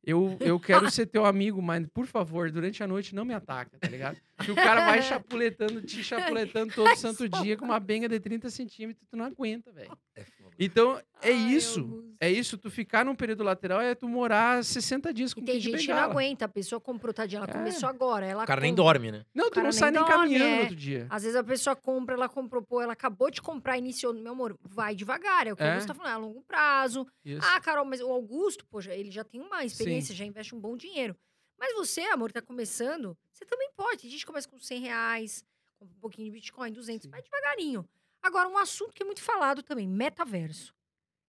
eu, 0.03 0.39
eu 0.41 0.59
quero 0.59 0.91
ser 0.91 1.05
teu 1.05 1.27
amigo, 1.27 1.61
mas, 1.61 1.87
por 1.93 2.07
favor, 2.07 2.51
durante 2.51 2.83
a 2.83 2.87
noite 2.87 3.15
não 3.15 3.27
me 3.27 3.35
ataca, 3.35 3.79
tá 3.79 3.89
ligado? 3.89 4.17
Que 4.43 4.51
o 4.51 4.55
cara 4.55 4.87
vai 4.87 5.03
chapuletando, 5.03 5.83
te 5.83 6.03
chapuletando 6.03 6.73
todo 6.73 6.97
santo 6.97 7.29
dia 7.29 7.59
com 7.59 7.67
uma 7.67 7.79
benga 7.79 8.09
de 8.09 8.19
30 8.19 8.49
centímetros, 8.49 9.07
tu 9.07 9.15
não 9.15 9.27
aguenta, 9.27 9.71
velho. 9.71 9.93
É. 10.17 10.25
Então, 10.63 11.01
é 11.23 11.31
Ai, 11.31 11.33
isso. 11.33 11.81
Augusto. 11.81 12.11
É 12.23 12.31
isso, 12.31 12.59
tu 12.59 12.71
ficar 12.71 13.03
num 13.03 13.15
período 13.15 13.43
lateral 13.43 13.81
é 13.81 13.95
tu 13.95 14.07
morar 14.07 14.63
60 14.63 15.11
dias 15.15 15.33
com 15.33 15.41
E 15.41 15.43
o 15.43 15.47
tem 15.47 15.59
gente 15.59 15.87
que 15.87 15.89
não 15.95 16.01
aguenta. 16.01 16.45
A 16.45 16.49
pessoa 16.49 16.79
comprou, 16.79 17.15
tadinha. 17.15 17.39
Ela 17.39 17.49
É. 17.49 17.53
começou 17.55 17.89
agora. 17.89 18.27
Ela 18.27 18.45
O 18.45 18.47
cara 18.47 18.61
nem 18.61 18.73
compra. 18.73 18.85
dorme, 18.85 19.11
né? 19.11 19.25
Não, 19.35 19.51
tu 19.51 19.57
não 19.57 19.63
nem 19.63 19.73
sai 19.73 19.91
nem 19.91 20.01
dorme, 20.03 20.15
caminhando 20.17 20.45
é. 20.45 20.55
no 20.57 20.61
outro 20.61 20.77
dia. 20.77 21.07
Às 21.09 21.23
vezes 21.23 21.35
a 21.35 21.43
pessoa 21.43 21.75
compra, 21.75 22.15
ela 22.15 22.29
comprou, 22.29 22.63
pô, 22.63 22.83
ela 22.83 22.93
acabou 22.93 23.31
de 23.31 23.41
comprar, 23.41 23.79
iniciou. 23.79 24.13
Meu 24.13 24.33
amor, 24.33 24.55
vai 24.63 24.95
devagar. 24.95 25.47
É 25.47 25.53
o 25.55 25.57
que 25.57 25.63
o 25.63 25.65
É. 25.65 25.71
Augusto 25.71 25.89
tá 25.89 25.95
falando, 25.95 26.13
é 26.13 26.15
a 26.15 26.19
longo 26.19 26.43
prazo. 26.43 27.07
Isso. 27.25 27.41
Ah, 27.51 27.59
Carol, 27.63 27.87
mas 27.87 28.03
o 28.03 28.13
Augusto, 28.13 28.67
poxa, 28.67 28.95
ele 28.95 29.11
já 29.11 29.25
tem 29.25 29.41
uma 29.41 29.65
experiência, 29.65 30.15
já 30.15 30.27
investe 30.27 30.55
um 30.55 30.61
bom 30.61 30.77
dinheiro. 30.77 31.17
Mas 31.59 31.73
você, 31.75 32.03
amor, 32.03 32.33
tá 32.33 32.43
começando, 32.43 33.17
você 33.33 33.47
também 33.47 33.71
pode. 33.75 34.07
A 34.07 34.11
gente 34.11 34.27
começa 34.27 34.47
com 34.47 34.59
100 34.59 34.81
reais, 34.81 35.43
compra 35.79 35.95
um 35.97 36.01
pouquinho 36.01 36.27
de 36.27 36.33
Bitcoin, 36.33 36.71
200, 36.71 37.05
Sim. 37.05 37.11
vai 37.11 37.23
devagarinho. 37.23 37.89
Agora, 38.23 38.49
um 38.49 38.59
assunto 38.59 38.93
que 38.93 39.03
é 39.03 39.07
muito 39.07 39.23
falado 39.23 39.63
também, 39.63 39.89
metaverso. 39.89 40.73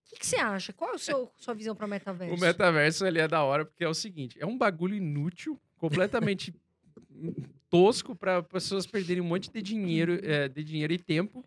O 0.06 0.10
que, 0.10 0.20
que 0.20 0.26
você 0.26 0.38
acha? 0.38 0.74
Qual 0.74 0.92
é 0.92 0.96
a 0.96 0.98
seu, 0.98 1.32
sua 1.38 1.54
visão 1.54 1.74
para 1.74 1.88
metaverso? 1.88 2.36
O 2.36 2.40
metaverso 2.40 3.06
ele 3.06 3.20
é 3.20 3.28
da 3.28 3.44
hora 3.44 3.66
porque 3.66 3.84
é 3.84 3.88
o 3.88 3.94
seguinte: 3.94 4.38
é 4.40 4.46
um 4.46 4.58
bagulho 4.58 4.94
inútil, 4.94 5.60
completamente 5.78 6.54
tosco 7.70 8.14
para 8.14 8.44
pessoas 8.44 8.86
perderem 8.86 9.22
um 9.22 9.26
monte 9.26 9.50
de 9.50 9.62
dinheiro, 9.62 10.20
é, 10.24 10.48
de 10.50 10.64
dinheiro 10.64 10.92
e 10.92 11.00
tempo. 11.00 11.46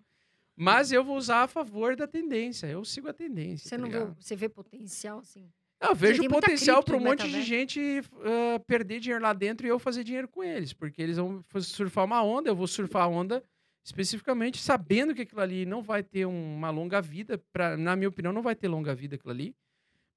Mas 0.57 0.93
eu 0.93 1.05
vou 1.05 1.17
usar 1.17 1.43
a 1.43 1.49
favor 1.49 1.97
da 1.97 2.07
tendência. 2.07 2.67
Eu 2.67 2.85
sigo 2.85 3.09
a 3.09 3.13
tendência. 3.13 3.69
Você 3.69 3.77
tá 3.77 3.83
não 3.83 3.91
vê, 3.91 4.05
você 4.19 4.37
vê 4.37 4.49
potencial, 4.49 5.19
assim? 5.19 5.51
Eu 5.81 5.95
vejo 5.95 6.27
potencial 6.29 6.83
para 6.83 6.97
um 6.97 7.01
monte 7.01 7.29
de 7.29 7.43
gente 7.43 8.03
ah, 8.23 8.59
perder 8.61 9.01
dinheiro 9.01 9.23
lá 9.23 9.33
dentro 9.33 9.67
e 9.67 9.71
eu 9.71 9.79
fazer 9.79 10.05
dinheiro 10.05 10.29
com 10.29 10.43
eles. 10.43 10.73
Porque 10.73 11.03
eles 11.03 11.17
vão 11.17 11.45
surfar 11.61 12.05
uma 12.05 12.23
onda, 12.23 12.49
eu 12.49 12.57
vou 12.57 12.67
surfar 12.67 13.03
a 13.03 13.09
onda 13.09 13.43
especificamente 13.85 14.61
sabendo 14.61 15.15
que 15.15 15.23
aquilo 15.23 15.41
ali 15.41 15.67
não 15.67 15.83
vai 15.83 16.03
ter 16.03 16.25
uma 16.25 16.71
longa 16.71 17.01
vida, 17.03 17.39
pra, 17.53 17.77
na 17.77 17.95
minha 17.95 18.09
opinião, 18.09 18.33
não 18.33 18.43
vai 18.43 18.55
ter 18.55 18.67
longa 18.67 18.95
vida 18.95 19.17
aquilo 19.17 19.31
ali, 19.31 19.55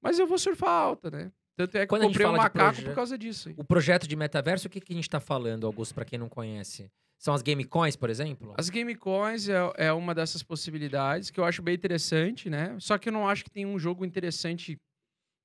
mas 0.02 0.18
eu 0.18 0.26
vou 0.26 0.38
surfar 0.38 0.70
alta, 0.70 1.12
né? 1.12 1.32
Tanto 1.56 1.76
é 1.76 1.82
que 1.82 1.88
Quando 1.88 2.04
eu 2.04 2.08
comprei 2.10 2.28
um 2.28 2.38
macaco 2.38 2.82
por 2.84 2.94
causa 2.94 3.18
disso. 3.18 3.52
O 3.58 3.64
projeto 3.64 4.08
de 4.08 4.16
metaverso, 4.16 4.68
o 4.68 4.70
que, 4.70 4.80
que 4.80 4.94
a 4.94 4.96
gente 4.96 5.10
tá 5.10 5.20
falando, 5.20 5.66
Augusto, 5.66 5.94
pra 5.94 6.06
quem 6.06 6.18
não 6.18 6.30
conhece? 6.30 6.90
São 7.18 7.34
as 7.34 7.42
Game 7.42 7.64
Coins, 7.64 7.96
por 7.96 8.12
exemplo? 8.12 8.54
As 8.56 8.70
Game 8.70 8.94
Coins 8.96 9.50
é, 9.50 9.56
é 9.76 9.92
uma 9.92 10.14
dessas 10.14 10.44
possibilidades 10.44 11.32
que 11.32 11.40
eu 11.40 11.44
acho 11.44 11.64
bem 11.64 11.74
interessante, 11.74 12.48
né? 12.48 12.78
Só 12.80 12.98
que 12.98 13.10
eu 13.10 13.14
não 13.14 13.28
acho 13.28 13.44
que 13.44 13.50
tem 13.50 13.66
um 13.66 13.80
jogo 13.80 14.06
interessante 14.06 14.80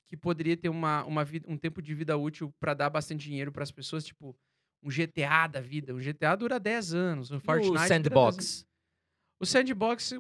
que 0.07 0.17
poderia 0.19 0.55
ter 0.55 0.69
uma, 0.69 1.03
uma 1.05 1.25
vida, 1.25 1.47
um 1.51 1.57
tempo 1.57 1.81
de 1.81 1.95
vida 1.95 2.15
útil 2.15 2.53
para 2.61 2.75
dar 2.75 2.91
bastante 2.91 3.27
dinheiro 3.27 3.51
para 3.51 3.63
as 3.63 3.73
pessoas, 3.73 4.05
tipo 4.05 4.37
um 4.83 4.91
GTA 4.91 5.47
da 5.47 5.61
vida. 5.61 5.95
Um 5.95 6.01
GTA 6.01 6.35
dura 6.37 6.59
10 6.59 6.93
anos, 6.95 7.31
um 7.31 7.37
E 7.37 7.41
Fortnite 7.41 7.69
o 7.71 7.73
dura 7.73 7.81
10 7.89 7.91
anos. 7.91 8.05
Sandbox. 8.05 8.67
O 9.41 9.47
Sandbox, 9.47 10.13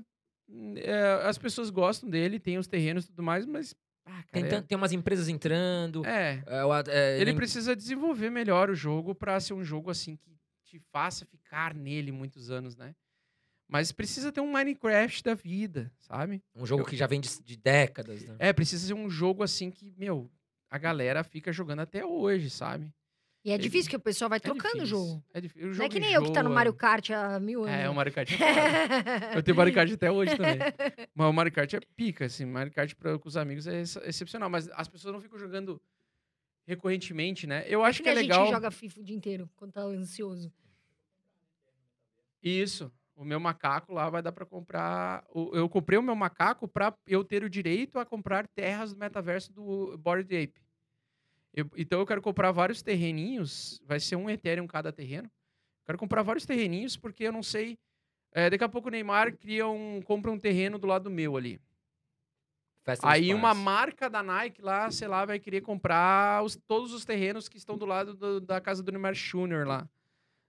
hum, 0.49 0.75
é, 0.77 1.27
as 1.27 1.39
pessoas 1.39 1.71
gostam 1.71 2.09
dele, 2.09 2.39
tem 2.41 2.59
os 2.59 2.67
terrenos 2.67 3.05
e 3.05 3.09
tudo 3.09 3.23
mais, 3.23 3.47
mas. 3.47 3.75
Ah, 4.05 4.23
Tem, 4.33 4.43
cara, 4.43 4.61
tan- 4.61 4.67
tem 4.67 4.77
umas 4.77 4.93
empresas 4.93 5.29
entrando. 5.29 6.05
é, 6.05 6.43
é, 6.47 6.57
é, 6.59 6.65
o- 6.65 6.75
é, 6.75 7.21
ele 7.21 7.35
precisa 7.35 7.77
desenvolver 7.77 8.31
melhor 8.31 8.69
o 8.71 8.75
jogo 8.75 9.15
para 9.15 9.39
ser 9.39 9.55
um 9.55 9.63
jogo 9.63 9.91
assim 9.91 10.17
que 10.17 10.37
te 10.65 10.81
faça 10.91 11.25
ficar 11.25 11.73
nele 11.75 12.11
muitos 12.11 12.51
anos, 12.51 12.77
né? 12.77 12.95
Mas 13.69 13.93
precisa 13.93 14.33
ter 14.33 14.41
um 14.41 14.51
Minecraft 14.53 15.23
da 15.23 15.35
vida, 15.35 15.91
sabe? 16.01 16.43
Um 16.55 16.67
jogo 16.67 16.83
eu- 16.83 16.87
que 16.87 16.97
já 16.97 17.07
vem 17.07 17.21
de, 17.21 17.29
de 17.43 17.57
décadas, 17.57 18.23
né? 18.25 18.37
É, 18.39 18.53
precisa 18.53 18.87
ser 18.89 18.95
um 18.95 19.09
jogo 19.09 19.43
assim 19.43 19.71
que, 19.71 19.93
meu, 19.97 20.29
a 20.69 20.77
galera 20.79 21.23
fica 21.23 21.53
jogando 21.53 21.81
até 21.81 22.05
hoje, 22.05 22.51
sabe? 22.51 22.93
E 23.45 23.51
é 23.51 23.59
difícil 23.59 23.91
que 23.91 23.97
o 23.97 24.01
pessoal 24.01 24.29
vai 24.29 24.37
É 24.37 24.41
trocando 24.41 24.85
o 24.85 24.87
jogo. 24.87 25.25
É, 25.35 25.41
difícil. 25.41 25.63
O 25.63 25.67
Não 25.67 25.73
é 25.73 25.77
jogo 25.79 25.89
que 25.91 25.99
nem 26.01 26.13
eu 26.13 26.23
que 26.23 26.33
tá 26.33 26.45
no. 26.45 26.51
Mario 26.51 26.73
Kart 26.73 27.11
há 27.11 27.41
mil 27.41 27.65
anos. 27.65 27.75
É, 27.77 27.91
o 27.91 27.95
Mario 27.95 28.13
Kart 28.13 28.31
é. 28.31 28.37
Eu 29.37 29.43
tenho 29.43 29.57
Mario 29.57 29.75
Kart 29.75 29.91
até 29.93 30.11
hoje 30.11 30.37
também. 30.37 30.59
Mas 31.13 31.27
o 31.29 31.33
Mario 31.33 31.51
Kart 31.53 31.75
é 31.75 31.81
pica, 31.97 32.27
assim. 32.27 32.45
Mario 32.45 32.73
Kart 32.73 32.95
pra, 32.95 33.19
com 33.19 33.29
os 33.29 33.37
amigos 33.37 33.67
é 33.67 33.79
ex- 33.79 33.97
excepcional. 34.05 34.49
Mas 34.49 34.69
as 34.71 34.87
pessoas 34.87 35.13
não 35.13 35.21
ficam 35.21 35.37
jogando 35.39 35.83
recorrentemente, 36.65 37.45
né? 37.47 37.65
Eu 37.67 37.83
acho 37.83 37.99
que 37.99 38.05
que 38.05 38.11
é 38.11 38.15
legal. 38.15 38.43
a 38.43 38.45
gente 38.45 38.55
joga 38.55 38.71
FIFA 38.71 39.01
o 39.01 39.03
dia 39.05 39.17
inteiro 39.17 39.51
quando 39.57 39.73
tá 39.73 39.81
ansioso. 39.83 40.53
Isso. 42.41 42.93
O 43.17 43.25
meu 43.25 43.39
macaco 43.41 43.93
lá 43.93 44.09
vai 44.09 44.23
dar 44.23 44.31
pra 44.33 44.47
comprar. 44.47 45.25
Eu 45.53 45.69
comprei 45.69 45.99
o 45.99 46.03
meu 46.03 46.15
macaco 46.15 46.67
pra 46.69 46.95
eu 47.07 47.23
ter 47.25 47.43
o 47.45 47.51
direito 47.51 47.99
a 47.99 48.07
comprar 48.07 48.47
terras 48.47 48.93
do 48.93 48.99
metaverso 49.01 49.53
do 49.53 49.99
Bored 49.99 50.33
Ape. 50.37 50.62
Eu- 51.55 51.71
então 51.77 52.01
eu 52.01 52.07
quero 52.07 52.23
comprar 52.23 52.51
vários 52.53 52.83
terreninhos. 52.83 53.81
Vai 53.85 54.01
ser 54.01 54.17
um 54.17 54.29
Ethereum 54.31 54.67
cada 54.67 54.93
terreno. 54.93 55.31
Quero 55.85 55.99
comprar 55.99 56.23
vários 56.23 56.47
terreninhos 56.47 56.97
porque 56.97 57.25
eu 57.25 57.33
não 57.33 57.43
sei. 57.43 57.79
é, 58.35 58.49
daqui 58.49 58.65
a 58.65 58.69
pouco 58.69 58.89
o 58.89 58.91
Neymar 58.91 59.37
cria 59.37 59.69
um, 59.69 60.01
compra 60.01 60.31
um 60.31 60.39
terreno 60.39 60.79
do 60.79 60.87
lado 60.87 61.11
meu 61.11 61.37
ali. 61.37 61.61
Festa 62.85 63.07
Aí 63.09 63.33
uma 63.35 63.53
marca 63.55 64.09
da 64.11 64.23
Nike 64.23 64.61
lá, 64.63 64.91
sei 64.91 65.07
lá, 65.07 65.25
vai 65.25 65.39
querer 65.39 65.61
comprar 65.61 66.43
os- 66.43 66.57
todos 66.67 66.93
os 66.95 67.05
terrenos 67.05 67.49
que 67.49 67.57
estão 67.59 67.77
do 67.77 67.85
lado 67.87 68.15
do- 68.15 68.41
da 68.41 68.61
casa 68.61 68.83
do 68.83 68.91
Neymar 68.91 69.15
Júnior 69.15 69.67
lá. 69.67 69.87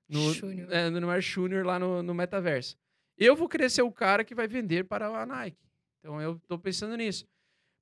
No, 0.10 0.32
é, 0.72 0.90
do 0.90 1.00
Neymar 1.00 1.22
Júnior 1.22 1.66
lá 1.66 1.78
no, 1.78 2.02
no 2.02 2.14
metaverso. 2.14 2.76
Eu 3.18 3.36
vou 3.36 3.48
querer 3.50 3.70
ser 3.70 3.82
o 3.84 3.92
cara 3.92 4.24
que 4.24 4.34
vai 4.34 4.48
vender 4.48 4.86
para 4.86 5.08
a 5.08 5.26
Nike. 5.26 5.58
Então 6.00 6.20
eu 6.22 6.40
tô 6.48 6.58
pensando 6.58 6.96
nisso. 6.98 7.28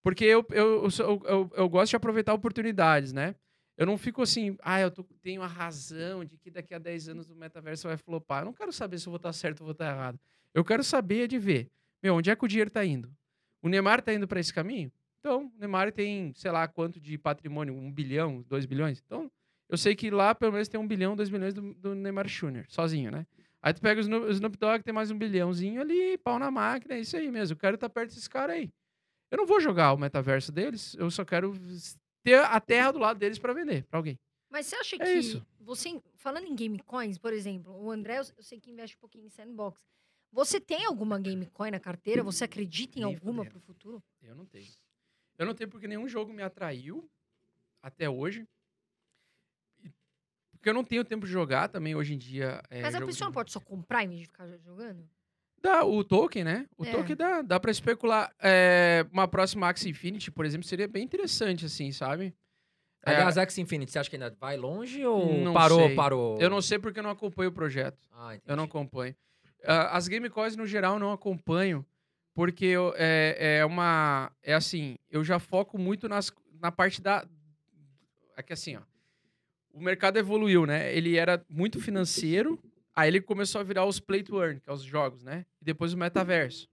Porque 0.03 0.25
eu, 0.25 0.45
eu, 0.51 0.87
eu, 0.99 1.21
eu, 1.25 1.51
eu 1.55 1.69
gosto 1.69 1.91
de 1.91 1.95
aproveitar 1.95 2.33
oportunidades, 2.33 3.13
né? 3.13 3.35
Eu 3.77 3.85
não 3.85 3.97
fico 3.97 4.21
assim, 4.21 4.57
ah, 4.61 4.79
eu 4.79 4.91
tô- 4.91 5.03
tenho 5.21 5.41
a 5.41 5.47
razão 5.47 6.23
de 6.25 6.37
que 6.37 6.51
daqui 6.51 6.73
a 6.73 6.79
10 6.79 7.07
anos 7.07 7.29
o 7.29 7.35
metaverso 7.35 7.87
vai 7.87 7.97
flopar. 7.97 8.41
Eu 8.41 8.45
não 8.45 8.53
quero 8.53 8.71
saber 8.71 8.99
se 8.99 9.07
eu 9.07 9.11
vou 9.11 9.17
estar 9.17 9.33
certo 9.33 9.61
ou 9.61 9.65
vou 9.65 9.71
estar 9.71 9.89
errado. 9.91 10.19
Eu 10.53 10.63
quero 10.63 10.83
saber 10.83 11.27
de 11.27 11.37
ver, 11.39 11.69
meu, 12.03 12.15
onde 12.15 12.29
é 12.29 12.35
que 12.35 12.43
o 12.43 12.47
dinheiro 12.47 12.69
tá 12.69 12.83
indo? 12.85 13.11
O 13.61 13.69
Neymar 13.69 14.01
tá 14.01 14.13
indo 14.13 14.27
para 14.27 14.39
esse 14.39 14.53
caminho? 14.53 14.91
Então, 15.19 15.51
o 15.55 15.59
Neymar 15.59 15.91
tem, 15.91 16.33
sei 16.35 16.51
lá, 16.51 16.67
quanto 16.67 16.99
de 16.99 17.17
patrimônio? 17.17 17.73
Um 17.73 17.91
bilhão, 17.91 18.43
dois 18.47 18.65
bilhões? 18.65 19.01
Então, 19.05 19.31
eu 19.69 19.77
sei 19.77 19.95
que 19.95 20.09
lá 20.09 20.33
pelo 20.35 20.51
menos 20.51 20.67
tem 20.67 20.79
um 20.79 20.87
bilhão, 20.87 21.15
dois 21.15 21.29
bilhões 21.29 21.53
do, 21.53 21.73
do 21.75 21.95
Neymar 21.95 22.27
Júnior, 22.27 22.65
sozinho, 22.67 23.11
né? 23.11 23.25
Aí 23.61 23.73
tu 23.73 23.81
pega 23.81 24.01
o 24.01 24.31
Snoop, 24.31 24.57
Dogg, 24.57 24.83
tem 24.83 24.93
mais 24.93 25.11
um 25.11 25.17
bilhãozinho 25.17 25.79
ali, 25.79 26.17
pau 26.17 26.39
na 26.39 26.49
máquina, 26.49 26.95
é 26.95 26.99
isso 26.99 27.15
aí 27.15 27.29
mesmo. 27.29 27.53
Eu 27.53 27.59
quero 27.59 27.75
estar 27.75 27.89
perto 27.89 28.09
desses 28.09 28.27
caras 28.27 28.55
aí. 28.55 28.69
Eu 29.31 29.37
não 29.37 29.45
vou 29.45 29.59
jogar 29.61 29.93
o 29.93 29.97
metaverso 29.97 30.51
deles, 30.51 30.93
eu 30.95 31.09
só 31.09 31.23
quero 31.23 31.53
ter 32.23 32.35
a 32.39 32.59
terra 32.59 32.91
do 32.91 32.99
lado 32.99 33.17
deles 33.17 33.39
para 33.39 33.53
vender 33.53 33.85
para 33.85 33.97
alguém. 33.97 34.19
Mas 34.49 34.65
você 34.67 34.75
acha 34.75 34.95
É 34.97 34.99
que 34.99 35.09
isso. 35.13 35.45
você, 35.59 36.01
falando 36.17 36.45
em 36.45 36.53
game 36.55 36.77
coins, 36.79 37.17
por 37.17 37.31
exemplo, 37.31 37.73
o 37.73 37.89
André, 37.89 38.19
eu 38.19 38.43
sei 38.43 38.59
que 38.59 38.69
investe 38.69 38.97
um 38.97 38.99
pouquinho 38.99 39.25
em 39.25 39.29
sandbox. 39.29 39.81
Você 40.33 40.59
tem 40.59 40.85
alguma 40.85 41.17
game 41.19 41.45
coin 41.47 41.71
na 41.71 41.79
carteira? 41.79 42.21
Você 42.23 42.43
acredita 42.43 42.99
em 42.99 43.03
Nem 43.05 43.13
alguma 43.15 43.43
fudendo. 43.45 43.51
pro 43.51 43.59
futuro? 43.61 44.03
Eu 44.21 44.35
não 44.35 44.45
tenho. 44.45 44.67
Eu 45.37 45.45
não 45.45 45.55
tenho 45.55 45.69
porque 45.69 45.87
nenhum 45.87 46.07
jogo 46.07 46.33
me 46.33 46.43
atraiu 46.43 47.09
até 47.81 48.09
hoje. 48.09 48.45
E- 49.83 49.91
Porque 50.51 50.69
eu 50.69 50.73
não 50.73 50.83
tenho 50.83 51.03
tempo 51.05 51.25
de 51.25 51.31
jogar 51.31 51.69
também 51.69 51.95
hoje 51.95 52.13
em 52.13 52.17
dia. 52.17 52.61
é, 52.69 52.81
Mas 52.81 52.93
a 52.95 52.99
pessoa 53.05 53.25
não 53.27 53.31
de- 53.31 53.35
pode 53.35 53.51
só 53.51 53.59
comprar 53.61 54.03
em 54.03 54.09
vez 54.09 54.19
de 54.21 54.25
ficar 54.27 54.47
jogando? 54.59 55.09
Dá, 55.61 55.85
o 55.85 56.03
token, 56.03 56.43
né? 56.43 56.65
O 56.77 56.83
É. 56.85 56.91
token 56.91 57.15
dá, 57.15 57.41
dá 57.41 57.59
pra 57.59 57.69
especular. 57.71 58.33
É, 58.41 59.05
uma 59.11 59.27
próxima 59.27 59.67
Axie 59.69 59.89
Infinity, 59.89 60.31
por 60.31 60.45
exemplo, 60.45 60.65
seria 60.67 60.87
bem 60.87 61.03
interessante, 61.03 61.65
assim, 61.65 61.91
sabe? 61.91 62.33
É, 63.05 63.11
Aliás, 63.11 63.37
Axie 63.37 63.61
Infinity, 63.61 63.91
você 63.91 63.99
acha 63.99 64.09
que 64.09 64.15
ainda 64.15 64.35
vai 64.39 64.57
longe 64.57 65.05
ou 65.05 65.43
Não 65.43 65.53
parou, 65.53 65.79
sei. 65.87 65.95
parou? 65.95 66.39
eu 66.39 66.49
não 66.49 66.61
sei 66.61 66.79
porque 66.79 66.99
eu 66.99 67.03
não 67.03 67.09
acompanho 67.11 67.49
o 67.49 67.53
projeto. 67.53 67.97
Ah, 68.11 68.35
entendi. 68.35 68.43
Eu 68.51 68.55
não 68.55 68.63
acompanho. 68.65 69.15
Ah, 69.63 69.95
as 69.97 70.07
Game 70.07 70.29
Coins, 70.29 70.55
no 70.55 70.65
geral, 70.65 70.93
eu 70.95 70.99
não 70.99 71.11
acompanho, 71.11 71.85
porque 72.33 72.65
eu- 72.65 72.93
é, 72.97 73.57
é 73.59 73.65
uma. 73.65 74.31
É 74.43 74.53
assim, 74.55 74.97
eu 75.11 75.23
já 75.23 75.37
foco 75.37 75.77
muito 75.77 76.09
nas, 76.09 76.31
na 76.59 76.71
parte 76.71 77.01
da. 77.01 77.23
É 78.35 78.41
que 78.41 78.53
assim, 78.53 78.77
ó. 78.77 78.81
O 79.73 79.79
mercado 79.81 80.17
evoluiu, 80.17 80.65
né? 80.65 80.93
Ele 80.95 81.15
era 81.17 81.43
muito 81.49 81.79
financeiro, 81.79 82.59
aí 82.95 83.09
ele 83.09 83.21
começou 83.21 83.61
a 83.61 83.63
virar 83.63 83.85
os 83.85 83.99
play 83.99 84.23
to 84.23 84.41
earn, 84.41 84.59
que 84.59 84.69
é 84.69 84.73
os 84.73 84.83
jogos, 84.83 85.23
né? 85.23 85.45
E 85.61 85.65
depois 85.65 85.93
o 85.93 85.97
metaverso. 85.97 86.69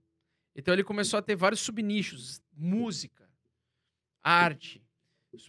Então 0.55 0.73
ele 0.73 0.83
começou 0.83 1.17
a 1.17 1.21
ter 1.21 1.35
vários 1.35 1.61
subnichos: 1.61 2.41
música, 2.53 3.29
arte, 4.23 4.83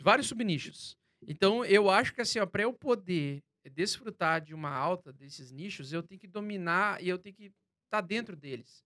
vários 0.00 0.28
subnichos. 0.28 0.96
Então 1.26 1.64
eu 1.64 1.90
acho 1.90 2.14
que 2.14 2.20
assim, 2.20 2.38
para 2.46 2.62
eu 2.62 2.72
poder 2.72 3.42
desfrutar 3.72 4.40
de 4.40 4.54
uma 4.54 4.70
alta 4.70 5.12
desses 5.12 5.50
nichos, 5.50 5.92
eu 5.92 6.02
tenho 6.02 6.20
que 6.20 6.26
dominar 6.26 7.02
e 7.02 7.08
eu 7.08 7.18
tenho 7.18 7.34
que 7.34 7.52
estar 7.84 8.00
dentro 8.00 8.36
deles. 8.36 8.84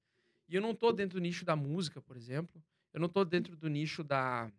E 0.48 0.54
eu 0.54 0.62
não 0.62 0.74
tô 0.74 0.92
dentro 0.92 1.18
do 1.18 1.22
nicho 1.22 1.44
da 1.44 1.56
música, 1.56 2.00
por 2.02 2.16
exemplo. 2.16 2.62
Eu 2.92 3.00
não 3.00 3.08
tô 3.08 3.24
dentro 3.24 3.56
do 3.56 3.68
nicho 3.68 4.02
da 4.02 4.50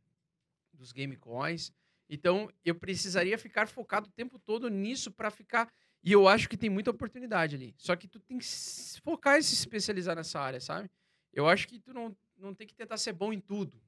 dos 0.73 0.91
game 0.91 1.15
coins. 1.15 1.71
Então, 2.09 2.51
eu 2.63 2.75
precisaria 2.75 3.37
ficar 3.37 3.67
focado 3.67 4.07
o 4.07 4.11
tempo 4.11 4.37
todo 4.37 4.69
nisso 4.69 5.11
para 5.11 5.31
ficar 5.31 5.71
e 6.05 6.11
eu 6.11 6.27
acho 6.27 6.47
que 6.47 6.55
tem 6.55 6.69
muita 6.69 6.91
oportunidade 6.91 7.55
ali. 7.55 7.73
Só 7.79 7.95
que 7.95 8.07
tu 8.07 8.19
tem 8.19 8.37
que 8.37 8.45
se 8.45 9.01
focar 9.01 9.39
e 9.39 9.43
se 9.43 9.55
especializar 9.55 10.15
nessa 10.15 10.39
área, 10.39 10.61
sabe? 10.61 10.87
Eu 11.33 11.49
acho 11.49 11.67
que 11.67 11.79
tu 11.79 11.91
não, 11.91 12.15
não 12.37 12.53
tem 12.53 12.67
que 12.67 12.75
tentar 12.75 12.97
ser 12.97 13.11
bom 13.11 13.33
em 13.33 13.39
tudo. 13.39 13.81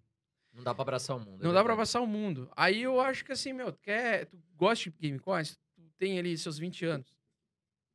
Não 0.52 0.64
dá 0.64 0.74
pra 0.74 0.82
abraçar 0.82 1.16
o 1.16 1.20
mundo. 1.20 1.44
é 1.44 1.46
Não 1.46 1.54
dá 1.54 1.64
pra 1.64 1.76
passar 1.76 2.02
o 2.02 2.08
mundo. 2.08 2.52
Aí 2.58 2.82
eu 2.82 3.00
acho 3.00 3.24
que 3.24 3.32
assim, 3.32 3.54
meu, 3.54 3.72
tu 3.72 3.80
quer, 3.80 4.26
tu 4.26 4.42
gosta 4.56 4.90
de 4.90 4.98
Game 4.98 5.20
Coins, 5.20 5.56
tu 5.76 5.84
tem 6.00 6.18
ali 6.18 6.36
seus 6.36 6.58
20 6.58 6.86
anos. 6.86 7.16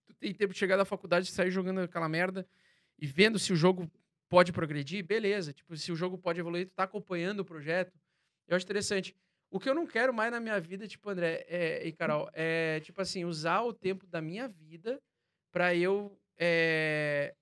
Tu 0.07 0.15
tem 0.15 0.33
tempo 0.33 0.53
de 0.53 0.59
chegar 0.61 0.77
da 0.77 0.85
faculdade 0.85 1.27
e 1.29 1.33
sair 1.33 1.51
jogando 1.51 1.81
aquela 1.81 2.09
merda 2.09 2.49
e 2.97 3.09
vendo 3.09 3.41
se 3.41 3.53
o 3.53 3.57
jogo 3.57 3.91
pode 4.29 4.53
progredir, 4.53 5.05
beleza. 5.05 5.53
Tipo, 5.53 5.77
se 5.77 5.91
o 5.91 5.97
jogo 5.97 6.17
pode 6.17 6.39
evoluir, 6.39 6.69
tu 6.69 6.75
tá 6.75 6.85
acompanhando 6.85 7.41
o 7.41 7.45
projeto. 7.45 7.99
Eu 8.47 8.57
acho 8.57 8.65
interessante. 8.65 9.17
O 9.53 9.61
que 9.61 9.69
eu 9.69 9.75
não 9.75 9.87
quero 9.87 10.15
mais 10.15 10.33
na 10.33 10.41
minha 10.41 10.59
vida, 10.59 10.89
tipo, 10.89 11.11
André 11.11 11.45
é, 11.47 11.87
e 11.87 11.93
Carol, 11.93 12.31
é, 12.33 12.81
tipo 12.81 13.03
assim, 13.03 13.27
usar 13.27 13.61
o 13.61 13.75
tempo 13.75 14.07
da 14.07 14.19
minha 14.19 14.49
vida 14.49 14.99
pra 15.53 15.75
eu 15.75 16.19
é, 16.39 17.35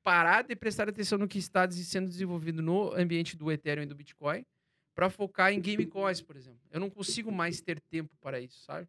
parar 0.00 0.42
de 0.44 0.54
prestar 0.54 0.88
atenção 0.88 1.18
no 1.18 1.26
que 1.26 1.38
está 1.38 1.68
sendo 1.68 2.08
desenvolvido 2.08 2.62
no 2.62 2.94
ambiente 2.94 3.36
do 3.36 3.50
Ethereum 3.50 3.82
e 3.82 3.86
do 3.86 3.96
Bitcoin 3.96 4.46
para 4.94 5.10
focar 5.10 5.52
em 5.52 5.60
game 5.60 5.86
coins, 5.86 6.22
por 6.22 6.36
exemplo. 6.36 6.60
Eu 6.70 6.78
não 6.78 6.88
consigo 6.88 7.32
mais 7.32 7.60
ter 7.60 7.80
tempo 7.80 8.16
para 8.20 8.38
isso, 8.38 8.62
sabe? 8.62 8.86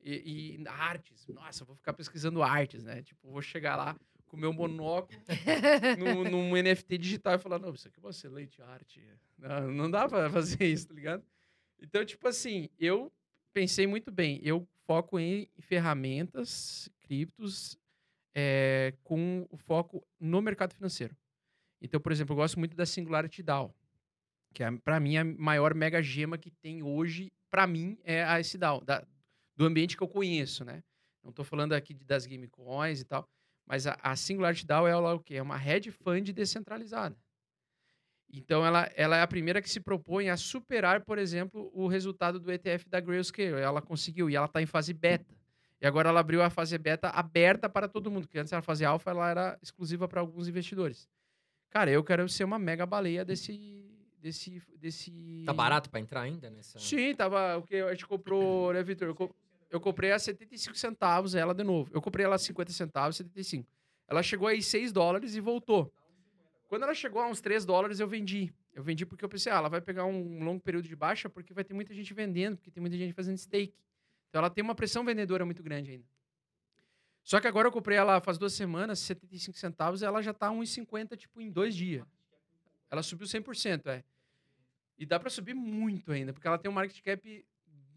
E, 0.00 0.60
e 0.62 0.68
artes, 0.68 1.26
nossa, 1.26 1.64
eu 1.64 1.66
vou 1.66 1.74
ficar 1.74 1.92
pesquisando 1.92 2.40
artes, 2.40 2.84
né? 2.84 3.02
Tipo, 3.02 3.32
vou 3.32 3.42
chegar 3.42 3.74
lá 3.74 3.98
com 4.30 4.36
o 4.36 4.40
meu 4.40 4.52
monóculo 4.52 5.18
no, 5.98 6.22
num 6.30 6.56
NFT 6.56 6.96
digital 6.98 7.34
e 7.34 7.38
falar, 7.38 7.58
não, 7.58 7.74
isso 7.74 7.88
aqui 7.88 7.98
é 7.98 8.02
uma 8.02 8.10
excelente 8.10 8.62
arte. 8.62 9.04
Não, 9.36 9.70
não 9.72 9.90
dá 9.90 10.08
para 10.08 10.30
fazer 10.30 10.64
isso, 10.64 10.86
tá 10.88 10.94
ligado? 10.94 11.24
Então, 11.82 12.04
tipo 12.04 12.28
assim, 12.28 12.68
eu 12.78 13.12
pensei 13.52 13.86
muito 13.86 14.12
bem. 14.12 14.40
Eu 14.42 14.68
foco 14.86 15.18
em 15.18 15.48
ferramentas, 15.58 16.88
criptos, 17.00 17.76
é, 18.34 18.94
com 19.02 19.46
o 19.50 19.56
foco 19.56 20.06
no 20.20 20.40
mercado 20.40 20.74
financeiro. 20.74 21.16
Então, 21.82 22.00
por 22.00 22.12
exemplo, 22.12 22.32
eu 22.34 22.36
gosto 22.36 22.58
muito 22.58 22.76
da 22.76 22.86
Singularity 22.86 23.42
DAO, 23.42 23.74
que 24.54 24.62
é, 24.62 24.70
para 24.78 25.00
mim, 25.00 25.16
a 25.16 25.24
maior 25.24 25.74
mega 25.74 26.00
gema 26.02 26.38
que 26.38 26.50
tem 26.50 26.82
hoje, 26.82 27.32
para 27.50 27.66
mim, 27.66 27.98
é 28.04 28.22
a 28.24 28.38
esse 28.38 28.56
DAO, 28.56 28.84
da- 28.84 29.04
do 29.56 29.64
ambiente 29.64 29.96
que 29.96 30.02
eu 30.02 30.08
conheço, 30.08 30.64
né? 30.64 30.82
Não 31.22 31.30
estou 31.30 31.44
falando 31.44 31.72
aqui 31.72 31.92
de- 31.94 32.04
das 32.04 32.26
game 32.26 32.46
coins 32.48 33.00
e 33.00 33.04
tal, 33.04 33.28
Mas 33.70 33.86
a, 33.86 33.96
a 34.02 34.16
Singularity 34.16 34.66
DAO 34.66 34.88
é 34.88 34.96
o 34.96 35.20
quê? 35.20 35.36
É 35.36 35.42
uma 35.42 35.56
hedge 35.64 35.92
fund 35.92 36.28
descentralizada. 36.32 37.16
Então, 38.28 38.66
ela, 38.66 38.90
ela 38.96 39.16
é 39.16 39.22
a 39.22 39.26
primeira 39.28 39.62
que 39.62 39.70
se 39.70 39.78
propõe 39.78 40.28
a 40.28 40.36
superar, 40.36 41.04
por 41.04 41.18
exemplo, 41.18 41.70
o 41.72 41.86
resultado 41.86 42.40
do 42.40 42.50
ETF 42.50 42.88
da 42.88 42.98
Grayscale. 42.98 43.60
Ela 43.60 43.80
conseguiu, 43.80 44.28
e 44.28 44.34
ela 44.34 44.46
está 44.46 44.60
em 44.60 44.66
fase 44.66 44.92
beta. 44.92 45.32
E 45.80 45.86
agora 45.86 46.08
ela 46.08 46.18
abriu 46.18 46.42
a 46.42 46.50
fase 46.50 46.76
beta 46.78 47.10
aberta 47.10 47.68
para 47.68 47.86
todo 47.86 48.10
mundo, 48.10 48.26
porque 48.26 48.40
antes 48.40 48.52
a 48.52 48.60
fase 48.60 48.84
alfa 48.84 49.12
ela 49.12 49.30
era 49.30 49.58
exclusiva 49.62 50.08
para 50.08 50.20
alguns 50.20 50.48
investidores. 50.48 51.08
Cara, 51.70 51.92
eu 51.92 52.02
quero 52.02 52.28
ser 52.28 52.42
uma 52.42 52.58
mega 52.58 52.84
baleia 52.84 53.24
desse. 53.24 53.88
desse, 54.18 54.60
desse... 54.80 55.44
Tá 55.46 55.52
barato 55.52 55.88
pra 55.88 56.00
entrar 56.00 56.22
ainda 56.22 56.50
nessa? 56.50 56.76
Sim, 56.80 57.14
tava. 57.14 57.58
O 57.58 57.62
que 57.62 57.76
a 57.76 57.92
gente 57.92 58.04
comprou, 58.04 58.72
né, 58.72 58.82
Vitor? 58.82 59.14
Eu, 59.70 59.80
co- 59.80 59.80
eu 59.80 59.80
comprei 59.80 60.12
a 60.12 60.18
75 60.18 60.76
centavos 60.76 61.34
ela 61.34 61.54
de 61.54 61.62
novo. 61.64 61.90
Eu 61.94 62.00
comprei 62.02 62.24
ela 62.24 62.36
a 62.36 62.38
50 62.38 62.72
centavos, 62.72 63.16
75. 63.16 63.68
Ela 64.08 64.22
chegou 64.22 64.48
aí 64.48 64.62
6 64.62 64.92
dólares 64.92 65.34
e 65.34 65.40
voltou. 65.40 65.92
Quando 66.68 66.82
ela 66.84 66.94
chegou 66.94 67.20
a 67.22 67.28
uns 67.28 67.40
3 67.40 67.64
dólares, 67.64 68.00
eu 68.00 68.08
vendi. 68.08 68.52
Eu 68.72 68.82
vendi 68.82 69.04
porque 69.06 69.24
eu 69.24 69.28
pensei, 69.28 69.50
ah, 69.52 69.56
ela 69.56 69.68
vai 69.68 69.80
pegar 69.80 70.04
um 70.04 70.42
longo 70.44 70.60
período 70.62 70.86
de 70.88 70.96
baixa 70.96 71.28
porque 71.28 71.52
vai 71.52 71.64
ter 71.64 71.74
muita 71.74 71.94
gente 71.94 72.14
vendendo, 72.14 72.56
porque 72.56 72.70
tem 72.70 72.80
muita 72.80 72.96
gente 72.96 73.12
fazendo 73.12 73.36
stake. 73.38 73.74
Então 74.28 74.40
ela 74.40 74.50
tem 74.50 74.62
uma 74.62 74.74
pressão 74.74 75.04
vendedora 75.04 75.44
muito 75.44 75.62
grande 75.62 75.90
ainda. 75.92 76.04
Só 77.22 77.40
que 77.40 77.46
agora 77.46 77.68
eu 77.68 77.72
comprei 77.72 77.96
ela 77.98 78.20
faz 78.20 78.38
duas 78.38 78.52
semanas, 78.54 78.98
75 79.00 79.58
centavos, 79.58 80.02
e 80.02 80.04
ela 80.04 80.22
já 80.22 80.32
tá 80.32 80.50
1,50 80.50 81.16
tipo 81.16 81.40
em 81.40 81.50
dois 81.50 81.74
dias. 81.74 82.04
Ela 82.90 83.02
subiu 83.02 83.26
100%, 83.26 83.86
é. 83.86 84.04
E 84.98 85.06
dá 85.06 85.18
para 85.18 85.30
subir 85.30 85.54
muito 85.54 86.12
ainda, 86.12 86.32
porque 86.32 86.46
ela 86.46 86.58
tem 86.58 86.70
um 86.70 86.74
market 86.74 87.00
cap 87.02 87.46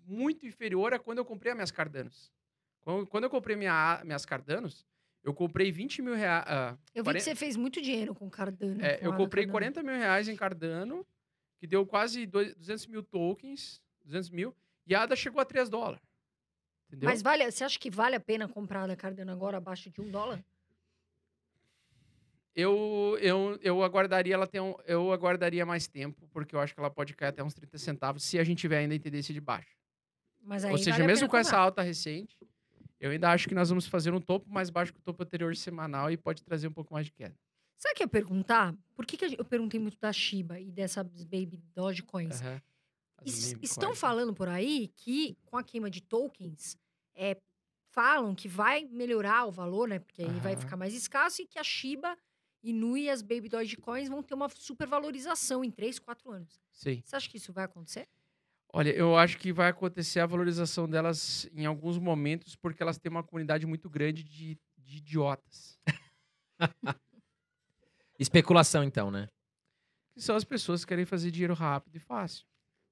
muito 0.05 0.45
inferior 0.45 0.93
a 0.93 0.99
quando 0.99 1.17
eu 1.19 1.25
comprei 1.25 1.51
a 1.51 1.55
minhas 1.55 1.71
Cardanos. 1.71 2.31
Quando, 3.09 3.23
eu 3.23 3.29
comprei 3.29 3.55
minha, 3.55 4.01
minhas 4.03 4.25
Cardanos, 4.25 4.85
eu 5.23 5.33
comprei 5.33 5.71
20 5.71 6.01
mil 6.01 6.15
reais. 6.15 6.45
Eu 6.93 7.03
vi 7.03 7.13
que 7.13 7.21
você 7.21 7.33
fez 7.33 7.55
muito 7.55 7.81
dinheiro 7.81 8.13
com 8.13 8.29
Cardano. 8.29 8.83
É, 8.83 8.97
com 8.97 9.05
eu 9.05 9.13
a 9.13 9.17
comprei 9.17 9.45
Cardano. 9.45 9.73
40 9.73 9.83
mil 9.83 9.95
reais 9.95 10.27
em 10.27 10.35
Cardano, 10.35 11.05
que 11.57 11.65
deu 11.65 11.85
quase 11.85 12.25
dois- 12.25 12.53
200 12.55 12.87
mil 12.87 13.01
tokens, 13.01 13.81
200 14.03 14.29
mil, 14.29 14.53
e 14.85 14.93
a 14.93 15.03
ADA 15.03 15.15
chegou 15.15 15.39
a 15.41 15.45
3 15.45 15.69
dólares. 15.69 16.03
Entendeu? 16.87 17.09
Mas 17.09 17.21
vale, 17.21 17.49
você 17.49 17.63
acha 17.63 17.79
que 17.79 17.89
vale 17.89 18.15
a 18.15 18.19
pena 18.19 18.47
comprar 18.49 18.85
da 18.85 18.95
Cardano 18.97 19.31
agora 19.31 19.57
abaixo 19.57 19.89
de 19.89 20.01
um 20.01 20.09
dólar? 20.11 20.43
eu, 22.55 23.17
eu, 23.19 23.57
eu 23.63 23.83
aguardaria 23.83 24.35
ela 24.35 24.45
ter 24.45 24.59
um, 24.59 24.75
eu 24.85 25.11
aguardaria 25.11 25.65
mais 25.65 25.87
tempo, 25.87 26.27
porque 26.31 26.55
eu 26.55 26.59
acho 26.59 26.73
que 26.73 26.79
ela 26.79 26.89
pode 26.91 27.15
cair 27.15 27.29
até 27.29 27.43
uns 27.43 27.53
30 27.55 27.77
centavos 27.79 28.23
se 28.23 28.37
a 28.37 28.43
gente 28.43 28.59
tiver 28.59 28.77
ainda 28.77 28.93
em 28.93 28.99
tendência 28.99 29.33
de 29.33 29.41
baixa. 29.41 29.75
Mas 30.43 30.65
aí 30.65 30.71
Ou 30.71 30.77
seja, 30.77 30.91
vale 30.91 31.05
mesmo 31.05 31.27
com 31.29 31.37
essa 31.37 31.57
alta 31.57 31.81
recente, 31.81 32.37
eu 32.99 33.11
ainda 33.11 33.31
acho 33.31 33.47
que 33.47 33.55
nós 33.55 33.69
vamos 33.69 33.87
fazer 33.87 34.13
um 34.13 34.19
topo 34.19 34.49
mais 34.49 34.69
baixo 34.69 34.93
que 34.93 34.99
o 34.99 35.03
topo 35.03 35.23
anterior 35.23 35.55
semanal 35.55 36.11
e 36.11 36.17
pode 36.17 36.43
trazer 36.43 36.67
um 36.67 36.71
pouco 36.73 36.93
mais 36.93 37.05
de 37.05 37.11
queda. 37.13 37.35
Sabe 37.77 37.93
o 37.93 37.95
que 37.97 38.03
eu 38.03 38.05
ia 38.05 38.09
perguntar? 38.09 38.75
Por 38.95 39.05
que, 39.05 39.17
que 39.17 39.27
gente- 39.27 39.39
eu 39.39 39.45
perguntei 39.45 39.79
muito 39.79 39.97
da 39.99 40.11
Shiba 40.13 40.59
e 40.59 40.71
dessas 40.71 41.05
Baby 41.23 41.57
Dogecoins? 41.73 42.41
Meme 42.41 43.59
estão 43.61 43.89
coins, 43.89 43.95
né? 43.95 43.95
falando 43.95 44.33
por 44.33 44.47
aí 44.49 44.89
que 44.95 45.37
com 45.45 45.57
a 45.57 45.63
queima 45.63 45.89
de 45.89 46.01
tokens, 46.01 46.77
é, 47.15 47.37
falam 47.91 48.35
que 48.35 48.47
vai 48.47 48.85
melhorar 48.85 49.45
o 49.45 49.51
valor, 49.51 49.87
né? 49.87 49.99
Porque 49.99 50.21
aí 50.21 50.39
vai 50.39 50.53
Aham. 50.53 50.61
ficar 50.61 50.77
mais 50.77 50.93
escasso 50.93 51.41
e 51.41 51.45
que 51.47 51.57
a 51.59 51.63
Shiba 51.63 52.17
Inu 52.63 52.97
e 52.97 53.09
as 53.09 53.21
Baby 53.21 53.49
Dogecoins 53.49 54.09
vão 54.09 54.23
ter 54.23 54.33
uma 54.33 54.49
supervalorização 54.49 55.63
em 55.63 55.71
3, 55.71 55.99
4 55.99 56.31
anos. 56.31 56.61
Sim. 56.71 57.01
Você 57.03 57.15
acha 57.15 57.29
que 57.29 57.37
isso 57.37 57.51
vai 57.53 57.65
acontecer? 57.65 58.07
Olha, 58.75 58.89
eu 58.89 59.15
acho 59.15 59.37
que 59.37 59.53
vai 59.53 59.69
acontecer 59.69 60.19
a 60.19 60.25
valorização 60.25 60.89
delas 60.89 61.47
em 61.53 61.65
alguns 61.65 61.99
momentos, 61.99 62.55
porque 62.55 62.81
elas 62.81 62.97
têm 62.97 63.11
uma 63.11 63.23
comunidade 63.23 63.65
muito 63.67 63.87
grande 63.89 64.23
de, 64.23 64.57
de 64.77 64.97
idiotas. 64.97 65.79
Especulação, 68.19 68.83
então, 68.83 69.11
né? 69.11 69.27
Que 70.13 70.21
são 70.21 70.35
as 70.35 70.43
pessoas 70.43 70.83
que 70.83 70.89
querem 70.89 71.05
fazer 71.05 71.31
dinheiro 71.31 71.53
rápido 71.53 71.95
e 71.95 71.99
fácil. 71.99 72.45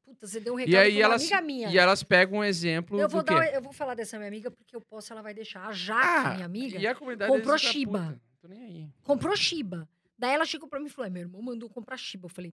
Puta, 0.03 0.27
você 0.27 0.39
deu 0.39 0.53
um 0.53 0.57
recado 0.57 0.71
E 0.73 0.77
aí 0.77 0.91
pra 0.91 0.99
uma 0.99 1.05
elas, 1.05 1.21
amiga 1.21 1.41
minha. 1.41 1.69
e 1.69 1.77
elas 1.77 2.03
pegam 2.03 2.39
um 2.39 2.43
exemplo 2.43 2.99
eu, 2.99 3.07
vou 3.07 3.21
do 3.23 3.27
quê? 3.27 3.33
dar, 3.35 3.53
eu 3.53 3.61
vou 3.61 3.71
falar 3.71 3.93
dessa 3.95 4.17
minha 4.17 4.27
amiga 4.27 4.49
porque 4.51 4.75
eu 4.75 4.81
posso, 4.81 5.13
ela 5.13 5.21
vai 5.21 5.33
deixar. 5.33 5.65
A 5.67 5.71
Jaque, 5.71 6.07
Ah, 6.27 6.33
minha 6.33 6.45
amiga, 6.45 6.77
E 6.79 6.87
a 6.87 6.95
comunidade 6.95 7.31
comprou 7.31 7.55
deles 7.55 7.63
é 7.63 7.67
da 7.67 7.71
Shiba. 7.73 7.99
puta. 7.99 8.21
Tô 8.41 8.47
nem 8.47 8.63
aí. 8.63 8.89
comprou 9.03 9.35
Shiba. 9.35 9.87
Daí 10.17 10.33
ela 10.33 10.45
chegou 10.45 10.67
pra 10.67 10.79
mim 10.79 10.87
e 10.87 10.89
falou: 10.89 11.07
"É, 11.07 11.09
meu 11.09 11.21
irmão 11.21 11.41
mandou 11.41 11.69
comprar 11.69 11.97
Shiba. 11.97 12.25
Eu 12.25 12.29
falei: 12.29 12.51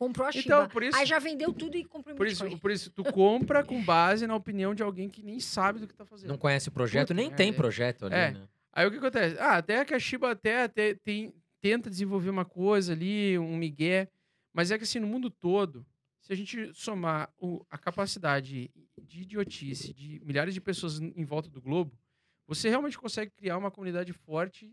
comprou 0.00 0.26
a 0.26 0.32
Shiba. 0.32 0.44
Então, 0.46 0.68
por 0.68 0.82
isso, 0.82 0.96
Aí 0.96 1.04
já 1.04 1.18
vendeu 1.18 1.52
tudo 1.52 1.76
e 1.76 1.84
comprou 1.84 2.14
em 2.14 2.16
por 2.16 2.26
isso, 2.26 2.58
por 2.58 2.70
isso, 2.70 2.90
tu 2.90 3.04
compra 3.12 3.62
com 3.62 3.84
base 3.84 4.26
na 4.26 4.34
opinião 4.34 4.74
de 4.74 4.82
alguém 4.82 5.10
que 5.10 5.22
nem 5.22 5.38
sabe 5.38 5.78
do 5.78 5.86
que 5.86 5.94
tá 5.94 6.06
fazendo. 6.06 6.30
Não 6.30 6.38
conhece 6.38 6.70
o 6.70 6.72
projeto, 6.72 7.08
Puta 7.08 7.14
nem 7.14 7.26
merda, 7.26 7.36
tem 7.36 7.50
é. 7.50 7.52
projeto 7.52 8.06
ali, 8.06 8.14
É. 8.14 8.30
né? 8.32 8.48
Aí 8.72 8.86
o 8.86 8.90
que 8.90 8.96
acontece? 8.96 9.36
Ah, 9.38 9.56
até 9.58 9.84
que 9.84 9.92
a 9.92 9.98
Shiba 9.98 10.30
até, 10.30 10.62
até 10.62 10.94
tem, 10.94 11.34
tenta 11.60 11.90
desenvolver 11.90 12.30
uma 12.30 12.44
coisa 12.46 12.92
ali, 12.92 13.38
um 13.38 13.56
migué, 13.56 14.08
mas 14.54 14.70
é 14.70 14.78
que 14.78 14.84
assim, 14.84 15.00
no 15.00 15.06
mundo 15.06 15.28
todo, 15.28 15.84
se 16.22 16.32
a 16.32 16.36
gente 16.36 16.72
somar 16.72 17.30
o- 17.38 17.64
a 17.68 17.76
capacidade 17.76 18.70
de 19.02 19.22
idiotice 19.22 19.92
de 19.92 20.20
milhares 20.24 20.54
de 20.54 20.60
pessoas 20.60 20.98
em 21.00 21.12
em 21.16 21.24
volta 21.24 21.50
do 21.50 21.60
globo, 21.60 21.98
você 22.46 22.68
realmente 22.70 22.96
consegue 22.98 23.30
criar 23.32 23.58
uma 23.58 23.70
comunidade 23.70 24.12
forte 24.12 24.72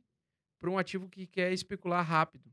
para 0.60 0.70
um 0.70 0.78
ativo 0.78 1.10
que 1.10 1.28
quer 1.28 1.52
especular 1.52 2.02
rápido. 2.04 2.50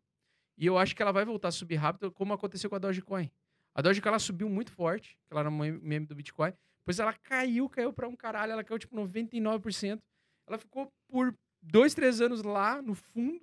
E 0.57 0.67
eu 0.67 0.79
acho 0.79 0.95
que 0.95 1.03
ela 1.03 1.13
vai 1.13 1.25
voltar 1.25 1.49
a 1.49 1.53
subir 1.53 1.77
rápido, 1.77 2.11
como 2.13 2.33
aconteceu 2.33 2.71
com 2.71 2.77
a 2.77 2.79
Dogecoin. 2.79 3.31
A 3.75 3.83
Dogecoin 3.83 4.09
ela 4.11 4.19
subiu 4.19 4.49
muito 4.49 4.71
forte, 4.71 5.19
ela 5.31 5.41
era 5.41 5.51
um 5.51 5.57
meme 5.57 6.07
do 6.07 6.15
Bitcoin, 6.15 6.53
depois 6.79 6.99
ela 7.01 7.13
caiu, 7.13 7.69
caiu 7.69 7.93
para 7.93 8.07
um 8.07 8.15
caralho, 8.15 8.53
ela 8.53 8.63
caiu 8.63 8.79
tipo 8.79 8.95
99%. 8.95 10.01
Ela 10.47 10.59
ficou 10.59 10.93
por 11.09 11.35
dois, 11.63 11.95
três 11.95 12.21
anos 12.21 12.43
lá 12.43 12.83
no 12.83 12.95
fundo. 12.95 13.41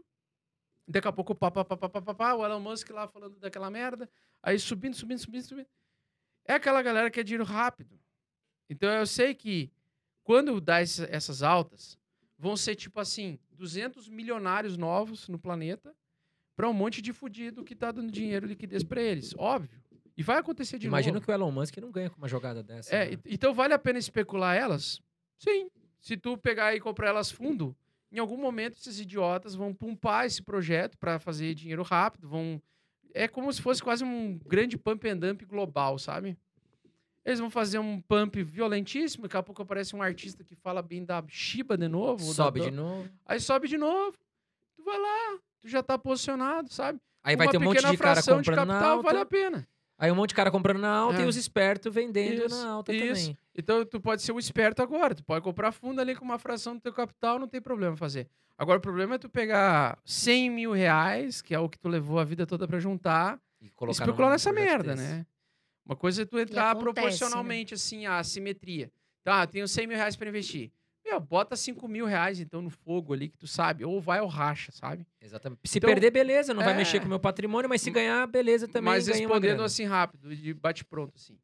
Daqui 0.88 1.07
a 1.07 1.11
pouco, 1.11 1.33
pá, 1.33 1.49
pá, 1.49 1.65
pá, 1.65 1.75
pá, 1.75 1.89
pá, 1.89 2.01
pá, 2.01 2.13
pá, 2.13 2.33
o 2.35 2.45
Elon 2.45 2.59
Musk 2.59 2.89
lá 2.91 3.07
falando 3.07 3.39
daquela 3.39 3.69
merda. 3.71 4.09
Aí 4.43 4.59
subindo, 4.59 4.95
subindo, 4.95 5.19
subindo, 5.19 5.43
subindo. 5.43 5.67
É 6.45 6.53
aquela 6.53 6.81
galera 6.81 7.09
que 7.09 7.19
é 7.19 7.23
dinheiro 7.23 7.43
rápido. 7.43 7.99
Então 8.69 8.89
eu 8.89 9.05
sei 9.07 9.33
que 9.33 9.71
quando 10.23 10.61
dá 10.61 10.81
essa- 10.81 11.07
essas 11.11 11.41
altas, 11.43 11.97
vão 12.38 12.55
ser 12.55 12.75
tipo 12.75 12.99
assim, 12.99 13.39
200 13.51 14.07
milionários 14.07 14.77
novos 14.77 15.27
no 15.27 15.39
planeta 15.39 15.95
para 16.61 16.69
um 16.69 16.73
monte 16.73 17.01
de 17.01 17.11
fudido 17.11 17.63
que 17.63 17.73
tá 17.75 17.91
dando 17.91 18.11
dinheiro 18.11 18.45
e 18.45 18.49
liquidez 18.49 18.83
para 18.83 19.01
eles. 19.01 19.33
Óbvio. 19.35 19.81
E 20.15 20.21
vai 20.21 20.38
acontecer 20.38 20.77
de 20.77 20.85
Imagino 20.85 21.15
novo. 21.15 21.25
que 21.25 21.31
o 21.31 21.33
Elon 21.33 21.49
Musk 21.49 21.75
não 21.77 21.89
ganha 21.89 22.07
com 22.07 22.17
uma 22.19 22.27
jogada 22.27 22.61
dessa. 22.61 22.95
É, 22.95 23.09
né? 23.09 23.17
então 23.25 23.51
vale 23.51 23.73
a 23.73 23.79
pena 23.79 23.97
especular 23.97 24.55
elas? 24.55 25.01
Sim. 25.39 25.71
Se 25.99 26.15
tu 26.15 26.38
pegar 26.38 26.75
e 26.75 26.79
comprar 26.79 27.07
elas 27.07 27.31
fundo, 27.31 27.75
em 28.11 28.19
algum 28.19 28.38
momento 28.38 28.77
esses 28.77 28.99
idiotas 28.99 29.55
vão 29.55 29.73
pumpar 29.73 30.27
esse 30.27 30.43
projeto 30.43 30.99
para 30.99 31.17
fazer 31.17 31.55
dinheiro 31.55 31.81
rápido, 31.81 32.29
vão 32.29 32.61
é 33.11 33.27
como 33.27 33.51
se 33.51 33.59
fosse 33.59 33.81
quase 33.81 34.03
um 34.03 34.38
grande 34.45 34.77
pump 34.77 35.09
and 35.09 35.17
dump 35.17 35.43
global, 35.45 35.97
sabe? 35.97 36.38
Eles 37.25 37.39
vão 37.39 37.49
fazer 37.49 37.79
um 37.79 37.99
pump 37.99 38.43
violentíssimo, 38.43 39.23
daqui 39.23 39.35
a 39.35 39.41
pouco 39.41 39.63
aparece 39.63 39.95
um 39.95 40.01
artista 40.03 40.43
que 40.43 40.55
fala 40.55 40.83
bem 40.83 41.03
da 41.03 41.23
Shiba 41.27 41.75
de 41.75 41.88
novo, 41.88 42.23
da 42.23 42.33
Sobe 42.33 42.59
Do- 42.59 42.65
de 42.65 42.71
novo. 42.71 43.09
aí 43.25 43.39
sobe 43.39 43.67
de 43.67 43.79
novo. 43.79 44.15
Tu 44.81 44.85
vai 44.85 44.97
lá, 44.99 45.37
tu 45.61 45.67
já 45.69 45.83
tá 45.83 45.97
posicionado, 45.97 46.73
sabe? 46.73 46.99
Aí 47.23 47.35
vai 47.35 47.45
Uma 47.45 47.51
ter 47.51 47.57
um 47.57 47.61
monte 47.61 47.75
de 47.77 47.83
cara 47.83 47.97
fração 47.97 48.37
comprando 48.37 48.57
na 48.67 48.73
capital 48.73 48.91
alta. 48.97 49.03
vale 49.03 49.19
a 49.19 49.25
pena. 49.25 49.67
Aí 49.97 50.11
um 50.11 50.15
monte 50.15 50.29
de 50.29 50.35
cara 50.35 50.49
comprando 50.49 50.79
na 50.79 50.89
alta 50.91 51.21
É. 51.21 51.25
e 51.25 51.27
os 51.27 51.35
espertos 51.35 51.93
vendendo 51.93 52.45
Isso, 52.45 52.49
na 52.63 52.71
alta 52.71 52.91
isso. 52.91 53.21
também. 53.21 53.37
Então, 53.55 53.85
tu 53.85 54.01
pode 54.01 54.23
ser 54.23 54.31
um 54.31 54.39
esperto 54.39 54.81
agora. 54.81 55.13
Tu 55.13 55.23
pode 55.23 55.43
comprar 55.43 55.71
fundo 55.71 56.01
ali 56.01 56.15
com 56.15 56.25
uma 56.25 56.39
fração 56.39 56.73
do 56.73 56.81
teu 56.81 56.91
capital, 56.91 57.37
não 57.37 57.47
tem 57.47 57.61
problema 57.61 57.95
fazer. 57.95 58.27
Agora, 58.57 58.79
o 58.79 58.81
problema 58.81 59.15
é 59.15 59.17
tu 59.19 59.29
pegar 59.29 59.99
100 60.03 60.49
mil 60.49 60.71
reais, 60.71 61.41
que 61.43 61.53
é 61.53 61.59
o 61.59 61.69
que 61.69 61.77
tu 61.77 61.87
levou 61.87 62.17
a 62.17 62.23
vida 62.23 62.47
toda 62.47 62.67
pra 62.67 62.79
juntar, 62.79 63.39
E 63.61 63.67
e 63.67 63.69
colocar 63.69 64.03
especular 64.03 64.31
nessa 64.31 64.51
merda, 64.51 64.95
desse. 64.95 65.07
né? 65.07 65.25
Uma 65.85 65.95
coisa 65.95 66.23
é 66.23 66.25
tu 66.25 66.39
entrar 66.39 66.71
acontece, 66.71 66.85
né? 66.87 66.93
proporcionalmente, 66.93 67.73
assim, 67.75 68.07
a 68.07 68.23
simetria. 68.23 68.91
Tá, 69.23 69.45
tenho 69.45 69.67
100 69.67 69.85
mil 69.85 69.97
reais 69.97 70.15
pra 70.15 70.27
investir. 70.29 70.71
Meu, 71.03 71.19
bota 71.19 71.55
5 71.55 71.87
mil 71.87 72.05
reais, 72.05 72.39
então, 72.39 72.61
no 72.61 72.69
fogo 72.69 73.13
ali, 73.13 73.29
que 73.29 73.37
tu 73.37 73.47
sabe. 73.47 73.83
Ou 73.83 73.99
vai 73.99 74.21
ou 74.21 74.27
racha, 74.27 74.71
sabe? 74.71 75.05
Exatamente. 75.19 75.59
Se 75.65 75.77
Então, 75.79 75.89
perder, 75.89 76.11
beleza, 76.11 76.53
não 76.53 76.63
vai 76.63 76.73
é. 76.73 76.77
mexer 76.77 76.99
com 76.99 77.05
o 77.07 77.09
meu 77.09 77.19
patrimônio, 77.19 77.67
mas 77.69 77.81
se 77.81 77.89
ganhar, 77.89 78.25
beleza 78.27 78.67
também. 78.67 78.93
Mas 78.93 79.07
respondendo 79.07 79.63
assim 79.63 79.85
rápido, 79.85 80.35
de 80.35 80.53
bate-pronto, 80.53 81.13
assim. 81.15 81.37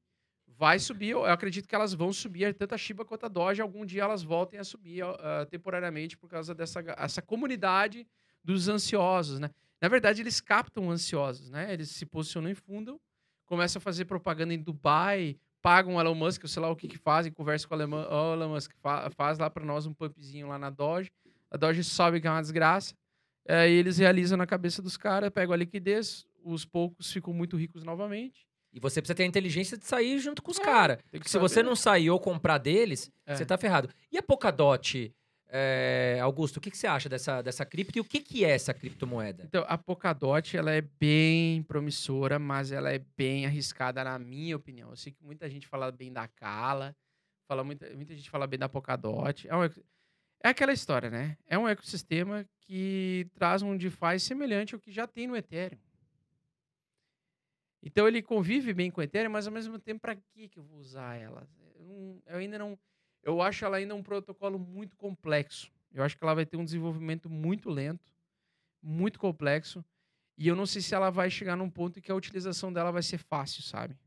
Vai 0.59 0.79
subir, 0.79 1.09
eu 1.09 1.25
acredito 1.25 1.67
que 1.67 1.75
elas 1.75 1.93
vão 1.93 2.11
subir, 2.11 2.53
tanto 2.55 2.73
a 2.73 2.77
Shiba 2.77 3.05
quanto 3.05 3.25
a 3.25 3.29
Doge, 3.29 3.61
algum 3.61 3.85
dia 3.85 4.01
elas 4.03 4.23
voltem 4.23 4.59
a 4.59 4.63
subir 4.63 5.03
ah, 5.03 5.45
temporariamente 5.49 6.17
por 6.17 6.27
causa 6.27 6.55
dessa 6.55 6.83
essa 6.97 7.21
comunidade 7.21 8.07
dos 8.43 8.67
ansiosos, 8.67 9.39
né? 9.39 9.51
Na 9.79 9.87
verdade, 9.87 10.21
eles 10.21 10.41
captam 10.41 10.89
ansiosos, 10.89 11.51
né? 11.51 11.71
Eles 11.71 11.91
se 11.91 12.07
posicionam 12.07 12.49
em 12.49 12.55
fundo, 12.55 12.99
começam 13.45 13.79
a 13.79 13.81
fazer 13.81 14.05
propaganda 14.05 14.51
em 14.51 14.57
Dubai, 14.59 15.37
pagam 15.61 15.95
o 15.95 15.99
Elon 15.99 16.15
Musk, 16.15 16.43
eu 16.43 16.49
sei 16.49 16.61
lá 16.61 16.69
o 16.69 16.75
que 16.75 16.87
que 16.87 16.97
fazem, 16.97 17.31
conversam 17.31 17.67
com 17.69 17.75
o 17.75 17.81
Elon, 17.81 18.05
ó, 18.09 18.33
Elon 18.33 18.49
Musk, 18.49 18.71
fa- 18.81 19.09
faz 19.11 19.37
lá 19.39 19.49
para 19.49 19.65
nós 19.65 19.85
um 19.85 19.93
pumpzinho 19.93 20.47
lá 20.47 20.57
na 20.57 20.69
Doge, 20.69 21.11
a 21.51 21.57
Doge 21.57 21.83
sobe 21.83 22.21
que 22.21 22.27
é 22.27 22.31
uma 22.31 22.41
desgraça, 22.41 22.93
aí 23.47 23.71
eles 23.73 23.97
realizam 23.97 24.37
na 24.37 24.45
cabeça 24.45 24.81
dos 24.81 24.97
caras, 24.97 25.29
pegam 25.29 25.53
a 25.53 25.57
liquidez, 25.57 26.25
os 26.43 26.65
poucos 26.65 27.11
ficam 27.11 27.33
muito 27.33 27.57
ricos 27.57 27.83
novamente. 27.83 28.45
E 28.73 28.79
você 28.79 29.01
precisa 29.01 29.15
ter 29.15 29.23
a 29.23 29.25
inteligência 29.25 29.77
de 29.77 29.85
sair 29.87 30.19
junto 30.19 30.43
com 30.43 30.51
os 30.51 30.59
É, 30.59 30.63
caras. 30.63 30.97
Se 31.25 31.39
você 31.39 31.55
saber. 31.55 31.67
não 31.67 31.75
sair 31.75 32.09
ou 32.11 32.19
comprar 32.19 32.57
deles, 32.57 33.09
É. 33.25 33.35
você 33.35 33.45
tá 33.45 33.57
ferrado. 33.57 33.89
E 34.11 34.17
a 34.17 34.21
Polkadot 34.23 35.13
É, 35.49 36.19
Augusto, 36.21 36.57
o 36.57 36.61
que, 36.61 36.69
que 36.69 36.77
você 36.77 36.87
acha 36.87 37.07
dessa, 37.07 37.41
dessa 37.41 37.65
cripto 37.65 37.97
e 37.97 38.01
o 38.01 38.03
que, 38.03 38.19
que 38.19 38.43
é 38.43 38.49
essa 38.49 38.73
criptomoeda? 38.73 39.43
Então, 39.45 39.63
a 39.67 39.77
Polkadot, 39.77 40.57
ela 40.57 40.71
é 40.71 40.81
bem 40.81 41.63
promissora, 41.63 42.37
mas 42.37 42.71
ela 42.71 42.91
é 42.91 42.99
bem 43.15 43.45
arriscada, 43.45 44.03
na 44.03 44.19
minha 44.19 44.57
opinião. 44.57 44.89
Eu 44.89 44.97
sei 44.97 45.13
que 45.13 45.23
muita 45.23 45.49
gente 45.49 45.65
fala 45.65 45.89
bem 45.91 46.11
da 46.11 46.27
Kala, 46.27 46.93
fala 47.47 47.63
muita, 47.63 47.89
muita 47.95 48.13
gente 48.13 48.29
fala 48.29 48.45
bem 48.45 48.59
da 48.59 48.67
Polkadot. 48.67 49.47
É, 49.47 49.55
um, 49.55 49.63
é 49.63 50.49
aquela 50.49 50.73
história, 50.73 51.09
né? 51.09 51.37
É 51.47 51.57
um 51.57 51.67
ecossistema 51.67 52.45
que 52.59 53.25
traz 53.33 53.61
um 53.61 53.77
DeFi 53.77 54.19
semelhante 54.19 54.75
ao 54.75 54.81
que 54.81 54.91
já 54.91 55.07
tem 55.07 55.27
no 55.27 55.35
Ethereum. 55.37 55.79
Então, 57.81 58.07
ele 58.07 58.21
convive 58.21 58.73
bem 58.73 58.91
com 58.91 58.99
o 58.99 59.03
Ethereum, 59.03 59.31
mas 59.31 59.47
ao 59.47 59.53
mesmo 59.53 59.79
tempo, 59.79 60.01
para 60.01 60.15
que 60.15 60.49
que 60.49 60.59
eu 60.59 60.63
vou 60.63 60.79
usar 60.79 61.15
ela? 61.15 61.47
Eu, 61.75 61.85
não- 61.85 62.21
eu 62.25 62.37
ainda 62.37 62.57
não... 62.59 62.77
Eu 63.27 63.41
acho 63.41 63.65
ela 63.65 63.75
ainda 63.75 63.93
um 63.93 64.01
protocolo 64.01 64.57
muito 64.57 64.95
complexo. 64.95 65.69
Eu 65.93 66.01
acho 66.01 66.17
que 66.17 66.23
ela 66.23 66.33
vai 66.33 66.45
ter 66.45 66.55
um 66.55 66.63
desenvolvimento 66.63 67.29
muito 67.29 67.69
lento, 67.69 68.13
muito 68.81 69.19
complexo. 69.19 69.83
E 70.37 70.47
eu 70.47 70.55
não 70.55 70.65
sei 70.65 70.81
se 70.81 70.95
ela 70.95 71.09
vai 71.09 71.29
chegar 71.29 71.57
num 71.57 71.69
ponto 71.69 71.99
em 71.99 72.01
que 72.01 72.09
a 72.09 72.15
utilização 72.15 72.71
dela 72.71 72.89
vai 72.89 73.03
ser 73.03 73.17
fácil, 73.17 73.61
sabe? 73.63 73.97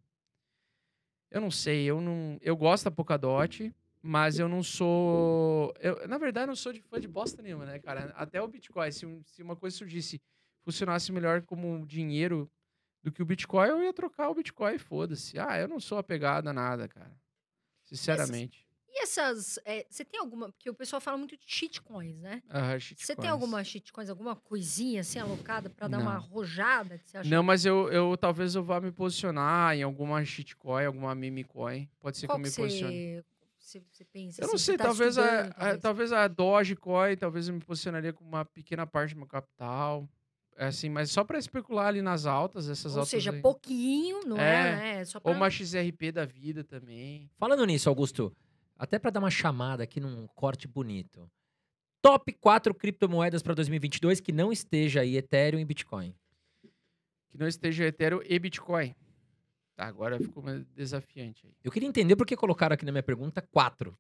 Eu 1.31 1.39
não 1.41 1.51
sei, 1.51 1.85
eu 1.85 2.01
não. 2.01 2.39
Eu 2.41 2.57
gosto 2.57 2.85
da 2.85 2.91
Polkadot, 2.91 3.71
mas 4.01 4.39
eu 4.39 4.49
não 4.49 4.63
sou. 4.63 5.75
Eu, 5.81 6.09
na 6.09 6.17
verdade, 6.17 6.45
eu 6.45 6.49
não 6.49 6.57
sou 6.57 6.73
de 6.73 6.81
fã 6.81 6.99
de 6.99 7.07
bosta 7.07 7.43
nenhuma, 7.43 7.67
né, 7.67 7.79
cara? 7.79 8.15
Até 8.17 8.41
o 8.41 8.49
Bitcoin, 8.49 8.91
se, 8.91 9.05
um- 9.05 9.23
se 9.25 9.43
uma 9.43 9.55
coisa 9.55 9.77
surgisse, 9.77 10.19
funcionasse 10.63 11.13
melhor 11.13 11.43
como 11.43 11.85
dinheiro 11.87 12.51
do 13.03 13.13
que 13.13 13.21
o 13.23 13.27
Bitcoin, 13.27 13.69
eu 13.69 13.83
ia 13.83 13.93
trocar 13.93 14.31
o 14.31 14.35
Bitcoin 14.35 14.77
e 14.77 14.79
foda-se. 14.79 15.39
Ah, 15.39 15.59
eu 15.59 15.69
não 15.69 15.79
sou 15.79 15.99
apegado 15.99 16.49
a 16.49 16.53
nada, 16.55 16.89
cara. 16.89 17.13
Sinceramente. 17.85 18.70
E 18.93 19.03
essas. 19.03 19.59
é, 19.65 19.87
você 19.89 20.05
tem 20.05 20.19
alguma. 20.19 20.51
Porque 20.51 20.69
o 20.69 20.75
pessoal 20.75 21.01
fala 21.01 21.17
muito 21.17 21.37
de 21.37 21.45
shitcoins, 21.47 22.19
né? 22.19 22.43
Ah, 22.51 22.73
Você 22.73 22.81
shitcoins. 22.81 23.19
tem 23.21 23.31
alguma 23.31 23.63
shitcoins, 23.63 24.11
alguma 24.11 24.35
coisinha 24.35 25.01
assim 25.03 25.19
alocada 25.21 25.71
pra 25.71 25.87
dar 25.87 25.99
Não. 25.99 26.07
uma 26.07 26.15
arrojada 26.15 26.99
que 26.99 27.09
você 27.09 27.19
acha? 27.19 27.31
Não, 27.31 27.43
mas 27.43 27.65
eu, 27.65 27.89
eu 27.93 28.17
talvez 28.17 28.55
eu 28.57 28.65
vá 28.65 28.81
me 28.81 28.91
posicionar 28.91 29.77
em 29.77 29.83
alguma 29.83 30.25
shitcoin, 30.25 30.85
alguma 30.87 31.15
meme 31.15 31.45
coin. 31.45 31.89
Pode 32.01 32.19
ser 32.19 32.27
Qual 32.27 32.37
que 32.41 32.47
eu 32.49 32.51
me 32.51 32.57
posicione. 32.57 33.17
você, 33.59 33.79
você, 33.79 33.83
você 33.93 34.05
pensa? 34.05 34.41
Eu 34.43 34.45
assim, 34.47 34.53
não 34.53 34.59
você 34.59 34.65
sei, 34.65 34.77
tá 34.77 34.85
talvez, 34.85 35.19
a, 35.19 35.41
a- 35.41 35.51
talvez? 35.55 35.81
talvez 35.81 36.13
a 36.13 36.27
Dogecoin, 36.29 37.17
talvez 37.17 37.47
eu 37.49 37.55
me 37.55 37.61
posicionaria 37.61 38.13
com 38.13 38.25
uma 38.25 38.45
pequena 38.45 38.87
parte 38.87 39.15
do 39.15 39.19
meu 39.19 39.27
capital. 39.29 40.09
É 40.57 40.67
Assim, 40.67 40.91
mas 40.91 41.11
só 41.11 41.23
para 41.25 41.39
especular 41.39 41.87
ali 41.87 42.03
nas 42.03 42.27
altas, 42.27 42.69
essas 42.69 42.93
Ou 42.93 42.99
altas. 42.99 43.11
seja, 43.11 43.31
aí. 43.31 43.41
pouquinho, 43.41 44.27
não 44.27 44.37
é? 44.37 44.69
É, 44.71 44.77
né? 44.99 45.05
Só 45.07 45.19
pra... 45.21 45.31
Ou 45.31 45.37
uma 45.37 45.49
XRP 45.49 46.13
da 46.13 46.25
vida 46.27 46.63
também. 46.65 47.31
Falando 47.39 47.65
nisso, 47.65 47.89
Augusto, 47.89 48.35
até 48.81 48.99
para 48.99 49.11
dar 49.11 49.21
uma 49.21 49.31
chamada 49.31 49.85
aqui 49.85 50.01
num 50.01 50.27
corte 50.29 50.67
bonito. 50.67 51.31
Top 52.01 52.33
4 52.33 52.75
criptomoedas 52.75 53.43
para 53.43 53.53
2022 53.53 54.21
que 54.21 54.33
não 54.33 54.51
esteja 54.51 55.03
aí 55.03 55.19
Ethereum 55.19 55.61
e 55.61 55.65
Bitcoin. 55.67 56.15
Que 57.29 57.37
não 57.37 57.47
esteja 57.47 57.85
Ethereum 57.85 58.23
e 58.25 58.39
Bitcoin. 58.39 58.95
Tá, 59.77 59.85
agora 59.85 60.19
ficou 60.19 60.43
mais 60.43 60.65
desafiante 60.69 61.47
aí. 61.47 61.55
Eu 61.63 61.71
queria 61.71 61.87
entender 61.87 62.17
por 62.17 62.27
que 62.27 62.35
colocaram 62.35 62.73
aqui 62.73 62.87
na 62.87 62.91
minha 62.91 63.03
pergunta 63.03 63.43
4. 63.43 63.95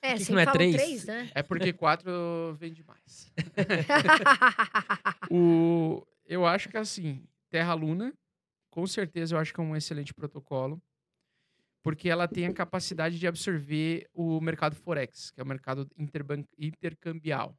É, 0.00 0.16
que 0.16 0.32
não 0.32 0.38
é 0.38 0.44
falam 0.44 0.58
três? 0.58 0.74
três, 0.74 1.04
né? 1.04 1.30
É 1.34 1.42
porque 1.42 1.72
quatro 1.74 2.10
vende 2.58 2.82
mais. 2.82 3.30
O, 5.30 6.06
eu 6.26 6.46
acho 6.46 6.68
que 6.68 6.76
assim, 6.76 7.26
Terra 7.50 7.74
Luna, 7.74 8.12
com 8.70 8.86
certeza 8.86 9.34
eu 9.34 9.38
acho 9.38 9.52
que 9.52 9.60
é 9.60 9.62
um 9.62 9.76
excelente 9.76 10.12
protocolo, 10.14 10.80
porque 11.84 12.08
ela 12.08 12.26
tem 12.26 12.46
a 12.46 12.52
capacidade 12.52 13.18
de 13.18 13.26
absorver 13.26 14.08
o 14.14 14.40
mercado 14.40 14.74
Forex, 14.74 15.30
que 15.30 15.38
é 15.38 15.44
o 15.44 15.46
mercado 15.46 15.86
intercambial. 16.58 17.54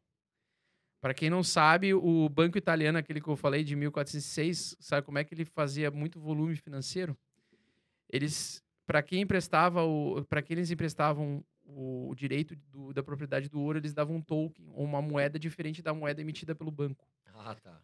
Para 0.99 1.13
quem 1.13 1.29
não 1.29 1.43
sabe, 1.43 1.93
o 1.93 2.27
banco 2.27 2.57
italiano, 2.57 2.97
aquele 2.97 3.21
que 3.21 3.27
eu 3.27 3.35
falei 3.35 3.63
de 3.63 3.75
1406, 3.75 4.75
sabe 4.79 5.05
como 5.05 5.19
é 5.19 5.23
que 5.23 5.35
ele 5.35 5.45
fazia 5.45 5.91
muito 5.91 6.19
volume 6.19 6.55
financeiro? 6.55 7.15
Eles, 8.09 8.63
para 8.87 9.03
quem 9.03 9.21
emprestava 9.21 9.83
o, 9.83 10.25
para 10.25 10.41
quem 10.41 10.57
eles 10.57 10.71
emprestavam 10.71 11.45
o 11.63 12.13
direito 12.15 12.55
do- 12.71 12.93
da 12.93 13.03
propriedade 13.03 13.47
do 13.47 13.59
ouro, 13.61 13.77
eles 13.77 13.93
davam 13.93 14.15
um 14.15 14.21
token 14.21 14.67
ou 14.73 14.83
uma 14.83 15.01
moeda 15.01 15.37
diferente 15.37 15.83
da 15.83 15.93
moeda 15.93 16.21
emitida 16.21 16.55
pelo 16.55 16.71
banco. 16.71 17.07
Ah, 17.33 17.53
tá. 17.55 17.79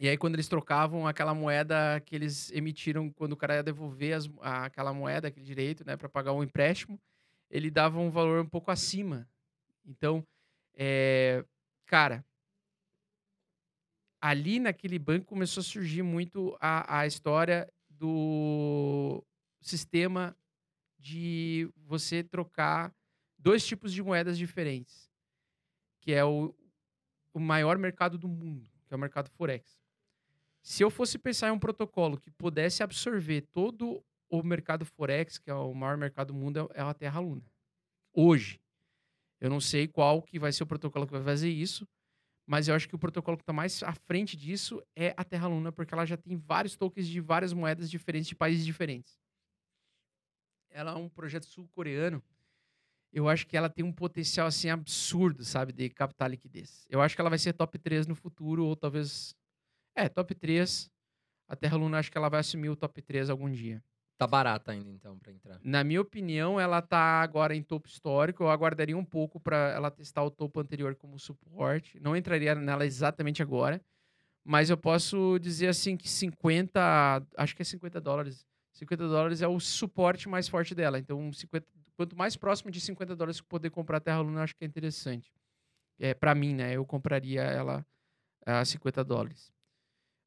E 0.00 0.08
aí, 0.08 0.18
quando 0.18 0.36
eles 0.36 0.48
trocavam 0.48 1.06
aquela 1.06 1.34
moeda 1.34 2.00
que 2.00 2.16
eles 2.16 2.50
emitiram, 2.52 3.10
quando 3.10 3.34
o 3.34 3.38
cara 3.38 3.56
ia 3.56 3.64
devolver 3.64 4.14
as- 4.14 4.30
a- 4.40 4.66
aquela 4.66 4.94
moeda, 4.94 5.28
aquele 5.28 5.44
direito, 5.46 5.84
né, 5.86 5.96
para 5.96 6.08
pagar 6.08 6.32
um 6.32 6.42
empréstimo, 6.42 7.00
ele 7.50 7.70
dava 7.70 7.98
um 8.00 8.10
valor 8.10 8.40
um 8.42 8.48
pouco 8.48 8.70
acima. 8.70 9.28
Então, 9.86 10.26
é, 10.74 11.44
cara, 11.86 12.24
ali 14.20 14.58
naquele 14.60 14.98
banco 14.98 15.26
começou 15.26 15.60
a 15.60 15.64
surgir 15.64 16.02
muito 16.02 16.56
a, 16.60 17.00
a 17.00 17.06
história 17.06 17.72
do 17.88 19.24
sistema 19.60 20.36
de 20.98 21.70
você 21.76 22.22
trocar 22.24 22.94
dois 23.38 23.66
tipos 23.66 23.92
de 23.92 24.02
moedas 24.02 24.38
diferentes, 24.38 25.10
que 26.00 26.12
é 26.12 26.24
o, 26.24 26.54
o 27.34 27.40
maior 27.40 27.78
mercado 27.78 28.18
do 28.18 28.28
mundo, 28.28 28.70
que 28.86 28.94
é 28.94 28.96
o 28.96 29.00
mercado 29.00 29.30
Forex. 29.30 29.79
Se 30.62 30.82
eu 30.82 30.90
fosse 30.90 31.18
pensar 31.18 31.48
em 31.48 31.52
um 31.52 31.58
protocolo 31.58 32.18
que 32.18 32.30
pudesse 32.30 32.82
absorver 32.82 33.42
todo 33.52 34.04
o 34.28 34.42
mercado 34.42 34.84
Forex, 34.84 35.38
que 35.38 35.50
é 35.50 35.54
o 35.54 35.74
maior 35.74 35.96
mercado 35.96 36.28
do 36.28 36.34
mundo, 36.34 36.70
é 36.74 36.80
é 36.80 36.82
a 36.82 36.94
Terra 36.94 37.20
Luna. 37.20 37.44
Hoje. 38.12 38.60
Eu 39.40 39.48
não 39.48 39.58
sei 39.60 39.88
qual 39.88 40.20
que 40.20 40.38
vai 40.38 40.52
ser 40.52 40.64
o 40.64 40.66
protocolo 40.66 41.06
que 41.06 41.12
vai 41.12 41.22
fazer 41.22 41.48
isso, 41.48 41.88
mas 42.46 42.68
eu 42.68 42.74
acho 42.74 42.86
que 42.86 42.94
o 42.94 42.98
protocolo 42.98 43.38
que 43.38 43.42
está 43.42 43.54
mais 43.54 43.82
à 43.82 43.94
frente 43.94 44.36
disso 44.36 44.82
é 44.94 45.14
a 45.16 45.24
Terra 45.24 45.46
Luna, 45.46 45.72
porque 45.72 45.94
ela 45.94 46.04
já 46.04 46.16
tem 46.16 46.36
vários 46.36 46.76
tokens 46.76 47.08
de 47.08 47.20
várias 47.20 47.54
moedas 47.54 47.90
diferentes 47.90 48.28
de 48.28 48.34
países 48.34 48.66
diferentes. 48.66 49.18
Ela 50.68 50.92
é 50.92 50.94
um 50.94 51.08
projeto 51.08 51.46
sul-coreano. 51.46 52.22
Eu 53.12 53.28
acho 53.28 53.46
que 53.46 53.56
ela 53.56 53.70
tem 53.70 53.84
um 53.84 53.92
potencial 53.92 54.46
assim 54.46 54.68
absurdo, 54.68 55.42
sabe, 55.42 55.72
de 55.72 55.88
captar 55.88 56.30
liquidez. 56.30 56.86
Eu 56.90 57.00
acho 57.00 57.14
que 57.14 57.20
ela 57.20 57.30
vai 57.30 57.38
ser 57.38 57.54
top 57.54 57.78
3 57.78 58.06
no 58.06 58.14
futuro 58.14 58.66
ou 58.66 58.76
talvez 58.76 59.34
é, 59.94 60.08
top 60.08 60.34
3. 60.34 60.90
A 61.48 61.56
Terra 61.56 61.76
Luna 61.76 61.98
acho 61.98 62.10
que 62.10 62.18
ela 62.18 62.28
vai 62.28 62.40
assumir 62.40 62.68
o 62.68 62.76
top 62.76 63.02
3 63.02 63.28
algum 63.28 63.50
dia. 63.50 63.82
Tá 64.16 64.26
barata 64.26 64.72
ainda, 64.72 64.90
então, 64.90 65.18
pra 65.18 65.32
entrar. 65.32 65.58
Na 65.64 65.82
minha 65.82 66.00
opinião, 66.00 66.60
ela 66.60 66.82
tá 66.82 67.22
agora 67.22 67.56
em 67.56 67.62
topo 67.62 67.88
histórico. 67.88 68.42
Eu 68.42 68.50
aguardaria 68.50 68.96
um 68.96 69.04
pouco 69.04 69.40
para 69.40 69.70
ela 69.70 69.90
testar 69.90 70.22
o 70.22 70.30
topo 70.30 70.60
anterior 70.60 70.94
como 70.94 71.18
suporte. 71.18 71.98
Não 72.00 72.14
entraria 72.14 72.54
nela 72.54 72.84
exatamente 72.84 73.42
agora. 73.42 73.80
Mas 74.44 74.68
eu 74.68 74.76
posso 74.76 75.38
dizer 75.38 75.68
assim 75.68 75.96
que 75.96 76.06
50, 76.08 77.26
acho 77.36 77.56
que 77.56 77.62
é 77.62 77.64
50 77.64 77.98
dólares. 77.98 78.46
50 78.72 79.08
dólares 79.08 79.40
é 79.40 79.48
o 79.48 79.58
suporte 79.58 80.28
mais 80.28 80.48
forte 80.48 80.74
dela. 80.74 80.98
Então, 80.98 81.32
50, 81.32 81.66
quanto 81.96 82.14
mais 82.14 82.36
próximo 82.36 82.70
de 82.70 82.80
50 82.80 83.16
dólares 83.16 83.40
que 83.40 83.46
poder 83.46 83.70
comprar 83.70 83.96
a 83.96 84.00
Terra 84.00 84.20
Luna, 84.20 84.42
acho 84.42 84.54
que 84.54 84.64
é 84.64 84.66
interessante. 84.66 85.32
É, 85.98 86.12
para 86.12 86.34
mim, 86.34 86.54
né? 86.54 86.74
Eu 86.76 86.84
compraria 86.84 87.42
ela 87.42 87.86
a 88.44 88.64
50 88.64 89.02
dólares. 89.02 89.50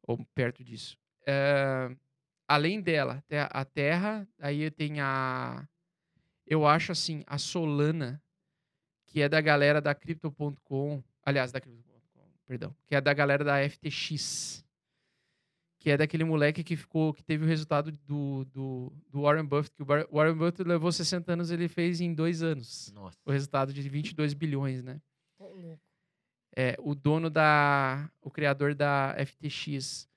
Ou 0.06 0.24
perto 0.34 0.64
disso. 0.64 0.98
É, 1.26 1.90
além 2.48 2.82
dela, 2.82 3.24
a 3.50 3.66
Terra, 3.66 4.28
aí 4.40 4.70
tem 4.70 5.00
a. 5.00 5.68
Eu 6.46 6.68
acho 6.68 6.92
assim, 6.92 7.24
a 7.26 7.38
Solana, 7.38 8.22
que 9.08 9.22
é 9.22 9.30
da 9.30 9.40
galera 9.40 9.82
da 9.82 9.96
Crypto.com. 9.96 11.02
Aliás, 11.26 11.52
da 11.52 11.62
Crypto.com, 11.62 12.28
perdão. 12.46 12.76
Que 12.86 12.96
é 12.96 13.02
da 13.02 13.14
galera 13.14 13.44
da 13.44 13.58
FTX. 13.70 14.64
Que 15.80 15.92
é 15.92 15.98
daquele 15.98 16.24
moleque 16.24 16.64
que 16.64 16.76
ficou, 16.76 17.14
que 17.14 17.24
teve 17.24 17.44
o 17.44 17.48
resultado 17.48 17.92
do, 17.92 18.46
do, 18.46 18.94
do 19.10 19.22
Warren 19.22 19.46
Buffett, 19.46 19.76
que 19.76 19.84
o 19.84 19.86
Warren 19.86 20.36
Buffett 20.36 20.64
levou 20.64 20.92
60 20.92 21.34
anos, 21.34 21.52
ele 21.52 21.68
fez 21.68 22.00
em 22.00 22.14
dois 22.14 22.42
anos. 22.42 22.92
Nossa. 22.94 23.18
O 23.26 23.32
resultado 23.32 23.74
de 23.74 23.82
22 23.90 24.34
bilhões, 24.34 24.82
né? 24.82 25.02
Ô, 25.38 25.48
louco. 25.48 25.93
É, 26.56 26.76
o 26.80 26.94
dono 26.94 27.30
da. 27.30 28.10
o 28.22 28.30
criador 28.30 28.76
da 28.76 29.16
FTX. 29.26 30.08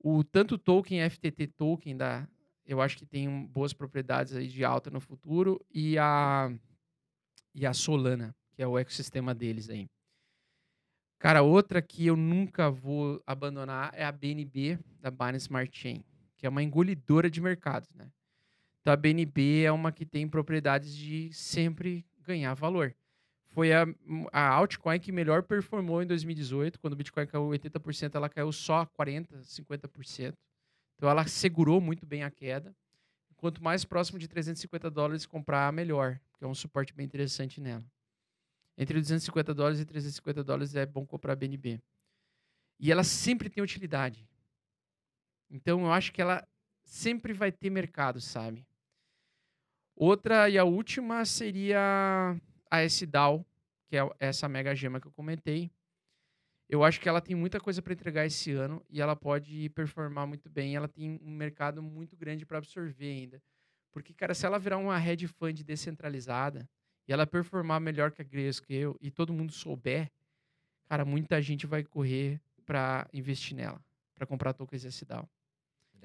O 0.00 0.22
tanto 0.22 0.56
token 0.56 1.08
FTT 1.10 1.48
token 1.48 1.96
da. 1.96 2.28
Eu 2.64 2.80
acho 2.80 2.96
que 2.96 3.06
tem 3.06 3.46
boas 3.46 3.72
propriedades 3.72 4.34
aí 4.34 4.46
de 4.46 4.64
alta 4.64 4.90
no 4.90 5.00
futuro. 5.00 5.64
E 5.72 5.98
a. 5.98 6.52
E 7.54 7.66
a 7.66 7.72
Solana, 7.72 8.36
que 8.52 8.62
é 8.62 8.66
o 8.66 8.78
ecossistema 8.78 9.34
deles 9.34 9.68
aí. 9.68 9.88
Cara, 11.18 11.42
outra 11.42 11.82
que 11.82 12.06
eu 12.06 12.16
nunca 12.16 12.70
vou 12.70 13.20
abandonar 13.26 13.90
é 13.94 14.04
a 14.04 14.12
BNB, 14.12 14.78
da 15.00 15.10
Binance 15.10 15.46
Smart 15.46 15.76
Chain, 15.76 16.04
que 16.36 16.46
é 16.46 16.48
uma 16.48 16.62
engolidora 16.62 17.28
de 17.28 17.40
mercados, 17.40 17.92
né? 17.94 18.08
Então 18.80 18.92
a 18.92 18.96
BNB 18.96 19.64
é 19.64 19.72
uma 19.72 19.90
que 19.90 20.06
tem 20.06 20.28
propriedades 20.28 20.94
de 20.94 21.32
sempre 21.32 22.06
ganhar 22.22 22.54
valor 22.54 22.94
foi 23.50 23.72
a, 23.72 23.86
a 24.32 24.48
altcoin 24.48 25.00
que 25.00 25.10
melhor 25.10 25.42
performou 25.42 26.02
em 26.02 26.06
2018. 26.06 26.78
Quando 26.78 26.92
o 26.92 26.96
Bitcoin 26.96 27.26
caiu 27.26 27.48
80%, 27.48 28.14
ela 28.14 28.28
caiu 28.28 28.52
só 28.52 28.86
40%, 28.86 29.42
50%. 29.42 30.34
Então 30.96 31.08
ela 31.08 31.26
segurou 31.26 31.80
muito 31.80 32.04
bem 32.04 32.22
a 32.22 32.30
queda. 32.30 32.74
Quanto 33.36 33.62
mais 33.62 33.84
próximo 33.84 34.18
de 34.18 34.26
350 34.26 34.90
dólares 34.90 35.24
comprar, 35.24 35.72
melhor, 35.72 36.20
que 36.36 36.44
é 36.44 36.46
um 36.46 36.54
suporte 36.54 36.92
bem 36.92 37.06
interessante 37.06 37.60
nela. 37.60 37.84
Entre 38.76 39.00
250 39.00 39.54
dólares 39.54 39.80
e 39.80 39.84
350 39.84 40.44
dólares 40.44 40.74
é 40.74 40.84
bom 40.84 41.06
comprar 41.06 41.36
BNB. 41.36 41.80
E 42.80 42.92
ela 42.92 43.04
sempre 43.04 43.48
tem 43.48 43.62
utilidade. 43.62 44.28
Então 45.50 45.82
eu 45.82 45.92
acho 45.92 46.12
que 46.12 46.20
ela 46.20 46.46
sempre 46.84 47.32
vai 47.32 47.50
ter 47.50 47.70
mercado, 47.70 48.20
sabe? 48.20 48.66
Outra 49.96 50.48
e 50.48 50.56
a 50.56 50.64
última 50.64 51.24
seria 51.24 52.36
a 52.70 52.84
SDAO, 52.84 53.44
que 53.86 53.96
é 53.96 54.08
essa 54.18 54.48
mega 54.48 54.74
gema 54.74 55.00
que 55.00 55.06
eu 55.06 55.12
comentei. 55.12 55.70
Eu 56.68 56.84
acho 56.84 57.00
que 57.00 57.08
ela 57.08 57.20
tem 57.20 57.34
muita 57.34 57.58
coisa 57.58 57.80
para 57.80 57.94
entregar 57.94 58.26
esse 58.26 58.52
ano 58.52 58.84
e 58.90 59.00
ela 59.00 59.16
pode 59.16 59.70
performar 59.70 60.26
muito 60.26 60.50
bem. 60.50 60.76
Ela 60.76 60.86
tem 60.86 61.18
um 61.22 61.30
mercado 61.30 61.82
muito 61.82 62.14
grande 62.14 62.44
para 62.44 62.58
absorver 62.58 63.06
ainda. 63.06 63.42
Porque, 63.90 64.12
cara, 64.12 64.34
se 64.34 64.44
ela 64.44 64.58
virar 64.58 64.76
uma 64.76 64.98
hedge 65.02 65.26
fund 65.26 65.62
descentralizada 65.64 66.68
e 67.06 67.12
ela 67.12 67.26
performar 67.26 67.80
melhor 67.80 68.12
que 68.12 68.20
a 68.20 68.24
Grayscale 68.24 68.94
e 69.00 69.10
todo 69.10 69.32
mundo 69.32 69.50
souber, 69.50 70.10
cara, 70.86 71.06
muita 71.06 71.40
gente 71.40 71.66
vai 71.66 71.82
correr 71.82 72.38
para 72.66 73.08
investir 73.14 73.56
nela, 73.56 73.82
para 74.14 74.26
comprar 74.26 74.52
tokens 74.52 74.84
SDAO. 74.84 75.26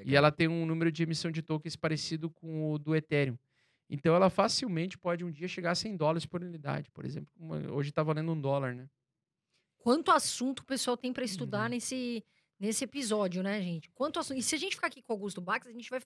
E 0.06 0.16
ela 0.16 0.32
tem 0.32 0.48
um 0.48 0.66
número 0.66 0.92
de 0.92 1.04
emissão 1.04 1.30
de 1.30 1.42
tokens 1.42 1.76
parecido 1.76 2.30
com 2.30 2.72
o 2.72 2.80
do 2.80 2.96
Ethereum. 2.96 3.38
Então 3.96 4.16
ela 4.16 4.28
facilmente 4.30 4.98
pode 4.98 5.24
um 5.24 5.30
dia 5.32 5.48
chegar 5.48 5.72
a 5.72 5.76
100 5.76 5.96
dólares 5.96 6.26
por 6.26 6.42
unidade, 6.42 6.90
por 6.92 7.06
exemplo. 7.06 7.32
Hoje 7.72 7.90
está 7.90 8.02
valendo 8.02 8.32
um 8.32 8.42
dólar, 8.42 8.74
né? 8.74 8.90
Quanto 9.78 10.10
assunto 10.12 10.60
o 10.62 10.66
pessoal 10.66 10.98
tem 10.98 11.14
para 11.14 11.24
estudar 11.24 11.64
Uhum. 11.66 11.70
nesse, 11.70 12.24
nesse 12.60 12.84
episódio, 12.86 13.44
né, 13.44 13.62
gente? 13.62 13.92
Quanto 13.92 14.20
assunto. 14.20 14.38
E 14.40 14.42
se 14.42 14.56
a 14.56 14.58
gente 14.58 14.76
ficar 14.76 14.88
aqui 14.88 15.02
com 15.04 15.14
o 15.14 15.16
Augusto 15.16 15.40
Bax, 15.42 15.68
a 15.68 15.72
gente 15.72 15.90
vai, 15.92 16.02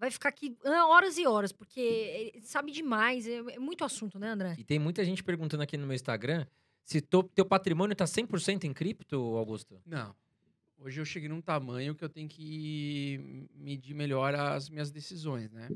vai 0.00 0.10
ficar 0.10 0.30
aqui 0.30 0.56
ah, 0.64 0.88
horas 0.88 1.16
e 1.16 1.24
horas, 1.26 1.52
porque 1.52 1.80
ele 1.80 2.42
sabe 2.42 2.72
demais. 2.72 3.24
É, 3.26 3.36
é 3.54 3.58
muito 3.58 3.84
assunto, 3.84 4.18
né, 4.18 4.28
André? 4.30 4.56
E 4.58 4.64
tem 4.64 4.78
muita 4.80 5.04
gente 5.04 5.22
perguntando 5.22 5.62
aqui 5.62 5.76
no 5.76 5.86
meu 5.86 5.94
Instagram 5.94 6.44
se 6.84 7.00
to- 7.00 7.22
teu 7.34 7.44
patrimônio 7.46 7.94
tá 7.94 8.04
100% 8.06 8.64
em 8.64 8.72
cripto, 8.72 9.14
Augusto. 9.36 9.80
Não. 9.86 10.12
Hoje 10.78 11.00
eu 11.00 11.04
cheguei 11.04 11.28
num 11.28 11.40
tamanho 11.40 11.94
que 11.94 12.02
eu 12.04 12.08
tenho 12.08 12.28
que 12.28 13.48
medir 13.54 13.94
melhor 13.94 14.34
as 14.34 14.68
minhas 14.68 14.90
decisões, 14.90 15.52
né? 15.52 15.68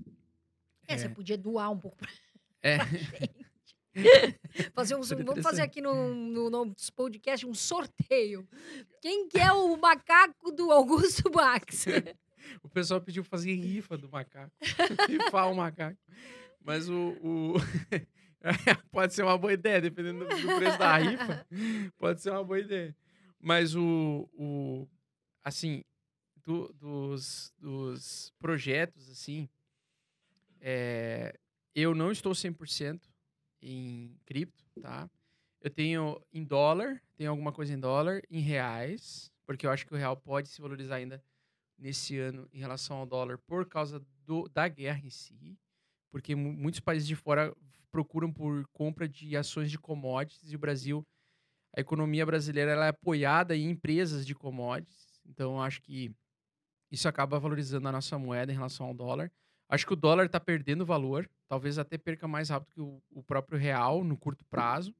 É, 0.89 0.97
você 0.99 1.09
podia 1.09 1.37
doar 1.39 1.71
um 1.71 1.79
pouco 1.79 1.97
pra 1.97 2.09
É. 2.63 2.79
fazer 4.75 4.95
um, 4.95 5.03
vamos 5.03 5.43
fazer 5.43 5.63
aqui 5.63 5.81
no, 5.81 6.15
no 6.15 6.51
nosso 6.51 6.93
podcast 6.95 7.47
um 7.47 7.55
sorteio. 7.55 8.47
Quem 9.01 9.29
que 9.29 9.39
é 9.39 9.51
o 9.53 9.77
macaco 9.77 10.51
do 10.53 10.71
Augusto 10.71 11.31
Bax? 11.31 11.87
O 12.63 12.69
pessoal 12.69 13.01
pediu 13.01 13.25
pra 13.25 13.31
fazer 13.31 13.53
rifa 13.55 13.99
do 13.99 14.09
macaco. 14.09 14.53
Rifar 15.09 15.51
o 15.51 15.55
macaco. 15.57 15.99
Mas 16.63 16.89
o. 16.89 17.09
o- 17.21 17.55
Pode 18.93 19.15
ser 19.15 19.25
uma 19.25 19.37
boa 19.37 19.53
ideia, 19.53 19.81
dependendo 19.81 20.21
do 20.21 20.29
do 20.29 20.57
preço 20.57 20.79
da 20.79 20.97
rifa. 20.97 21.45
Pode 21.99 22.23
ser 22.23 22.31
uma 22.31 22.45
boa 22.45 22.61
ideia. 22.61 22.95
Mas 23.41 23.75
o. 23.75 24.29
o 24.33 24.87
assim, 25.43 25.83
do- 26.37 26.73
dos, 26.75 27.53
dos 27.59 28.33
projetos, 28.39 29.11
assim. 29.11 29.49
É, 30.67 31.35
eu 31.77 31.95
não 31.95 32.13
estou 32.13 32.35
100% 32.35 33.11
em 33.63 34.19
cripto, 34.27 34.65
tá? 34.81 35.11
Eu 35.63 35.71
tenho 35.71 36.21
em 36.33 36.45
dólar, 36.45 37.03
tenho 37.17 37.31
alguma 37.31 37.53
coisa 37.53 37.75
em 37.75 37.81
dólar, 37.81 38.23
em 38.31 38.41
reais, 38.41 39.33
porque 39.47 39.67
eu 39.67 39.73
acho 39.73 39.87
que 39.87 39.95
o 39.95 39.99
real 39.99 40.17
pode 40.17 40.49
se 40.49 40.61
valorizar 40.63 40.97
ainda 40.97 41.23
nesse 41.79 42.19
ano 42.19 42.49
em 42.53 42.59
relação 42.61 42.99
ao 42.99 43.07
dólar 43.07 43.39
por 43.47 43.69
causa 43.69 44.01
do, 44.27 44.49
da 44.49 44.69
guerra 44.69 45.01
em 45.05 45.11
si, 45.11 45.59
porque 46.11 46.35
mu- 46.37 46.53
muitos 46.55 46.81
países 46.81 47.09
de 47.09 47.17
fora 47.17 47.55
procuram 47.93 48.33
por 48.33 48.67
compra 48.73 49.09
de 49.09 49.37
ações 49.37 49.71
de 49.71 49.79
commodities 49.79 50.53
e 50.53 50.57
o 50.57 50.61
Brasil, 50.61 51.07
a 51.77 51.81
economia 51.81 52.27
brasileira 52.27 52.73
ela 52.73 52.87
é 52.87 52.91
apoiada 52.91 53.57
em 53.57 53.71
empresas 53.71 54.27
de 54.27 54.35
commodities, 54.35 55.21
então 55.27 55.55
eu 55.57 55.63
acho 55.63 55.83
que 55.83 56.13
isso 56.91 57.09
acaba 57.09 57.39
valorizando 57.39 57.89
a 57.89 57.93
nossa 57.93 58.19
moeda 58.19 58.53
em 58.53 58.55
relação 58.55 58.87
ao 58.87 58.95
dólar. 58.95 59.31
Acho 59.69 59.87
que 59.87 59.93
o 59.93 59.97
dólar 59.97 60.27
está 60.27 60.39
perdendo 60.39 60.87
valor, 60.87 61.29
talvez 61.49 61.79
até 61.79 61.99
perca 61.99 62.29
mais 62.29 62.51
rápido 62.51 62.71
que 62.73 62.81
o, 62.81 63.03
o 63.11 63.23
próprio 63.23 63.59
real 63.59 64.05
no 64.05 64.17
curto 64.17 64.45
prazo. 64.45 64.95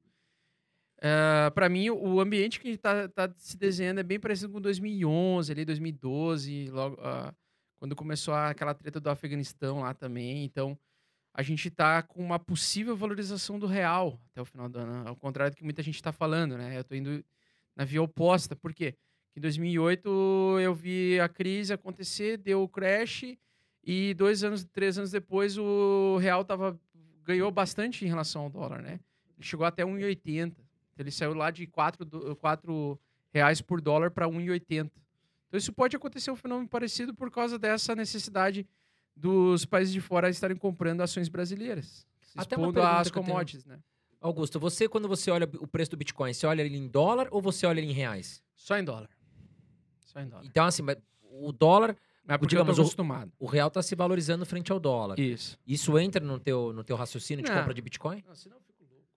para 1.53 1.69
mim, 1.69 1.89
o 1.89 2.19
ambiente 2.19 2.59
que 2.59 2.69
está 2.69 3.33
se 3.37 3.57
desenhando 3.57 3.99
é 3.99 4.03
bem 4.03 4.19
parecido 4.19 4.51
com 4.51 4.59
2011, 4.59 5.51
ali 5.51 5.63
2012, 5.63 6.69
logo, 6.69 6.97
ah, 7.01 7.33
quando 7.77 7.95
começou 7.95 8.33
aquela 8.33 8.73
treta 8.73 8.99
do 8.99 9.09
Afeganistão 9.09 9.81
lá 9.81 9.93
também. 9.93 10.43
Então, 10.43 10.77
a 11.33 11.41
gente 11.43 11.67
está 11.67 12.01
com 12.01 12.21
uma 12.21 12.39
possível 12.39 12.97
valorização 12.97 13.59
do 13.59 13.67
real 13.67 14.19
até 14.31 14.41
o 14.41 14.45
final 14.45 14.67
do 14.67 14.79
ano, 14.79 15.07
ao 15.07 15.15
contrário 15.15 15.53
do 15.53 15.57
que 15.57 15.63
muita 15.63 15.83
gente 15.83 15.95
está 15.95 16.11
falando, 16.11 16.57
né? 16.57 16.75
Eu 16.75 16.81
estou 16.81 16.97
indo 16.97 17.23
na 17.75 17.85
via 17.85 18.01
oposta, 18.01 18.55
por 18.55 18.73
quê? 18.73 18.95
Em 19.35 19.39
2008 19.39 20.57
eu 20.59 20.73
vi 20.73 21.19
a 21.19 21.29
crise 21.29 21.71
acontecer, 21.71 22.37
deu 22.37 22.63
o 22.63 22.67
crash 22.67 23.37
e 23.89 24.13
dois 24.13 24.43
anos, 24.43 24.65
três 24.65 24.97
anos 24.97 25.11
depois 25.11 25.57
o 25.57 26.17
real 26.17 26.43
tava, 26.43 26.77
ganhou 27.23 27.49
bastante 27.49 28.03
em 28.03 28.07
relação 28.09 28.41
ao 28.43 28.49
dólar, 28.49 28.81
né? 28.81 28.99
Ele 29.37 29.45
chegou 29.47 29.65
até 29.65 29.83
1,80. 29.85 30.47
Então, 30.47 30.65
ele 30.99 31.09
saiu 31.11 31.33
lá 31.33 31.49
de 31.51 31.65
4, 31.65 32.03
do- 32.03 32.35
4 32.35 32.99
reais 33.33 33.61
por 33.61 33.79
dólar 33.79 34.11
para 34.11 34.27
1,80. 34.27 34.91
Então 35.47 35.57
isso 35.57 35.71
pode 35.71 35.95
acontecer 35.95 36.29
um 36.31 36.35
fenômeno 36.35 36.67
parecido 36.67 37.13
por 37.13 37.31
causa 37.31 37.57
dessa 37.57 37.95
necessidade 37.95 38.67
dos 39.15 39.63
países 39.63 39.93
de 39.93 40.01
fora 40.01 40.29
estarem 40.29 40.57
comprando 40.57 40.99
ações 41.01 41.29
brasileiras, 41.29 42.05
se 42.21 42.37
Até 42.39 42.55
expondo 42.55 42.81
às 42.81 43.09
commodities, 43.09 43.65
né? 43.65 43.79
Augusto, 44.19 44.59
você, 44.59 44.89
quando 44.89 45.07
você 45.07 45.31
olha 45.31 45.49
o 45.59 45.67
preço 45.67 45.91
do 45.91 45.97
Bitcoin, 45.97 46.33
você 46.33 46.45
olha 46.45 46.61
ele 46.61 46.75
em 46.75 46.87
dólar 46.87 47.27
ou 47.31 47.41
você 47.41 47.65
olha 47.65 47.79
ele 47.79 47.91
em 47.91 47.93
reais? 47.93 48.43
Só 48.55 48.77
em 48.77 48.83
dólar. 48.83 49.09
Só 50.01 50.19
em 50.19 50.27
dólar. 50.27 50.45
Então, 50.45 50.65
assim, 50.65 50.83
o 51.31 51.51
dólar, 51.53 51.95
Mas 52.27 52.37
porque 52.37 52.49
digamos, 52.55 52.69
eu 52.69 52.73
o- 52.73 52.75
tô 52.77 52.81
acostumado. 52.83 53.31
o 53.39 53.45
real 53.45 53.71
tá 53.71 53.81
se 53.81 53.95
valorizando 53.95 54.45
frente 54.45 54.71
ao 54.71 54.79
dólar. 54.79 55.17
Isso. 55.19 55.57
Isso 55.65 55.97
entra 55.97 56.23
no 56.23 56.39
teu, 56.39 56.73
no 56.73 56.83
teu 56.83 56.95
raciocínio 56.97 57.43
de 57.45 57.49
Não. 57.51 57.57
compra 57.59 57.73
de 57.73 57.81
Bitcoin? 57.81 58.23
Não, 58.27 58.35
senão 58.35 58.57
eu 58.57 58.61
fico 58.61 58.83
louco. 58.83 59.07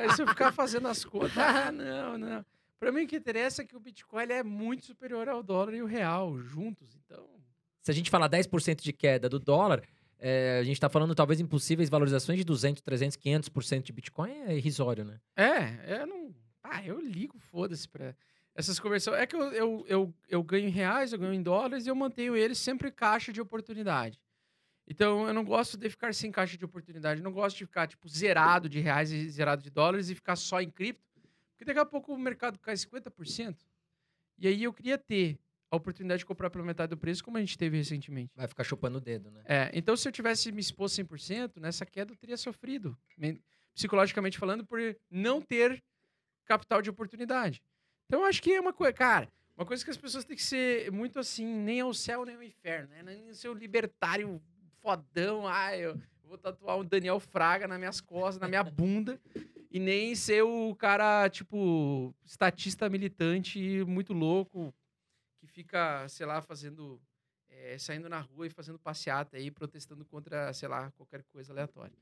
Aí 0.00 0.12
se 0.14 0.22
eu 0.22 0.26
ficar 0.26 0.52
fazendo 0.52 0.88
as 0.88 1.04
contas, 1.04 1.32
ah, 1.68 1.72
não, 1.72 2.18
não. 2.18 2.44
Pra 2.78 2.90
mim 2.92 3.04
o 3.04 3.06
que 3.08 3.16
interessa 3.16 3.62
é 3.62 3.64
que 3.64 3.76
o 3.76 3.80
Bitcoin 3.80 4.24
é 4.24 4.42
muito 4.42 4.84
superior 4.86 5.28
ao 5.28 5.42
dólar 5.42 5.74
e 5.74 5.82
o 5.82 5.86
real 5.86 6.38
juntos, 6.40 6.94
então... 6.96 7.24
Se 7.80 7.90
a 7.90 7.94
gente 7.94 8.10
falar 8.10 8.28
10% 8.28 8.80
de 8.82 8.92
queda 8.92 9.28
do 9.28 9.38
dólar, 9.38 9.82
é, 10.18 10.58
a 10.60 10.64
gente 10.64 10.78
tá 10.80 10.88
falando 10.88 11.14
talvez 11.14 11.40
em 11.40 11.46
possíveis 11.46 11.88
valorizações 11.88 12.38
de 12.38 12.44
200, 12.44 12.80
300, 12.82 13.16
500% 13.16 13.82
de 13.82 13.92
Bitcoin, 13.92 14.30
é 14.30 14.56
irrisório, 14.56 15.04
né? 15.04 15.20
É, 15.36 16.00
eu 16.00 16.06
não... 16.06 16.34
Ah, 16.62 16.84
eu 16.84 17.00
ligo, 17.00 17.38
foda-se 17.38 17.88
pra 17.88 18.14
essas 18.54 18.78
conversões. 18.78 19.16
É 19.18 19.26
que 19.26 19.34
eu, 19.36 19.52
eu, 19.52 19.84
eu, 19.88 20.14
eu 20.28 20.42
ganho 20.42 20.68
em 20.68 20.70
reais, 20.70 21.12
eu 21.12 21.18
ganho 21.18 21.32
em 21.34 21.42
dólares 21.42 21.86
e 21.86 21.88
eu 21.88 21.94
mantenho 21.94 22.36
eles 22.36 22.58
sempre 22.58 22.90
caixa 22.90 23.32
de 23.32 23.40
oportunidade. 23.40 24.20
Então, 24.86 25.26
eu 25.26 25.32
não 25.32 25.44
gosto 25.44 25.76
de 25.78 25.88
ficar 25.88 26.12
sem 26.12 26.30
caixa 26.30 26.56
de 26.58 26.64
oportunidade. 26.64 27.20
Eu 27.20 27.24
não 27.24 27.32
gosto 27.32 27.56
de 27.56 27.64
ficar, 27.66 27.86
tipo, 27.86 28.08
zerado 28.08 28.68
de 28.68 28.80
reais 28.80 29.10
e 29.12 29.28
zerado 29.30 29.62
de 29.62 29.70
dólares 29.70 30.10
e 30.10 30.14
ficar 30.14 30.36
só 30.36 30.60
em 30.60 30.70
cripto. 30.70 31.02
Porque 31.52 31.64
daqui 31.64 31.78
a 31.78 31.86
pouco 31.86 32.12
o 32.12 32.18
mercado 32.18 32.58
cai 32.58 32.74
50%. 32.74 33.56
E 34.38 34.48
aí 34.48 34.64
eu 34.64 34.72
queria 34.72 34.98
ter 34.98 35.38
a 35.70 35.76
oportunidade 35.76 36.18
de 36.18 36.26
comprar 36.26 36.50
pela 36.50 36.64
metade 36.64 36.90
do 36.90 36.98
preço, 36.98 37.24
como 37.24 37.38
a 37.38 37.40
gente 37.40 37.56
teve 37.56 37.76
recentemente. 37.76 38.32
Vai 38.34 38.46
ficar 38.48 38.64
chupando 38.64 38.98
o 38.98 39.00
dedo, 39.00 39.30
né? 39.30 39.42
É, 39.46 39.70
então 39.72 39.96
se 39.96 40.06
eu 40.06 40.12
tivesse 40.12 40.50
me 40.52 40.60
exposto 40.60 40.96
100%, 41.02 41.58
nessa 41.60 41.86
queda 41.86 42.12
eu 42.12 42.16
teria 42.16 42.36
sofrido, 42.36 42.98
men- 43.16 43.40
psicologicamente 43.74 44.36
falando, 44.36 44.66
por 44.66 44.78
não 45.10 45.40
ter 45.40 45.82
capital 46.44 46.82
de 46.82 46.90
oportunidade. 46.90 47.62
Então 48.12 48.20
eu 48.20 48.26
acho 48.26 48.42
que 48.42 48.52
é 48.52 48.60
uma 48.60 48.74
coisa, 48.74 48.92
cara, 48.92 49.26
uma 49.56 49.64
coisa 49.64 49.82
que 49.82 49.90
as 49.90 49.96
pessoas 49.96 50.22
têm 50.22 50.36
que 50.36 50.42
ser 50.42 50.92
muito 50.92 51.18
assim, 51.18 51.46
nem 51.46 51.80
ao 51.80 51.94
céu 51.94 52.26
nem 52.26 52.34
ao 52.34 52.42
inferno, 52.42 52.90
né? 52.90 53.02
Nem 53.02 53.32
ser 53.32 53.48
o 53.48 53.54
libertário 53.54 54.38
fodão, 54.82 55.48
ah, 55.48 55.74
eu 55.74 55.98
vou 56.22 56.36
tatuar 56.36 56.76
o 56.76 56.84
Daniel 56.84 57.18
Fraga 57.18 57.66
nas 57.66 57.78
minhas 57.78 58.02
costas, 58.02 58.38
na 58.38 58.48
minha 58.48 58.62
bunda, 58.62 59.18
e 59.70 59.80
nem 59.80 60.14
ser 60.14 60.42
o 60.42 60.74
cara, 60.74 61.30
tipo, 61.30 62.14
estatista 62.22 62.86
militante 62.90 63.82
muito 63.86 64.12
louco, 64.12 64.74
que 65.40 65.46
fica, 65.46 66.06
sei 66.06 66.26
lá, 66.26 66.42
fazendo 66.42 67.00
é, 67.48 67.78
saindo 67.78 68.10
na 68.10 68.20
rua 68.20 68.46
e 68.46 68.50
fazendo 68.50 68.78
passeata 68.78 69.38
aí, 69.38 69.50
protestando 69.50 70.04
contra, 70.04 70.52
sei 70.52 70.68
lá, 70.68 70.90
qualquer 70.98 71.22
coisa 71.32 71.50
aleatória. 71.50 71.96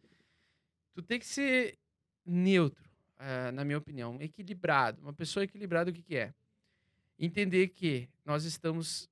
Tu 0.93 1.03
tem 1.03 1.21
que 1.21 1.27
ser 1.27 1.79
neutro, 2.27 2.90
ah, 3.23 3.53
na 3.53 3.67
minha 3.67 3.77
opinião, 3.77 4.17
equilibrado. 4.19 5.03
Uma 5.03 5.13
pessoa 5.13 5.45
equilibrada, 5.45 5.91
o 5.91 5.93
que, 5.93 6.03
que 6.03 6.17
é? 6.17 6.33
Entender 7.19 7.69
que 7.69 8.09
nós 8.25 8.45
estamos 8.45 9.11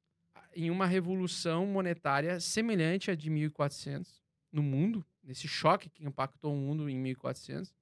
em 0.55 0.71
uma 0.71 0.87
revolução 0.87 1.67
monetária 1.67 2.41
semelhante 2.41 3.11
à 3.11 3.15
de 3.15 3.29
1400 3.29 4.23
no 4.51 4.63
mundo, 4.63 5.05
nesse 5.23 5.47
choque 5.47 5.91
que 5.91 6.07
impactou 6.07 6.55
o 6.55 6.57
mundo 6.57 6.89
em 6.89 6.99
1400. 6.99 7.75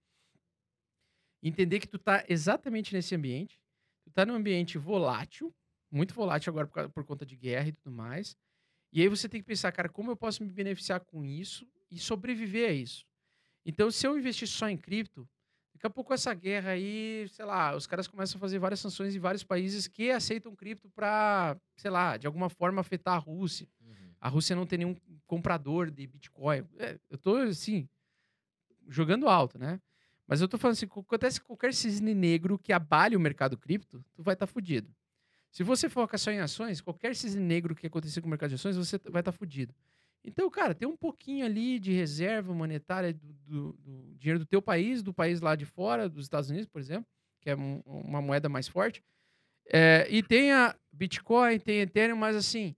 Entender 1.41 1.79
que 1.79 1.87
tu 1.87 1.97
tá 1.97 2.25
exatamente 2.29 2.93
nesse 2.93 3.15
ambiente, 3.15 3.61
tu 4.03 4.11
tá 4.11 4.27
num 4.27 4.35
ambiente 4.35 4.77
volátil, 4.79 5.55
muito 5.89 6.13
volátil 6.13 6.51
agora 6.51 6.67
por, 6.67 6.91
por 6.91 7.05
conta 7.05 7.25
de 7.25 7.37
guerra 7.37 7.69
e 7.69 7.73
tudo 7.73 7.93
mais. 7.93 8.37
E 8.93 9.01
aí 9.01 9.07
você 9.07 9.29
tem 9.29 9.41
que 9.41 9.47
pensar, 9.47 9.71
cara, 9.71 9.89
como 9.89 10.11
eu 10.11 10.17
posso 10.17 10.43
me 10.43 10.51
beneficiar 10.51 10.99
com 10.99 11.25
isso 11.25 11.65
e 11.89 12.01
sobreviver 12.01 12.69
a 12.69 12.73
isso? 12.73 13.07
Então, 13.65 13.93
se 13.93 14.05
eu 14.05 14.19
investir 14.19 14.49
só 14.49 14.69
em 14.69 14.77
cripto, 14.77 15.29
Daqui 15.77 15.89
a 15.89 15.91
pouco 15.91 16.15
essa 16.15 16.33
guerra 16.33 16.71
aí, 16.71 17.29
sei 17.29 17.45
lá, 17.45 17.77
os 17.77 17.87
caras 17.87 18.09
começam 18.09 18.39
a 18.39 18.41
fazer 18.41 18.59
várias 18.59 18.81
sanções 18.81 19.15
em 19.15 19.19
vários 19.19 19.45
países 19.45 19.87
que 19.87 20.11
aceitam 20.11 20.57
cripto 20.57 20.89
para, 20.89 21.55
sei 21.77 21.91
lá, 21.91 22.17
de 22.17 22.27
alguma 22.27 22.49
forma 22.49 22.81
afetar 22.81 23.15
a 23.15 23.19
Rússia. 23.19 23.69
Uhum. 23.85 23.95
A 24.19 24.27
Rússia 24.27 24.57
não 24.57 24.65
tem 24.65 24.79
nenhum 24.79 24.97
comprador 25.27 25.91
de 25.91 26.07
Bitcoin. 26.07 26.65
É, 26.79 26.99
eu 27.11 27.19
tô, 27.19 27.37
assim, 27.37 27.87
jogando 28.89 29.29
alto, 29.29 29.59
né? 29.59 29.79
Mas 30.27 30.41
eu 30.41 30.49
tô 30.49 30.57
falando 30.57 30.77
assim, 30.77 30.87
acontece 30.87 31.43
qualquer 31.43 31.75
cisne 31.75 32.15
negro 32.15 32.59
que 32.59 32.73
abale 32.73 33.15
o 33.15 33.21
mercado 33.21 33.59
cripto, 33.59 34.03
tu 34.15 34.23
vai 34.23 34.33
estar 34.33 34.47
tá 34.47 34.53
fudido. 34.53 34.91
Se 35.51 35.63
você 35.63 35.91
foca 35.91 36.17
só 36.17 36.31
em 36.31 36.41
ações, 36.41 36.81
qualquer 36.81 37.15
cisne 37.15 37.43
negro 37.43 37.75
que 37.75 37.87
acontecer 37.87 38.23
com 38.23 38.29
o 38.29 38.31
mercado 38.31 38.49
de 38.49 38.55
ações, 38.55 38.79
você 38.79 38.97
vai 38.97 39.21
estar 39.21 39.31
tá 39.31 39.33
fudido. 39.33 39.75
Então, 40.27 40.51
cara, 40.51 40.75
tem 40.75 40.89
um 40.89 40.97
pouquinho 40.97 41.47
ali 41.47 41.79
de 41.79 41.93
reserva 41.93 42.53
monetária 42.53 43.15
do, 43.15 43.33
do, 43.47 43.73
do, 43.75 44.15
dinheiro 44.17 44.41
do 44.41 44.45
teu 44.45 44.61
país, 44.61 45.01
do 45.01 45.15
país 45.15 45.41
lá 45.41 45.55
de 45.55 45.65
fora, 45.65 46.09
dos 46.09 46.25
Estados 46.25 46.51
Unidos, 46.51 46.67
por 46.67 46.81
exemplo, 46.81 47.07
que 47.41 47.49
é 47.49 47.57
um, 47.57 47.81
uma 47.87 48.21
moeda 48.21 48.49
mais 48.49 48.67
forte. 48.67 49.03
É, 49.73 50.07
e 50.11 50.23
tem 50.23 50.53
a 50.53 50.75
Bitcoin, 50.93 51.61
tem 51.61 51.81
Ethereum, 51.81 52.17
mas 52.17 52.35
assim, 52.35 52.75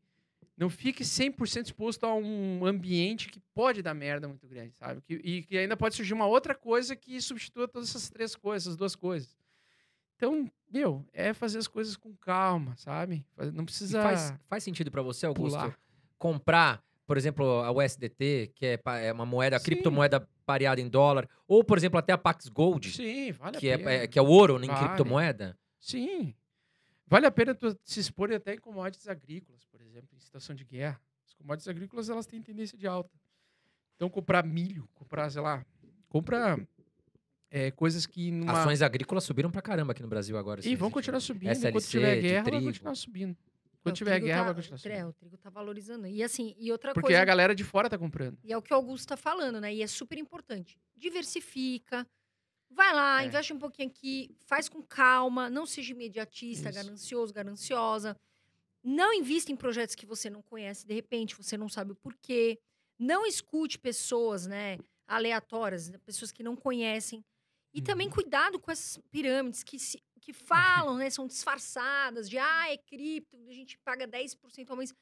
não 0.59 0.69
fique 0.69 1.03
100% 1.03 1.67
exposto 1.67 2.05
a 2.05 2.15
um 2.15 2.67
ambiente 2.67 3.29
que 3.29 3.41
pode 3.55 3.81
dar 3.81 3.95
merda 3.95 4.29
muito 4.29 4.47
grande, 4.47 4.77
sabe? 4.77 5.01
Que, 5.01 5.15
e 5.15 5.43
que 5.43 5.57
ainda 5.57 5.77
pode 5.77 5.95
surgir 5.95 6.13
uma 6.13 6.27
outra 6.27 6.55
coisa 6.55 6.95
que 6.95 7.19
substitua 7.21 7.67
todas 7.67 7.89
essas 7.89 8.11
três 8.11 8.37
coisas, 8.37 8.67
essas 8.67 8.77
duas 8.77 8.95
coisas. 8.95 9.35
Então, 10.17 10.51
meu, 10.71 11.07
é 11.13 11.33
fazer 11.33 11.59
as 11.59 11.69
coisas 11.69 11.97
com 11.97 12.15
calma, 12.17 12.77
sabe? 12.77 13.25
Não 13.55 13.65
precisa. 13.65 14.03
Faz, 14.03 14.35
faz 14.49 14.65
sentido 14.65 14.91
para 14.91 15.01
você, 15.01 15.27
Augusto, 15.27 15.57
pular. 15.57 15.79
comprar 16.19 16.88
por 17.09 17.17
exemplo, 17.17 17.63
a 17.63 17.73
USDT, 17.73 18.53
que 18.55 18.67
é, 18.67 18.81
é 19.07 19.13
uma 19.15 19.25
moeda, 19.25 19.59
Sim. 19.59 19.65
criptomoeda 19.65 20.29
pareada 20.45 20.79
em 20.79 20.87
dólar, 20.91 21.27
ou, 21.47 21.65
por 21.65 21.79
exemplo, 21.79 21.99
até 21.99 22.13
a 22.13 22.19
Pax 22.19 22.49
Gold, 22.49 22.93
Sim, 22.93 23.33
vale 23.33 23.57
que, 23.57 23.71
a 23.71 23.79
é, 23.79 23.95
é- 24.05 24.07
que 24.07 24.19
é 24.19 24.23
o 24.23 24.27
ouro 24.27 24.63
em 24.63 24.67
Vale. 24.67 24.79
criptomoeda. 24.79 25.59
Sim. 25.81 26.35
Vale 27.07 27.25
a 27.25 27.31
pena 27.31 27.57
se 27.83 27.99
expor 27.99 28.31
até 28.31 28.53
em 28.53 28.59
commodities 28.59 29.09
agrícolas, 29.09 29.65
por 29.65 29.81
exemplo, 29.81 30.11
em 30.15 30.21
situação 30.21 30.55
de 30.55 30.65
guerra. 30.67 31.01
As 31.27 31.33
commodities 31.33 31.67
agrícolas, 31.67 32.11
elas 32.11 32.27
têm 32.27 32.43
tendência 32.43 32.77
de 32.77 32.87
alta. 32.87 33.11
Então, 33.97 34.11
comprar 34.11 34.45
milho, 34.45 34.87
comprar, 34.95 35.31
sei 35.31 35.41
lá, 35.41 35.65
compra 36.11 36.61
é, 37.51 37.71
coisas 37.71 38.05
que 38.05 38.31
numa... 38.31 38.53
Ações 38.61 38.83
agrícolas 38.83 39.25
subiram 39.25 39.51
pra 39.51 39.63
caramba 39.63 39.93
aqui 39.93 40.03
no 40.03 40.09
Brasil 40.09 40.37
agora. 40.37 40.61
E 40.63 40.77
vão 40.77 40.91
continuar 40.91 41.21
subindo. 41.21 41.53
SLC 41.53 41.69
Enquanto 41.71 41.89
tiver 41.89 42.21
guerra, 42.21 42.51
vai 42.51 42.63
continuar 42.63 42.95
subindo. 42.95 43.35
Quando 43.83 43.95
tiver 43.97 44.21
guerra, 44.21 44.39
tá- 44.39 44.45
vai 44.47 44.55
continuar 44.57 44.79
subindo. 44.79 44.97
é, 44.99 45.07
o 45.07 45.13
trigo 45.13 45.37
tá 45.39 45.49
valorizando. 45.51 46.07
E 46.07 46.23
assim, 46.23 46.55
e 46.59 46.71
outra 46.73 46.93
Porque 46.93 47.09
coisa. 47.09 47.23
a 47.23 47.25
galera 47.25 47.55
de 47.55 47.65
fora 47.65 47.89
tá 47.89 47.97
comprando. 47.99 48.39
E 48.45 48.53
é 48.53 48.57
o 48.57 48.63
que 48.63 48.73
o 48.73 48.77
Augusto 48.77 49.05
está 49.05 49.17
falando, 49.17 49.61
né? 49.61 49.73
E 49.75 49.83
é 49.83 49.87
super 49.87 50.19
importante. 50.19 50.79
Diversifica. 50.97 52.07
Vai 52.71 52.93
lá, 52.93 53.23
É. 53.23 53.27
investe 53.27 53.53
um 53.53 53.59
pouquinho 53.59 53.89
aqui, 53.89 54.37
faz 54.47 54.69
com 54.69 54.83
calma, 54.83 55.49
não 55.49 55.65
seja 55.65 55.93
imediatista, 55.93 56.69
Isso. 56.69 56.79
ganancioso, 56.79 57.33
gananciosa. 57.33 58.17
Não 58.85 59.13
invista 59.15 59.51
em 59.51 59.57
projetos 59.57 59.95
que 59.95 60.05
você 60.07 60.29
não 60.31 60.43
conhece, 60.43 60.87
de 60.87 60.95
repente, 60.95 61.35
você 61.37 61.57
não 61.57 61.69
sabe 61.69 61.93
o 61.93 61.97
porquê. 61.97 62.59
Não 62.99 63.25
escute 63.27 63.79
pessoas, 63.79 64.47
né, 64.47 64.79
aleatórias, 65.07 65.91
pessoas 66.05 66.31
que 66.31 66.43
não 66.43 66.55
conhecem. 66.57 67.25
E 67.73 67.81
também 67.83 68.07
Uhum. 68.09 68.13
cuidado 68.15 68.59
com 68.59 68.71
essas 68.71 68.99
pirâmides 69.11 69.63
que, 69.63 69.79
se, 69.79 70.03
que 70.19 70.33
falam, 70.33 70.97
né, 70.97 71.09
são 71.11 71.27
disfarçadas 71.27 72.29
de, 72.29 72.39
ah, 72.39 72.71
é 72.73 72.77
cripto, 72.77 73.37
a 73.49 73.53
gente 73.53 73.79
paga 73.79 74.07
10% 74.07 74.71
ao 74.71 74.77
mês. 74.77 74.95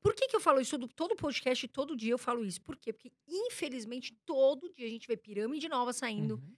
Por 0.00 0.14
que, 0.14 0.28
que 0.28 0.36
eu 0.36 0.40
falo 0.40 0.60
isso 0.60 0.78
todo, 0.78 0.88
todo 0.88 1.14
podcast, 1.16 1.68
todo 1.68 1.96
dia 1.96 2.12
eu 2.12 2.18
falo 2.18 2.44
isso? 2.44 2.60
Por 2.62 2.76
quê? 2.76 2.92
Porque, 2.92 3.12
infelizmente, 3.28 4.14
todo 4.24 4.72
dia 4.72 4.86
a 4.86 4.90
gente 4.90 5.06
vê 5.06 5.16
pirâmide 5.16 5.68
nova 5.68 5.92
saindo. 5.92 6.36
Uhum. 6.36 6.56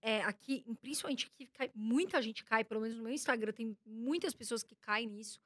É, 0.00 0.22
aqui, 0.22 0.64
principalmente 0.80 1.26
aqui, 1.26 1.46
cai- 1.46 1.70
muita 1.74 2.20
gente 2.22 2.44
cai, 2.44 2.62
pelo 2.62 2.80
menos 2.82 2.96
no 2.96 3.02
meu 3.02 3.12
Instagram, 3.12 3.52
tem 3.52 3.76
muitas 3.84 4.34
pessoas 4.34 4.62
que 4.62 4.76
caem 4.76 5.08
nisso. 5.08 5.40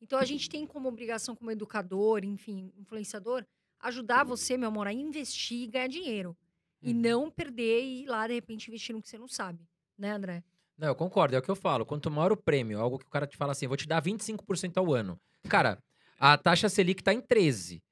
Então, 0.00 0.18
a 0.18 0.24
gente 0.24 0.48
tem 0.48 0.66
como 0.66 0.88
obrigação, 0.88 1.36
como 1.36 1.50
educador, 1.50 2.24
enfim, 2.24 2.72
influenciador, 2.76 3.44
ajudar 3.80 4.24
você, 4.24 4.56
meu 4.56 4.68
amor, 4.68 4.86
a 4.86 4.92
investir 4.92 5.62
e 5.62 5.66
ganhar 5.66 5.88
dinheiro. 5.88 6.36
E 6.80 6.92
Uhum. 6.92 7.00
não 7.00 7.30
perder 7.30 7.82
e 7.82 8.02
ir 8.02 8.06
lá, 8.06 8.26
de 8.26 8.34
repente, 8.34 8.68
investir 8.68 8.94
no 8.94 9.02
que 9.02 9.08
você 9.08 9.18
não 9.18 9.28
sabe. 9.28 9.68
Né, 9.96 10.12
André? 10.12 10.42
Não, 10.78 10.88
eu 10.88 10.94
concordo, 10.94 11.34
é 11.34 11.38
o 11.38 11.42
que 11.42 11.50
eu 11.50 11.56
falo. 11.56 11.84
Quanto 11.84 12.10
maior 12.10 12.30
o 12.32 12.36
prêmio, 12.36 12.78
algo 12.80 12.98
que 12.98 13.04
o 13.04 13.10
cara 13.10 13.26
te 13.26 13.36
fala 13.36 13.52
assim, 13.52 13.66
vou 13.66 13.76
te 13.76 13.86
dar 13.88 14.00
25% 14.02 14.76
ao 14.76 14.94
ano. 14.94 15.18
Cara, 15.48 15.78
a 16.18 16.38
taxa 16.38 16.68
Selic 16.68 17.02
tá 17.02 17.12
em 17.12 17.20
13. 17.20 17.82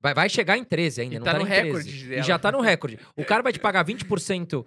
Vai, 0.00 0.12
vai 0.14 0.28
chegar 0.28 0.58
em 0.58 0.64
13 0.64 1.02
ainda, 1.02 1.14
E 1.14 1.18
não 1.18 1.24
tá 1.24 1.32
tá, 1.32 1.38
no 1.38 1.44
nem 1.44 1.52
em 1.52 1.60
13. 1.60 1.68
recorde 1.90 2.04
E 2.04 2.08
dela. 2.08 2.22
já 2.22 2.38
tá 2.38 2.50
no 2.50 2.60
recorde. 2.60 2.98
O 3.16 3.24
cara 3.24 3.42
vai 3.42 3.52
te 3.52 3.60
pagar 3.60 3.84
20% 3.84 4.66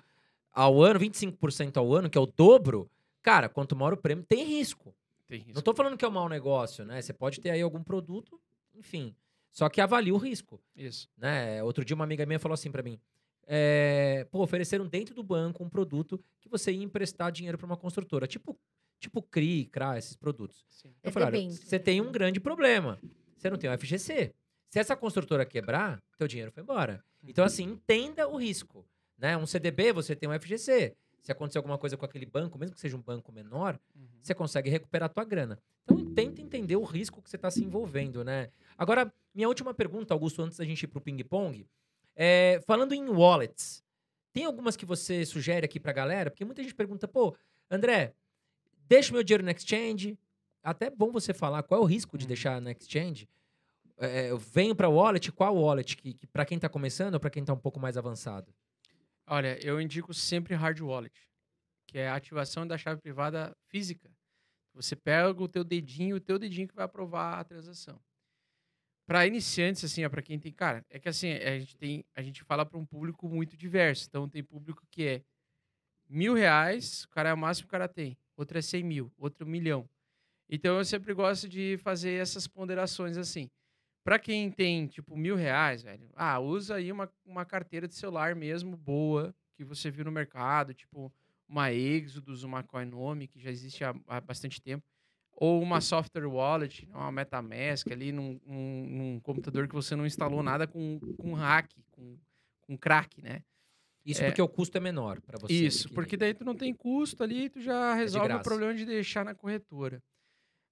ao 0.53 0.81
ano, 0.81 0.99
25% 0.99 1.75
ao 1.75 1.93
ano, 1.93 2.09
que 2.09 2.17
é 2.17 2.21
o 2.21 2.25
dobro. 2.25 2.89
Cara, 3.21 3.49
quanto 3.49 3.75
maior 3.75 3.91
o 3.93 3.97
prêmio, 3.97 4.23
tem 4.23 4.45
risco. 4.45 4.95
Tem 5.27 5.39
risco. 5.39 5.53
Não 5.55 5.61
tô 5.61 5.73
falando 5.73 5.97
que 5.97 6.05
é 6.05 6.07
um 6.07 6.11
mau 6.11 6.29
negócio, 6.29 6.85
né? 6.85 7.01
Você 7.01 7.11
pode 7.11 7.41
ter 7.41 7.49
aí 7.49 7.61
algum 7.61 7.83
produto, 7.83 8.39
enfim. 8.73 9.13
Só 9.51 9.67
que 9.67 9.81
avalie 9.81 10.11
o 10.13 10.17
risco, 10.17 10.61
Isso. 10.75 11.09
né? 11.17 11.61
Outro 11.63 11.83
dia 11.83 11.95
uma 11.95 12.03
amiga 12.03 12.25
minha 12.25 12.39
falou 12.39 12.53
assim 12.53 12.69
pra 12.71 12.83
mim: 12.83 12.99
é, 13.47 14.25
pô, 14.31 14.41
ofereceram 14.41 14.87
dentro 14.87 15.13
do 15.13 15.23
banco 15.23 15.63
um 15.63 15.69
produto 15.69 16.23
que 16.41 16.49
você 16.49 16.71
ia 16.71 16.83
emprestar 16.83 17.31
dinheiro 17.31 17.57
pra 17.57 17.65
uma 17.65 17.77
construtora, 17.77 18.27
tipo, 18.27 18.57
tipo 18.99 19.21
CRI, 19.21 19.65
CRA, 19.65 19.97
esses 19.97 20.15
produtos. 20.15 20.65
Sim. 20.69 20.89
Eu 21.03 21.09
É 21.09 21.11
falei, 21.11 21.49
você 21.49 21.77
tem 21.79 22.01
um 22.01 22.11
grande 22.11 22.39
problema. 22.39 22.99
Você 23.37 23.49
não 23.49 23.57
tem 23.57 23.69
o 23.69 23.77
FGC. 23.77 24.33
Se 24.69 24.79
essa 24.79 24.95
construtora 24.95 25.45
quebrar, 25.45 26.01
teu 26.17 26.27
dinheiro 26.27 26.51
foi 26.51 26.63
embora. 26.63 27.03
Então, 27.23 27.45
assim, 27.45 27.63
entenda 27.63 28.27
o 28.27 28.37
risco. 28.37 28.85
Né? 29.17 29.37
Um 29.37 29.45
CDB, 29.45 29.93
você 29.93 30.15
tem 30.15 30.27
um 30.27 30.33
FGC. 30.39 30.95
Se 31.21 31.31
acontecer 31.31 31.57
alguma 31.57 31.77
coisa 31.77 31.97
com 31.97 32.05
aquele 32.05 32.25
banco, 32.25 32.57
mesmo 32.59 32.75
que 32.75 32.81
seja 32.81 32.95
um 32.97 33.01
banco 33.01 33.31
menor, 33.31 33.79
Uhum. 33.95 34.05
você 34.21 34.33
consegue 34.35 34.69
recuperar 34.69 35.07
a 35.07 35.09
tua 35.13 35.23
grana. 35.23 35.59
Então, 35.83 36.13
tenta 36.13 36.41
entender 36.41 36.75
o 36.75 36.83
risco 36.83 37.21
que 37.21 37.29
você 37.29 37.35
está 37.35 37.49
se 37.49 37.63
envolvendo, 37.63 38.23
né? 38.23 38.49
Agora, 38.77 39.11
minha 39.33 39.47
última 39.47 39.73
pergunta, 39.73 40.13
Augusto, 40.13 40.41
antes 40.43 40.57
da 40.57 40.65
gente 40.65 40.83
ir 40.83 40.87
pro 40.87 41.01
ping-pong. 41.01 41.65
É, 42.15 42.61
falando 42.65 42.93
em 42.93 43.07
wallets, 43.09 43.83
tem 44.33 44.45
algumas 44.45 44.75
que 44.75 44.85
você 44.85 45.25
sugere 45.25 45.65
aqui 45.65 45.79
pra 45.79 45.91
galera? 45.93 46.29
Porque 46.31 46.45
muita 46.45 46.61
gente 46.63 46.75
pergunta, 46.75 47.07
pô, 47.07 47.35
André, 47.69 48.13
deixa 48.87 49.11
meu 49.13 49.23
dinheiro 49.23 49.43
no 49.43 49.51
exchange. 49.51 50.17
Até 50.63 50.87
é 50.87 50.89
bom 50.89 51.11
você 51.11 51.33
falar 51.33 51.63
qual 51.63 51.81
é 51.81 51.83
o 51.83 51.87
risco 51.87 52.17
de 52.17 52.23
Uhum. 52.25 52.27
deixar 52.29 52.61
no 52.61 52.69
exchange. 52.69 53.27
É, 53.97 54.29
eu 54.29 54.37
venho 54.37 54.75
pra 54.75 54.89
wallet, 54.89 55.31
qual 55.31 55.55
wallet? 55.55 55.95
Que, 55.95 56.13
que 56.13 56.27
para 56.27 56.45
quem 56.45 56.59
tá 56.59 56.67
começando 56.67 57.13
ou 57.13 57.19
pra 57.19 57.29
quem 57.29 57.45
tá 57.45 57.53
um 57.53 57.57
pouco 57.59 57.79
mais 57.79 57.95
avançado? 57.97 58.53
Olha, 59.27 59.57
eu 59.65 59.79
indico 59.81 60.13
sempre 60.13 60.53
hard 60.53 60.79
wallet, 60.81 61.13
que 61.87 61.97
é 61.97 62.07
a 62.09 62.15
ativação 62.15 62.67
da 62.67 62.77
chave 62.77 63.01
privada 63.01 63.55
física. 63.67 64.11
Você 64.73 64.95
pega 64.95 65.41
o 65.41 65.47
teu 65.47 65.63
dedinho, 65.63 66.17
o 66.17 66.19
teu 66.19 66.37
dedinho 66.37 66.67
que 66.67 66.75
vai 66.75 66.83
aprovar 66.85 67.39
a 67.39 67.43
transação. 67.43 67.99
Para 69.07 69.27
iniciantes, 69.27 69.83
assim, 69.83 70.07
para 70.09 70.21
quem 70.21 70.39
tem, 70.39 70.51
cara, 70.51 70.83
é 70.89 70.99
que 70.99 71.07
assim 71.07 71.31
a 71.33 71.59
gente 71.59 71.77
tem, 71.77 72.03
a 72.15 72.21
gente 72.23 72.43
fala 72.43 72.65
para 72.65 72.77
um 72.77 72.85
público 72.85 73.29
muito 73.29 73.55
diverso. 73.55 74.07
Então 74.09 74.27
tem 74.27 74.43
público 74.43 74.83
que 74.89 75.07
é 75.07 75.23
mil 76.09 76.33
reais, 76.33 77.03
o 77.03 77.09
cara 77.09 77.29
é 77.29 77.33
o 77.33 77.37
máximo 77.37 77.67
que 77.67 77.69
o 77.69 77.71
cara 77.71 77.87
tem. 77.87 78.17
Outro 78.35 78.57
é 78.57 78.61
cem 78.61 78.83
mil, 78.83 79.11
outro 79.17 79.45
um 79.45 79.49
milhão. 79.49 79.87
Então 80.49 80.77
eu 80.77 80.85
sempre 80.85 81.13
gosto 81.13 81.47
de 81.47 81.77
fazer 81.77 82.21
essas 82.21 82.47
ponderações 82.47 83.17
assim. 83.17 83.49
Para 84.03 84.19
quem 84.19 84.51
tem, 84.51 84.85
tipo, 84.87 85.17
mil 85.17 85.35
reais, 85.35 85.81
velho, 85.81 86.09
ah, 86.15 86.39
usa 86.39 86.75
aí 86.75 86.91
uma, 86.91 87.11
uma 87.25 87.43
carteira 87.43 87.87
de 87.87 87.95
celular 87.95 88.35
mesmo, 88.35 88.77
boa, 88.77 89.35
que 89.55 89.63
você 89.63 89.89
viu 89.89 90.05
no 90.05 90.11
mercado, 90.11 90.73
tipo 90.75 91.11
uma 91.47 91.71
Exodus, 91.71 92.43
uma 92.43 92.63
Coinome, 92.63 93.27
que 93.27 93.39
já 93.39 93.49
existe 93.49 93.83
há, 93.83 93.95
há 94.07 94.19
bastante 94.21 94.61
tempo, 94.61 94.83
ou 95.35 95.61
uma 95.61 95.81
software 95.81 96.25
wallet, 96.27 96.87
uma 96.93 97.11
MetaMask 97.11 97.91
ali 97.91 98.11
num, 98.11 98.39
num, 98.45 98.87
num 98.89 99.19
computador 99.19 99.67
que 99.67 99.73
você 99.75 99.95
não 99.95 100.05
instalou 100.05 100.41
nada 100.41 100.65
com, 100.65 100.99
com 101.17 101.33
hack, 101.33 101.69
com, 101.91 102.17
com 102.61 102.77
crack, 102.77 103.21
né? 103.21 103.41
Isso 104.05 104.21
É. 104.21 104.27
porque 104.27 104.41
o 104.41 104.47
custo 104.47 104.77
é 104.77 104.79
menor 104.79 105.19
para 105.21 105.37
você. 105.39 105.51
Isso, 105.53 105.89
porque 105.89 106.15
daí 106.15 106.33
tu 106.33 106.45
não 106.45 106.55
tem 106.55 106.73
custo 106.73 107.23
ali, 107.23 107.49
tu 107.49 107.59
já 107.59 107.93
resolve 107.95 108.27
o 108.27 108.29
graça. 108.29 108.43
problema 108.43 108.73
de 108.75 108.85
deixar 108.85 109.25
na 109.25 109.33
corretora. 109.33 110.01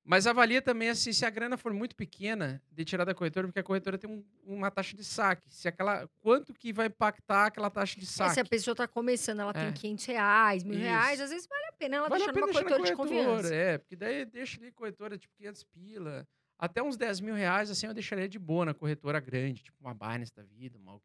Mas 0.06 0.28
avalia 0.28 0.62
também 0.62 0.90
assim, 0.90 1.14
se 1.14 1.26
a 1.26 1.30
grana 1.30 1.56
for 1.58 1.72
muito 1.74 1.96
pequena, 1.96 2.62
de 2.70 2.84
tirar 2.84 3.06
da 3.06 3.16
corretora, 3.16 3.48
porque 3.48 3.60
a 3.60 3.64
corretora 3.64 3.98
tem 3.98 4.10
um- 4.10 4.26
uma 4.46 4.70
taxa 4.70 4.98
de 4.98 5.04
saque. 5.04 5.50
Se 5.50 5.66
aquela, 5.68 6.10
quanto 6.20 6.54
que 6.54 6.74
vai 6.74 6.88
impactar 6.88 7.46
aquela 7.46 7.70
taxa 7.70 7.96
de 7.98 8.04
É, 8.04 8.08
se 8.10 8.14
saque? 8.14 8.40
a 8.42 8.46
pessoa 8.46 8.76
tá 8.76 8.86
começando, 8.86 9.40
ela 9.40 9.54
tem 9.54 9.64
É. 9.68 9.72
500 9.72 10.06
reais, 10.06 10.64
mil 10.66 10.74
Isso. 10.74 10.84
reais, 10.84 11.22
às 11.22 11.30
vezes 11.30 11.48
vale 11.48 11.66
a 11.68 11.72
pena 11.72 11.96
ela 11.96 12.10
Vale 12.10 12.20
deixar 12.20 12.34
numa 12.34 12.48
na 12.48 12.54
corretora 12.54 12.84
de 12.84 12.96
confiança. 12.96 13.56
É, 13.56 13.78
porque 13.78 13.96
daí 13.96 14.26
deixa 14.26 14.60
ali 14.60 14.72
corretora 14.74 15.18
tipo 15.18 15.34
500 15.38 15.64
pila. 15.64 16.28
Até 16.60 16.84
uns 16.84 16.98
10 16.98 17.22
mil 17.22 17.34
reais, 17.34 17.70
assim, 17.72 17.88
eu 17.88 17.94
deixaria 17.94 18.28
de 18.28 18.38
boa 18.40 18.66
na 18.66 18.74
corretora 18.74 19.20
grande, 19.22 19.64
tipo 19.64 19.78
uma 19.80 19.94
Binance 19.94 20.34
da 20.36 20.44
vida, 20.44 20.78
uma 20.78 20.94
ou 20.94 21.00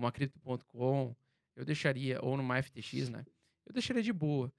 uma 0.00 0.10
Crypto.com. 0.10 1.14
Eu 1.56 1.64
deixaria, 1.64 2.20
ou 2.20 2.36
numa 2.36 2.58
FTX, 2.60 3.08
né? 3.08 3.24
Eu 3.64 3.72
deixaria 3.72 4.02
de 4.02 4.12
boa. 4.12 4.52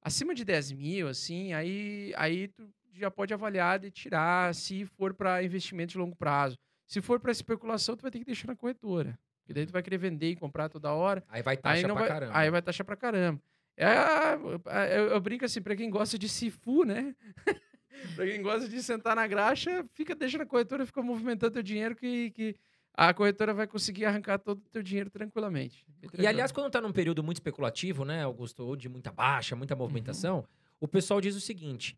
Acima 0.00 0.34
de 0.34 0.44
10 0.44 0.72
mil, 0.72 1.08
assim, 1.08 1.52
aí, 1.52 2.14
aí 2.16 2.48
tu 2.48 2.72
já 2.98 3.10
pode 3.10 3.32
avaliar 3.32 3.78
de 3.78 3.90
tirar 3.90 4.54
se 4.54 4.84
for 4.84 5.14
para 5.14 5.42
investimento 5.42 5.92
de 5.92 5.98
longo 5.98 6.16
prazo. 6.16 6.58
Se 6.86 7.00
for 7.00 7.20
para 7.20 7.30
especulação, 7.32 7.96
tu 7.96 8.02
vai 8.02 8.10
ter 8.10 8.18
que 8.18 8.24
deixar 8.24 8.48
na 8.48 8.56
corretora. 8.56 9.18
Porque 9.42 9.54
daí 9.54 9.66
tu 9.66 9.72
vai 9.72 9.82
querer 9.82 9.98
vender 9.98 10.30
e 10.30 10.36
comprar 10.36 10.68
toda 10.68 10.92
hora 10.92 11.24
Aí 11.28 11.42
vai 11.42 11.54
aí 11.54 11.62
taxa 11.62 11.88
não 11.88 11.94
pra 11.94 12.04
vai, 12.04 12.12
caramba. 12.12 12.38
Aí 12.38 12.50
vai 12.50 12.62
taxa 12.62 12.84
pra 12.84 12.96
caramba. 12.96 13.40
É, 13.76 14.98
eu, 14.98 15.06
eu 15.10 15.20
brinco 15.20 15.44
assim, 15.44 15.62
pra 15.62 15.76
quem 15.76 15.88
gosta 15.88 16.18
de 16.18 16.28
Sifu, 16.28 16.84
né? 16.84 17.14
pra 18.16 18.26
quem 18.26 18.42
gosta 18.42 18.68
de 18.68 18.82
sentar 18.82 19.14
na 19.14 19.26
graxa, 19.26 19.84
fica, 19.94 20.14
deixa 20.14 20.36
na 20.36 20.46
corretora, 20.46 20.84
fica 20.84 21.02
movimentando 21.02 21.52
teu 21.52 21.62
dinheiro 21.62 21.94
que, 21.94 22.30
que 22.32 22.56
a 22.92 23.14
corretora 23.14 23.54
vai 23.54 23.66
conseguir 23.66 24.04
arrancar 24.04 24.38
todo 24.38 24.58
o 24.58 24.68
teu 24.70 24.82
dinheiro 24.82 25.08
tranquilamente. 25.08 25.86
E 26.18 26.26
aliás, 26.26 26.50
quando 26.50 26.70
tá 26.70 26.80
num 26.80 26.92
período 26.92 27.22
muito 27.22 27.36
especulativo, 27.36 28.04
né, 28.04 28.24
Augusto, 28.24 28.64
ou 28.64 28.74
de 28.74 28.88
muita 28.88 29.12
baixa, 29.12 29.54
muita 29.54 29.76
movimentação, 29.76 30.44
o 30.80 30.88
pessoal 30.88 31.20
diz 31.20 31.36
o 31.36 31.40
seguinte: 31.40 31.96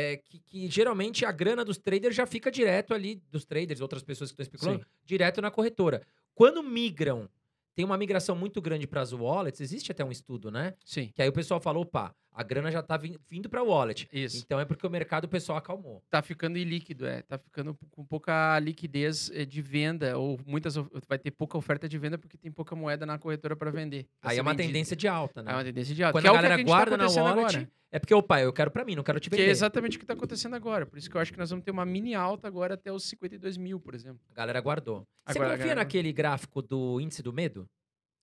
é 0.00 0.16
que, 0.16 0.38
que 0.38 0.68
geralmente 0.68 1.24
a 1.24 1.32
grana 1.32 1.64
dos 1.64 1.76
traders 1.76 2.14
já 2.14 2.24
fica 2.24 2.52
direto 2.52 2.94
ali, 2.94 3.20
dos 3.32 3.44
traders, 3.44 3.80
outras 3.80 4.00
pessoas 4.00 4.30
que 4.30 4.40
estão 4.40 4.54
especulando, 4.54 4.86
direto 5.04 5.42
na 5.42 5.50
corretora. 5.50 6.06
Quando 6.36 6.62
migram, 6.62 7.28
tem 7.74 7.84
uma 7.84 7.98
migração 7.98 8.36
muito 8.36 8.62
grande 8.62 8.86
para 8.86 9.00
as 9.00 9.12
wallets, 9.12 9.60
existe 9.60 9.90
até 9.90 10.04
um 10.04 10.12
estudo, 10.12 10.52
né? 10.52 10.74
Sim, 10.84 11.10
Que 11.12 11.22
aí 11.22 11.28
o 11.28 11.32
pessoal 11.32 11.60
falou: 11.60 11.82
opa, 11.82 12.14
a 12.38 12.42
grana 12.44 12.70
já 12.70 12.82
tá 12.82 12.96
vin- 12.96 13.16
vindo 13.28 13.48
para 13.48 13.62
wallet. 13.62 14.08
isso. 14.12 14.42
Então 14.44 14.60
é 14.60 14.64
porque 14.64 14.86
o 14.86 14.90
mercado 14.90 15.24
o 15.24 15.28
pessoal 15.28 15.58
acalmou. 15.58 16.02
Tá 16.08 16.22
ficando 16.22 16.56
ilíquido, 16.56 17.06
é. 17.06 17.22
Tá 17.22 17.36
ficando 17.38 17.76
com 17.90 18.04
pouca 18.04 18.58
liquidez 18.60 19.30
eh, 19.34 19.44
de 19.44 19.60
venda, 19.60 20.16
ou 20.16 20.38
muitas 20.46 20.76
vai 21.08 21.18
ter 21.18 21.30
pouca 21.32 21.58
oferta 21.58 21.88
de 21.88 21.98
venda 21.98 22.16
porque 22.16 22.36
tem 22.38 22.50
pouca 22.52 22.76
moeda 22.76 23.04
na 23.04 23.18
corretora 23.18 23.56
para 23.56 23.70
vender. 23.70 24.06
pra 24.20 24.30
Aí 24.30 24.38
é 24.38 24.42
uma 24.42 24.52
vendida. 24.52 24.68
tendência 24.68 24.96
de 24.96 25.08
alta, 25.08 25.42
né? 25.42 25.50
É 25.50 25.54
uma 25.54 25.64
tendência 25.64 25.94
de 25.94 26.02
alta. 26.04 26.12
Quando 26.12 26.22
que 26.22 26.28
a 26.28 26.30
é 26.30 26.32
o 26.32 26.36
que 26.36 26.42
galera 26.42 26.56
gente 26.58 26.66
tá 26.66 26.72
guarda 26.72 26.96
na 26.96 27.04
acontecendo 27.04 27.24
wallet, 27.24 27.56
agora. 27.56 27.70
é 27.90 27.98
porque, 27.98 28.14
opa, 28.14 28.40
eu 28.40 28.52
quero 28.52 28.70
para 28.70 28.84
mim, 28.84 28.94
não 28.94 29.02
quero 29.02 29.18
te 29.18 29.28
Que 29.28 29.36
vender. 29.36 29.48
é 29.48 29.50
exatamente 29.50 29.96
o 29.96 29.98
que 29.98 30.04
está 30.04 30.14
acontecendo 30.14 30.54
agora. 30.54 30.86
Por 30.86 30.98
isso 30.98 31.10
que 31.10 31.16
eu 31.16 31.20
acho 31.20 31.32
que 31.32 31.38
nós 31.38 31.50
vamos 31.50 31.64
ter 31.64 31.70
uma 31.70 31.84
mini 31.84 32.14
alta 32.14 32.46
agora 32.46 32.74
até 32.74 32.92
os 32.92 33.04
52 33.08 33.56
mil, 33.56 33.80
por 33.80 33.94
exemplo. 33.94 34.20
A 34.30 34.34
galera 34.34 34.60
guardou. 34.60 35.00
Você 35.26 35.32
Agora 35.38 35.46
a 35.48 35.50
confia 35.52 35.58
galera- 35.66 35.80
naquele 35.80 36.12
gráfico 36.12 36.62
do 36.62 37.00
índice 37.00 37.22
do 37.22 37.32
medo? 37.32 37.66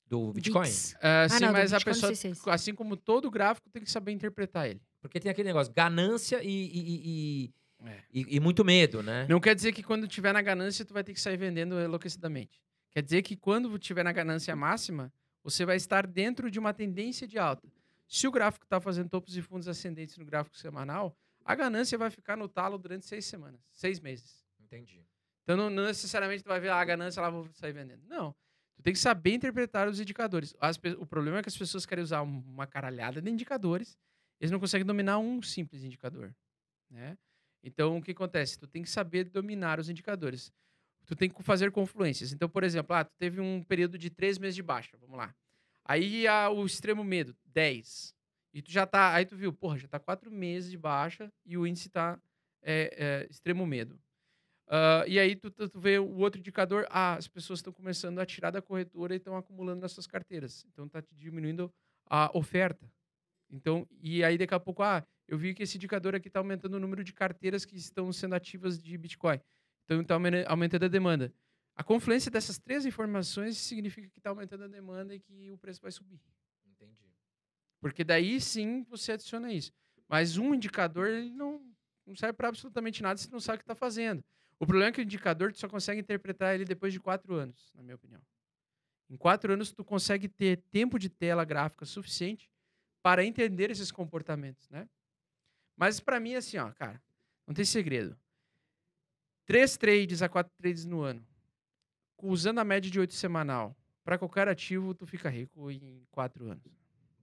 Do 0.08 0.32
Bitcoin? 0.34 0.64
VIX. 0.66 0.96
Ah, 1.02 1.28
sim, 1.30 1.40
não, 1.40 1.52
mas 1.52 1.74
a 1.74 1.80
pessoa, 1.80 2.12
é 2.14 2.52
assim 2.54 2.76
como 2.76 2.96
todo 2.96 3.30
gráfico, 3.32 3.70
tem 3.72 3.82
que 3.84 3.90
saber 3.90 4.12
interpretar 4.12 4.70
ele. 4.70 4.82
Porque 5.02 5.20
tem 5.20 5.32
aquele 5.32 5.48
negócio, 5.48 5.74
ganância 5.74 6.44
e, 6.44 6.48
e- 6.48 6.80
e- 6.80 7.02
e- 7.46 7.54
É. 7.90 8.02
e- 8.14 8.36
e 8.36 8.40
muito 8.40 8.64
medo, 8.64 9.02
né? 9.02 9.26
Não 9.30 9.40
quer 9.40 9.56
dizer 9.56 9.72
que 9.74 9.82
quando 9.82 10.08
tiver 10.08 10.32
na 10.34 10.42
ganância, 10.42 10.86
tu 10.86 10.94
vai 10.94 11.04
ter 11.04 11.14
que 11.14 11.20
sair 11.22 11.38
vendendo 11.38 11.80
enlouquecidamente. 11.80 12.62
Quer 12.92 13.02
dizer 13.02 13.22
que 13.24 13.36
quando 13.36 13.78
tiver 13.80 14.04
na 14.04 14.12
ganância 14.12 14.56
máxima, 14.56 15.12
você 15.44 15.66
vai 15.66 15.76
estar 15.76 16.06
dentro 16.08 16.50
de 16.50 16.60
uma 16.60 16.74
tendência 16.74 17.28
de 17.28 17.38
alta. 17.38 17.68
Se 18.08 18.28
o 18.28 18.32
gráfico 18.32 18.66
está 18.66 18.80
fazendo 18.80 19.10
topos 19.10 19.36
e 19.36 19.42
fundos 19.42 19.68
ascendentes 19.68 20.18
no 20.18 20.26
gráfico 20.26 20.56
semanal, 20.58 21.18
a 21.44 21.56
ganância 21.56 21.98
vai 21.98 22.10
ficar 22.12 22.38
no 22.38 22.48
talo 22.48 22.78
durante 22.78 23.06
seis 23.06 23.26
semanas, 23.26 23.60
seis 23.72 24.00
meses. 24.00 24.46
Entendi. 24.60 25.04
Então 25.44 25.58
não, 25.58 25.70
não 25.70 25.84
necessariamente 25.86 26.44
tu 26.44 26.48
vai 26.48 26.60
ver 26.60 26.70
ah, 26.70 26.80
a 26.80 26.86
ganância 26.86 27.22
lá 27.22 27.30
vou 27.30 27.48
sair 27.54 27.74
vendendo. 27.74 28.02
Não. 28.08 28.34
Tu 28.76 28.84
tem 28.84 28.94
que 28.94 29.00
saber 29.00 29.34
interpretar 29.34 29.88
os 29.88 30.00
indicadores. 30.00 30.54
As 30.60 30.78
o 31.00 31.06
problema 31.06 31.40
é 31.40 31.42
que 31.42 31.50
as 31.50 31.58
pessoas 31.58 31.86
querem 31.86 32.04
usar 32.04 32.22
um- 32.24 32.40
uma 32.42 32.68
caralhada 32.68 33.22
de 33.22 33.30
indicadores, 33.32 33.98
eles 34.40 34.52
não 34.52 34.60
conseguem 34.60 34.86
dominar 34.86 35.18
um 35.20 35.42
simples 35.42 35.84
indicador, 35.84 36.36
né? 36.90 37.18
Então 37.64 37.98
o 37.98 38.02
que 38.02 38.12
acontece? 38.12 38.60
Tu 38.60 38.68
tem 38.68 38.84
que 38.84 38.90
saber 38.90 39.26
dominar 39.26 39.80
os 39.80 39.90
indicadores. 39.90 40.52
Tu 41.06 41.16
tem 41.16 41.30
que 41.30 41.44
fazer 41.44 41.72
confluências. 41.72 42.34
Então, 42.34 42.50
por 42.50 42.64
exemplo, 42.64 42.96
ah, 42.96 43.04
tu 43.06 43.14
teve 43.18 43.40
um 43.42 43.64
período 43.64 43.98
de 43.98 44.10
três 44.10 44.38
meses 44.38 44.56
de 44.56 44.64
baixa, 44.64 44.98
vamos 44.98 45.18
lá. 45.18 45.36
Aí 45.86 46.28
ah, 46.28 46.50
o 46.50 46.66
extremo 46.66 47.04
medo, 47.04 47.36
10. 47.46 48.14
E 48.54 48.62
tu 48.62 48.72
já 48.72 48.86
tá, 48.88 49.14
aí 49.14 49.26
tu 49.26 49.36
viu, 49.36 49.54
porra, 49.54 49.78
já 49.78 49.88
tá 49.88 50.00
quatro 50.00 50.32
meses 50.32 50.72
de 50.72 50.78
baixa 50.78 51.32
e 51.46 51.58
o 51.58 51.68
índice 51.68 51.90
tá 51.90 52.20
é, 52.62 53.24
é, 53.24 53.28
extremo 53.30 53.66
medo. 53.68 54.00
Ah, 54.68 55.04
e 55.08 55.20
aí 55.20 55.36
tu, 55.36 55.52
tu, 55.52 55.80
vê 55.80 56.00
o 56.00 56.18
outro 56.18 56.40
indicador, 56.40 56.88
ah, 56.90 57.16
as 57.16 57.28
pessoas 57.28 57.60
estão 57.60 57.72
começando 57.72 58.20
a 58.20 58.26
tirar 58.26 58.52
da 58.52 58.62
corretora 58.62 59.14
e 59.14 59.18
estão 59.18 59.38
acumulando 59.38 59.82
nas 59.82 59.92
suas 59.92 60.08
carteiras. 60.08 60.66
Então 60.72 60.88
tá 60.88 61.02
te 61.02 61.14
diminuindo 61.16 61.72
a 62.08 62.36
oferta. 62.38 62.90
Então, 63.50 63.88
e 64.02 64.24
aí 64.24 64.38
daqui 64.38 64.54
a 64.54 64.60
pouco, 64.60 64.82
ah, 64.82 65.06
eu 65.28 65.38
vi 65.38 65.54
que 65.54 65.64
esse 65.64 65.78
indicador 65.78 66.16
aqui 66.16 66.28
está 66.28 66.40
aumentando 66.40 66.76
o 66.76 66.80
número 66.80 67.04
de 67.04 67.14
carteiras 67.14 67.66
que 67.66 67.76
estão 67.76 68.12
sendo 68.12 68.36
ativas 68.36 68.82
de 68.82 68.98
Bitcoin. 68.98 69.40
Então 69.86 70.02
está 70.02 70.16
aumentando 70.48 70.86
a 70.86 70.88
demanda. 70.88 71.34
A 71.76 71.84
confluência 71.84 72.32
dessas 72.32 72.58
três 72.58 72.86
informações 72.86 73.58
significa 73.58 74.08
que 74.08 74.20
está 74.20 74.30
aumentando 74.30 74.64
a 74.64 74.68
demanda 74.68 75.14
e 75.14 75.20
que 75.20 75.52
o 75.52 75.58
preço 75.58 75.82
vai 75.82 75.92
subir. 75.92 76.20
Entendi. 76.66 77.12
Porque 77.82 78.04
daí 78.04 78.40
sim 78.40 78.84
você 78.84 79.12
adiciona 79.12 79.52
isso. 79.52 79.72
Mas 80.08 80.38
um 80.38 80.54
indicador 80.54 81.08
ele 81.08 81.30
não, 81.32 81.62
não 82.06 82.16
serve 82.16 82.34
para 82.34 82.48
absolutamente 82.48 83.04
nada 83.04 83.18
se 83.18 83.32
não 83.32 83.40
sabe 83.40 83.58
o 83.58 83.60
que 83.60 83.64
está 83.64 83.76
fazendo. 83.76 84.24
O 84.60 84.66
problema 84.66 84.90
é 84.90 84.92
que 84.92 85.02
o 85.02 85.04
indicador 85.04 85.52
tu 85.52 85.60
só 85.60 85.68
consegue 85.68 86.00
interpretar 86.00 86.56
ele 86.56 86.66
depois 86.66 86.94
de 86.94 87.00
quatro 87.00 87.36
anos, 87.36 87.72
na 87.76 87.84
minha 87.84 87.96
opinião. 87.96 88.22
Em 89.10 89.18
quatro 89.18 89.54
anos 89.54 89.72
tu 89.72 89.84
consegue 89.84 90.28
ter 90.28 90.58
tempo 90.72 90.98
de 90.98 91.10
tela 91.10 91.44
gráfica 91.44 91.86
suficiente 91.86 92.50
para 93.04 93.24
entender 93.24 93.70
esses 93.70 93.92
comportamentos, 93.92 94.70
né? 94.70 94.90
Mas 95.76 96.00
para 96.00 96.20
mim 96.20 96.36
assim, 96.36 96.58
ó, 96.58 96.72
cara, 96.72 97.02
não 97.46 97.54
tem 97.54 97.66
segredo. 97.66 98.18
Três 99.46 99.78
trades 99.78 100.22
a 100.22 100.30
quatro 100.30 100.52
trades 100.58 100.86
no 100.86 101.02
ano, 101.02 101.26
usando 102.24 102.60
a 102.60 102.64
média 102.64 102.90
de 102.90 103.00
oito 103.00 103.14
semanal, 103.14 103.76
para 104.04 104.18
qualquer 104.18 104.48
ativo 104.48 104.96
tu 104.96 105.06
fica 105.06 105.30
rico 105.30 105.70
em 105.70 106.06
quatro 106.10 106.50
anos. 106.50 106.64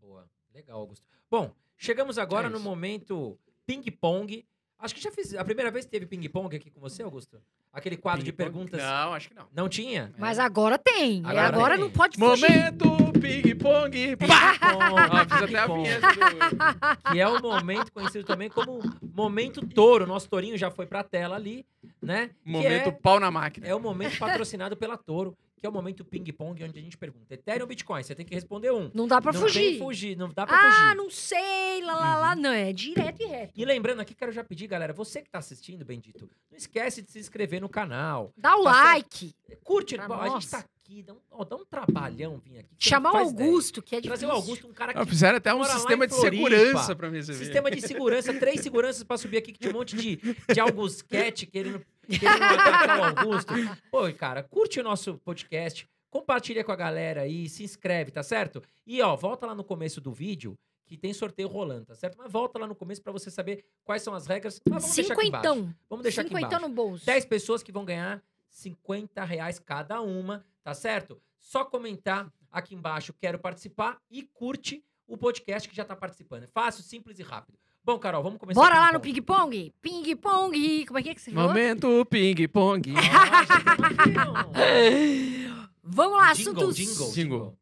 Boa. 0.01 0.29
Legal, 0.53 0.79
Augusto. 0.79 1.05
Bom, 1.31 1.55
chegamos 1.77 2.19
agora 2.19 2.47
É 2.47 2.51
no 2.51 2.61
momento 2.61 3.39
ping-pong. 3.67 4.47
Acho 4.83 4.95
que 4.97 5.01
já 5.01 5.13
fiz. 5.13 5.33
A 5.35 5.45
primeira 5.45 5.71
vez 5.71 5.85
que 5.85 5.91
teve 5.93 6.07
ping-pong 6.07 6.57
aqui 6.57 6.69
com 6.69 6.81
você, 6.81 7.05
Augusto? 7.05 7.41
Aquele 7.73 7.97
quadro 7.97 8.25
de 8.25 8.33
perguntas. 8.33 8.83
Não, 8.83 9.15
acho 9.15 9.29
que 9.29 9.35
não. 9.35 9.47
Não 9.55 9.69
tinha? 9.69 10.13
Mas 10.19 10.41
agora 10.41 10.77
tem. 10.77 11.21
E 11.23 11.25
Agora 11.25 11.47
Agora, 11.47 11.75
tem. 11.75 11.85
não 11.85 11.91
pode 11.91 12.19
fugir. 12.19 12.51
Momento 12.51 13.13
ping-pong! 13.21 14.17
Pá! 14.27 15.25
Fiz 15.25 15.43
até 15.43 15.59
a 15.59 15.63
Ping-pong. 15.69 15.83
vinheta 15.85 16.09
do... 16.09 17.13
que 17.13 17.21
é 17.21 17.29
o 17.29 17.41
momento 17.41 17.93
conhecido 17.93 18.25
também 18.25 18.51
como 18.51 18.81
momento 19.15 19.65
touro. 19.67 20.05
Nosso 20.05 20.29
tourinho 20.29 20.59
já 20.59 20.69
foi 20.71 20.85
pra 20.85 21.05
tela 21.05 21.37
ali, 21.37 21.65
né? 22.03 22.31
Momento 22.45 22.89
é, 22.89 22.93
pau 22.93 23.21
na 23.21 23.31
máquina. 23.31 23.67
é 23.69 23.75
o 23.75 23.79
momento 23.81 24.19
patrocinado 24.19 24.77
pela 24.77 24.97
Toro, 24.97 25.37
que 25.63 25.67
é 25.67 25.69
o 25.69 25.73
momento 25.73 26.05
ping-pong, 26.05 26.65
onde 26.65 26.77
a 26.81 26.83
gente 26.83 26.99
pergunta: 26.99 27.33
Ethereum 27.33 27.63
ou 27.63 27.69
Bitcoin? 27.69 28.03
Você 28.03 28.17
tem 28.17 28.27
que 28.27 28.35
responder 28.35 28.73
um. 28.73 28.91
Não 28.93 29.07
dá 29.07 29.23
pra 29.23 29.33
não 29.33 29.41
fugir. 29.43 29.79
fugir, 29.79 30.17
não 30.17 30.29
dá 30.29 30.45
pra 30.45 30.57
Ah, 30.59 30.73
fugir. 30.73 30.97
não 30.97 31.09
sei, 31.09 31.83
lá, 31.85 31.95
lá, 31.95 32.17
lá. 32.17 32.35
Não, 32.37 32.51
é 32.51 32.73
direto 32.73 33.23
e 33.23 33.27
reto. 33.27 33.53
E 33.55 33.65
lembrando 33.65 34.01
aqui, 34.01 34.13
quero 34.13 34.33
já 34.33 34.43
pedir, 34.43 34.67
galera, 34.67 34.93
você 34.93 35.23
que 35.23 35.31
tá 35.31 35.39
assistindo, 35.39 35.85
Bendito, 35.85 36.29
não 36.51 36.59
esquece 36.59 37.01
de 37.01 37.13
se 37.13 37.21
inscrever 37.21 37.61
no 37.61 37.69
canal. 37.69 38.33
Dá 38.37 38.57
o 38.57 38.65
Tá 38.65 38.73
certo. 38.73 38.85
like. 38.87 39.35
Curte, 39.63 39.97
pô, 39.99 40.15
a 40.15 40.29
gente 40.31 40.51
tá 40.51 40.65
aqui, 40.93 41.03
dá 41.03 41.13
um, 41.15 41.19
ó, 41.31 41.45
dá 41.45 41.57
um 41.57 41.65
trabalhão 41.65 42.39
vir 42.39 42.59
aqui. 42.59 42.75
Chamar 42.79 43.11
não 43.13 43.17
o 43.17 43.19
faz 43.21 43.33
ideia. 43.33 43.49
Augusto, 43.51 43.83
que 43.83 43.97
é 43.97 44.01
Trazer 44.01 44.27
difícil. 44.27 44.29
o 44.29 44.33
Augusto, 44.33 44.67
um 44.69 44.73
cara 44.73 44.93
Ah, 44.95 45.05
que 45.05 45.11
fizeram 45.11 45.37
até 45.39 45.55
um 45.55 45.65
sistema 45.65 46.05
em 46.05 46.09
de 46.09 46.15
Floripa. 46.15 46.45
segurança 46.49 46.97
pra 46.97 47.11
mim, 47.11 47.23
você 47.23 47.33
ver. 47.33 47.39
Sistema 47.39 47.71
de 47.71 47.81
segurança, 47.81 48.33
três 48.39 48.61
seguranças 48.61 49.03
pra 49.03 49.17
subir 49.17 49.39
aqui, 49.39 49.53
que 49.53 49.59
tinha 49.59 49.71
um 49.73 49.79
monte 49.79 49.97
de, 49.97 50.17
de 50.53 50.61
Augusquete 50.61 51.47
querendo, 51.47 51.85
querendo 52.07 52.43
atacar 52.45 52.99
o 53.01 53.05
Augusto. 53.19 53.53
Pô, 53.91 54.13
cara, 54.13 54.43
curte 54.43 54.81
o 54.81 54.83
nosso 54.83 55.19
podcast, 55.19 55.89
compartilha 56.11 56.63
com 56.63 56.73
a 56.73 56.77
galera 56.77 57.23
aí, 57.23 57.49
se 57.49 57.65
inscreve, 57.65 58.11
tá 58.11 58.23
certo? 58.23 58.63
E, 58.87 59.01
ó, 59.01 59.17
volta 59.17 59.47
lá 59.47 59.55
no 59.55 59.65
começo 59.65 60.01
do 60.01 60.13
vídeo, 60.13 60.59
que 60.85 60.97
tem 60.99 61.13
sorteio 61.15 61.49
rolando, 61.49 61.87
tá 61.87 61.95
certo? 61.95 62.17
Mas 62.19 62.31
volta 62.31 62.59
lá 62.59 62.67
no 62.67 62.75
começo 62.75 63.01
pra 63.03 63.13
você 63.13 63.31
saber 63.31 63.65
quais 63.83 64.03
são 64.03 64.15
as 64.15 64.27
regras. 64.27 64.61
Mas 64.69 64.83
vamos 64.83 64.95
deixar 64.97 65.15
aqui 65.15 65.27
embaixo. 65.27 65.49
Cinquentão. 65.49 65.75
Vamos 65.89 66.03
deixar 66.03 66.21
aqui 66.21 66.29
Cinquentão 66.31 66.59
embaixo. 66.59 66.69
no 66.69 66.75
bolso. 66.75 67.07
10 67.07 67.25
pessoas 67.25 67.63
que 67.63 67.73
vão 67.73 67.85
ganhar 67.85 68.23
50 68.51 69.25
reais 69.25 69.59
cada 69.59 70.03
uma, 70.03 70.45
tá 70.63 70.75
certo? 70.75 71.21
Só 71.39 71.65
comentar 71.65 72.33
aqui 72.51 72.75
embaixo, 72.75 73.13
quero 73.21 73.39
participar 73.39 73.99
e 74.11 74.23
curte 74.23 74.85
o 75.07 75.17
podcast 75.17 75.69
que 75.69 75.75
já 75.77 75.85
tá 75.85 75.97
participando. 75.97 76.45
É 76.45 76.47
fácil, 76.47 76.83
simples 76.83 77.19
e 77.19 77.23
rápido. 77.23 77.59
Bom, 77.85 77.99
Carol, 77.99 78.23
vamos 78.23 78.39
começar 78.39 78.61
Bora 78.61 78.79
lá 78.79 78.93
no 78.93 79.01
ping-pong. 79.01 79.73
ping-pong? 79.83 80.87
Como 80.87 80.99
é 80.99 81.03
que 81.03 81.09
é 81.11 81.15
que 81.15 81.21
você? 81.21 81.33
Momento 81.33 82.07
ping-pong. 82.07 82.95
Ah, 82.97 84.47
Vamos 85.83 86.17
lá, 86.17 86.33
jingle, 86.33 86.53
assuntos. 86.71 86.77
jingle, 86.77 86.95
Jingle. 86.95 87.13
jingle. 87.13 87.59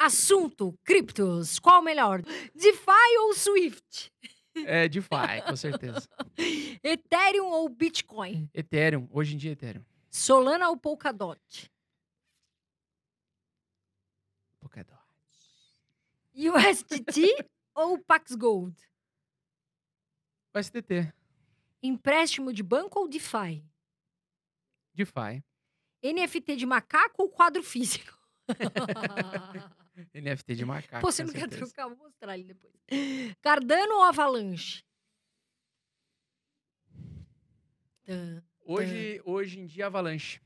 Assunto, 0.00 0.74
criptos. 0.84 1.58
Qual 1.58 1.80
o 1.80 1.84
melhor? 1.84 2.22
DeFi 2.54 3.16
ou 3.20 3.34
Swift? 3.34 4.12
É 4.64 4.88
DeFi, 4.88 5.42
com 5.46 5.54
certeza. 5.56 6.08
Ethereum 6.82 7.46
ou 7.46 7.68
Bitcoin? 7.68 8.48
Ethereum, 8.52 9.08
hoje 9.12 9.34
em 9.34 9.38
dia 9.38 9.52
Ethereum. 9.52 9.84
Solana 10.10 10.68
ou 10.68 10.76
Polkadot? 10.76 11.70
Polkadot. 14.60 14.98
USDT 16.34 17.48
ou 17.74 17.98
Pax 17.98 18.34
Gold? 18.34 18.76
STT. 20.60 21.12
Empréstimo 21.82 22.52
de 22.52 22.62
banco 22.62 23.00
ou 23.00 23.08
DeFi? 23.08 23.64
DeFi. 24.94 25.44
NFT 26.02 26.56
de 26.56 26.66
macaco 26.66 27.22
ou 27.22 27.28
quadro 27.28 27.62
físico? 27.62 28.16
NFT 30.14 30.54
de 30.54 30.64
macaco. 30.64 31.00
Pô, 31.00 31.12
você 31.12 31.24
não 31.24 31.32
quer 31.32 31.48
trocar? 31.48 31.88
Vou 31.88 31.96
mostrar 31.96 32.38
ele 32.38 32.54
depois. 32.54 32.74
Cardano 33.40 33.94
ou 33.94 34.02
Avalanche? 34.02 34.84
Hoje, 38.64 39.20
hoje 39.24 39.60
em 39.60 39.66
dia, 39.66 39.86
Avalanche. 39.86 40.40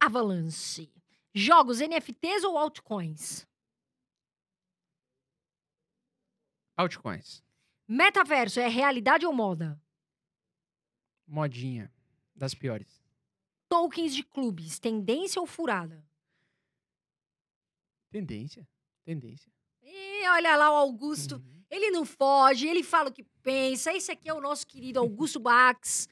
Avalanche. 0.00 0.90
Jogos 1.36 1.80
NFTs 1.80 2.44
ou 2.44 2.56
altcoins? 2.56 3.44
Altcoins. 6.76 7.42
Metaverso 7.88 8.60
é 8.60 8.68
realidade 8.68 9.26
ou 9.26 9.32
moda? 9.32 9.80
Modinha. 11.26 11.92
Das 12.36 12.54
piores. 12.54 13.02
Tokens 13.68 14.14
de 14.14 14.22
clubes, 14.22 14.78
tendência 14.78 15.40
ou 15.40 15.46
furada? 15.46 16.04
Tendência. 18.10 18.68
Tendência. 19.04 19.52
E 19.82 20.28
olha 20.28 20.56
lá 20.56 20.70
o 20.70 20.76
Augusto. 20.76 21.36
Uhum. 21.36 21.64
Ele 21.68 21.90
não 21.90 22.04
foge, 22.04 22.68
ele 22.68 22.84
fala 22.84 23.08
o 23.08 23.12
que 23.12 23.24
pensa. 23.42 23.92
Esse 23.92 24.12
aqui 24.12 24.28
é 24.28 24.34
o 24.34 24.40
nosso 24.40 24.64
querido 24.66 25.00
Augusto 25.00 25.40
Bax. 25.40 26.08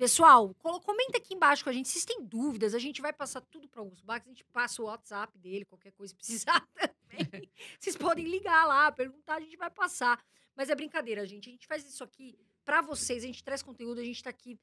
Pessoal, 0.00 0.54
comenta 0.54 1.18
aqui 1.18 1.34
embaixo 1.34 1.62
com 1.62 1.68
a 1.68 1.74
gente. 1.74 1.90
Se 1.90 2.06
têm 2.06 2.24
dúvidas, 2.24 2.74
a 2.74 2.78
gente 2.78 3.02
vai 3.02 3.12
passar 3.12 3.42
tudo 3.42 3.68
para 3.68 3.82
Augusto 3.82 4.02
Bax. 4.02 4.24
A 4.24 4.30
gente 4.30 4.42
passa 4.44 4.80
o 4.80 4.86
WhatsApp 4.86 5.36
dele, 5.36 5.66
qualquer 5.66 5.92
coisa 5.92 6.14
precisar 6.14 6.66
também. 6.74 7.50
Vocês 7.78 7.98
podem 7.98 8.24
ligar 8.24 8.66
lá, 8.66 8.90
perguntar, 8.90 9.34
a 9.34 9.40
gente 9.40 9.58
vai 9.58 9.68
passar. 9.68 10.18
Mas 10.56 10.70
é 10.70 10.74
brincadeira, 10.74 11.26
gente. 11.26 11.50
A 11.50 11.52
gente 11.52 11.66
faz 11.66 11.86
isso 11.86 12.02
aqui 12.02 12.34
para 12.64 12.80
vocês. 12.80 13.24
A 13.24 13.26
gente 13.26 13.44
traz 13.44 13.62
conteúdo, 13.62 14.00
a 14.00 14.02
gente 14.02 14.22
tá 14.22 14.30
aqui 14.30 14.58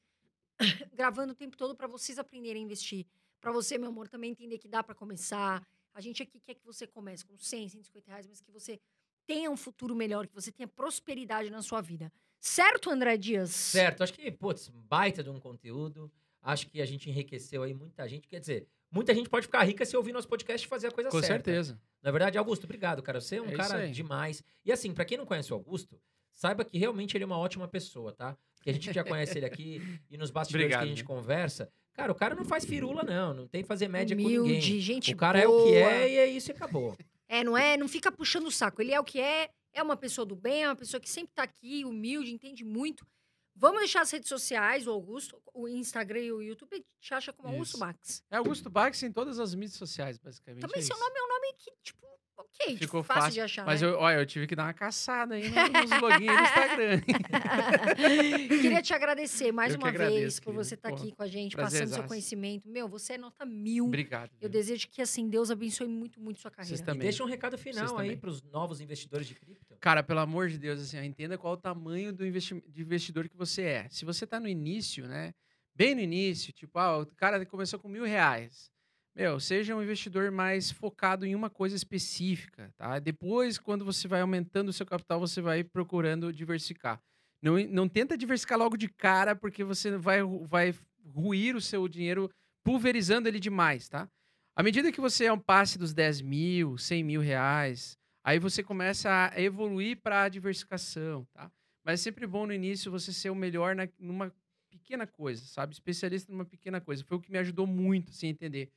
gravando 0.92 1.34
o 1.34 1.36
tempo 1.36 1.56
todo 1.56 1.72
para 1.72 1.86
vocês 1.86 2.18
aprenderem 2.18 2.60
a 2.60 2.64
investir. 2.64 3.06
Para 3.40 3.52
você, 3.52 3.78
meu 3.78 3.90
amor, 3.90 4.08
também 4.08 4.32
entender 4.32 4.58
que 4.58 4.66
dá 4.66 4.82
para 4.82 4.96
começar. 4.96 5.64
A 5.94 6.00
gente 6.00 6.20
aqui 6.20 6.40
quer 6.40 6.54
que 6.54 6.66
você 6.66 6.84
comece 6.84 7.24
com 7.24 7.38
100, 7.38 7.68
150 7.68 8.10
reais, 8.10 8.26
mas 8.26 8.40
que 8.40 8.50
você 8.50 8.80
tenha 9.24 9.48
um 9.52 9.56
futuro 9.56 9.94
melhor, 9.94 10.26
que 10.26 10.34
você 10.34 10.50
tenha 10.50 10.66
prosperidade 10.66 11.48
na 11.48 11.62
sua 11.62 11.80
vida. 11.80 12.12
Certo, 12.40 12.90
André 12.90 13.16
Dias? 13.16 13.50
Certo, 13.50 14.02
acho 14.02 14.12
que, 14.12 14.30
putz, 14.30 14.68
baita 14.88 15.22
de 15.22 15.30
um 15.30 15.38
conteúdo. 15.40 16.10
Acho 16.42 16.66
que 16.68 16.80
a 16.80 16.86
gente 16.86 17.10
enriqueceu 17.10 17.62
aí 17.62 17.74
muita 17.74 18.08
gente. 18.08 18.28
Quer 18.28 18.40
dizer, 18.40 18.66
muita 18.90 19.12
gente 19.14 19.28
pode 19.28 19.46
ficar 19.46 19.64
rica 19.64 19.84
se 19.84 19.96
ouvir 19.96 20.12
nosso 20.12 20.28
podcast 20.28 20.64
e 20.66 20.68
fazer 20.70 20.86
a 20.86 20.90
coisa 20.90 21.10
Com 21.10 21.20
certa. 21.20 21.34
certeza. 21.50 21.80
Na 22.02 22.10
verdade, 22.10 22.38
Augusto, 22.38 22.64
obrigado, 22.64 23.02
cara. 23.02 23.20
Você 23.20 23.36
é 23.36 23.42
um 23.42 23.48
É 23.50 23.52
cara 23.56 23.88
demais. 23.90 24.42
E 24.64 24.70
assim, 24.70 24.92
pra 24.92 25.04
quem 25.04 25.18
não 25.18 25.26
conhece 25.26 25.52
o 25.52 25.56
Augusto, 25.56 26.00
saiba 26.32 26.64
que 26.64 26.78
realmente 26.78 27.16
ele 27.16 27.24
é 27.24 27.26
uma 27.26 27.38
ótima 27.38 27.66
pessoa, 27.66 28.12
tá? 28.12 28.36
Porque 28.54 28.70
a 28.70 28.72
gente 28.72 28.92
já 28.92 29.02
conhece 29.04 29.36
ele 29.36 29.46
aqui 29.46 29.82
e 30.10 30.16
nos 30.16 30.30
bastidores 30.30 30.66
Obrigado, 30.66 30.80
que 30.82 30.86
a 30.86 30.88
gente 30.94 31.04
meu. 31.06 31.16
conversa. 31.16 31.68
Cara, 31.92 32.12
o 32.12 32.14
cara 32.14 32.36
não 32.36 32.44
faz 32.44 32.64
firula, 32.64 33.02
não. 33.02 33.34
Não 33.34 33.48
tem 33.48 33.62
que 33.62 33.68
fazer 33.68 33.88
média 33.88 34.16
com 34.16 34.22
ninguém. 34.22 34.38
Humilde, 34.38 34.80
gente 34.80 35.12
O 35.12 35.16
cara 35.16 35.40
é 35.40 35.48
o 35.48 35.50
que 35.64 35.70
boa. 35.72 35.92
é 35.92 36.10
e 36.10 36.16
é 36.18 36.26
isso 36.28 36.50
e 36.50 36.52
acabou. 36.52 36.96
É, 37.28 37.42
não 37.42 37.58
é? 37.58 37.76
Não 37.76 37.88
fica 37.88 38.10
puxando 38.12 38.46
o 38.46 38.50
saco. 38.52 38.80
Ele 38.80 38.92
é 38.92 39.00
o 39.00 39.04
que 39.04 39.20
é, 39.20 39.50
é 39.78 39.82
uma 39.82 39.96
pessoa 39.96 40.26
do 40.26 40.34
bem, 40.34 40.64
é 40.64 40.68
uma 40.68 40.76
pessoa 40.76 41.00
que 41.00 41.08
sempre 41.08 41.32
tá 41.34 41.44
aqui, 41.44 41.84
humilde, 41.84 42.32
entende 42.32 42.64
muito. 42.64 43.06
Vamos 43.54 43.80
deixar 43.80 44.02
as 44.02 44.10
redes 44.10 44.28
sociais, 44.28 44.86
o 44.86 44.90
Augusto, 44.90 45.40
o 45.52 45.68
Instagram 45.68 46.20
e 46.20 46.32
o 46.32 46.42
YouTube, 46.42 46.76
gente 46.76 47.14
acha 47.14 47.32
como 47.32 47.48
Augusto 47.48 47.72
Isso. 47.72 47.80
Max. 47.80 48.24
É 48.30 48.36
Augusto 48.36 48.70
Bax 48.70 49.02
em 49.02 49.12
todas 49.12 49.38
as 49.40 49.54
mídias 49.54 49.76
sociais, 49.76 50.16
basicamente. 50.18 50.62
Também 50.62 50.78
é 50.78 50.82
seu 50.82 50.98
nome 50.98 51.18
é 51.18 51.22
um 51.22 51.28
nome 51.28 51.52
que, 51.54 51.72
tipo, 51.82 52.06
ok, 52.54 52.66
tipo, 52.74 52.78
Ficou 52.84 53.02
fácil, 53.02 53.22
fácil, 53.22 53.34
de 53.34 53.40
achar, 53.40 53.64
Mas 53.66 53.80
né? 53.82 53.88
eu, 53.88 53.98
olha, 53.98 54.16
eu 54.18 54.26
tive 54.26 54.46
que 54.46 54.54
dar 54.56 54.64
uma 54.64 54.72
caçada 54.74 55.34
aí 55.36 55.48
no- 55.48 55.54
nos 55.80 56.00
loginhos 56.00 56.36
do 56.36 56.42
Instagram. 56.42 57.00
Queria 58.60 58.82
te 58.82 58.92
agradecer 58.94 59.52
mais 59.52 59.72
Eu 59.74 59.78
uma 59.78 59.90
vez 59.90 60.00
agradeço, 60.02 60.42
por 60.42 60.54
você 60.54 60.74
estar 60.74 60.90
Porra, 60.90 61.02
aqui 61.02 61.12
com 61.12 61.22
a 61.22 61.26
gente, 61.26 61.56
passando 61.56 61.88
seu 61.88 62.04
conhecimento. 62.04 62.68
Meu, 62.68 62.88
você 62.88 63.14
é 63.14 63.18
nota 63.18 63.44
mil. 63.46 63.86
Obrigado. 63.86 64.30
Eu 64.40 64.48
desejo 64.48 64.88
que, 64.88 65.00
assim, 65.02 65.28
Deus 65.28 65.50
abençoe 65.50 65.86
muito, 65.88 66.20
muito 66.20 66.40
sua 66.40 66.50
carreira. 66.50 66.68
Vocês 66.76 66.80
E 66.80 66.84
também. 66.84 67.02
deixa 67.02 67.22
um 67.22 67.26
recado 67.26 67.56
final 67.58 67.84
Vocês 67.86 68.00
aí 68.00 68.06
também. 68.08 68.18
pros 68.18 68.42
novos 68.42 68.80
investidores 68.80 69.26
de 69.26 69.34
cripto. 69.34 69.76
Cara, 69.80 70.02
pelo 70.02 70.20
amor 70.20 70.48
de 70.48 70.58
Deus, 70.58 70.80
assim, 70.80 70.98
entenda 71.04 71.38
qual 71.38 71.54
o 71.54 71.56
tamanho 71.56 72.12
do 72.12 72.26
investi- 72.26 72.62
de 72.68 72.82
investidor 72.82 73.28
que 73.28 73.36
você 73.36 73.62
é. 73.62 73.88
Se 73.90 74.04
você 74.04 74.26
tá 74.26 74.40
no 74.40 74.48
início, 74.48 75.06
né? 75.06 75.32
Bem 75.74 75.94
no 75.94 76.00
início, 76.00 76.52
tipo, 76.52 76.76
ah, 76.78 76.98
o 76.98 77.06
cara 77.06 77.44
começou 77.46 77.78
com 77.78 77.88
mil 77.88 78.04
reais. 78.04 78.70
Meu, 79.18 79.40
seja 79.40 79.74
um 79.74 79.82
investidor 79.82 80.30
mais 80.30 80.70
focado 80.70 81.26
em 81.26 81.34
uma 81.34 81.50
coisa 81.50 81.74
específica, 81.74 82.72
tá? 82.76 83.00
Depois, 83.00 83.58
quando 83.58 83.84
você 83.84 84.06
vai 84.06 84.20
aumentando 84.20 84.68
o 84.68 84.72
seu 84.72 84.86
capital, 84.86 85.18
você 85.18 85.40
vai 85.40 85.64
procurando 85.64 86.32
diversificar. 86.32 87.02
Não, 87.42 87.58
não 87.66 87.88
tenta 87.88 88.16
diversificar 88.16 88.56
logo 88.58 88.76
de 88.76 88.88
cara, 88.88 89.34
porque 89.34 89.64
você 89.64 89.96
vai, 89.96 90.20
vai 90.22 90.72
ruir 91.04 91.56
o 91.56 91.60
seu 91.60 91.88
dinheiro 91.88 92.30
pulverizando 92.64 93.26
ele 93.26 93.40
demais, 93.40 93.88
tá? 93.88 94.08
À 94.54 94.62
medida 94.62 94.92
que 94.92 95.00
você 95.00 95.24
é 95.24 95.32
um 95.32 95.38
passe 95.38 95.78
dos 95.78 95.92
10 95.92 96.20
mil, 96.20 96.78
100 96.78 97.02
mil 97.02 97.20
reais, 97.20 97.98
Aí 98.28 98.38
você 98.38 98.62
começa 98.62 99.30
a 99.32 99.40
evoluir 99.40 100.02
para 100.02 100.24
a 100.24 100.28
diversificação, 100.28 101.24
tá? 101.32 101.50
Mas 101.82 101.98
é 101.98 102.02
sempre 102.02 102.26
bom 102.26 102.46
no 102.46 102.52
início 102.52 102.90
você 102.90 103.10
ser 103.10 103.30
o 103.30 103.34
melhor 103.34 103.74
na, 103.74 103.88
numa 103.98 104.30
pequena 104.68 105.06
coisa, 105.06 105.46
sabe? 105.46 105.72
Especialista 105.72 106.30
numa 106.30 106.44
pequena 106.44 106.78
coisa. 106.78 107.02
Foi 107.04 107.16
o 107.16 107.20
que 107.20 107.32
me 107.32 107.38
ajudou 107.38 107.66
muito, 107.66 108.10
assim, 108.10 108.26
a 108.26 108.30
entender. 108.30 108.70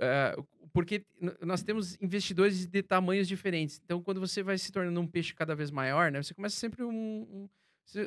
Ah, 0.00 0.36
porque 0.72 1.04
nós 1.40 1.62
temos 1.62 1.96
investidores 2.00 2.66
de 2.66 2.82
tamanhos 2.82 3.26
diferentes. 3.26 3.80
Então, 3.84 4.02
quando 4.02 4.20
você 4.20 4.42
vai 4.42 4.56
se 4.58 4.70
tornando 4.70 5.00
um 5.00 5.06
peixe 5.06 5.34
cada 5.34 5.54
vez 5.54 5.70
maior, 5.70 6.10
né? 6.12 6.22
Você 6.22 6.34
começa 6.34 6.56
sempre 6.56 6.82
um... 6.84 6.90
um- 6.90 7.48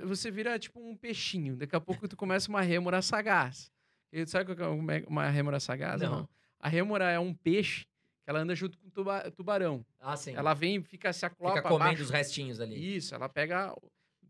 você- 0.05 0.29
vira 0.31 0.57
tipo 0.59 0.79
um 0.79 0.95
peixinho. 0.95 1.55
Daqui 1.57 1.75
a 1.75 1.81
pouco 1.81 2.07
tu 2.07 2.15
começa 2.15 2.47
uma 2.49 2.61
rêmora 2.61 3.01
sagaz. 3.01 3.71
E 4.13 4.25
sabe 4.27 4.45
qual 4.45 4.55
que 4.55 4.61
é 4.63 5.01
uma- 5.07 5.27
rêmora 5.29 5.59
sagaz? 5.59 6.01
Não. 6.01 6.29
A 6.59 6.69
rêmora 6.69 7.09
é 7.09 7.17
um 7.19 7.33
peixe 7.33 7.85
que 8.23 8.29
ela 8.29 8.39
anda 8.39 8.53
junto 8.53 8.77
com 8.77 8.87
o 8.87 8.91
tuba- 8.91 9.31
tubarão. 9.31 9.83
Ah, 9.99 10.15
sim. 10.15 10.35
Ela 10.35 10.53
vem, 10.53 10.83
fica 10.83 11.11
se 11.11 11.25
aclopa 11.25 11.55
Fica 11.55 11.67
comendo 11.67 11.83
abaixo. 11.85 12.03
os 12.03 12.09
restinhos 12.11 12.59
ali. 12.61 12.95
Isso, 12.95 13.15
ela 13.15 13.27
pega. 13.27 13.75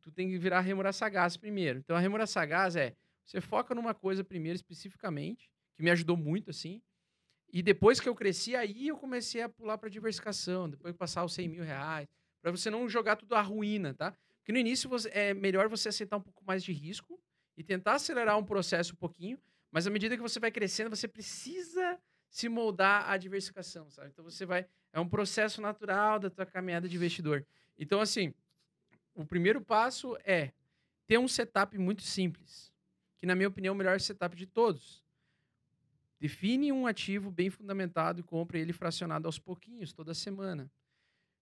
Tu 0.01 0.09
tem 0.11 0.29
que 0.29 0.37
virar 0.37 0.61
rêmora 0.61 0.93
sagaz 0.93 1.35
primeiro. 1.35 1.79
Então 1.79 1.95
a 1.95 1.99
rêmora 1.99 2.25
sagaz 2.25 2.75
é 2.77 2.95
você 3.25 3.41
foca 3.41 3.75
numa 3.75 3.93
coisa 3.93 4.23
primeiro 4.23 4.55
especificamente, 4.55 5.49
que 5.75 5.83
me 5.83 5.91
ajudou 5.91 6.15
muito 6.15 6.49
assim. 6.49 6.81
E 7.51 7.61
depois 7.61 7.99
que 7.99 8.07
eu 8.07 8.15
cresci, 8.15 8.55
aí 8.55 8.87
eu 8.87 8.97
comecei 8.97 9.41
a 9.41 9.49
pular 9.49 9.77
para 9.77 9.89
diversificação, 9.89 10.69
depois 10.69 10.95
passar 10.95 11.23
os 11.25 11.33
100 11.33 11.49
mil 11.49 11.63
reais, 11.63 12.07
para 12.41 12.51
você 12.51 12.69
não 12.69 12.87
jogar 12.87 13.15
tudo 13.17 13.35
à 13.35 13.41
ruína, 13.41 13.93
tá? 13.93 14.15
Porque 14.37 14.51
no 14.51 14.57
início 14.57 14.89
você- 14.89 15.09
é 15.13 15.33
melhor 15.33 15.67
você 15.67 15.89
aceitar 15.89 16.17
um 16.17 16.21
pouco 16.21 16.43
mais 16.45 16.63
de 16.63 16.71
risco 16.71 17.19
e 17.57 17.63
tentar 17.63 17.93
acelerar 17.95 18.37
um 18.37 18.43
processo 18.45 18.93
um 18.93 18.95
pouquinho, 18.95 19.37
mas 19.71 19.85
à 19.85 19.89
medida 19.89 20.15
que 20.15 20.21
você 20.21 20.39
vai 20.39 20.49
crescendo, 20.51 20.95
você 20.95 21.07
precisa 21.07 21.99
se 22.29 22.47
moldar 22.47 23.09
à 23.09 23.17
diversificação, 23.17 23.89
sabe? 23.89 24.09
Então 24.09 24.23
você 24.23 24.45
vai 24.45 24.65
é 24.93 24.99
um 24.99 25.07
processo 25.07 25.61
natural 25.61 26.19
da 26.19 26.29
tua 26.29 26.45
caminhada 26.45 26.87
de 26.87 26.95
investidor. 26.95 27.45
Então 27.77 27.99
assim, 28.01 28.33
o 29.15 29.25
primeiro 29.25 29.61
passo 29.61 30.17
é 30.23 30.51
ter 31.07 31.17
um 31.17 31.27
setup 31.27 31.77
muito 31.77 32.03
simples, 32.03 32.73
que 33.17 33.25
na 33.25 33.35
minha 33.35 33.47
opinião 33.49 33.73
é 33.73 33.75
o 33.75 33.77
melhor 33.77 33.99
setup 33.99 34.35
de 34.35 34.47
todos. 34.47 35.03
Define 36.21 36.71
um 36.71 36.85
ativo 36.85 37.31
bem 37.31 37.49
fundamentado 37.49 38.19
e 38.19 38.23
compre 38.23 38.59
ele 38.59 38.71
fracionado 38.71 39.27
aos 39.27 39.39
pouquinhos, 39.39 39.91
toda 39.91 40.13
semana. 40.13 40.71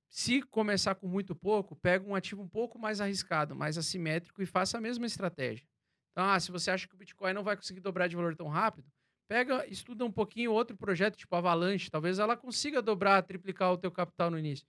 Se 0.07 0.41
começar 0.41 0.95
com 0.95 1.06
muito 1.06 1.35
pouco, 1.35 1.76
pega 1.76 2.07
um 2.07 2.15
ativo 2.15 2.41
um 2.41 2.47
pouco 2.47 2.80
mais 2.80 3.01
arriscado, 3.01 3.53
mais 3.53 3.77
assimétrico 3.77 4.41
e 4.41 4.45
faça 4.45 4.77
a 4.77 4.81
mesma 4.81 5.06
estratégia. 5.06 5.68
Então, 6.14 6.23
ah, 6.23 6.39
se 6.39 6.49
você 6.49 6.72
acha 6.72 6.88
que 6.88 6.95
o 6.95 6.97
Bitcoin 6.97 7.34
não 7.34 7.43
vai 7.43 7.57
conseguir 7.57 7.81
dobrar 7.81 8.07
de 8.07 8.15
valor 8.15 8.38
tão 8.38 8.47
rápido, 8.47 8.88
pega, 9.27 9.68
estuda 9.68 10.06
um 10.06 10.11
pouquinho 10.11 10.53
outro 10.53 10.77
projeto, 10.77 11.18
tipo 11.18 11.35
Avalanche, 11.35 11.91
talvez 11.91 12.18
ela 12.18 12.38
consiga 12.38 12.81
dobrar, 12.81 13.22
triplicar 13.23 13.73
o 13.73 13.77
teu 13.77 13.91
capital 13.91 14.31
no 14.31 14.39
início. 14.39 14.65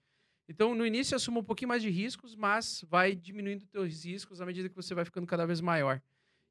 Então, 0.48 0.74
no 0.74 0.84
início, 0.84 1.14
assuma 1.14 1.38
um 1.38 1.44
pouquinho 1.44 1.68
mais 1.68 1.82
de 1.82 1.88
riscos, 1.88 2.34
mas 2.34 2.84
vai 2.88 3.14
diminuindo 3.14 3.62
os 3.62 3.68
teus 3.68 4.04
riscos 4.04 4.40
à 4.40 4.44
medida 4.44 4.68
que 4.68 4.74
você 4.74 4.92
vai 4.92 5.04
ficando 5.04 5.24
cada 5.28 5.46
vez 5.46 5.60
maior. 5.60 6.02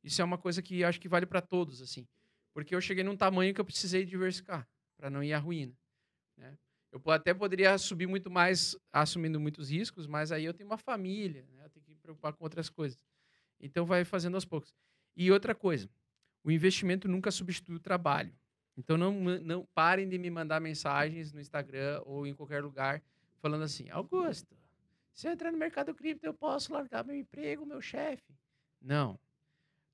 Isso 0.02 0.22
é 0.22 0.24
uma 0.24 0.38
coisa 0.38 0.62
que 0.62 0.82
acho 0.82 1.02
que 1.02 1.10
vale 1.10 1.26
para 1.26 1.42
todos, 1.42 1.82
assim. 1.82 2.08
Porque 2.54 2.76
eu 2.76 2.82
cheguei 2.82 3.04
num 3.04 3.16
tamanho 3.16 3.54
que 3.54 3.62
eu 3.62 3.66
precisei 3.66 4.06
diversificar, 4.06 4.68
para 4.98 5.10
não 5.10 5.24
ir 5.24 5.34
à 5.34 5.40
ruína. 5.40 5.78
Né? 6.38 6.58
Eu 6.92 7.02
até 7.12 7.34
poderia 7.34 7.78
subir 7.78 8.08
muito 8.08 8.30
mais, 8.30 8.76
assumindo 8.92 9.40
muitos 9.40 9.70
riscos, 9.70 10.08
mas 10.08 10.32
aí 10.32 10.46
eu 10.46 10.54
tenho 10.54 10.70
uma 10.70 10.78
família, 10.78 11.46
né? 11.54 11.66
eu 11.66 11.70
tenho 11.70 11.86
que 11.86 11.92
me 11.92 11.98
preocupar 11.98 12.34
com 12.34 12.44
outras 12.44 12.70
coisas. 12.70 13.00
Então, 13.60 13.86
vai 13.86 14.04
fazendo 14.06 14.36
aos 14.36 14.46
poucos. 14.46 14.74
E 15.16 15.32
outra 15.32 15.54
coisa, 15.54 15.90
o 16.44 16.50
investimento 16.50 17.08
nunca 17.08 17.30
substitui 17.30 17.76
o 17.76 17.80
trabalho. 17.80 18.34
Então, 18.78 18.98
não, 18.98 19.12
não 19.12 19.68
parem 19.74 20.08
de 20.08 20.18
me 20.18 20.30
mandar 20.30 20.60
mensagens 20.62 21.34
no 21.34 21.42
Instagram 21.42 22.02
ou 22.06 22.26
em 22.26 22.34
qualquer 22.34 22.64
lugar 22.64 23.04
falando 23.40 23.64
assim, 23.64 23.90
Augusto, 23.90 24.56
se 25.14 25.28
eu 25.28 25.32
entrar 25.32 25.52
no 25.52 25.58
mercado 25.58 25.94
cripto, 25.94 26.26
eu 26.26 26.34
posso 26.34 26.72
largar 26.72 27.04
meu 27.04 27.16
emprego, 27.16 27.66
meu 27.66 27.82
chefe. 27.82 28.34
Não. 28.82 29.20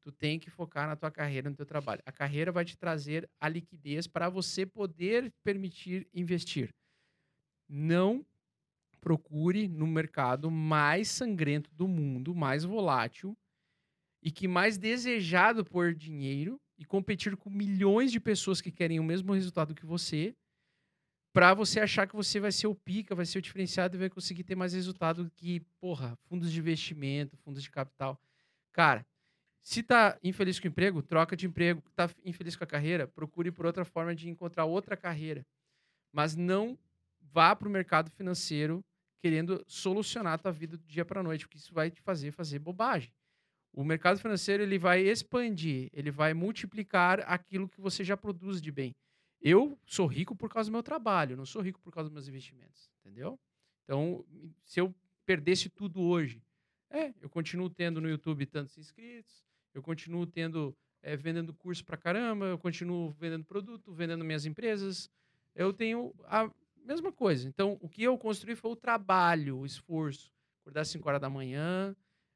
Tu 0.05 0.11
tem 0.11 0.37
que 0.37 0.51
focar 0.51 0.87
na 0.87 0.95
tua 0.95 1.09
carreira, 1.09 1.49
no 1.49 1.55
teu 1.55 1.65
trabalho. 1.65 1.99
A 2.05 2.11
carreira 2.11 2.51
vai 2.51 2.63
te 2.63 2.77
trazer 2.77 3.27
a 3.41 3.49
liquidez 3.49 4.05
para 4.05 4.29
você 4.29 4.63
poder 4.63 5.33
permitir 5.43 6.07
investir. 6.13 6.69
Não 7.67 8.23
procure 9.01 9.67
no 9.67 9.87
mercado 9.87 10.51
mais 10.51 11.09
sangrento 11.09 11.71
do 11.73 11.87
mundo, 11.87 12.35
mais 12.35 12.63
volátil 12.63 13.35
e 14.21 14.29
que 14.29 14.47
mais 14.47 14.77
desejado 14.77 15.65
por 15.65 15.95
dinheiro 15.95 16.61
e 16.77 16.85
competir 16.85 17.35
com 17.35 17.49
milhões 17.49 18.11
de 18.11 18.19
pessoas 18.19 18.61
que 18.61 18.71
querem 18.71 18.99
o 18.99 19.03
mesmo 19.03 19.33
resultado 19.33 19.73
que 19.73 19.87
você, 19.87 20.35
para 21.33 21.55
você 21.55 21.79
achar 21.79 22.07
que 22.07 22.15
você 22.15 22.39
vai 22.39 22.51
ser 22.51 22.67
o 22.67 22.75
pica, 22.75 23.15
vai 23.15 23.25
ser 23.25 23.39
o 23.39 23.41
diferenciado 23.41 23.97
e 23.97 23.99
vai 23.99 24.09
conseguir 24.11 24.43
ter 24.43 24.55
mais 24.55 24.73
resultado 24.73 25.31
que, 25.35 25.61
porra, 25.79 26.15
fundos 26.27 26.51
de 26.51 26.59
investimento, 26.59 27.35
fundos 27.37 27.63
de 27.63 27.71
capital. 27.71 28.21
Cara, 28.71 29.03
se 29.65 29.81
tá 29.81 30.15
infeliz 30.23 30.59
com 30.59 30.67
o 30.67 30.69
emprego, 30.69 31.01
troca 31.01 31.35
de 31.35 31.47
emprego. 31.47 31.81
Tá 31.95 32.07
infeliz 32.23 32.55
com 32.55 32.63
a 32.63 32.67
carreira, 32.67 33.07
procure 33.07 33.51
por 33.51 33.65
outra 33.65 33.83
forma 33.83 34.13
de 34.13 34.29
encontrar 34.29 34.65
outra 34.65 34.95
carreira. 34.95 35.43
Mas 36.13 36.35
não 36.35 36.77
vá 37.19 37.55
para 37.55 37.67
o 37.67 37.71
mercado 37.71 38.11
financeiro 38.11 38.85
querendo 39.19 39.65
solucionar 39.67 40.33
a 40.33 40.37
tua 40.37 40.51
vida 40.51 40.77
do 40.77 40.85
dia 40.85 41.03
para 41.03 41.23
noite, 41.23 41.45
porque 41.45 41.57
isso 41.57 41.73
vai 41.73 41.89
te 41.89 41.99
fazer 41.99 42.31
fazer 42.31 42.59
bobagem. 42.59 43.11
O 43.73 43.83
mercado 43.83 44.19
financeiro 44.19 44.61
ele 44.61 44.77
vai 44.77 45.01
expandir, 45.01 45.89
ele 45.91 46.11
vai 46.11 46.35
multiplicar 46.35 47.21
aquilo 47.21 47.67
que 47.67 47.81
você 47.81 48.03
já 48.03 48.15
produz 48.15 48.61
de 48.61 48.71
bem. 48.71 48.95
Eu 49.41 49.79
sou 49.83 50.05
rico 50.05 50.35
por 50.35 50.47
causa 50.47 50.69
do 50.69 50.73
meu 50.73 50.83
trabalho, 50.83 51.35
não 51.35 51.45
sou 51.45 51.63
rico 51.63 51.81
por 51.81 51.91
causa 51.91 52.07
dos 52.07 52.13
meus 52.13 52.27
investimentos, 52.27 52.91
entendeu? 52.99 53.39
Então, 53.83 54.23
se 54.63 54.79
eu 54.79 54.93
perdesse 55.25 55.69
tudo 55.69 56.03
hoje, 56.03 56.39
é, 56.91 57.11
eu 57.19 57.31
continuo 57.31 57.67
tendo 57.67 57.99
no 57.99 58.07
YouTube 58.07 58.45
tantos 58.45 58.77
inscritos, 58.77 59.43
eu 59.75 59.81
continuo 59.81 60.25
tendo 60.25 60.75
é, 61.03 61.15
vendendo 61.15 61.53
curso 61.53 61.83
pra 61.85 61.97
caramba, 61.97 62.45
eu 62.45 62.57
continuo 62.57 63.11
vendendo 63.11 63.43
produto, 63.43 63.93
vendendo 63.93 64.23
minhas 64.23 64.45
empresas, 64.45 65.09
eu 65.53 65.71
tenho 65.71 66.13
a 66.25 66.49
mesma 66.83 67.11
coisa. 67.11 67.47
Então, 67.47 67.77
o 67.81 67.89
que 67.89 68.01
eu 68.01 68.17
construí 68.17 68.55
foi 68.55 68.71
o 68.71 68.75
trabalho, 68.75 69.59
o 69.59 69.65
esforço. 69.65 70.31
Acordar 70.61 70.81
às 70.81 70.87
5 70.87 71.07
horas 71.07 71.21
da 71.21 71.29
manhã, 71.29 71.95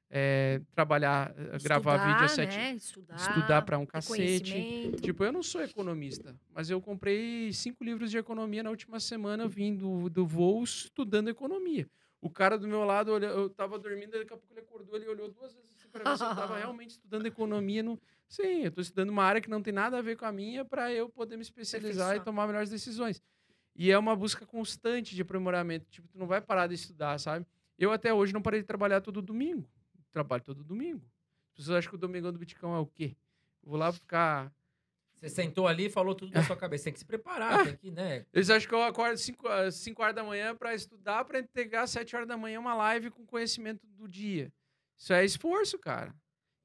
é, 0.10 0.61
trabalhar, 0.74 1.34
eh, 1.38 1.57
gravar 1.64 1.98
vídeo 1.98 2.26
às 2.26 2.32
7 2.32 2.57
né? 2.57 2.74
Estudar, 2.74 3.16
estudar 3.16 3.61
para 3.61 3.78
um 3.78 3.86
cacete. 3.86 4.91
Tipo, 5.02 5.24
eu 5.24 5.32
não 5.32 5.41
sou 5.41 5.61
economista, 5.61 6.36
mas 6.53 6.70
eu 6.70 6.82
comprei 6.82 7.52
cinco 7.53 7.84
livros 7.84 8.11
de 8.11 8.18
economia 8.18 8.61
na 8.64 8.70
última 8.70 8.99
semana, 8.99 9.48
vindo 9.48 10.10
do 10.10 10.26
voo 10.26 10.64
estudando 10.64 11.30
economia. 11.30 11.88
O 12.22 12.30
cara 12.30 12.57
do 12.57 12.68
meu 12.68 12.84
lado, 12.84 13.18
eu 13.18 13.49
tava 13.49 13.80
dormindo, 13.80 14.11
daqui 14.11 14.34
a 14.34 14.38
pouco 14.38 14.52
ele 14.52 14.60
acordou, 14.60 14.95
ele 14.95 15.07
olhou 15.07 15.30
duas 15.30 15.53
vezes 15.53 15.78
para 15.90 16.11
ver 16.11 16.18
se 16.18 16.24
eu 16.24 16.36
tava 16.36 16.57
realmente 16.57 16.91
estudando 16.91 17.26
economia. 17.26 17.84
No... 17.84 17.99
Sim, 18.28 18.64
eu 18.66 18.72
tô 18.72 18.82
estudando 18.82 19.10
uma 19.10 19.24
área 19.24 19.41
que 19.41 19.49
não 19.49 19.61
tem 19.61 19.74
nada 19.74 19.98
a 19.98 20.02
ver 20.02 20.16
com 20.16 20.26
a 20.26 20.32
minha 20.32 20.64
para 20.64 20.91
eu 20.94 21.10
poder 21.10 21.36
me 21.36 21.41
especializar 21.41 21.91
e 21.91 21.99
Aperfeiçoar. 21.99 22.26
tomar 22.26 22.48
melhores 22.48 22.70
decisões. 22.70 23.22
E 23.76 23.91
é 23.91 23.98
uma 23.98 24.16
busca 24.16 24.45
constante 24.45 25.16
de 25.16 25.22
aprimoramento. 25.22 25.86
Tipo, 25.90 26.07
tu 26.07 26.18
não 26.18 26.28
vai 26.28 26.41
parar 26.41 26.68
de 26.68 26.76
estudar, 26.76 27.18
sabe? 27.20 27.45
Eu 27.78 27.91
até 27.91 28.14
hoje 28.14 28.34
não 28.34 28.41
parei 28.41 28.60
de 28.60 28.68
trabalhar 28.68 28.99
todo 28.99 29.22
domingo. 29.22 29.70
Trabalho 30.11 30.44
todo 30.44 30.64
domingo. 30.64 31.02
As 31.52 31.56
pessoas 31.56 31.78
acham 31.78 31.90
que 31.91 31.95
o 31.95 31.99
Domingão 31.99 32.32
do 32.32 32.40
Bitcoin 32.40 32.74
é 32.74 32.78
o 32.78 32.86
quê? 32.86 33.16
Vou 33.64 33.78
lá 33.78 33.91
ficar 33.91 34.52
Você 35.16 35.30
sentou 35.30 35.68
ali 35.68 35.86
e 35.86 35.90
falou 35.90 36.16
tudo 36.16 36.34
na 36.34 36.44
sua 36.44 36.56
cabeça. 36.56 36.86
Tem 36.86 36.94
que 36.94 36.99
se 36.99 37.06
preparar, 37.06 37.64
tem 37.64 37.76
que, 37.76 37.91
né? 37.91 38.26
Eles 38.34 38.49
acham 38.49 38.68
que 38.68 38.76
eu 38.76 38.84
acordo 38.84 39.18
5 39.18 39.48
horas 40.02 40.16
da 40.16 40.24
manhã 40.24 40.56
para 40.56 40.74
estudar, 40.74 41.24
para 41.26 41.40
entregar 41.40 41.84
às 41.84 41.91
7 41.91 42.16
horas 42.16 42.28
da 42.28 42.38
manhã 42.38 42.60
uma 42.60 42.74
live 42.74 43.10
com 43.11 43.26
conhecimento 43.26 43.86
do 43.88 44.07
dia. 44.07 44.52
Isso 44.99 45.13
é 45.13 45.23
esforço, 45.23 45.80
cara. 45.80 46.13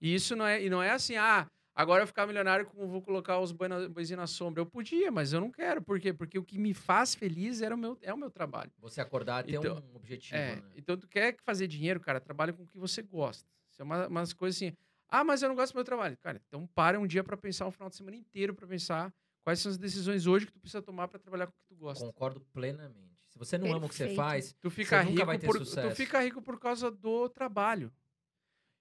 E 0.01 0.15
isso 0.15 0.35
não 0.37 0.45
é, 0.47 0.63
e 0.63 0.69
não 0.69 0.83
é 0.83 0.91
assim, 0.91 1.17
ah, 1.17 1.49
agora 1.75 2.03
eu 2.03 2.07
ficar 2.07 2.27
milionário, 2.27 2.67
como 2.67 2.87
vou 2.89 3.01
colocar 3.01 3.39
os 3.39 3.53
boi 3.53 3.69
na- 3.69 3.89
boizinhos 3.89 4.19
na 4.21 4.27
sombra. 4.27 4.61
Eu 4.61 4.67
podia, 4.67 5.11
mas 5.11 5.33
eu 5.33 5.41
não 5.41 5.51
quero. 5.51 5.81
Por 5.81 5.99
quê? 6.01 6.13
Porque 6.13 6.39
o 6.39 6.45
que 6.45 6.59
me 6.59 6.75
faz 6.75 7.15
feliz 7.15 7.63
era 7.63 7.75
o 7.75 7.79
meu, 7.79 7.97
é 8.03 8.13
o 8.13 8.19
meu 8.19 8.31
trabalho. 8.31 8.71
Você 8.79 9.01
acordar 9.01 9.45
e 9.49 9.53
ter 9.53 9.59
Então, 9.59 9.77
um 9.93 9.97
objetivo, 9.97 10.37
É, 10.37 10.57
né? 10.57 10.63
então 10.77 10.97
tu 10.97 11.07
quer 11.09 11.37
fazer 11.45 11.67
dinheiro, 11.69 12.01
cara, 12.01 12.21
trabalha 12.21 12.53
com 12.53 12.65
o 12.65 12.67
que 12.67 12.77
você 12.79 13.03
gosta. 13.03 13.49
Isso 13.71 13.81
é 13.81 13.85
uma, 13.85 14.09
umas 14.09 14.33
coisas 14.33 14.57
assim, 14.61 14.77
ah, 15.09 15.23
mas 15.25 15.43
eu 15.43 15.49
não 15.49 15.57
gosto 15.57 15.73
do 15.73 15.77
meu 15.77 15.85
trabalho. 15.85 16.17
Cara, 16.19 16.41
então 16.47 16.67
para 16.75 16.99
um 16.99 17.07
dia 17.07 17.23
para 17.25 17.37
pensar, 17.37 17.67
um 17.67 17.71
final 17.71 17.89
de 17.89 17.97
semana 17.97 18.17
inteiro 18.17 18.53
para 18.53 18.67
pensar 18.67 19.15
quais 19.45 19.61
são 19.61 19.71
as 19.71 19.79
decisões 19.79 20.27
hoje 20.27 20.47
que 20.47 20.53
tu 20.53 20.61
precisa 20.61 20.83
tomar 20.83 21.07
para 21.09 21.19
trabalhar 21.21 21.47
com 21.47 21.53
o 21.53 21.57
que 21.57 21.67
tu 21.69 21.77
gosta. 21.77 22.05
Concordo 22.05 22.41
plenamente. 22.53 23.15
Se 23.29 23.39
você 23.39 23.59
não 23.59 23.73
ama 23.73 23.87
o 23.87 23.89
que 23.89 23.95
você 23.95 24.05
Perfeito. 24.05 24.17
faz, 24.17 24.53
Tu 24.61 24.71
fica, 24.71 24.99
nunca 24.99 25.11
rico 25.11 25.27
vai 25.27 25.39
ter 25.39 25.47
por, 25.47 25.59
tu 25.59 25.65
sucesso. 25.65 25.97
fica 25.97 26.21
rico 26.21 26.41
por 26.43 26.59
causa 26.59 26.91
do 26.91 27.29
trabalho. 27.29 27.93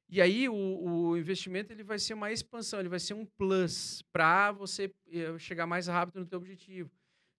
E 0.09 0.21
aí 0.21 0.47
o, 0.47 0.53
o 0.53 1.17
investimento 1.17 1.71
ele 1.71 1.83
vai 1.83 1.97
ser 1.97 2.13
uma 2.13 2.31
expansão, 2.31 2.79
ele 2.79 2.89
vai 2.89 2.99
ser 2.99 3.13
um 3.13 3.25
plus 3.25 4.03
para 4.11 4.51
você 4.51 4.93
eh, 5.11 5.37
chegar 5.39 5.65
mais 5.65 5.87
rápido 5.87 6.19
no 6.19 6.25
teu 6.25 6.37
objetivo. 6.37 6.91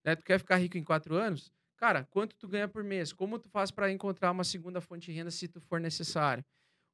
Né? 0.03 0.15
Tu 0.15 0.23
quer 0.23 0.39
ficar 0.39 0.57
rico 0.57 0.77
em 0.77 0.83
quatro 0.83 1.15
anos? 1.15 1.51
Cara, 1.77 2.05
quanto 2.05 2.35
tu 2.35 2.47
ganha 2.47 2.67
por 2.67 2.83
mês? 2.83 3.11
Como 3.11 3.39
tu 3.39 3.49
faz 3.49 3.71
para 3.71 3.91
encontrar 3.91 4.31
uma 4.31 4.43
segunda 4.43 4.81
fonte 4.81 5.11
de 5.11 5.17
renda 5.17 5.31
se 5.31 5.47
tu 5.47 5.59
for 5.61 5.79
necessário? 5.79 6.43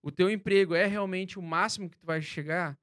O 0.01 0.11
teu 0.11 0.29
emprego 0.29 0.73
é 0.73 0.85
realmente 0.85 1.37
o 1.37 1.41
máximo 1.41 1.89
que 1.89 1.97
tu 1.97 2.05
vai 2.05 2.21
chegar, 2.21 2.77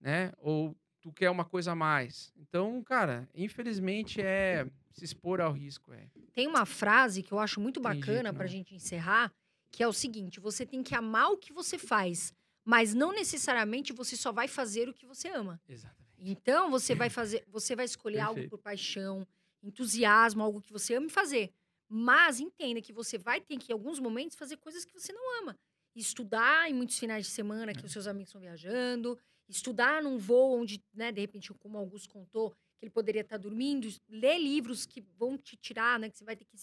né? 0.00 0.32
Ou 0.38 0.76
tu 1.00 1.12
quer 1.12 1.30
uma 1.30 1.44
coisa 1.44 1.72
a 1.72 1.74
mais? 1.74 2.32
Então, 2.36 2.82
cara, 2.82 3.28
infelizmente 3.34 4.20
é 4.20 4.66
se 4.90 5.04
expor 5.04 5.40
ao 5.40 5.52
risco, 5.52 5.92
é. 5.92 6.08
Tem 6.32 6.46
uma 6.46 6.64
frase 6.64 7.22
que 7.22 7.32
eu 7.32 7.38
acho 7.38 7.60
muito 7.60 7.80
bacana 7.80 8.30
jeito, 8.30 8.34
pra 8.34 8.44
não. 8.44 8.50
gente 8.50 8.74
encerrar, 8.74 9.32
que 9.74 9.82
é 9.82 9.88
o 9.88 9.92
seguinte: 9.92 10.40
você 10.40 10.64
tem 10.64 10.82
que 10.82 10.94
amar 10.94 11.30
o 11.30 11.36
que 11.36 11.52
você 11.52 11.78
faz, 11.78 12.32
mas 12.64 12.94
não 12.94 13.12
necessariamente 13.12 13.92
você 13.92 14.16
só 14.16 14.32
vai 14.32 14.48
fazer 14.48 14.88
o 14.88 14.94
que 14.94 15.06
você 15.06 15.28
ama. 15.28 15.60
Exatamente. 15.68 16.04
Então 16.18 16.70
você 16.70 16.94
vai 16.94 17.10
fazer, 17.18 17.44
você 17.48 17.74
vai 17.76 17.84
escolher 17.84 18.20
algo 18.20 18.34
Perfeito. 18.34 18.50
por 18.50 18.58
paixão, 18.58 19.26
entusiasmo, 19.62 20.42
algo 20.42 20.60
que 20.60 20.72
você 20.72 20.94
ama 20.94 21.08
fazer. 21.08 21.52
Mas 21.88 22.40
entenda 22.40 22.80
que 22.80 22.92
você 22.92 23.18
vai 23.18 23.40
ter 23.40 23.58
que, 23.58 23.70
em 23.70 23.74
alguns 23.74 23.98
momentos, 23.98 24.36
fazer 24.36 24.56
coisas 24.56 24.84
que 24.84 24.92
você 24.92 25.12
não 25.12 25.42
ama. 25.42 25.58
Estudar 25.94 26.68
em 26.68 26.74
muitos 26.74 26.98
finais 26.98 27.26
de 27.26 27.30
semana 27.32 27.72
É. 27.72 27.74
que 27.74 27.84
os 27.84 27.92
seus 27.92 28.06
amigos 28.06 28.28
estão 28.30 28.40
viajando, 28.40 29.18
estudar 29.48 30.02
num 30.02 30.18
voo 30.18 30.58
onde, 30.60 30.82
né, 30.92 31.12
de 31.12 31.20
repente, 31.20 31.52
como 31.54 31.76
o 31.76 31.80
Augusto 31.80 32.08
contou, 32.08 32.50
que 32.78 32.84
ele 32.84 32.90
poderia 32.90 33.20
estar 33.20 33.36
dormindo, 33.36 33.86
ler 34.08 34.38
livros 34.38 34.86
que 34.86 35.00
vão 35.00 35.36
te 35.36 35.56
tirar, 35.56 35.98
né, 36.00 36.08
que 36.08 36.16
você 36.18 36.24
vai 36.24 36.34
ter 36.34 36.44
que, 36.46 36.56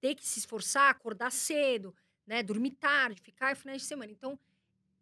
ter 0.00 0.14
que 0.16 0.26
se 0.26 0.38
esforçar, 0.40 0.90
acordar 0.90 1.30
cedo, 1.30 1.94
né, 2.26 2.42
dormir 2.42 2.72
tarde, 2.72 3.20
ficar 3.20 3.56
finais 3.56 3.82
de 3.82 3.88
semana. 3.88 4.10
Então, 4.12 4.38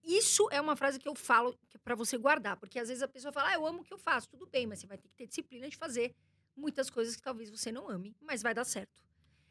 isso 0.02 0.48
é 0.50 0.60
uma 0.60 0.74
frase 0.76 0.98
que 0.98 1.08
eu 1.08 1.14
falo 1.14 1.58
é 1.74 1.78
para 1.78 1.94
você 1.94 2.16
guardar, 2.16 2.56
porque 2.56 2.78
às 2.78 2.88
vezes 2.88 3.02
a 3.02 3.08
pessoa 3.08 3.32
fala, 3.32 3.50
ah, 3.50 3.54
eu 3.54 3.66
amo 3.66 3.80
o 3.82 3.84
que 3.84 3.92
eu 3.92 3.98
faço, 3.98 4.28
tudo 4.28 4.46
bem, 4.46 4.66
mas 4.66 4.78
você 4.80 4.86
vai 4.86 4.96
ter 4.96 5.08
que 5.08 5.14
ter 5.14 5.26
disciplina 5.26 5.68
de 5.68 5.76
fazer 5.76 6.14
muitas 6.56 6.88
coisas 6.88 7.14
que 7.16 7.22
talvez 7.22 7.50
você 7.50 7.70
não 7.70 7.88
ame, 7.88 8.16
mas 8.20 8.42
vai 8.42 8.54
dar 8.54 8.64
certo. 8.64 9.04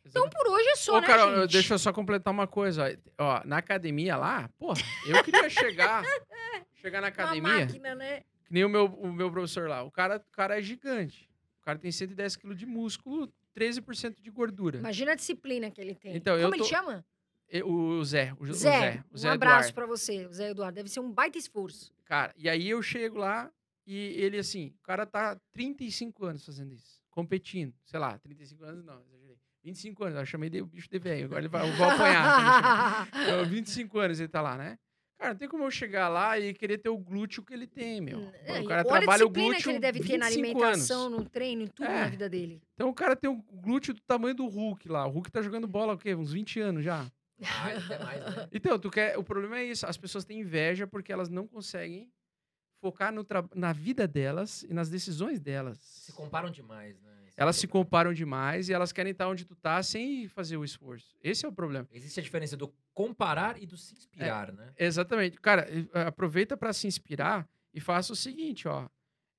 Então, 0.06 0.28
por 0.30 0.48
hoje 0.48 0.68
é 0.70 0.76
só, 0.76 0.98
Ô, 0.98 1.02
né, 1.02 1.08
Carol, 1.08 1.30
eu- 1.32 1.42
gente? 1.44 1.52
deixa 1.52 1.74
eu 1.76 1.80
só 1.80 1.94
completar 1.94 2.34
uma 2.34 2.48
coisa. 2.48 2.98
Ó, 3.18 3.42
na 3.46 3.58
academia 3.58 4.16
lá, 4.18 4.50
porra, 4.58 4.82
eu 5.06 5.24
queria 5.24 5.50
chegar, 5.50 6.04
chegar 6.76 7.02
na 7.02 7.08
Uma 7.10 7.10
academia, 7.10 7.42
máquina, 7.60 7.94
né? 7.96 8.22
que 8.46 8.52
nem 8.54 8.64
o 8.66 8.70
meu, 8.70 8.86
o 8.86 9.12
meu 9.14 9.30
professor 9.32 9.70
lá. 9.70 9.84
O 9.84 9.92
cara, 9.92 10.18
o 10.18 10.32
cara 10.32 10.58
é 10.58 10.62
gigante. 10.62 11.30
O 11.62 11.66
cara 11.66 11.78
tem 11.78 11.92
110 11.92 12.38
quilos 12.38 12.58
de 12.58 12.66
músculo, 12.66 13.32
13% 13.56 14.20
de 14.22 14.32
gordura. 14.32 14.80
Imagina 14.80 15.12
a 15.12 15.16
disciplina 15.16 15.70
que 15.70 15.80
ele 15.80 15.94
tem. 15.94 16.16
Então, 16.16 16.36
eu 16.36 16.44
Como 16.44 16.56
ele 16.56 16.64
tô- 16.64 16.70
chama? 16.70 17.06
O 17.66 18.04
Zé, 18.06 18.34
o, 18.40 18.46
Zé. 18.48 18.54
Zé, 18.54 19.04
o 19.12 19.18
Zé 19.18 19.30
um 19.30 19.34
abraço 19.34 19.74
pra 19.74 19.86
você, 19.86 20.26
o 20.28 20.34
Zé 20.34 20.52
Eduardo. 20.52 20.76
Deve 20.76 20.90
ser 20.90 21.00
um 21.00 21.12
baita 21.12 21.38
esforço. 21.38 21.92
Cara, 22.06 22.34
e 22.38 22.48
aí 22.50 22.70
eu 22.70 22.82
chego 22.82 23.18
lá 23.18 23.52
e 23.88 23.96
ele 24.22 24.38
assim, 24.38 24.74
o 24.80 24.84
cara 24.84 25.06
tá 25.06 25.36
35 25.52 26.26
anos 26.26 26.46
fazendo 26.46 26.74
isso, 26.74 27.02
competindo. 27.10 27.74
Sei 27.86 28.00
lá, 28.00 28.18
35 28.20 28.64
anos 28.64 28.86
não, 28.86 29.00
exagerei. 29.02 29.38
25 29.64 30.04
anos, 30.06 30.20
eu 30.20 30.26
chamei 30.26 30.50
de 30.50 30.62
o 30.62 30.66
bicho 30.66 30.88
de 30.90 31.00
velho, 31.00 31.26
agora 31.26 31.42
ele 31.42 31.48
vai, 31.48 31.68
eu 31.68 31.74
vou 31.76 31.86
apanhar. 31.90 33.08
chegar. 33.08 33.10
Então, 33.24 33.46
25 33.46 34.00
anos 34.00 34.20
ele 34.20 34.30
tá 34.30 34.42
lá, 34.42 34.56
né? 34.56 34.78
Cara, 35.18 35.34
não 35.34 35.38
tem 35.38 35.50
como 35.50 35.66
eu 35.66 35.72
chegar 35.72 36.08
lá 36.08 36.40
e 36.40 36.54
querer 36.54 36.78
ter 36.78 36.88
o 36.88 36.98
glúteo 36.98 37.44
que 37.44 37.54
ele 37.54 37.68
tem, 37.68 38.00
meu. 38.00 38.32
É, 38.46 38.62
o 38.62 38.66
cara 38.66 38.86
trabalha 38.86 39.26
o 39.26 39.30
glúteo 39.30 39.64
que 39.64 39.70
ele 39.72 39.80
deve 39.80 40.00
ter 40.00 40.18
na 40.18 40.28
25 40.30 40.48
alimentação, 40.64 41.08
anos. 41.08 41.20
no 41.20 41.26
treino, 41.30 41.64
em 41.64 41.68
tudo 41.68 41.90
É. 41.90 42.02
na 42.04 42.08
vida 42.08 42.30
dele. 42.30 42.62
Então 42.74 42.88
o 42.88 42.94
cara 42.94 43.18
tem 43.18 43.30
o 43.30 43.36
glúteo 43.36 43.94
do 43.94 44.00
tamanho 44.02 44.34
do 44.34 44.48
Hulk 44.48 44.88
lá. 44.88 45.06
O 45.06 45.10
Hulk 45.10 45.30
tá 45.30 45.42
jogando 45.42 45.68
bola 45.68 45.94
o 45.94 45.98
quê? 45.98 46.16
Uns 46.16 46.32
20 46.32 46.62
anos 46.62 46.86
já. 46.86 47.06
Mais, 47.40 47.86
até 47.92 48.04
mais, 48.04 48.36
né? 48.36 48.50
Então, 48.54 48.78
tu 48.80 48.90
quer, 48.90 49.18
o 49.18 49.24
problema 49.24 49.60
é 49.60 49.66
isso. 49.66 49.86
As 49.86 49.98
pessoas 49.98 50.26
têm 50.26 50.40
inveja 50.42 50.86
porque 50.88 51.12
elas 51.12 51.30
não 51.30 51.48
conseguem 51.48 52.12
focar 52.82 53.12
no 53.14 53.24
tra- 53.24 53.48
na 53.56 53.74
vida 53.74 54.08
delas 54.08 54.64
e 54.64 54.74
nas 54.74 54.90
decisões 54.90 55.40
delas. 55.40 55.78
Se 55.80 56.12
comparam 56.14 56.50
demais, 56.50 57.00
né? 57.02 57.12
Esse 57.28 57.40
é 57.40 57.42
Elas 57.44 57.56
se 57.58 57.68
problema. 57.68 57.86
comparam 57.86 58.14
demais 58.14 58.70
e 58.70 58.74
elas 58.74 58.92
querem 58.92 59.12
estar 59.12 59.28
onde 59.28 59.46
tu 59.46 59.56
tá 59.56 59.82
sem 59.84 60.28
fazer 60.28 60.58
o 60.58 60.64
esforço. 60.64 61.16
Esse 61.22 61.46
é 61.46 61.50
o 61.50 61.54
problema. 61.54 61.88
Existe 61.92 62.20
a 62.20 62.24
diferença 62.24 62.56
do 62.58 62.74
comparar 62.94 63.62
e 63.62 63.66
do 63.66 63.78
se 63.78 63.94
inspirar, 63.94 64.52
né? 64.54 64.74
Exatamente. 64.78 65.38
Cara, 65.40 65.68
aproveita 66.08 66.56
para 66.58 66.74
se 66.74 66.88
inspirar 66.88 67.48
e 67.74 67.80
faça 67.80 68.14
o 68.14 68.16
seguinte, 68.16 68.68
ó. 68.68 68.88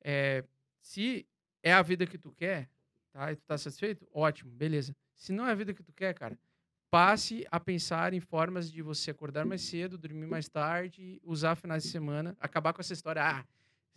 É, 0.02 0.44
se 0.81 1.27
é 1.62 1.72
a 1.72 1.82
vida 1.82 2.06
que 2.06 2.16
tu 2.18 2.31
quer, 2.32 2.70
tá? 3.12 3.32
E 3.32 3.36
tu 3.36 3.43
tá 3.47 3.59
satisfeito? 3.59 4.06
Ótimo, 4.12 4.51
beleza. 4.51 4.94
Se 5.16 5.32
não 5.32 5.47
é 5.47 5.51
a 5.52 5.55
vida 5.55 5.74
que 5.74 5.82
tu 5.82 5.93
quer, 5.93 6.14
cara, 6.14 6.39
passe 6.90 7.46
a 7.50 7.60
pensar 7.60 8.12
em 8.12 8.20
formas 8.20 8.70
de 8.70 8.82
você 8.82 9.10
acordar 9.12 9.46
mais 9.46 9.62
cedo, 9.62 9.96
dormir 9.96 10.26
mais 10.26 10.48
tarde, 10.48 11.20
usar 11.24 11.54
finais 11.54 11.84
de 11.84 11.88
semana, 11.90 12.36
acabar 12.40 12.72
com 12.72 12.80
essa 12.80 12.92
história, 12.92 13.22
ah, 13.22 13.44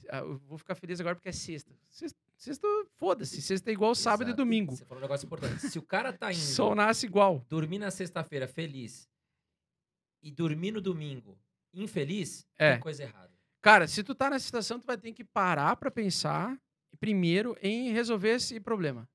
ah, 0.09 0.17
eu 0.19 0.37
vou 0.37 0.57
ficar 0.57 0.75
feliz 0.75 0.99
agora 0.99 1.15
porque 1.15 1.29
é 1.29 1.31
sexta. 1.31 1.73
Sexta, 1.89 2.19
sexta 2.37 2.67
foda-se. 2.97 3.41
Sexta 3.41 3.69
é 3.71 3.73
igual 3.73 3.95
sábado 3.95 4.27
e 4.27 4.29
Exato. 4.29 4.37
domingo. 4.43 4.75
Você 4.75 4.85
falou 4.85 4.99
um 4.99 5.05
negócio 5.05 5.25
importante. 5.25 5.67
Se 5.69 5.79
o 5.79 5.81
cara 5.81 6.13
tá 6.13 6.31
indo 6.31 6.39
Sol 6.39 6.75
nasce 6.75 7.05
igual. 7.05 7.43
dormir 7.49 7.79
na 7.79 7.89
sexta-feira 7.89 8.47
feliz 8.47 9.09
e 10.21 10.29
dormir 10.31 10.71
no 10.71 10.81
domingo 10.81 11.37
infeliz, 11.73 12.45
É. 12.57 12.77
coisa 12.77 13.03
errada. 13.03 13.31
Cara, 13.61 13.87
se 13.87 14.03
tu 14.03 14.13
tá 14.13 14.29
nessa 14.29 14.45
situação, 14.45 14.79
tu 14.79 14.85
vai 14.85 14.97
ter 14.97 15.11
que 15.13 15.23
parar 15.23 15.75
pra 15.77 15.89
pensar 15.89 16.61
primeiro 16.99 17.57
em 17.61 17.91
resolver 17.91 18.29
esse 18.35 18.59
problema. 18.59 19.09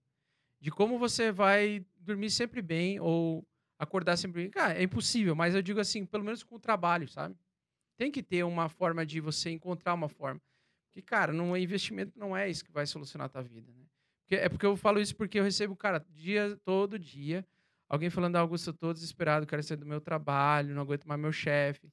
De 0.60 0.70
como 0.70 0.98
você 0.98 1.30
vai 1.30 1.84
dormir 2.00 2.30
sempre 2.30 2.60
bem 2.60 2.98
ou 2.98 3.46
acordar 3.78 4.16
sempre. 4.16 4.48
Cara, 4.50 4.78
é 4.78 4.82
impossível, 4.82 5.34
mas 5.34 5.54
eu 5.54 5.62
digo 5.62 5.80
assim, 5.80 6.04
pelo 6.04 6.24
menos 6.24 6.42
com 6.42 6.56
o 6.56 6.60
trabalho, 6.60 7.08
sabe? 7.08 7.36
Tem 7.96 8.10
que 8.10 8.22
ter 8.22 8.44
uma 8.44 8.68
forma 8.68 9.04
de 9.04 9.20
você 9.20 9.50
encontrar 9.50 9.94
uma 9.94 10.08
forma. 10.08 10.40
Porque, 10.88 11.02
cara, 11.02 11.32
não 11.32 11.54
é 11.54 11.60
investimento 11.60 12.18
não 12.18 12.36
é 12.36 12.48
isso 12.48 12.64
que 12.64 12.72
vai 12.72 12.86
solucionar 12.86 13.26
a 13.26 13.28
tua 13.28 13.42
vida, 13.42 13.72
né? 13.72 13.84
Porque, 14.22 14.34
é 14.36 14.48
porque 14.48 14.66
eu 14.66 14.76
falo 14.76 15.00
isso 15.00 15.16
porque 15.16 15.38
eu 15.38 15.44
recebo, 15.44 15.74
cara, 15.76 16.04
dia, 16.10 16.58
todo 16.64 16.98
dia, 16.98 17.46
Alguém 17.88 18.10
falando, 18.10 18.36
ah, 18.36 18.40
Augusto, 18.40 18.68
eu 18.68 18.74
tô 18.74 18.92
desesperado, 18.92 19.46
quero 19.46 19.62
sair 19.62 19.78
do 19.78 19.86
meu 19.86 20.00
trabalho, 20.00 20.74
não 20.74 20.82
aguento 20.82 21.06
mais 21.06 21.18
meu 21.18 21.32
chefe. 21.32 21.90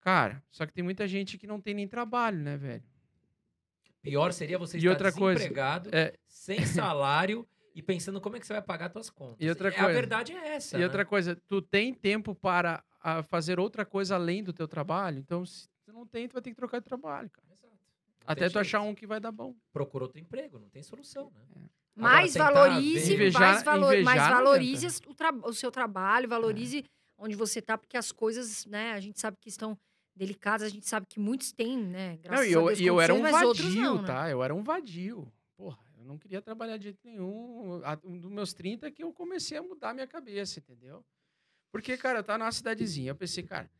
Cara, 0.00 0.42
só 0.50 0.66
que 0.66 0.72
tem 0.72 0.82
muita 0.82 1.06
gente 1.06 1.38
que 1.38 1.46
não 1.46 1.60
tem 1.60 1.74
nem 1.74 1.86
trabalho, 1.86 2.38
né, 2.38 2.56
velho? 2.56 2.82
Pior 4.02 4.32
seria 4.32 4.58
você 4.58 4.76
E 4.76 4.80
estar 4.80 4.90
outra 4.90 5.12
coisa, 5.12 5.38
desempregado, 5.38 5.90
é- 5.92 6.16
sem 6.26 6.66
salário 6.66 7.46
e 7.76 7.82
pensando 7.82 8.20
como 8.20 8.36
é 8.36 8.40
que 8.40 8.46
você 8.46 8.54
vai 8.54 8.62
pagar 8.62 8.90
suas 8.90 9.10
contas. 9.10 9.36
E 9.38 9.48
outra 9.48 9.68
É, 9.68 9.72
A 9.72 9.74
coisa- 9.84 9.92
verdade 9.92 10.32
é 10.32 10.54
essa. 10.56 10.76
E 10.76 10.80
né? 10.80 10.86
outra 10.86 11.04
coisa, 11.04 11.36
tu 11.46 11.60
tem 11.60 11.92
tempo 11.92 12.34
para 12.34 12.82
fazer 13.28 13.60
outra 13.60 13.84
coisa 13.84 14.14
além 14.16 14.42
do 14.42 14.52
teu 14.52 14.66
trabalho? 14.66 15.18
Então, 15.18 15.44
se 15.44 15.68
tu 15.84 15.92
não 15.92 16.06
tem, 16.06 16.26
tu 16.26 16.32
vai 16.32 16.42
ter 16.42 16.50
que 16.50 16.56
trocar 16.56 16.78
de 16.80 16.84
trabalho, 16.86 17.28
cara. 17.30 17.46
Exato. 17.52 17.72
Não 17.74 18.32
Até 18.32 18.48
tu 18.48 18.58
achar 18.58 18.80
jeito. 18.80 18.90
um 18.90 18.94
que 18.94 19.06
vai 19.06 19.20
dar 19.20 19.30
bom. 19.30 19.54
Procura 19.72 20.04
outro 20.04 20.18
emprego, 20.18 20.58
não 20.58 20.68
tem 20.70 20.82
solução, 20.82 21.30
né? 21.30 21.42
Mais 21.94 22.32
tentar 22.32 22.50
valorize, 22.52 23.14
Invejar- 23.14 23.40
mais, 23.40 23.62
valo- 23.62 23.86
mais 23.86 24.00
invejar 24.00 24.30
não 24.30 24.36
valorize 24.44 24.86
o, 25.44 25.52
seu 25.54 25.70
trabalho, 25.70 26.28
valorize 26.28 26.78
É. 26.80 26.82
onde 27.18 27.34
você 27.36 27.62
tá, 27.62 27.78
porque 27.78 27.96
as 27.96 28.10
coisas, 28.12 28.66
né, 28.66 28.92
a 28.92 29.00
gente 29.00 29.18
sabe 29.20 29.36
que 29.40 29.48
estão 29.48 29.78
delicadas, 30.14 30.66
a 30.66 30.68
gente 30.70 30.86
sabe 30.88 31.06
que 31.06 31.18
muitos 31.20 31.52
têm, 31.52 31.78
né, 31.78 32.12
Não, 32.16 32.18
graças 32.22 32.46
e 32.46 32.48
a 32.48 32.52
eu, 32.52 32.66
Deus, 32.66 32.80
e 32.80 32.86
eu 32.86 33.00
era 33.00 33.14
um 33.14 33.22
vadio, 33.22 33.80
não, 33.82 34.00
né? 34.02 34.06
tá? 34.06 34.30
Eu 34.30 34.42
era 34.42 34.54
um 34.54 34.62
vadio. 34.62 35.30
Porra, 35.56 35.78
não 36.06 36.18
queria 36.18 36.40
trabalhar 36.40 36.76
de 36.76 36.84
jeito 36.84 37.00
nenhum. 37.04 37.82
Um 38.04 38.18
dos 38.18 38.30
meus 38.30 38.54
30 38.54 38.90
que 38.90 39.02
eu 39.02 39.12
comecei 39.12 39.58
a 39.58 39.62
mudar 39.62 39.90
a 39.90 39.94
minha 39.94 40.06
cabeça, 40.06 40.60
entendeu? 40.60 41.04
Porque, 41.70 41.96
cara, 41.96 42.20
eu 42.20 42.24
tava 42.24 42.38
numa 42.38 42.52
cidadezinha. 42.52 43.10
Eu 43.10 43.16
pensei, 43.16 43.42
cara, 43.42 43.70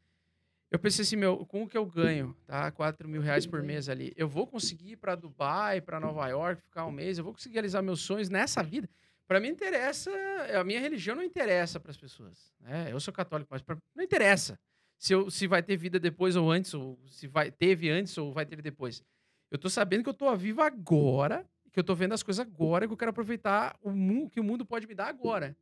eu 0.70 0.78
pensei 0.78 1.02
assim, 1.02 1.16
meu, 1.16 1.46
com 1.46 1.62
o 1.62 1.68
que 1.68 1.78
eu 1.78 1.86
ganho, 1.86 2.36
tá? 2.46 2.70
4 2.70 3.08
mil 3.08 3.22
reais 3.22 3.46
por 3.46 3.62
mês 3.62 3.88
ali, 3.88 4.12
eu 4.16 4.28
vou 4.28 4.46
conseguir 4.46 4.92
ir 4.92 4.96
pra 4.96 5.14
Dubai, 5.14 5.80
pra 5.80 6.00
Nova 6.00 6.26
York, 6.28 6.60
ficar 6.62 6.84
um 6.86 6.90
mês, 6.90 7.18
eu 7.18 7.24
vou 7.24 7.32
conseguir 7.32 7.54
realizar 7.54 7.82
meus 7.82 8.00
sonhos 8.00 8.28
nessa 8.28 8.62
vida. 8.62 8.88
Pra 9.28 9.40
mim 9.40 9.48
interessa, 9.48 10.10
a 10.58 10.62
minha 10.64 10.80
religião 10.80 11.16
não 11.16 11.22
interessa 11.22 11.80
pras 11.80 11.96
pessoas. 11.96 12.52
Né? 12.60 12.92
Eu 12.92 13.00
sou 13.00 13.14
católico, 13.14 13.48
mas 13.50 13.62
pra, 13.62 13.76
não 13.94 14.04
interessa 14.04 14.58
se, 14.98 15.12
eu, 15.12 15.30
se 15.30 15.46
vai 15.46 15.62
ter 15.62 15.76
vida 15.76 15.98
depois 15.98 16.36
ou 16.36 16.50
antes, 16.50 16.74
ou 16.74 16.98
se 17.08 17.26
vai, 17.26 17.50
teve 17.50 17.90
antes 17.90 18.16
ou 18.18 18.32
vai 18.32 18.46
ter 18.46 18.60
depois. 18.60 19.02
Eu 19.50 19.58
tô 19.58 19.68
sabendo 19.68 20.02
que 20.02 20.08
eu 20.08 20.14
tô 20.14 20.34
vivo 20.36 20.62
agora, 20.62 21.48
que 21.76 21.80
eu 21.80 21.84
tô 21.84 21.94
vendo 21.94 22.14
as 22.14 22.22
coisas 22.22 22.40
agora, 22.40 22.86
que 22.86 22.92
eu 22.94 22.96
quero 22.96 23.10
aproveitar 23.10 23.78
o 23.82 23.90
mundo 23.90 24.30
que 24.30 24.40
o 24.40 24.42
mundo 24.42 24.64
pode 24.64 24.86
me 24.86 24.94
dar 24.94 25.08
agora. 25.08 25.54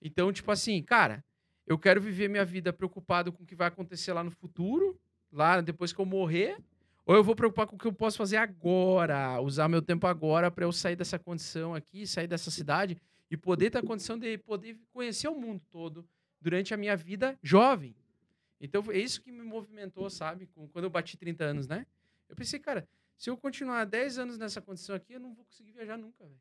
Então, 0.00 0.32
tipo 0.32 0.50
assim, 0.50 0.82
cara, 0.82 1.22
eu 1.66 1.78
quero 1.78 2.00
viver 2.00 2.26
minha 2.26 2.42
vida 2.42 2.72
preocupado 2.72 3.30
com 3.30 3.42
o 3.42 3.46
que 3.46 3.54
vai 3.54 3.68
acontecer 3.68 4.14
lá 4.14 4.24
no 4.24 4.30
futuro, 4.30 4.98
lá 5.30 5.60
depois 5.60 5.92
que 5.92 6.00
eu 6.00 6.06
morrer, 6.06 6.56
ou 7.04 7.14
eu 7.14 7.22
vou 7.22 7.36
preocupar 7.36 7.66
com 7.66 7.76
o 7.76 7.78
que 7.78 7.86
eu 7.86 7.92
posso 7.92 8.16
fazer 8.16 8.38
agora, 8.38 9.38
usar 9.42 9.68
meu 9.68 9.82
tempo 9.82 10.06
agora 10.06 10.50
para 10.50 10.64
eu 10.64 10.72
sair 10.72 10.96
dessa 10.96 11.18
condição 11.18 11.74
aqui, 11.74 12.06
sair 12.06 12.26
dessa 12.26 12.50
cidade 12.50 12.96
e 13.30 13.36
poder 13.36 13.68
ter 13.68 13.76
a 13.76 13.82
condição 13.82 14.18
de 14.18 14.38
poder 14.38 14.80
conhecer 14.90 15.28
o 15.28 15.38
mundo 15.38 15.60
todo 15.70 16.08
durante 16.40 16.72
a 16.72 16.78
minha 16.78 16.96
vida 16.96 17.38
jovem. 17.42 17.94
Então, 18.58 18.82
é 18.90 18.96
isso 18.96 19.20
que 19.20 19.30
me 19.30 19.42
movimentou, 19.42 20.08
sabe? 20.08 20.48
Quando 20.72 20.84
eu 20.84 20.90
bati 20.90 21.14
30 21.18 21.44
anos, 21.44 21.68
né? 21.68 21.84
Eu 22.26 22.34
pensei, 22.34 22.58
cara, 22.58 22.88
se 23.16 23.30
eu 23.30 23.36
continuar 23.36 23.84
10 23.84 24.18
anos 24.18 24.38
nessa 24.38 24.60
condição 24.60 24.94
aqui, 24.94 25.14
eu 25.14 25.20
não 25.20 25.34
vou 25.34 25.44
conseguir 25.44 25.72
viajar 25.72 25.96
nunca, 25.96 26.24
velho. 26.24 26.40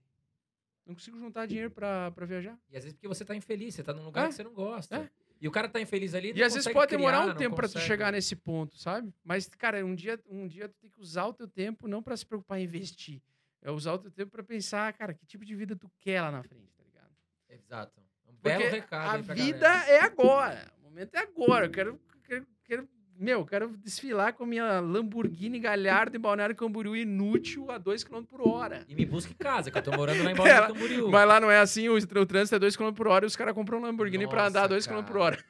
Não 0.85 0.93
consigo 0.93 1.17
juntar 1.17 1.45
dinheiro 1.47 1.71
pra, 1.71 2.11
pra 2.11 2.25
viajar. 2.25 2.57
E 2.69 2.77
às 2.77 2.83
vezes 2.83 2.93
porque 2.93 3.07
você 3.07 3.25
tá 3.25 3.35
infeliz, 3.35 3.73
você 3.73 3.83
tá 3.83 3.91
num 3.93 4.03
lugar 4.05 4.25
É. 4.25 4.27
que 4.29 4.35
você 4.35 4.43
não 4.43 4.53
gosta. 4.53 4.97
É. 4.97 5.09
E 5.41 5.47
o 5.47 5.51
cara 5.51 5.67
tá 5.67 5.81
infeliz 5.81 6.13
ali. 6.13 6.31
E 6.33 6.43
às 6.43 6.53
vezes 6.53 6.71
pode 6.71 6.91
demorar 6.91 7.25
um 7.25 7.35
tempo 7.35 7.55
pra 7.55 7.67
tu 7.67 7.79
chegar 7.79 8.11
nesse 8.11 8.35
ponto, 8.35 8.77
sabe? 8.77 9.13
Mas, 9.23 9.47
cara, 9.47 9.83
um 9.85 9.95
dia, 9.95 10.19
um 10.29 10.47
dia 10.47 10.69
tu 10.69 10.75
tem 10.79 10.89
que 10.89 10.99
usar 11.01 11.25
o 11.25 11.33
teu 11.33 11.47
tempo 11.47 11.87
não 11.87 12.01
pra 12.03 12.15
se 12.15 12.25
preocupar 12.25 12.59
em 12.59 12.63
investir. 12.63 13.21
É 13.61 13.71
usar 13.71 13.93
o 13.93 13.97
teu 13.99 14.11
tempo 14.11 14.31
pra 14.31 14.43
pensar, 14.43 14.93
cara, 14.93 15.13
que 15.13 15.25
tipo 15.25 15.43
de 15.43 15.55
vida 15.55 15.75
tu 15.75 15.91
quer 15.99 16.21
lá 16.21 16.31
na 16.31 16.43
frente, 16.43 16.71
tá 16.77 16.83
ligado? 16.83 17.11
Exato. 17.49 17.99
Um 18.27 18.33
Porque 18.35 18.57
belo 18.57 18.69
recado 18.71 19.31
a 19.31 19.33
vida 19.33 19.57
galera. 19.59 19.91
é 19.91 19.99
agora. 20.01 20.71
O 20.79 20.83
momento 20.83 21.15
é 21.15 21.19
agora. 21.19 21.65
Eu 21.65 21.71
quero, 21.71 21.99
quero, 22.23 22.47
quero- 22.63 22.89
meu, 23.17 23.39
eu 23.39 23.45
quero 23.45 23.69
desfilar 23.77 24.33
com 24.33 24.43
a 24.43 24.47
minha 24.47 24.79
Lamborghini 24.79 25.59
Galhardo 25.59 26.17
em 26.17 26.19
Balneário 26.19 26.55
Camboriú 26.55 26.95
inútil 26.95 27.71
a 27.71 27.77
2 27.77 28.03
km 28.03 28.23
por 28.23 28.47
hora. 28.47 28.85
E 28.87 28.95
me 28.95 29.05
busca 29.05 29.31
em 29.31 29.35
casa, 29.35 29.71
que 29.71 29.77
eu 29.77 29.81
tô 29.81 29.91
morando 29.91 30.23
lá 30.23 30.31
em 30.31 30.35
Balneário 30.35 30.73
Camboriú. 30.73 31.09
Mas 31.09 31.27
lá 31.27 31.39
não 31.39 31.49
é 31.49 31.59
assim, 31.59 31.87
o, 31.87 31.95
o 31.95 32.25
trânsito 32.25 32.55
é 32.55 32.59
2 32.59 32.75
km 32.75 32.91
por 32.91 33.07
hora 33.07 33.25
e 33.25 33.27
os 33.27 33.35
caras 33.35 33.53
compram 33.53 33.79
um 33.79 33.81
Lamborghini 33.81 34.27
pra 34.27 34.47
andar 34.47 34.69
Nossa, 34.69 34.69
2 34.69 34.87
km 34.87 35.03
por 35.03 35.17
hora. 35.17 35.43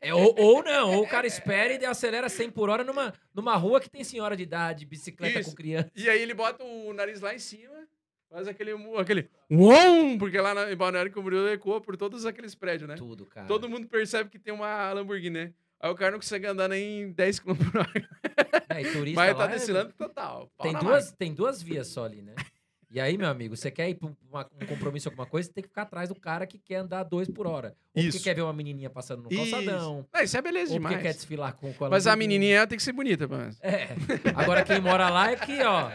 É, 0.00 0.12
ou, 0.12 0.34
ou 0.38 0.62
não, 0.62 0.96
ou 0.96 1.04
o 1.04 1.08
cara 1.08 1.26
espera 1.26 1.72
e 1.72 1.86
acelera 1.86 2.28
100 2.28 2.50
por 2.50 2.68
hora 2.68 2.84
numa, 2.84 3.14
numa 3.34 3.56
rua 3.56 3.80
que 3.80 3.88
tem 3.88 4.04
senhora 4.04 4.36
de 4.36 4.42
idade, 4.42 4.84
bicicleta 4.84 5.40
Isso. 5.40 5.48
com 5.50 5.56
criança. 5.56 5.90
E 5.96 6.10
aí 6.10 6.20
ele 6.20 6.34
bota 6.34 6.62
o 6.62 6.92
nariz 6.92 7.22
lá 7.22 7.34
em 7.34 7.38
cima, 7.38 7.88
faz 8.30 8.46
aquele, 8.46 8.72
aquele 8.98 9.30
uom, 9.50 10.18
porque 10.18 10.38
lá 10.38 10.52
na, 10.52 10.70
em 10.70 10.76
Balneário 10.76 11.10
Camboriú 11.10 11.48
ecoa 11.48 11.80
por 11.80 11.96
todos 11.96 12.26
aqueles 12.26 12.54
prédios, 12.54 12.86
né? 12.86 12.96
Tudo, 12.96 13.24
cara. 13.24 13.46
Todo 13.46 13.66
mundo 13.66 13.88
percebe 13.88 14.28
que 14.28 14.38
tem 14.38 14.52
uma 14.52 14.92
Lamborghini, 14.92 15.30
né? 15.30 15.52
Aí 15.80 15.90
o 15.90 15.94
cara 15.94 16.12
não 16.12 16.18
consegue 16.18 16.46
andar 16.46 16.68
nem 16.68 17.12
10 17.12 17.40
km 17.40 17.54
por 17.56 17.76
hora. 17.80 18.08
É, 18.70 18.80
e 18.82 18.92
turista 18.92 19.20
Mas 19.20 19.36
tá 19.36 19.44
é- 19.44 19.48
desfilando 19.48 19.92
total. 19.92 20.50
tem, 20.62 20.72
duas, 20.78 21.12
tem 21.12 21.34
duas 21.34 21.60
vias 21.62 21.86
só 21.88 22.04
ali, 22.04 22.22
né? 22.22 22.34
E 22.90 23.00
aí, 23.00 23.18
meu 23.18 23.26
amigo, 23.28 23.56
você 23.56 23.72
quer 23.72 23.88
ir 23.90 23.96
pra 23.96 24.08
uma- 24.30 24.48
um 24.62 24.66
compromisso, 24.66 25.08
alguma 25.08 25.26
coisa, 25.26 25.48
você 25.48 25.52
tem 25.52 25.62
que 25.62 25.68
ficar 25.68 25.82
atrás 25.82 26.08
do 26.10 26.14
cara 26.14 26.46
que 26.46 26.58
quer 26.58 26.76
andar 26.76 27.02
dois 27.02 27.28
por 27.28 27.44
hora. 27.46 27.76
Ou 27.92 28.00
Isso. 28.02 28.12
porque 28.12 28.22
quer 28.30 28.34
ver 28.36 28.42
uma 28.42 28.52
menininha 28.52 28.88
passando 28.88 29.24
no 29.24 29.32
Isso. 29.32 29.50
calçadão. 29.50 30.06
Ah, 30.12 30.22
isso 30.22 30.36
é 30.36 30.40
beleza 30.42 30.72
Ou 30.72 30.78
porque 30.80 30.94
demais. 30.94 31.02
quer 31.02 31.12
desfilar 31.12 31.54
com, 31.54 31.72
com 31.74 31.84
a 31.86 31.90
Mas 31.90 32.06
a 32.06 32.14
menininha 32.14 32.66
tem 32.68 32.78
que 32.78 32.84
ser 32.84 32.92
bonita, 32.92 33.26
pelo 33.26 33.40
menos. 33.40 33.58
É. 33.60 33.88
Agora 34.36 34.62
quem 34.62 34.80
mora 34.80 35.10
lá 35.10 35.32
é 35.32 35.36
que, 35.36 35.60
ó, 35.64 35.90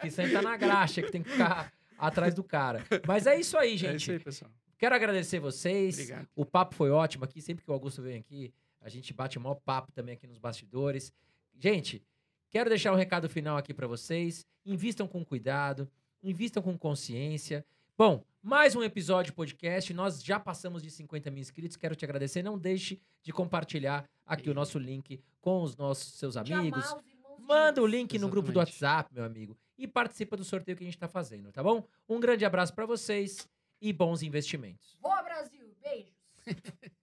que 0.00 0.08
senta 0.08 0.40
na 0.40 0.56
graxa, 0.56 1.02
que 1.02 1.10
tem 1.10 1.22
que 1.22 1.30
ficar 1.30 1.72
atrás 1.98 2.32
do 2.32 2.44
cara. 2.44 2.84
Mas 3.06 3.26
é 3.26 3.38
isso 3.38 3.58
aí, 3.58 3.74
É 3.74 3.76
gente. 3.76 4.00
isso 4.02 4.10
aí, 4.12 4.18
pessoal. 4.20 4.50
Quero 4.78 4.94
agradecer 4.94 5.40
vocês. 5.40 5.94
Obrigado. 5.96 6.28
O 6.36 6.44
papo 6.46 6.76
foi 6.76 6.90
ótimo 6.90 7.24
aqui. 7.24 7.40
Sempre 7.42 7.64
que 7.64 7.70
o 7.70 7.74
Augusto 7.74 8.02
vem 8.02 8.18
aqui, 8.18 8.52
a 8.86 8.88
gente 8.88 9.12
bate 9.12 9.36
o 9.36 9.40
maior 9.40 9.56
papo 9.56 9.90
também 9.90 10.14
aqui 10.14 10.28
nos 10.28 10.38
bastidores. 10.38 11.12
Gente, 11.58 12.00
quero 12.48 12.70
deixar 12.70 12.92
um 12.92 12.94
recado 12.94 13.28
final 13.28 13.56
aqui 13.56 13.74
pra 13.74 13.88
vocês. 13.88 14.46
Invistam 14.64 15.08
com 15.08 15.24
cuidado, 15.24 15.90
invistam 16.22 16.62
com 16.62 16.78
consciência. 16.78 17.66
Bom, 17.98 18.24
mais 18.40 18.76
um 18.76 18.84
episódio 18.84 19.32
de 19.32 19.36
podcast. 19.36 19.92
Nós 19.92 20.22
já 20.22 20.38
passamos 20.38 20.84
de 20.84 20.92
50 20.92 21.32
mil 21.32 21.40
inscritos. 21.40 21.76
Quero 21.76 21.96
te 21.96 22.04
agradecer. 22.04 22.44
Não 22.44 22.56
deixe 22.56 23.00
de 23.24 23.32
compartilhar 23.32 24.08
aqui 24.24 24.48
o 24.48 24.54
nosso 24.54 24.78
link 24.78 25.20
com 25.40 25.62
os 25.62 25.76
nossos 25.76 26.12
seus 26.12 26.36
amigos. 26.36 26.94
Manda 27.40 27.82
o 27.82 27.86
link 27.88 28.16
no 28.20 28.28
grupo 28.28 28.52
do 28.52 28.60
Exatamente. 28.60 28.84
WhatsApp, 28.84 29.14
meu 29.14 29.24
amigo. 29.24 29.58
E 29.76 29.88
participa 29.88 30.36
do 30.36 30.44
sorteio 30.44 30.78
que 30.78 30.84
a 30.84 30.86
gente 30.86 30.98
tá 30.98 31.08
fazendo, 31.08 31.50
tá 31.50 31.60
bom? 31.60 31.84
Um 32.08 32.20
grande 32.20 32.44
abraço 32.44 32.72
pra 32.72 32.86
vocês 32.86 33.48
e 33.80 33.92
bons 33.92 34.22
investimentos. 34.22 34.96
Boa, 35.00 35.24
Brasil! 35.24 35.74
Beijos! 35.82 36.14